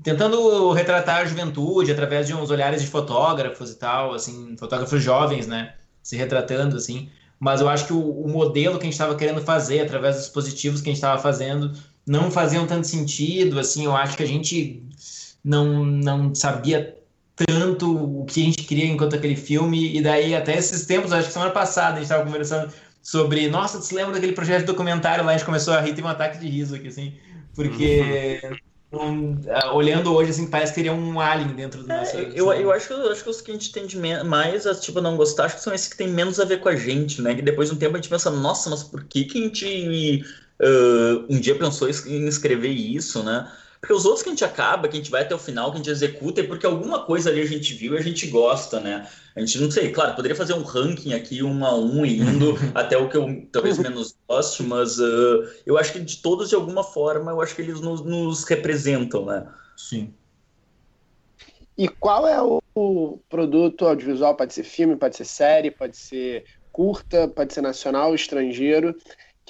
tentando 0.04 0.72
retratar 0.72 1.22
a 1.22 1.26
juventude 1.26 1.92
através 1.92 2.26
de 2.26 2.34
uns 2.34 2.50
olhares 2.50 2.82
de 2.82 2.88
fotógrafos 2.88 3.72
e 3.72 3.76
tal, 3.76 4.14
assim, 4.14 4.56
fotógrafos 4.58 5.04
jovens, 5.04 5.46
né, 5.46 5.76
se 6.02 6.16
retratando, 6.16 6.78
assim, 6.78 7.10
mas 7.42 7.60
eu 7.60 7.68
acho 7.68 7.88
que 7.88 7.94
o, 7.94 8.00
o 8.00 8.30
modelo 8.30 8.78
que 8.78 8.84
a 8.84 8.86
gente 8.86 8.94
estava 8.94 9.16
querendo 9.16 9.42
fazer, 9.42 9.80
através 9.80 10.16
dos 10.16 10.26
dispositivos 10.26 10.80
que 10.80 10.90
a 10.90 10.92
gente 10.92 10.98
estava 10.98 11.20
fazendo, 11.20 11.74
não 12.06 12.30
faziam 12.30 12.68
tanto 12.68 12.86
sentido, 12.86 13.60
assim, 13.60 13.84
eu 13.84 13.96
acho 13.96 14.16
que 14.16 14.22
a 14.22 14.28
gente 14.28 14.84
não, 15.44 15.84
não 15.84 16.36
sabia 16.36 16.96
tanto 17.36 18.22
o 18.22 18.26
que 18.26 18.44
a 18.44 18.46
gente 18.46 18.64
queria 18.64 18.86
enquanto 18.86 19.16
aquele 19.16 19.36
filme, 19.36 19.98
e 19.98 20.04
daí 20.04 20.36
até 20.36 20.56
esses 20.56 20.86
tempos, 20.86 21.12
acho 21.12 21.30
que 21.30 21.34
semana 21.34 21.50
passada 21.50 21.94
a 21.94 21.96
gente 21.96 22.04
estava 22.04 22.24
conversando 22.24 22.72
sobre, 23.02 23.50
nossa, 23.50 23.82
você 23.82 23.96
lembra 23.96 24.14
daquele 24.14 24.34
projeto 24.34 24.60
de 24.60 24.68
documentário 24.68 25.26
lá, 25.26 25.32
a 25.32 25.36
gente 25.36 25.46
começou 25.46 25.74
a 25.74 25.82
rir, 25.82 25.96
teve 25.96 26.04
um 26.04 26.12
ataque 26.12 26.38
de 26.38 26.48
riso 26.48 26.76
aqui, 26.76 26.90
assim, 26.90 27.16
porque... 27.56 28.40
Um, 28.92 29.36
uh, 29.36 29.74
olhando 29.74 30.14
hoje, 30.14 30.32
assim, 30.32 30.48
parece 30.48 30.74
que 30.74 30.76
teria 30.76 30.92
um 30.92 31.20
alien 31.20 31.56
dentro 31.56 31.82
do 31.82 31.92
é, 31.92 31.98
nosso. 31.98 32.18
Eu, 32.18 32.52
eu, 32.52 32.72
acho, 32.72 32.92
eu 32.92 33.10
acho 33.10 33.24
que 33.24 33.30
os 33.30 33.40
que 33.40 33.52
a 33.52 33.54
gente 33.54 33.72
tem 33.72 33.86
de 33.86 33.98
mais 33.98 34.68
a 34.68 34.76
tipo, 34.76 35.00
não 35.00 35.16
gostar, 35.16 35.46
acho 35.46 35.56
que 35.56 35.62
são 35.62 35.74
esses 35.74 35.88
que 35.88 35.96
tem 35.96 36.10
menos 36.10 36.42
a 36.42 36.46
ver 36.46 36.60
com 36.60 36.68
a 36.68 36.76
gente, 36.76 37.22
né? 37.22 37.34
Que 37.34 37.42
depois 37.42 37.70
de 37.70 37.76
um 37.76 37.78
tempo 37.78 37.96
a 37.96 37.98
gente 37.98 38.10
pensa, 38.10 38.30
nossa, 38.30 38.70
mas 38.70 38.84
por 38.84 39.06
que, 39.06 39.24
que 39.24 39.40
a 39.40 39.42
gente 39.44 40.26
uh, 40.60 41.26
um 41.30 41.40
dia 41.40 41.56
pensou 41.58 41.88
em 41.90 42.28
escrever 42.28 42.72
isso, 42.72 43.24
né? 43.24 43.50
Porque 43.82 43.94
os 43.94 44.06
outros 44.06 44.22
que 44.22 44.30
a 44.30 44.32
gente 44.32 44.46
acaba, 44.46 44.88
que 44.88 44.96
a 44.96 45.00
gente 45.00 45.10
vai 45.10 45.24
até 45.24 45.34
o 45.34 45.40
final, 45.40 45.72
que 45.72 45.76
a 45.76 45.78
gente 45.78 45.90
executa, 45.90 46.40
é 46.40 46.44
porque 46.44 46.68
alguma 46.68 47.04
coisa 47.04 47.32
ali 47.32 47.42
a 47.42 47.48
gente 47.48 47.74
viu 47.74 47.96
e 47.96 47.98
a 47.98 48.02
gente 48.02 48.28
gosta, 48.28 48.80
né? 48.80 49.10
A 49.36 49.40
gente 49.40 49.60
não 49.60 49.72
sei, 49.72 49.92
claro, 49.92 50.16
poderia 50.16 50.36
fazer 50.36 50.54
um 50.54 50.62
ranking 50.62 51.14
aqui, 51.16 51.42
um 51.42 51.66
a 51.66 51.76
um, 51.76 52.06
indo 52.06 52.54
até 52.76 52.96
o 52.96 53.10
que 53.10 53.18
eu 53.18 53.48
talvez 53.52 53.80
menos 53.80 54.16
goste, 54.30 54.62
mas 54.62 55.00
uh, 55.00 55.50
eu 55.66 55.80
acho 55.80 55.94
que 55.94 56.00
de 56.00 56.18
todos, 56.18 56.50
de 56.50 56.56
alguma 56.56 56.84
forma, 56.84 57.32
eu 57.32 57.42
acho 57.42 57.56
que 57.56 57.64
eles 57.64 57.82
nos, 57.82 58.06
nos 58.06 58.44
representam, 58.44 59.26
né? 59.26 59.48
Sim. 59.76 60.14
E 61.76 61.88
qual 61.88 62.28
é 62.28 62.40
o, 62.40 62.62
o 62.76 63.20
produto 63.28 63.88
audiovisual? 63.88 64.36
Pode 64.36 64.54
ser 64.54 64.64
filme, 64.64 64.96
pode 64.96 65.16
ser 65.16 65.26
série, 65.26 65.72
pode 65.72 65.98
ser 65.98 66.46
curta, 66.72 67.28
pode 67.28 67.52
ser 67.52 67.62
nacional, 67.62 68.14
estrangeiro, 68.14 68.96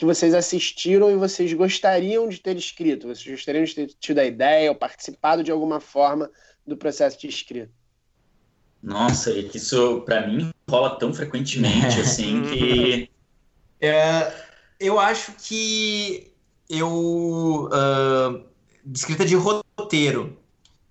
que 0.02 0.06
vocês 0.06 0.34
assistiram 0.34 1.12
e 1.12 1.16
vocês 1.16 1.54
gostariam 1.54 2.28
de 2.28 2.40
ter 2.40 2.58
escrito? 2.58 3.08
Vocês 3.08 3.36
gostariam 3.36 3.64
de 3.64 3.76
ter 3.76 3.88
tido 4.00 4.18
a 4.18 4.26
ideia 4.26 4.72
ou 4.72 4.76
participado 4.76 5.44
de 5.44 5.52
alguma 5.52 5.80
forma 5.80 6.28
do 6.66 6.76
processo 6.76 7.20
de 7.20 7.28
escrita? 7.28 7.70
Nossa, 8.82 9.30
é 9.30 9.44
que 9.44 9.58
isso 9.58 10.02
para 10.02 10.26
mim 10.26 10.50
rola 10.68 10.98
tão 10.98 11.14
frequentemente 11.14 12.02
assim 12.02 12.42
que. 12.42 13.12
É, 13.80 14.34
eu 14.80 15.00
acho 15.00 15.34
que 15.34 16.34
eu. 16.68 17.70
Uh, 17.72 18.44
de 18.84 18.98
escrita 18.98 19.24
de 19.24 19.36
roteiro. 19.36 20.36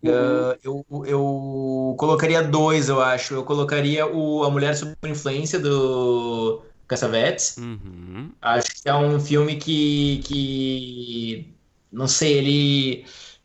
Uh, 0.04 0.56
eu, 0.62 0.86
eu 1.04 1.96
colocaria 1.98 2.44
dois, 2.44 2.88
eu 2.88 3.02
acho. 3.02 3.34
Eu 3.34 3.42
colocaria 3.42 4.06
o 4.06 4.44
A 4.44 4.50
Mulher 4.52 4.76
Sob 4.76 4.94
Influência 5.04 5.58
do 5.58 6.62
Cassavetes. 6.90 7.56
Uhum. 7.56 8.32
Acho 8.42 8.82
que 8.82 8.88
é 8.88 8.94
um 8.94 9.20
filme 9.20 9.54
que, 9.54 10.20
que 10.24 11.54
não 11.92 12.08
sei, 12.08 12.32
ele 12.38 13.04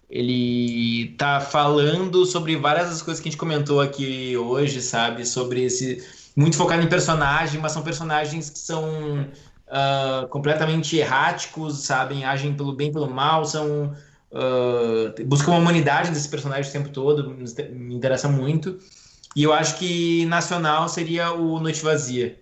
ele 0.10 1.16
tá 1.18 1.40
falando 1.42 2.26
sobre 2.26 2.56
várias 2.56 2.90
das 2.90 3.02
coisas 3.02 3.22
que 3.22 3.28
a 3.28 3.32
gente 3.32 3.40
comentou 3.40 3.82
aqui 3.82 4.36
hoje, 4.38 4.82
sabe? 4.82 5.26
Sobre 5.26 5.64
esse 5.64 6.04
muito 6.36 6.58
focado 6.58 6.82
em 6.82 6.88
personagem, 6.88 7.60
mas 7.60 7.72
são 7.72 7.82
personagens 7.82 8.50
que 8.50 8.60
são 8.60 9.28
uh, 9.68 10.28
completamente 10.30 10.98
erráticos, 10.98 11.80
sabem? 11.84 12.24
Agem 12.24 12.54
pelo 12.54 12.74
bem, 12.74 12.92
pelo 12.92 13.10
mal, 13.10 13.46
são 13.46 13.96
uh, 14.32 15.26
buscam 15.26 15.54
a 15.54 15.58
humanidade 15.58 16.12
desse 16.12 16.30
personagem 16.30 16.70
o 16.70 16.74
tempo 16.74 16.90
todo, 16.90 17.36
me 17.72 17.96
interessa 17.96 18.28
muito. 18.28 18.80
E 19.36 19.44
eu 19.44 19.52
acho 19.54 19.78
que 19.78 20.26
nacional 20.28 20.88
seria 20.88 21.32
o 21.34 21.60
Noite 21.60 21.84
Vazia, 21.84 22.40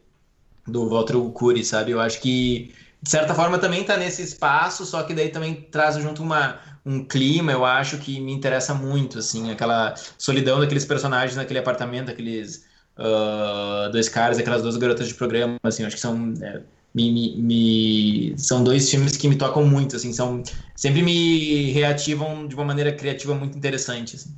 do 0.67 0.89
Walter 0.89 1.17
Cury, 1.33 1.63
sabe? 1.63 1.91
Eu 1.91 1.99
acho 1.99 2.21
que, 2.21 2.73
de 3.01 3.09
certa 3.09 3.33
forma, 3.33 3.59
também 3.59 3.83
tá 3.83 3.97
nesse 3.97 4.21
espaço, 4.21 4.85
só 4.85 5.03
que 5.03 5.13
daí 5.13 5.29
também 5.29 5.53
traz 5.71 5.95
junto 5.97 6.23
uma, 6.23 6.59
um 6.85 7.03
clima, 7.03 7.51
eu 7.51 7.65
acho, 7.65 7.97
que 7.97 8.19
me 8.19 8.33
interessa 8.33 8.73
muito, 8.73 9.19
assim, 9.19 9.51
aquela 9.51 9.93
solidão 10.17 10.59
daqueles 10.59 10.85
personagens 10.85 11.35
naquele 11.35 11.59
apartamento, 11.59 12.11
aqueles 12.11 12.65
uh, 12.97 13.91
dois 13.91 14.07
caras, 14.09 14.37
aquelas 14.37 14.61
duas 14.61 14.77
garotas 14.77 15.07
de 15.07 15.13
programa, 15.13 15.57
assim, 15.63 15.83
acho 15.83 15.95
que 15.95 16.01
são... 16.01 16.33
É, 16.41 16.61
me, 16.95 17.11
me, 17.11 17.35
me, 17.37 18.35
são 18.37 18.63
dois 18.63 18.87
filmes 18.87 19.17
que 19.17 19.27
me 19.27 19.35
tocam 19.35 19.65
muito, 19.65 19.95
assim, 19.95 20.13
são 20.13 20.43
sempre 20.75 21.01
me 21.01 21.71
reativam 21.71 22.47
de 22.47 22.53
uma 22.53 22.63
maneira 22.63 22.91
criativa 22.91 23.33
muito 23.33 23.57
interessante. 23.57 24.15
Assim. 24.15 24.29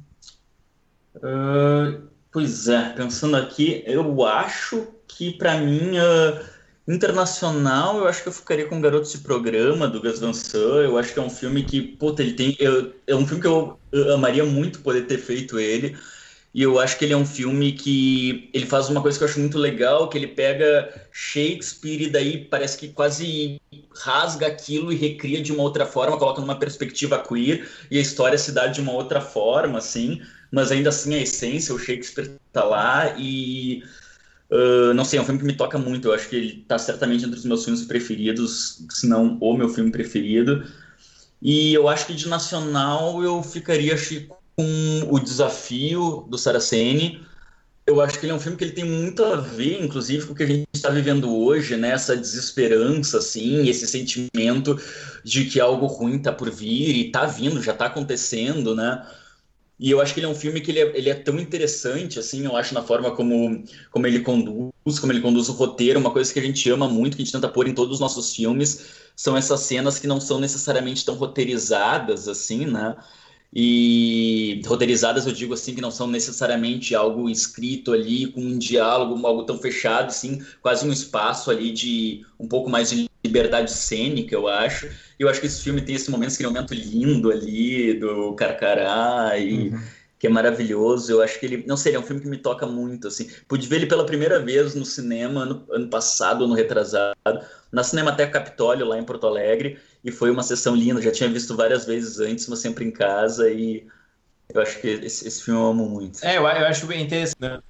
Uh, 1.18 2.08
pois 2.32 2.70
é, 2.70 2.92
pensando 2.92 3.36
aqui, 3.36 3.84
eu 3.86 4.26
acho 4.26 4.88
que 5.18 5.32
para 5.38 5.58
mim 5.58 5.98
uh, 5.98 6.46
internacional, 6.88 7.98
eu 7.98 8.08
acho 8.08 8.22
que 8.22 8.30
eu 8.30 8.34
ficaria 8.34 8.66
com 8.66 8.82
Garotos 8.82 9.12
de 9.12 9.20
Programa 9.20 9.88
do 9.88 10.02
Gus 10.02 10.20
Van 10.20 10.34
Sant. 10.34 10.56
Eu 10.56 10.98
acho 10.98 11.14
que 11.14 11.20
é 11.20 11.22
um 11.22 11.30
filme 11.30 11.64
que, 11.64 11.82
puta, 11.82 12.22
ele 12.22 12.34
tem, 12.34 12.56
eu, 12.60 12.94
é 13.08 13.16
um 13.16 13.26
filme 13.26 13.42
que 13.42 13.48
eu, 13.48 13.80
eu 13.92 14.14
amaria 14.14 14.46
muito 14.46 14.80
poder 14.80 15.08
ter 15.08 15.18
feito 15.18 15.60
ele. 15.60 15.98
E 16.54 16.62
eu 16.62 16.80
acho 16.80 16.98
que 16.98 17.04
ele 17.04 17.14
é 17.14 17.18
um 17.18 17.26
filme 17.26 17.74
que 17.74 18.50
ele 18.54 18.66
faz 18.66 18.88
uma 18.90 19.02
coisa 19.02 19.18
que 19.18 19.24
eu 19.26 19.28
acho 19.28 19.40
muito 19.42 19.58
legal, 19.58 20.08
que 20.08 20.18
ele 20.18 20.28
pega 20.28 20.90
Shakespeare 21.12 22.04
e 22.04 22.10
daí 22.10 22.46
parece 22.46 22.78
que 22.78 22.88
quase 22.90 23.60
rasga 23.98 24.48
aquilo 24.48 24.92
e 24.94 24.96
recria 24.96 25.42
de 25.42 25.52
uma 25.52 25.64
outra 25.64 25.86
forma, 25.86 26.18
coloca 26.18 26.40
numa 26.40 26.58
perspectiva 26.58 27.22
queer 27.22 27.68
e 27.92 27.98
a 27.98 28.02
história 28.02 28.38
se 28.38 28.54
dá 28.54 28.68
de 28.68 28.80
uma 28.80 28.94
outra 28.94 29.20
forma, 29.20 29.80
assim, 29.80 30.22
mas 30.50 30.72
ainda 30.72 30.90
assim 30.90 31.16
a 31.16 31.22
essência, 31.22 31.76
o 31.76 31.80
Shakespeare 31.80 32.32
tá 32.54 32.64
lá 32.64 33.14
e 33.18 33.84
uh, 34.52 34.94
não 34.94 35.06
sei, 35.06 35.20
é 35.20 35.22
um 35.22 35.26
filme 35.26 35.40
que 35.40 35.46
me 35.46 35.56
toca 35.56 35.78
muito, 35.78 36.08
eu 36.08 36.14
acho 36.14 36.30
que 36.30 36.36
ele 36.36 36.66
tá 36.68 36.78
certamente 36.78 37.26
entre 37.26 37.38
os 37.38 37.46
meus 37.46 37.64
filmes 37.64 37.84
preferidos, 37.84 38.84
se 38.90 39.08
não 39.08 39.38
o 39.40 39.54
meu 39.56 39.70
filme 39.70 39.92
preferido. 39.92 40.64
E 41.42 41.74
eu 41.74 41.88
acho 41.88 42.08
que 42.08 42.14
de 42.14 42.28
nacional 42.28 43.24
eu 43.24 43.44
ficaria 43.44 43.96
com 44.56 45.08
o 45.10 45.20
desafio 45.20 46.26
do 46.30 46.38
Saraceni. 46.38 47.22
Eu 47.86 48.02
acho 48.02 48.18
que 48.18 48.26
ele 48.26 48.32
é 48.32 48.36
um 48.36 48.40
filme 48.40 48.58
que 48.58 48.64
ele 48.64 48.74
tem 48.74 48.86
muito 48.86 49.24
a 49.24 49.36
ver, 49.36 49.84
inclusive, 49.84 50.26
com 50.26 50.34
o 50.34 50.36
que 50.36 50.42
a 50.42 50.48
gente 50.48 50.68
está 50.74 50.90
vivendo 50.90 51.32
hoje, 51.32 51.78
né? 51.78 51.92
Essa 51.92 52.18
desesperança, 52.18 53.20
assim, 53.20 53.68
esse 53.68 53.86
sentimento 53.86 54.80
de 55.24 55.46
que 55.46 55.60
algo 55.60 55.86
ruim 55.86 56.16
está 56.16 56.32
por 56.32 56.50
vir 56.50 56.96
e 56.96 57.08
está 57.08 57.26
vindo, 57.28 57.62
já 57.62 57.74
está 57.74 57.86
acontecendo, 57.86 58.74
né? 58.74 59.06
E 59.78 59.92
eu 59.92 60.00
acho 60.00 60.14
que 60.14 60.20
ele 60.22 60.28
é 60.28 60.30
um 60.30 60.36
filme 60.36 60.62
que 60.62 60.72
ele 60.72 60.80
é, 60.80 60.98
ele 60.98 61.10
é, 61.10 61.14
tão 61.14 61.38
interessante, 61.38 62.18
assim, 62.18 62.46
eu 62.46 62.56
acho, 62.56 62.74
na 62.74 62.82
forma 62.82 63.12
como, 63.12 63.64
como 63.92 64.08
ele 64.08 64.22
conduz, 64.22 65.00
como 65.00 65.12
ele 65.12 65.20
conduz 65.20 65.50
o 65.50 65.54
roteiro, 65.54 66.00
uma 66.00 66.12
coisa 66.12 66.32
que 66.32 66.40
a 66.40 66.44
gente 66.44 66.70
ama 66.70 66.88
muito, 66.88 67.18
que 67.18 67.22
a 67.22 67.26
gente 67.26 67.34
tenta 67.34 67.50
pôr 67.50 67.68
em 67.68 67.74
todos 67.74 67.96
os 67.96 68.00
nossos 68.00 68.34
filmes, 68.34 68.86
são 69.16 69.36
essas 69.36 69.62
cenas 69.62 70.00
que 70.00 70.08
não 70.08 70.22
são 70.22 70.40
necessariamente 70.40 71.04
tão 71.04 71.16
roteirizadas, 71.16 72.30
assim, 72.30 72.66
né? 72.66 72.96
e 73.58 74.62
roteirizadas 74.66 75.26
eu 75.26 75.32
digo 75.32 75.54
assim 75.54 75.74
que 75.74 75.80
não 75.80 75.90
são 75.90 76.08
necessariamente 76.08 76.94
algo 76.94 77.30
escrito 77.30 77.94
ali 77.94 78.28
com 78.28 78.42
um 78.42 78.58
diálogo 78.58 79.26
algo 79.26 79.44
tão 79.44 79.58
fechado 79.58 80.08
assim 80.08 80.44
quase 80.62 80.86
um 80.86 80.92
espaço 80.92 81.50
ali 81.50 81.72
de 81.72 82.26
um 82.38 82.50
pouco 82.50 82.70
mais 82.70 82.90
de 82.90 83.10
liberdade 83.26 83.72
cênica 83.72 84.36
eu 84.36 84.48
acho 84.48 84.88
e 84.88 85.24
eu 85.24 85.30
acho 85.30 85.40
que 85.40 85.48
esse 85.48 85.62
filme 85.62 85.82
tem 85.82 85.96
esse 85.96 86.10
momento 86.12 86.34
aquele 86.34 86.50
momento 86.50 86.74
lindo 86.74 87.32
ali 87.32 87.94
do 88.00 88.34
Carcará 88.34 89.38
e 89.38 89.70
uhum 89.70 89.82
que 90.26 90.28
é 90.28 90.30
maravilhoso. 90.30 91.12
Eu 91.12 91.22
acho 91.22 91.40
que 91.40 91.46
ele, 91.46 91.64
não 91.68 91.78
sei, 91.78 91.92
ele 91.92 91.98
é 91.98 92.00
um 92.00 92.04
filme 92.04 92.22
que 92.22 92.28
me 92.28 92.38
toca 92.38 92.66
muito, 92.66 93.08
assim. 93.08 93.30
Pude 93.48 93.68
ver 93.68 93.78
ele 93.78 93.86
pela 93.86 94.06
primeira 94.06 94.40
vez 94.40 94.74
no 94.74 94.86
cinema 94.86 95.42
ano, 95.42 95.66
ano 95.70 95.88
passado, 95.88 96.46
ano 96.46 96.56
retrasado, 96.56 97.16
na 97.72 97.84
Cinemateca 97.84 98.32
Capitólio, 98.32 98.88
lá 98.88 98.98
em 98.98 99.04
Porto 99.04 99.28
Alegre, 99.28 99.78
e 100.04 100.12
foi 100.12 100.32
uma 100.32 100.44
sessão 100.44 100.76
linda. 100.76 101.02
Já 101.02 101.12
tinha 101.12 101.30
visto 101.30 101.56
várias 101.56 101.86
vezes 101.86 102.20
antes, 102.20 102.48
mas 102.48 102.60
sempre 102.60 102.86
em 102.86 102.92
casa, 102.92 103.50
e 103.52 103.86
eu 104.54 104.62
acho 104.62 104.80
que 104.80 104.88
esse, 104.88 105.28
esse 105.28 105.44
filme 105.44 105.60
eu 105.60 105.68
amo 105.68 105.88
muito. 105.88 106.24
É, 106.24 106.38
eu, 106.38 106.42
eu 106.42 106.66
acho 106.66 106.88
bem 106.88 107.04
interessante. 107.04 107.64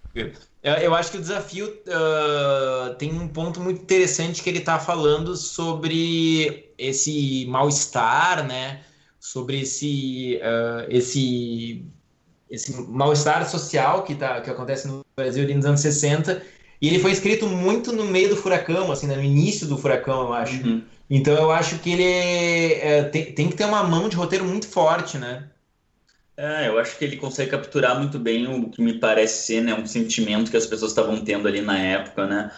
Eu, 0.81 0.95
acho 0.95 1.11
que 1.11 1.17
o 1.17 1.21
desafio 1.21 1.67
uh, 1.67 2.95
tem 2.95 3.13
um 3.13 3.27
ponto 3.27 3.59
muito 3.59 3.83
interessante 3.83 4.41
que 4.41 4.49
ele 4.49 4.57
está 4.57 4.79
falando 4.79 5.35
sobre 5.35 6.73
esse 6.75 7.45
mal-estar, 7.47 8.47
né? 8.47 8.81
Sobre 9.19 9.61
esse, 9.61 10.39
uh, 10.41 10.87
esse 10.89 11.85
esse 12.49 12.73
mal-estar 12.81 13.47
social 13.49 14.03
que, 14.03 14.15
tá, 14.15 14.41
que 14.41 14.49
acontece 14.49 14.87
no 14.87 15.05
Brasil 15.15 15.47
nos 15.55 15.65
anos 15.65 15.81
60, 15.81 16.41
e 16.81 16.87
ele 16.87 16.99
foi 16.99 17.11
escrito 17.11 17.47
muito 17.47 17.91
no 17.91 18.05
meio 18.05 18.29
do 18.29 18.35
furacão, 18.35 18.91
assim, 18.91 19.07
né, 19.07 19.15
no 19.15 19.23
início 19.23 19.67
do 19.67 19.77
furacão, 19.77 20.21
eu 20.21 20.33
acho. 20.33 20.63
Uhum. 20.63 20.83
Então 21.09 21.33
eu 21.33 21.51
acho 21.51 21.79
que 21.79 21.91
ele 21.91 22.03
é, 22.03 23.03
tem, 23.03 23.31
tem 23.33 23.49
que 23.49 23.55
ter 23.55 23.65
uma 23.65 23.83
mão 23.83 24.09
de 24.09 24.15
roteiro 24.15 24.45
muito 24.45 24.67
forte, 24.67 25.17
né? 25.17 25.47
É, 26.37 26.67
eu 26.67 26.77
acho 26.77 26.97
que 26.97 27.05
ele 27.05 27.15
consegue 27.15 27.51
capturar 27.51 27.97
muito 27.97 28.19
bem 28.19 28.45
o 28.47 28.69
que 28.69 28.81
me 28.81 28.99
parece 28.99 29.45
ser, 29.45 29.61
né, 29.61 29.73
um 29.73 29.85
sentimento 29.85 30.51
que 30.51 30.57
as 30.57 30.65
pessoas 30.67 30.91
estavam 30.91 31.23
tendo 31.23 31.47
ali 31.47 31.61
na 31.61 31.77
época, 31.79 32.27
né? 32.27 32.51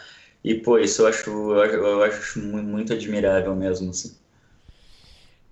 E, 0.43 0.55
pô, 0.55 0.79
isso 0.79 1.03
eu 1.03 1.07
acho, 1.07 1.29
eu 1.29 2.03
acho 2.03 2.39
muito 2.39 2.93
admirável 2.93 3.55
mesmo, 3.55 3.89
assim. 3.91 4.15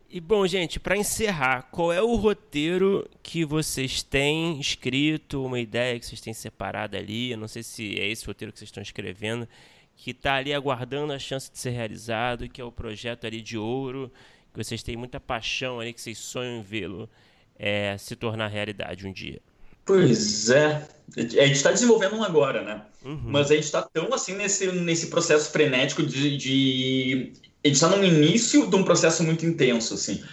E 0.09 0.21
bom, 0.21 0.47
gente, 0.47 0.79
para 0.79 0.95
encerrar, 0.95 1.63
qual 1.71 1.91
é 1.91 2.01
o 2.01 2.15
roteiro 2.15 3.07
que 3.21 3.43
vocês 3.43 4.01
têm 4.01 4.59
escrito, 4.59 5.43
uma 5.45 5.59
ideia 5.59 5.99
que 5.99 6.05
vocês 6.05 6.21
têm 6.21 6.33
separado 6.33 6.95
ali? 6.95 7.31
Eu 7.31 7.37
não 7.37 7.47
sei 7.47 7.61
se 7.63 7.99
é 7.99 8.07
esse 8.07 8.25
roteiro 8.25 8.53
que 8.53 8.59
vocês 8.59 8.69
estão 8.69 8.81
escrevendo, 8.81 9.47
que 9.95 10.11
está 10.11 10.35
ali 10.35 10.53
aguardando 10.53 11.11
a 11.11 11.19
chance 11.19 11.51
de 11.51 11.59
ser 11.59 11.71
realizado, 11.71 12.47
que 12.47 12.61
é 12.61 12.63
o 12.63 12.71
projeto 12.71 13.27
ali 13.27 13.41
de 13.41 13.57
ouro, 13.57 14.11
que 14.53 14.63
vocês 14.63 14.81
têm 14.81 14.95
muita 14.95 15.19
paixão 15.19 15.79
ali, 15.79 15.91
que 15.91 16.01
vocês 16.01 16.17
sonham 16.17 16.59
em 16.59 16.63
vê-lo 16.63 17.09
é, 17.57 17.95
se 17.97 18.15
tornar 18.15 18.47
realidade 18.47 19.07
um 19.07 19.13
dia. 19.13 19.39
Pois 19.85 20.49
é. 20.49 20.87
A 21.17 21.21
gente 21.21 21.51
está 21.51 21.71
desenvolvendo 21.71 22.15
um 22.15 22.23
agora, 22.23 22.63
né? 22.63 22.81
Uhum. 23.03 23.21
Mas 23.25 23.51
a 23.51 23.55
gente 23.55 23.65
está 23.65 23.83
tão 23.83 24.13
assim 24.13 24.35
nesse, 24.35 24.67
nesse 24.71 25.07
processo 25.07 25.51
frenético 25.51 26.01
de, 26.03 26.35
de 26.37 27.33
ele 27.63 27.73
está 27.73 27.89
no 27.89 28.03
início 28.03 28.67
de 28.67 28.75
um 28.75 28.83
processo 28.83 29.23
muito 29.23 29.45
intenso, 29.45 29.93
assim. 29.93 30.23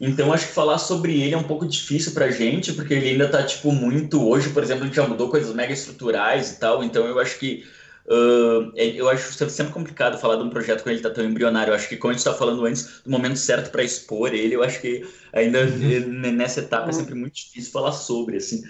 Então, 0.00 0.32
acho 0.32 0.48
que 0.48 0.52
falar 0.52 0.78
sobre 0.78 1.20
ele 1.20 1.34
é 1.34 1.38
um 1.38 1.42
pouco 1.42 1.66
difícil 1.66 2.12
pra 2.12 2.30
gente, 2.30 2.72
porque 2.72 2.94
ele 2.94 3.10
ainda 3.10 3.28
tá, 3.28 3.42
tipo, 3.42 3.72
muito... 3.72 4.22
Hoje, 4.28 4.50
por 4.50 4.62
exemplo, 4.62 4.84
a 4.84 4.86
gente 4.86 4.96
já 4.96 5.06
mudou 5.08 5.30
coisas 5.30 5.54
mega 5.54 5.72
estruturais 5.72 6.52
e 6.52 6.60
tal, 6.60 6.84
então 6.84 7.06
eu 7.06 7.18
acho 7.18 7.38
que... 7.38 7.64
Uh, 8.08 8.72
eu 8.76 9.08
acho 9.08 9.32
sempre 9.50 9.72
complicado 9.72 10.18
falar 10.18 10.36
de 10.36 10.42
um 10.44 10.50
projeto 10.50 10.82
quando 10.82 10.94
ele 10.94 11.02
tá 11.02 11.10
tão 11.10 11.24
embrionário. 11.24 11.72
Eu 11.72 11.74
acho 11.74 11.88
que, 11.88 11.96
como 11.96 12.12
a 12.12 12.14
gente 12.14 12.24
tá 12.24 12.34
falando 12.34 12.64
antes, 12.64 13.02
do 13.04 13.10
momento 13.10 13.36
certo 13.36 13.70
para 13.70 13.82
expor 13.82 14.32
ele, 14.32 14.54
eu 14.54 14.62
acho 14.62 14.80
que 14.80 15.06
ainda 15.32 15.64
uhum. 15.64 16.32
nessa 16.32 16.60
etapa 16.60 16.90
é 16.90 16.92
sempre 16.92 17.14
muito 17.14 17.34
difícil 17.34 17.72
falar 17.72 17.92
sobre, 17.92 18.36
assim. 18.36 18.62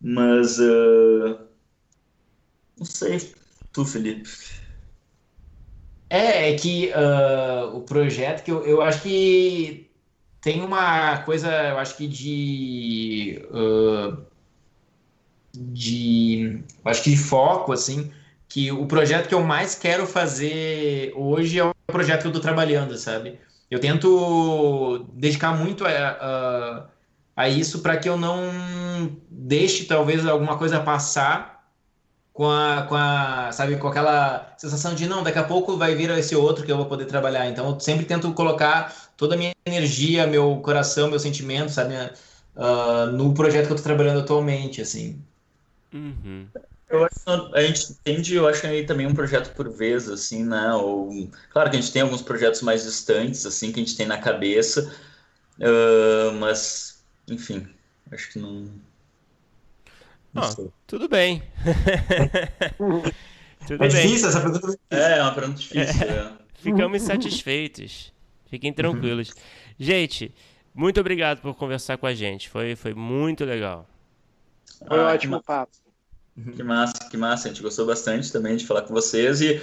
Mas... 0.00 0.58
Uh, 0.58 1.38
não 2.78 2.86
sei. 2.86 3.34
Tu, 3.72 3.84
Felipe. 3.84 4.30
É, 6.08 6.50
é 6.50 6.56
que 6.56 6.90
uh, 6.90 7.76
o 7.76 7.82
projeto 7.82 8.42
que 8.42 8.50
eu, 8.50 8.64
eu 8.64 8.80
acho 8.80 9.02
que 9.02 9.90
tem 10.40 10.62
uma 10.62 11.18
coisa, 11.18 11.50
eu 11.50 11.78
acho 11.78 11.96
que 11.96 12.06
de. 12.06 13.42
Uh, 13.50 14.16
de. 15.54 16.62
acho 16.84 17.02
que 17.02 17.10
de 17.10 17.18
foco, 17.18 17.72
assim, 17.72 18.10
que 18.58 18.72
o 18.72 18.86
projeto 18.86 19.28
que 19.28 19.34
eu 19.34 19.42
mais 19.44 19.76
quero 19.76 20.04
fazer 20.04 21.12
hoje 21.14 21.60
é 21.60 21.64
o 21.64 21.72
projeto 21.86 22.22
que 22.22 22.26
eu 22.26 22.30
estou 22.30 22.42
trabalhando, 22.42 22.96
sabe? 22.98 23.38
Eu 23.70 23.78
tento 23.78 25.06
dedicar 25.12 25.56
muito 25.56 25.84
a, 25.86 25.90
a, 25.90 26.86
a 27.36 27.48
isso 27.48 27.80
para 27.80 27.96
que 27.96 28.08
eu 28.08 28.16
não 28.16 29.16
deixe, 29.30 29.84
talvez, 29.84 30.26
alguma 30.26 30.58
coisa 30.58 30.80
passar 30.80 31.70
com 32.32 32.50
a, 32.50 32.82
com 32.88 32.96
a, 32.96 33.52
sabe, 33.52 33.76
com 33.76 33.86
aquela 33.86 34.54
sensação 34.58 34.92
de 34.92 35.06
não, 35.06 35.22
daqui 35.22 35.38
a 35.38 35.44
pouco 35.44 35.76
vai 35.76 35.94
vir 35.94 36.10
esse 36.10 36.34
outro 36.34 36.64
que 36.64 36.72
eu 36.72 36.76
vou 36.76 36.86
poder 36.86 37.04
trabalhar. 37.04 37.48
Então, 37.48 37.68
eu 37.70 37.78
sempre 37.78 38.06
tento 38.06 38.32
colocar 38.32 38.92
toda 39.16 39.36
a 39.36 39.38
minha 39.38 39.52
energia, 39.64 40.26
meu 40.26 40.56
coração, 40.56 41.08
meu 41.08 41.20
sentimento, 41.20 41.70
sabe, 41.70 41.94
uh, 42.56 43.06
no 43.12 43.32
projeto 43.34 43.66
que 43.66 43.72
eu 43.72 43.76
tô 43.76 43.82
trabalhando 43.84 44.18
atualmente, 44.18 44.80
assim. 44.80 45.22
Uhum. 45.94 46.46
Eu 46.90 47.04
acho 47.04 47.14
que 47.22 47.56
a 47.56 47.60
gente 47.62 47.92
entende, 47.92 48.34
eu 48.34 48.48
acho 48.48 48.62
que 48.62 48.66
aí 48.66 48.86
também 48.86 49.06
um 49.06 49.14
projeto 49.14 49.54
por 49.54 49.68
vez, 49.68 50.08
assim, 50.08 50.42
né? 50.44 50.72
Ou, 50.72 51.30
claro 51.50 51.70
que 51.70 51.76
a 51.76 51.80
gente 51.80 51.92
tem 51.92 52.02
alguns 52.02 52.22
projetos 52.22 52.62
mais 52.62 52.84
distantes, 52.84 53.44
assim, 53.44 53.70
que 53.70 53.80
a 53.80 53.84
gente 53.84 53.96
tem 53.96 54.06
na 54.06 54.18
cabeça, 54.18 54.90
uh, 55.58 56.32
mas, 56.38 57.04
enfim, 57.28 57.68
acho 58.10 58.32
que 58.32 58.38
não. 58.38 58.70
não 60.32 60.42
oh, 60.42 60.72
tudo 60.86 61.08
bem. 61.08 61.42
tudo 63.66 63.84
é 63.84 63.88
bem. 63.88 64.06
difícil 64.06 64.28
essa 64.28 64.40
pergunta? 64.40 64.78
É, 64.90 65.18
é 65.18 65.22
uma 65.22 65.34
pergunta 65.34 65.60
difícil. 65.60 66.02
É. 66.02 66.10
É. 66.10 66.32
Ficamos 66.54 67.02
satisfeitos. 67.02 68.12
Fiquem 68.46 68.72
tranquilos. 68.72 69.34
Gente, 69.78 70.34
muito 70.74 70.98
obrigado 70.98 71.40
por 71.42 71.54
conversar 71.54 71.98
com 71.98 72.06
a 72.06 72.14
gente. 72.14 72.48
Foi, 72.48 72.74
foi 72.74 72.94
muito 72.94 73.44
legal. 73.44 73.86
Foi 74.86 74.98
ah, 74.98 75.08
ótimo 75.08 75.42
papo. 75.42 75.76
Que 76.54 76.62
massa, 76.62 76.94
que 77.10 77.16
massa. 77.16 77.48
A 77.48 77.52
gente 77.52 77.62
gostou 77.62 77.86
bastante 77.86 78.30
também 78.32 78.56
de 78.56 78.66
falar 78.66 78.82
com 78.82 78.94
vocês. 78.94 79.40
E 79.40 79.60